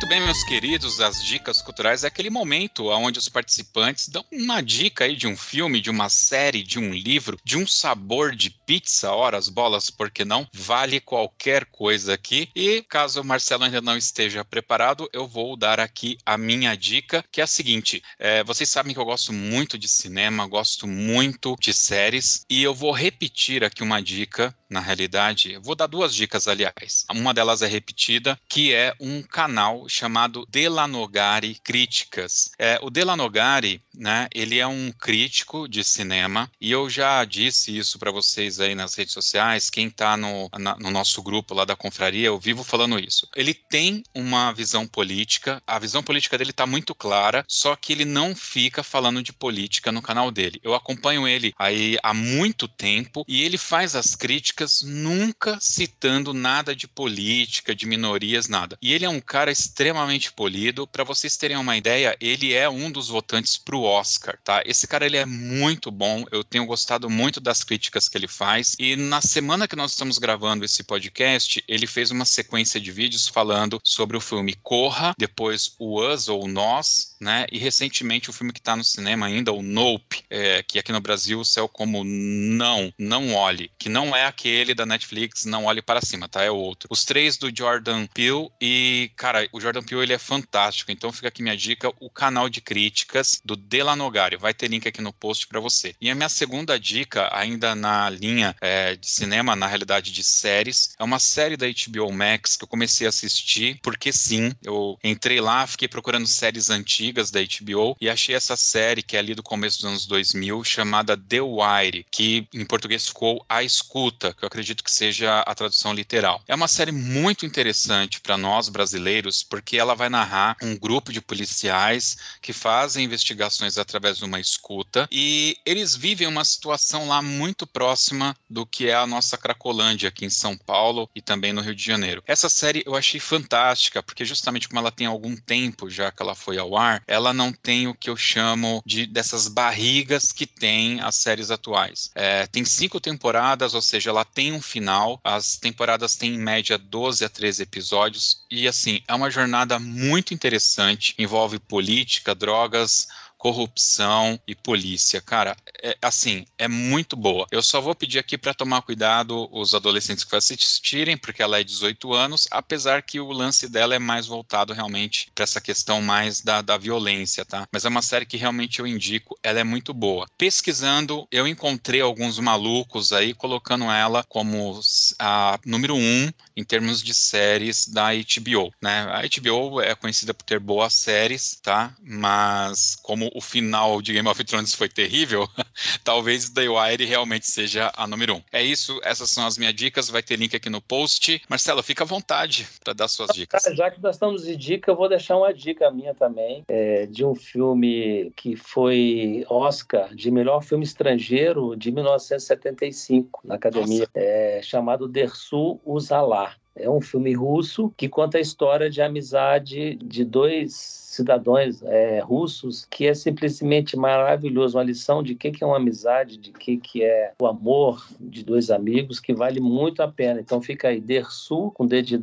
Muito 0.00 0.08
bem, 0.08 0.20
meus 0.22 0.42
queridos, 0.42 0.98
as 0.98 1.22
dicas 1.22 1.60
culturais 1.60 2.04
é 2.04 2.06
aquele 2.06 2.30
momento 2.30 2.88
onde 2.88 3.18
os 3.18 3.28
participantes 3.28 4.08
dão 4.08 4.24
uma 4.32 4.62
dica 4.62 5.04
aí 5.04 5.14
de 5.14 5.26
um 5.26 5.36
filme, 5.36 5.78
de 5.78 5.90
uma 5.90 6.08
série, 6.08 6.62
de 6.62 6.78
um 6.78 6.90
livro, 6.94 7.38
de 7.44 7.58
um 7.58 7.66
sabor 7.66 8.34
de 8.34 8.48
pizza, 8.48 9.12
horas, 9.12 9.50
bolas, 9.50 9.90
por 9.90 10.10
que 10.10 10.24
não? 10.24 10.48
Vale 10.54 11.00
qualquer 11.00 11.66
coisa 11.66 12.14
aqui. 12.14 12.48
E 12.56 12.82
caso 12.88 13.20
o 13.20 13.24
Marcelo 13.24 13.64
ainda 13.64 13.82
não 13.82 13.94
esteja 13.94 14.42
preparado, 14.42 15.06
eu 15.12 15.28
vou 15.28 15.54
dar 15.54 15.78
aqui 15.78 16.16
a 16.24 16.38
minha 16.38 16.74
dica, 16.74 17.22
que 17.30 17.42
é 17.42 17.44
a 17.44 17.46
seguinte: 17.46 18.02
é, 18.18 18.42
vocês 18.42 18.70
sabem 18.70 18.94
que 18.94 18.98
eu 18.98 19.04
gosto 19.04 19.34
muito 19.34 19.76
de 19.76 19.86
cinema, 19.86 20.46
gosto 20.46 20.86
muito 20.86 21.54
de 21.60 21.74
séries, 21.74 22.46
e 22.48 22.62
eu 22.62 22.74
vou 22.74 22.90
repetir 22.90 23.62
aqui 23.62 23.82
uma 23.82 24.00
dica 24.00 24.56
na 24.70 24.80
realidade, 24.80 25.58
vou 25.58 25.74
dar 25.74 25.88
duas 25.88 26.14
dicas, 26.14 26.46
aliás. 26.46 27.04
Uma 27.10 27.34
delas 27.34 27.60
é 27.60 27.66
repetida, 27.66 28.38
que 28.48 28.72
é 28.72 28.94
um 29.00 29.20
canal 29.20 29.88
chamado 29.88 30.46
Delanogari 30.48 31.56
Críticas. 31.62 32.52
É, 32.58 32.78
o 32.80 32.88
Delanogari, 32.88 33.82
né, 33.92 34.28
ele 34.32 34.58
é 34.58 34.66
um 34.66 34.92
crítico 34.92 35.68
de 35.68 35.82
cinema, 35.82 36.50
e 36.60 36.70
eu 36.70 36.88
já 36.88 37.24
disse 37.24 37.76
isso 37.76 37.98
para 37.98 38.12
vocês 38.12 38.60
aí 38.60 38.74
nas 38.74 38.94
redes 38.94 39.12
sociais, 39.12 39.68
quem 39.68 39.88
está 39.88 40.16
no, 40.16 40.48
no 40.78 40.90
nosso 40.90 41.20
grupo 41.22 41.52
lá 41.52 41.64
da 41.64 41.74
confraria, 41.74 42.28
eu 42.28 42.38
vivo 42.38 42.62
falando 42.62 42.98
isso. 42.98 43.28
Ele 43.34 43.52
tem 43.52 44.04
uma 44.14 44.52
visão 44.52 44.86
política, 44.86 45.60
a 45.66 45.78
visão 45.78 46.02
política 46.02 46.38
dele 46.38 46.50
está 46.50 46.66
muito 46.66 46.94
clara, 46.94 47.44
só 47.48 47.74
que 47.74 47.92
ele 47.92 48.04
não 48.04 48.36
fica 48.36 48.82
falando 48.82 49.22
de 49.22 49.32
política 49.32 49.90
no 49.90 50.00
canal 50.02 50.30
dele. 50.30 50.60
Eu 50.62 50.74
acompanho 50.74 51.26
ele 51.26 51.52
aí 51.58 51.98
há 52.02 52.14
muito 52.14 52.68
tempo, 52.68 53.24
e 53.26 53.42
ele 53.42 53.58
faz 53.58 53.96
as 53.96 54.14
críticas 54.14 54.59
críticas, 54.60 54.82
nunca 54.82 55.58
citando 55.60 56.34
nada 56.34 56.74
de 56.74 56.86
política, 56.86 57.74
de 57.74 57.86
minorias, 57.86 58.48
nada. 58.48 58.76
E 58.82 58.92
ele 58.92 59.04
é 59.04 59.08
um 59.08 59.20
cara 59.20 59.50
extremamente 59.50 60.32
polido. 60.32 60.86
Para 60.86 61.04
vocês 61.04 61.36
terem 61.36 61.56
uma 61.56 61.76
ideia, 61.76 62.16
ele 62.20 62.52
é 62.52 62.68
um 62.68 62.90
dos 62.90 63.08
votantes 63.08 63.56
para 63.56 63.76
o 63.76 63.82
Oscar, 63.82 64.38
tá? 64.44 64.62
Esse 64.66 64.86
cara 64.86 65.06
ele 65.06 65.16
é 65.16 65.24
muito 65.24 65.90
bom. 65.90 66.24
Eu 66.30 66.44
tenho 66.44 66.66
gostado 66.66 67.08
muito 67.08 67.40
das 67.40 67.64
críticas 67.64 68.08
que 68.08 68.18
ele 68.18 68.28
faz. 68.28 68.76
E 68.78 68.96
na 68.96 69.20
semana 69.20 69.66
que 69.66 69.76
nós 69.76 69.92
estamos 69.92 70.18
gravando 70.18 70.64
esse 70.64 70.82
podcast, 70.82 71.64
ele 71.66 71.86
fez 71.86 72.10
uma 72.10 72.24
sequência 72.24 72.80
de 72.80 72.92
vídeos 72.92 73.28
falando 73.28 73.80
sobre 73.82 74.16
o 74.16 74.20
filme 74.20 74.54
Corra, 74.62 75.14
depois 75.18 75.74
o 75.78 76.02
Us 76.02 76.28
ou 76.28 76.46
Nós, 76.46 77.09
né? 77.20 77.46
E 77.52 77.58
recentemente 77.58 78.30
o 78.30 78.32
filme 78.32 78.52
que 78.52 78.60
está 78.60 78.74
no 78.74 78.82
cinema 78.82 79.26
ainda, 79.26 79.52
o 79.52 79.62
Nope, 79.62 80.24
é, 80.30 80.62
que 80.62 80.78
aqui 80.78 80.90
no 80.90 81.00
Brasil 81.00 81.44
saiu 81.44 81.68
como 81.68 82.02
Não, 82.02 82.92
Não 82.98 83.34
Olhe, 83.34 83.70
que 83.78 83.88
não 83.88 84.16
é 84.16 84.24
aquele 84.24 84.74
da 84.74 84.86
Netflix, 84.86 85.44
Não 85.44 85.66
Olhe 85.66 85.82
Para 85.82 86.00
Cima, 86.00 86.28
tá? 86.28 86.42
É 86.42 86.50
outro. 86.50 86.88
Os 86.90 87.04
três 87.04 87.36
do 87.36 87.54
Jordan 87.54 88.06
Peele 88.06 88.48
e, 88.60 89.10
cara, 89.16 89.46
o 89.52 89.60
Jordan 89.60 89.82
Peele 89.82 90.02
ele 90.02 90.12
é 90.14 90.18
fantástico, 90.18 90.90
então 90.90 91.12
fica 91.12 91.28
aqui 91.28 91.42
minha 91.42 91.56
dica, 91.56 91.92
o 92.00 92.08
canal 92.08 92.48
de 92.48 92.60
críticas 92.60 93.40
do 93.44 93.54
Delanogari, 93.54 94.36
vai 94.36 94.54
ter 94.54 94.68
link 94.68 94.88
aqui 94.88 95.02
no 95.02 95.12
post 95.12 95.46
para 95.46 95.60
você. 95.60 95.94
E 96.00 96.08
a 96.10 96.14
minha 96.14 96.28
segunda 96.28 96.78
dica, 96.78 97.28
ainda 97.32 97.74
na 97.74 98.08
linha 98.08 98.56
é, 98.60 98.96
de 98.96 99.08
cinema, 99.08 99.54
na 99.54 99.66
realidade 99.66 100.10
de 100.10 100.24
séries, 100.24 100.94
é 100.98 101.04
uma 101.04 101.18
série 101.18 101.56
da 101.56 101.66
HBO 101.66 102.12
Max 102.12 102.56
que 102.56 102.64
eu 102.64 102.68
comecei 102.68 103.06
a 103.06 103.10
assistir, 103.10 103.78
porque 103.82 104.12
sim, 104.12 104.52
eu 104.64 104.98
entrei 105.04 105.40
lá, 105.40 105.66
fiquei 105.66 105.88
procurando 105.88 106.26
séries 106.26 106.70
antigas 106.70 107.09
da 107.12 107.40
HBO 107.40 107.96
e 108.00 108.08
achei 108.08 108.34
essa 108.34 108.56
série 108.56 109.02
que 109.02 109.16
é 109.16 109.18
ali 109.18 109.34
do 109.34 109.42
começo 109.42 109.78
dos 109.78 109.86
anos 109.86 110.06
2000, 110.06 110.62
chamada 110.64 111.16
The 111.16 111.40
Wire, 111.40 112.06
que 112.10 112.46
em 112.52 112.64
português 112.64 113.08
ficou 113.08 113.44
A 113.48 113.62
Escuta, 113.62 114.32
que 114.32 114.44
eu 114.44 114.46
acredito 114.46 114.84
que 114.84 114.90
seja 114.90 115.40
a 115.40 115.54
tradução 115.54 115.92
literal. 115.92 116.42
É 116.46 116.54
uma 116.54 116.68
série 116.68 116.92
muito 116.92 117.44
interessante 117.44 118.20
para 118.20 118.36
nós 118.36 118.68
brasileiros, 118.68 119.42
porque 119.42 119.76
ela 119.76 119.94
vai 119.94 120.08
narrar 120.08 120.56
um 120.62 120.76
grupo 120.76 121.12
de 121.12 121.20
policiais 121.20 122.16
que 122.40 122.52
fazem 122.52 123.04
investigações 123.04 123.78
através 123.78 124.18
de 124.18 124.24
uma 124.24 124.40
escuta 124.40 125.08
e 125.10 125.56
eles 125.64 125.94
vivem 125.94 126.26
uma 126.26 126.44
situação 126.44 127.08
lá 127.08 127.22
muito 127.22 127.66
próxima 127.66 128.36
do 128.48 128.66
que 128.66 128.88
é 128.88 128.94
a 128.94 129.06
nossa 129.06 129.36
Cracolândia 129.36 130.08
aqui 130.08 130.24
em 130.24 130.30
São 130.30 130.56
Paulo 130.56 131.08
e 131.14 131.22
também 131.22 131.52
no 131.52 131.60
Rio 131.60 131.74
de 131.74 131.84
Janeiro. 131.84 132.22
Essa 132.26 132.48
série 132.48 132.82
eu 132.86 132.94
achei 132.94 133.20
fantástica, 133.20 134.02
porque 134.02 134.24
justamente 134.24 134.68
como 134.68 134.80
ela 134.80 134.92
tem 134.92 135.06
algum 135.06 135.36
tempo 135.36 135.88
já 135.88 136.10
que 136.10 136.22
ela 136.22 136.34
foi 136.34 136.58
ao 136.58 136.76
ar, 136.76 136.99
ela 137.06 137.32
não 137.32 137.52
tem 137.52 137.86
o 137.86 137.94
que 137.94 138.10
eu 138.10 138.16
chamo 138.16 138.82
de 138.84 139.06
dessas 139.06 139.48
barrigas 139.48 140.32
que 140.32 140.46
tem 140.46 141.00
as 141.00 141.16
séries 141.16 141.50
atuais. 141.50 142.10
É, 142.14 142.46
tem 142.46 142.64
cinco 142.64 143.00
temporadas, 143.00 143.74
ou 143.74 143.82
seja, 143.82 144.10
ela 144.10 144.24
tem 144.24 144.52
um 144.52 144.60
final. 144.60 145.20
As 145.24 145.56
temporadas 145.56 146.16
têm 146.16 146.34
em 146.34 146.38
média 146.38 146.78
12 146.78 147.24
a 147.24 147.28
13 147.28 147.62
episódios 147.62 148.44
e 148.50 148.66
assim 148.66 149.02
é 149.06 149.14
uma 149.14 149.30
jornada 149.30 149.78
muito 149.78 150.34
interessante. 150.34 151.14
Envolve 151.18 151.58
política, 151.58 152.34
drogas, 152.34 153.08
corrupção 153.40 154.38
e 154.46 154.54
polícia. 154.54 155.18
Cara, 155.22 155.56
é, 155.82 155.96
assim, 156.02 156.44
é 156.58 156.68
muito 156.68 157.16
boa. 157.16 157.46
Eu 157.50 157.62
só 157.62 157.80
vou 157.80 157.94
pedir 157.94 158.18
aqui 158.18 158.36
para 158.36 158.52
tomar 158.52 158.82
cuidado 158.82 159.48
os 159.50 159.74
adolescentes 159.74 160.24
que 160.24 160.36
assistirem, 160.36 161.16
porque 161.16 161.42
ela 161.42 161.58
é 161.58 161.64
18 161.64 162.12
anos, 162.12 162.46
apesar 162.50 163.02
que 163.02 163.18
o 163.18 163.32
lance 163.32 163.66
dela 163.66 163.94
é 163.94 163.98
mais 163.98 164.26
voltado 164.26 164.74
realmente 164.74 165.32
para 165.34 165.44
essa 165.44 165.60
questão 165.60 166.02
mais 166.02 166.42
da, 166.42 166.60
da 166.60 166.76
violência, 166.76 167.42
tá? 167.42 167.66
Mas 167.72 167.86
é 167.86 167.88
uma 167.88 168.02
série 168.02 168.26
que 168.26 168.36
realmente 168.36 168.78
eu 168.78 168.86
indico, 168.86 169.38
ela 169.42 169.58
é 169.58 169.64
muito 169.64 169.94
boa. 169.94 170.26
Pesquisando, 170.36 171.26
eu 171.32 171.48
encontrei 171.48 172.02
alguns 172.02 172.38
malucos 172.38 173.10
aí 173.10 173.32
colocando 173.32 173.84
ela 173.84 174.22
como 174.28 174.78
a 175.18 175.58
número 175.64 175.94
um 175.94 176.30
em 176.54 176.62
termos 176.62 177.02
de 177.02 177.14
séries 177.14 177.88
da 177.88 178.08
HBO, 178.12 178.70
né? 178.82 179.08
A 179.10 179.22
HBO 179.22 179.80
é 179.80 179.94
conhecida 179.94 180.34
por 180.34 180.44
ter 180.44 180.60
boas 180.60 180.92
séries, 180.92 181.58
tá? 181.62 181.94
Mas 182.02 182.96
como 183.02 183.29
o 183.34 183.40
final 183.40 184.00
de 184.02 184.12
Game 184.12 184.28
of 184.28 184.42
Thrones 184.44 184.74
foi 184.74 184.88
terrível, 184.88 185.48
talvez 186.04 186.50
The 186.50 186.68
Wire 186.68 187.04
realmente 187.04 187.46
seja 187.46 187.92
a 187.96 188.06
número 188.06 188.36
um. 188.36 188.42
É 188.52 188.62
isso, 188.62 189.00
essas 189.02 189.30
são 189.30 189.46
as 189.46 189.56
minhas 189.56 189.74
dicas, 189.74 190.08
vai 190.08 190.22
ter 190.22 190.36
link 190.36 190.54
aqui 190.54 190.68
no 190.68 190.80
post. 190.80 191.40
Marcelo, 191.48 191.82
fica 191.82 192.04
à 192.04 192.06
vontade 192.06 192.66
para 192.82 192.92
dar 192.92 193.08
suas 193.08 193.30
dicas. 193.34 193.62
Já 193.74 193.90
que 193.90 194.00
nós 194.02 194.16
estamos 194.16 194.42
de 194.42 194.56
dica, 194.56 194.90
eu 194.90 194.96
vou 194.96 195.08
deixar 195.08 195.36
uma 195.36 195.52
dica 195.52 195.90
minha 195.90 196.14
também, 196.14 196.62
é, 196.68 197.06
de 197.06 197.24
um 197.24 197.34
filme 197.34 198.32
que 198.36 198.56
foi 198.56 199.44
Oscar 199.48 200.14
de 200.14 200.30
melhor 200.30 200.62
filme 200.62 200.84
estrangeiro 200.84 201.76
de 201.76 201.90
1975 201.90 203.40
na 203.44 203.54
academia, 203.54 204.08
é, 204.14 204.60
chamado 204.62 205.08
Dersu 205.08 205.80
Uzala. 205.84 206.54
É 206.76 206.88
um 206.88 207.00
filme 207.00 207.34
russo 207.34 207.92
que 207.96 208.08
conta 208.08 208.38
a 208.38 208.40
história 208.40 208.88
de 208.88 209.02
amizade 209.02 209.96
de 209.96 210.24
dois 210.24 211.00
cidadãos 211.10 211.82
é, 211.82 212.20
russos, 212.20 212.86
que 212.88 213.06
é 213.06 213.14
simplesmente 213.14 213.96
maravilhoso, 213.96 214.78
uma 214.78 214.84
lição 214.84 215.22
de 215.22 215.34
que, 215.34 215.50
que 215.50 215.64
é 215.64 215.66
uma 215.66 215.76
amizade, 215.76 216.36
de 216.36 216.52
que, 216.52 216.76
que 216.76 217.02
é 217.02 217.32
o 217.40 217.46
amor 217.46 218.06
de 218.20 218.44
dois 218.44 218.70
amigos, 218.70 219.18
que 219.18 219.34
vale 219.34 219.60
muito 219.60 220.02
a 220.02 220.08
pena. 220.08 220.40
Então 220.40 220.62
fica 220.62 220.88
aí, 220.88 221.00
Dersu, 221.00 221.72
com 221.72 221.86
D 221.86 222.00
de 222.00 222.20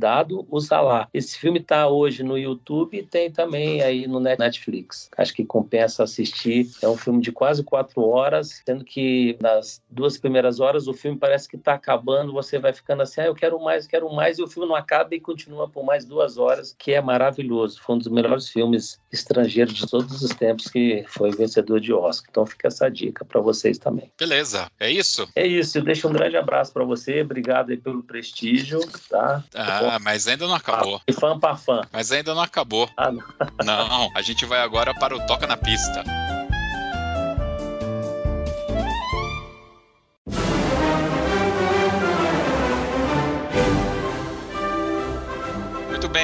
o 0.49 0.59
Salah. 0.61 1.09
Esse 1.13 1.37
filme 1.37 1.59
está 1.59 1.87
hoje 1.87 2.23
no 2.23 2.37
YouTube 2.37 2.97
e 2.97 3.03
tem 3.03 3.31
também 3.31 3.81
aí 3.81 4.07
no 4.07 4.19
Netflix. 4.19 5.09
Acho 5.17 5.33
que 5.33 5.43
compensa 5.43 6.03
assistir. 6.03 6.69
É 6.81 6.87
um 6.87 6.95
filme 6.95 7.21
de 7.21 7.31
quase 7.31 7.63
quatro 7.63 8.01
horas, 8.03 8.61
sendo 8.65 8.85
que 8.85 9.37
nas 9.41 9.81
duas 9.89 10.17
primeiras 10.17 10.59
horas 10.59 10.87
o 10.87 10.93
filme 10.93 11.17
parece 11.17 11.49
que 11.49 11.55
está 11.57 11.73
acabando, 11.73 12.31
você 12.31 12.57
vai 12.57 12.71
ficando 12.71 13.01
assim, 13.01 13.21
ah, 13.21 13.25
eu 13.25 13.35
quero 13.35 13.59
mais, 13.59 13.87
quero 13.87 14.13
mais, 14.13 14.36
e 14.39 14.43
o 14.43 14.47
filme 14.47 14.67
não 14.67 14.75
acaba 14.75 15.13
e 15.15 15.19
continua 15.19 15.67
por 15.67 15.83
mais 15.83 16.05
duas 16.05 16.37
horas, 16.37 16.75
que 16.77 16.93
é 16.93 17.01
maravilhoso. 17.01 17.79
Foi 17.81 17.95
um 17.95 17.99
dos 17.99 18.07
melhores 18.07 18.49
filmes 18.49 18.99
estrangeiros 19.11 19.73
de 19.73 19.87
todos 19.87 20.21
os 20.21 20.31
tempos 20.31 20.67
que 20.67 21.05
foi 21.07 21.31
vencedor 21.31 21.79
de 21.79 21.93
Oscar. 21.93 22.27
Então 22.29 22.45
fica 22.45 22.67
essa 22.67 22.89
dica 22.89 23.25
para 23.25 23.39
vocês 23.41 23.77
também. 23.77 24.11
Beleza, 24.17 24.69
é 24.79 24.91
isso? 24.91 25.27
É 25.35 25.45
isso. 25.45 25.77
Eu 25.77 25.83
deixo 25.83 26.07
um 26.07 26.13
grande 26.13 26.37
abraço 26.37 26.71
para 26.73 26.83
você. 26.83 27.21
Obrigado 27.21 27.69
aí 27.69 27.77
pelo 27.77 28.03
prestígio, 28.03 28.79
tá? 29.09 29.43
Ah, 29.53 29.99
mas 29.99 30.27
ainda 30.27 30.47
não 30.47 30.55
acabou. 30.55 31.01
E 31.07 31.13
fã 31.13 31.39
para 31.39 31.55
fã. 31.55 31.81
Mas 31.91 32.11
ainda 32.11 32.33
não 32.33 32.41
acabou. 32.41 32.89
Ah, 32.97 33.11
não. 33.11 33.23
não, 33.63 34.11
a 34.15 34.21
gente 34.21 34.45
vai 34.45 34.59
agora 34.59 34.93
para 34.93 35.15
o 35.15 35.25
Toca 35.25 35.47
na 35.47 35.57
Pista. 35.57 36.03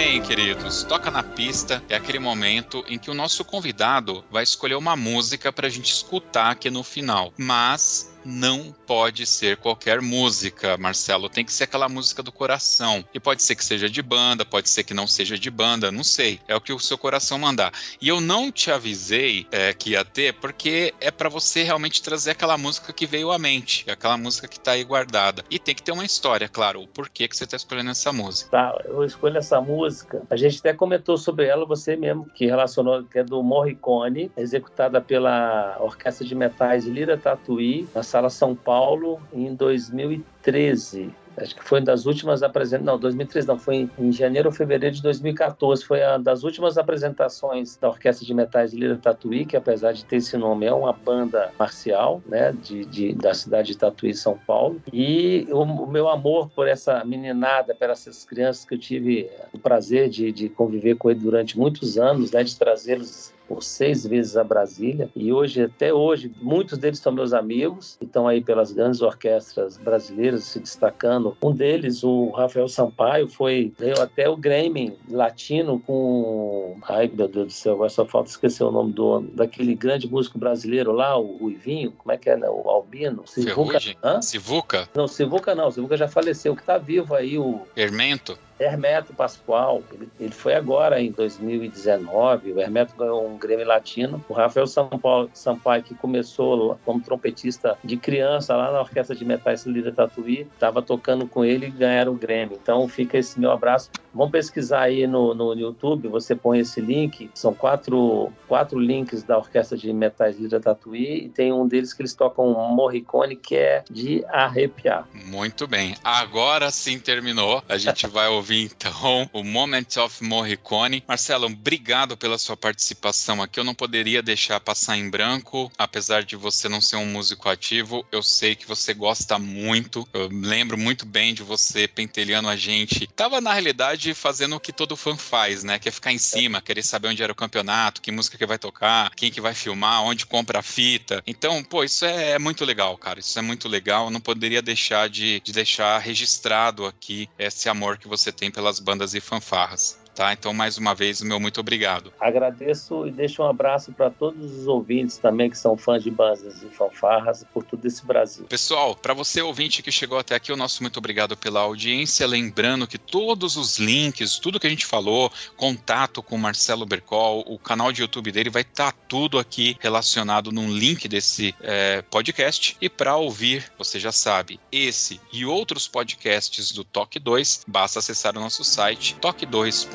Bem, 0.04 0.22
queridos. 0.22 0.84
Toca 0.84 1.10
na 1.10 1.24
pista 1.24 1.82
é 1.88 1.96
aquele 1.96 2.20
momento 2.20 2.84
em 2.90 3.00
que 3.00 3.10
o 3.10 3.14
nosso 3.14 3.46
convidado 3.46 4.22
vai 4.30 4.44
escolher 4.44 4.76
uma 4.76 4.98
música 4.98 5.50
para 5.50 5.68
a 5.68 5.70
gente 5.70 5.94
escutar 5.94 6.52
aqui 6.52 6.70
no 6.70 6.84
final. 6.84 7.34
Mas 7.38 8.13
não 8.26 8.74
pode 8.86 9.26
ser 9.26 9.58
qualquer 9.58 10.02
música, 10.02 10.78
Marcelo. 10.78 11.30
Tem 11.30 11.46
que 11.46 11.54
ser 11.54 11.66
aquela 11.66 11.90
música 11.90 12.24
do 12.24 12.32
coração. 12.32 13.04
E 13.14 13.20
pode 13.20 13.44
ser 13.44 13.56
que 13.56 13.64
seja 13.64 13.90
de 13.90 14.02
banda, 14.02 14.46
pode 14.46 14.70
ser 14.70 14.84
que 14.84 14.94
não 14.94 15.08
seja 15.08 15.38
de 15.38 15.50
banda, 15.50 15.92
não 15.92 16.04
sei. 16.04 16.40
É 16.48 16.56
o 16.56 16.62
que 16.62 16.74
o 16.74 16.80
seu 16.80 16.98
coração 16.98 17.38
mandar. 17.38 17.72
E 18.02 18.08
eu 18.08 18.22
não 18.22 18.52
te 18.52 18.72
avisei 18.72 19.48
é, 19.52 19.74
que 19.74 19.92
ia 19.92 20.06
ter, 20.06 20.34
porque 20.34 20.94
é 21.00 21.12
para 21.12 21.30
você 21.30 21.64
realmente 21.64 22.02
trazer 22.02 22.32
aquela 22.32 22.58
música 22.58 22.94
que 22.94 23.06
veio 23.06 23.32
à 23.32 23.40
mente, 23.40 23.90
aquela 23.90 24.18
música 24.18 24.48
que 24.48 24.60
tá 24.60 24.72
aí 24.72 24.84
guardada. 24.84 25.44
E 25.50 25.60
tem 25.60 25.76
que 25.76 25.84
ter 25.84 25.92
uma 25.92 26.06
história, 26.06 26.48
claro, 26.48 26.82
o 26.82 26.88
porquê 26.88 27.28
que 27.28 27.36
você 27.36 27.46
tá 27.46 27.58
escolhendo 27.58 27.92
essa 27.92 28.12
música. 28.12 28.52
Tá, 28.52 28.82
eu 28.86 29.04
escolho 29.04 29.38
essa 29.38 29.60
música. 29.60 30.22
A 30.30 30.36
gente 30.36 30.60
até 30.60 30.74
comentou 30.74 31.18
sobre 31.18 31.46
ela, 31.46 31.66
você 31.66 31.96
mesmo, 31.96 32.26
que 32.36 32.46
relacionou, 32.46 33.04
que 33.04 33.20
é 33.20 33.24
do 33.24 33.42
Morricone, 33.42 34.32
executada 34.38 35.02
pela 35.02 35.78
Orquestra 35.80 36.26
de 36.26 36.36
Metais 36.36 36.86
Lira 36.86 37.18
Tatuí, 37.18 37.88
na 37.94 38.04
Sala 38.14 38.30
São 38.30 38.56
Paulo 38.56 39.20
em 39.34 39.56
2013 39.56 41.12
acho 41.36 41.56
que 41.56 41.64
foi 41.64 41.82
das 41.82 42.06
últimas 42.06 42.44
apresentações, 42.44 42.86
não, 42.86 43.00
2013 43.00 43.48
não, 43.48 43.58
foi 43.58 43.90
em 43.98 44.12
janeiro 44.12 44.50
ou 44.50 44.54
fevereiro 44.54 44.96
de 44.96 45.02
2014, 45.02 45.84
foi 45.84 46.00
uma 46.04 46.20
das 46.20 46.44
últimas 46.44 46.78
apresentações 46.78 47.76
da 47.78 47.90
Orquestra 47.90 48.24
de 48.24 48.34
Metais 48.36 48.72
Lira 48.72 48.96
Tatuí, 48.98 49.44
que 49.44 49.58
apesar 49.58 49.94
de 49.94 50.06
ter 50.06 50.18
esse 50.18 50.38
nome, 50.38 50.68
é 50.68 50.72
uma 50.72 50.94
banda 50.94 51.52
marcial, 51.58 52.22
né, 52.28 52.52
de, 52.52 52.86
de 52.86 53.14
da 53.16 53.34
cidade 53.34 53.70
de 53.70 53.78
Tatuí, 53.80 54.14
São 54.14 54.38
Paulo, 54.46 54.80
e 54.94 55.48
o, 55.50 55.64
o, 55.64 55.88
meu 55.88 56.08
amor 56.08 56.50
por 56.50 56.68
essa 56.68 57.04
meninada, 57.04 57.74
por 57.74 57.90
essas 57.90 58.24
crianças 58.26 58.64
que 58.64 58.76
eu 58.76 58.80
tive 58.80 59.28
o 59.52 59.58
prazer 59.58 60.10
de, 60.10 60.32
de 60.32 60.50
conviver 60.50 60.98
com 60.98 61.10
ele 61.10 61.20
durante 61.20 61.58
muitos 61.58 61.98
anos, 61.98 62.32
né, 62.32 62.44
de 62.44 62.56
trazê-los 62.56 63.34
por 63.54 63.64
seis 63.64 64.04
vezes 64.04 64.36
a 64.36 64.44
Brasília 64.44 65.10
e 65.16 65.32
hoje, 65.32 65.62
até 65.62 65.94
hoje, 65.94 66.32
muitos 66.42 66.76
deles 66.80 66.98
são 66.98 67.12
meus 67.12 67.34
amigos 67.34 68.00
e 68.02 68.06
estão 68.06 68.28
aí 68.28 68.42
pelas 68.42 68.72
grandes 68.72 69.02
orquestras 69.02 69.78
brasileiras 69.78 70.46
se 70.46 70.60
destacando. 70.60 71.38
Um 71.44 71.52
deles, 71.52 72.04
o 72.04 72.32
Rafael 72.32 72.68
Sampaio, 72.68 73.30
foi 73.30 73.72
ganhou 73.80 74.02
até 74.02 74.28
o 74.28 74.36
Grammy 74.36 74.98
latino 75.08 75.80
com, 75.80 76.78
ai 76.82 77.12
meu 77.14 77.28
Deus 77.28 77.46
do 77.46 77.54
céu, 77.54 77.74
agora 77.76 77.90
só 77.90 78.06
falta 78.06 78.32
esquecer 78.32 78.64
o 78.64 78.72
nome 78.72 78.92
do 78.92 79.20
daquele 79.20 79.76
grande 79.76 80.10
músico 80.10 80.40
brasileiro 80.40 80.92
lá, 80.92 81.16
o 81.16 81.38
Ruivinho, 81.38 81.92
como 81.92 82.12
é 82.12 82.18
que 82.18 82.32
é, 82.32 82.36
né? 82.36 82.48
o 82.50 82.68
Albino, 82.68 83.24
Sivuca. 83.28 83.80
Sivuca? 84.22 84.90
Não, 84.96 85.08
Sivuca 85.08 85.54
não, 85.54 85.70
Sivuca 85.70 85.96
já 85.96 86.08
faleceu, 86.08 86.56
que 86.56 86.62
está 86.62 86.80
vivo 86.80 87.14
aí 87.14 87.38
o 87.38 87.62
Hermento. 87.76 88.36
Hermeto 88.60 89.14
Pascoal, 89.14 89.84
ele, 89.92 90.10
ele, 90.20 90.32
foi 90.32 90.54
agora 90.54 91.02
em 91.02 91.12
2019, 91.12 92.54
o 92.54 92.60
Hermeto 92.60 92.96
ganhou 92.96 93.28
um 93.28 93.38
Grêmio 93.38 93.66
Latino. 93.66 94.24
O 94.30 94.34
Rafael 94.34 94.68
Sampaio, 94.68 95.30
Sampaio 95.34 95.84
que 95.84 95.96
começou 95.96 96.80
como 96.86 97.02
trompetista 97.02 97.78
de 97.84 97.98
criança 97.98 98.56
lá 98.56 98.72
na 98.72 98.82
Orquestra 98.82 99.16
de 99.16 99.26
Metais 99.26 99.66
Lira 99.66 99.92
Tatuí, 99.92 100.48
estava 100.54 100.82
tocando 100.82 101.28
com 101.28 101.44
ele 101.44 101.68
e 101.68 101.72
ganharam 101.72 102.14
o 102.14 102.16
Grêmio. 102.16 102.58
Então 102.62 102.88
fica 102.88 103.18
esse 103.18 103.40
meu 103.40 103.52
abraço. 103.52 103.90
Vamos 104.14 104.32
pesquisar 104.32 104.82
aí 104.82 105.08
no, 105.08 105.34
no 105.34 105.54
YouTube, 105.54 106.08
você 106.08 106.36
põe 106.36 106.60
esse 106.60 106.80
link, 106.80 107.32
são 107.34 107.54
quatro, 107.54 108.32
quatro 108.48 108.80
links 108.80 109.24
da 109.24 109.38
Orquestra 109.38 109.76
de 109.76 109.92
Metais 109.92 110.38
Lira 110.38 110.60
Tatuí 110.60 111.26
e 111.26 111.30
tem 111.30 111.52
um 111.52 111.68
deles 111.68 111.94
que 111.94 112.02
eles 112.04 112.14
tocam 112.14 112.46
um 112.52 112.76
Morricone 112.76 113.36
que 113.36 113.56
é 113.56 113.84
de 113.90 114.24
arrepiar. 114.28 115.08
Muito 115.26 115.68
bem, 115.68 115.96
agora 116.04 116.70
sim 116.70 117.00
terminou. 117.00 117.64
A 117.68 117.78
gente 117.78 118.06
vai 118.14 118.28
ouvir 118.28 118.43
ouvir 118.44 118.64
então 118.78 119.30
o 119.32 119.42
Moment 119.42 119.86
of 120.04 120.22
Morricone. 120.22 121.02
Marcelo, 121.08 121.46
obrigado 121.46 122.18
pela 122.18 122.38
sua 122.38 122.58
participação 122.58 123.42
aqui. 123.42 123.58
Eu 123.58 123.64
não 123.64 123.74
poderia 123.74 124.22
deixar 124.22 124.60
passar 124.60 124.98
em 124.98 125.10
branco, 125.10 125.72
apesar 125.78 126.24
de 126.24 126.36
você 126.36 126.68
não 126.68 126.82
ser 126.82 126.98
um 126.98 127.06
músico 127.06 127.48
ativo. 127.48 128.06
Eu 128.12 128.22
sei 128.22 128.54
que 128.54 128.68
você 128.68 128.94
gosta 128.94 129.40
muito. 129.40 130.06
Eu 130.14 130.28
lembro 130.30 130.78
muito 130.78 131.06
bem 131.06 131.34
de 131.34 131.42
você 131.42 131.88
pentelhando 131.88 132.50
a 132.50 132.58
gente. 132.58 133.08
Tava 133.08 133.40
na 133.40 133.54
realidade 133.54 134.14
fazendo 134.14 134.58
o 134.58 134.60
que 134.60 134.74
todo 134.74 134.98
fã 134.98 135.16
faz, 135.16 135.64
né? 135.64 135.80
Que 135.80 135.88
é 135.88 135.92
ficar 135.92 136.12
em 136.12 136.18
cima, 136.18 136.62
querer 136.62 136.84
saber 136.84 137.08
onde 137.08 137.24
era 137.24 137.32
o 137.32 137.36
campeonato, 137.36 138.02
que 138.02 138.12
música 138.12 138.38
que 138.38 138.46
vai 138.46 138.58
tocar, 138.58 139.10
quem 139.16 139.32
que 139.32 139.40
vai 139.40 139.54
filmar, 139.54 140.04
onde 140.04 140.26
compra 140.26 140.60
a 140.60 140.64
fita. 140.64 141.24
Então, 141.26 141.64
pô, 141.64 141.82
isso 141.82 142.04
é 142.04 142.38
muito 142.38 142.66
legal, 142.66 142.98
cara. 142.98 143.22
Isso 143.22 143.40
é 143.40 143.42
muito 143.42 143.70
legal. 143.70 144.08
Eu 144.08 144.12
não 144.12 144.20
poderia 144.20 144.62
deixar 144.62 145.08
de, 145.08 145.40
de 145.40 145.54
deixar 145.54 145.98
registrado 146.00 146.86
aqui 146.86 147.30
esse 147.40 147.70
amor 147.70 147.98
que 147.98 148.08
você 148.08 148.33
tem 148.34 148.52
pelas 148.52 148.80
bandas 148.80 149.14
e 149.14 149.22
fanfarras. 149.22 149.98
Tá? 150.16 150.32
Então, 150.32 150.54
mais 150.54 150.78
uma 150.78 150.94
vez, 150.94 151.22
o 151.22 151.26
meu 151.26 151.40
muito 151.40 151.60
obrigado. 151.60 152.14
Agradeço 152.20 153.08
e 153.08 153.12
deixo 153.12 153.42
um 153.42 153.48
abraço 153.48 153.92
para 153.92 154.10
todos 154.10 154.60
os 154.60 154.68
ouvintes 154.68 155.18
também 155.18 155.50
que 155.50 155.58
são 155.58 155.76
fãs 155.76 156.04
de 156.04 156.12
bandas 156.12 156.62
e 156.62 156.68
fanfarras 156.68 157.44
por 157.52 157.64
todo 157.64 157.84
esse 157.86 158.06
Brasil. 158.06 158.46
Pessoal, 158.46 158.96
para 158.96 159.14
você 159.14 159.42
ouvinte 159.42 159.82
que 159.82 159.92
chegou 159.92 160.20
até 160.20 160.36
aqui, 160.36 160.52
o 160.52 160.58
nosso 160.58 160.84
muito 160.84 160.98
obrigado 160.98 161.36
pela 161.36 161.62
audiência. 161.62 162.28
Lembrando 162.28 162.88
que 162.88 162.98
todos 162.98 163.58
os 163.58 163.80
links, 163.80 164.38
tudo 164.38 164.60
que 164.60 164.68
a 164.68 164.70
gente 164.70 164.86
falou, 164.86 165.32
contato 165.58 166.22
com 166.22 166.36
o 166.36 166.40
Marcelo 166.40 166.86
Bercol, 166.86 167.44
o 167.48 167.58
canal 167.58 167.92
de 167.92 168.02
YouTube 168.02 168.32
dele, 168.32 168.50
vai 168.50 168.62
estar 168.62 168.92
tá 168.92 168.98
tudo 169.08 169.40
aqui 169.40 169.76
relacionado 169.80 170.52
num 170.52 170.72
link 170.72 171.08
desse 171.08 171.56
é, 171.62 172.04
podcast. 172.04 172.78
E 172.80 172.88
para 172.88 173.16
ouvir, 173.16 173.72
você 173.78 174.00
já 174.00 174.12
sabe, 174.12 174.60
esse 174.72 175.20
e 175.32 175.46
outros 175.46 175.88
podcasts 175.88 176.72
do 176.72 176.84
Toque 176.84 177.20
2, 177.20 177.66
basta 177.68 178.00
acessar 178.00 178.38
o 178.38 178.40
nosso 178.40 178.64
site 178.64 179.16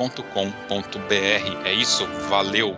toque2.com.br. 0.09 1.65
É 1.65 1.73
isso, 1.73 2.05
valeu! 2.29 2.75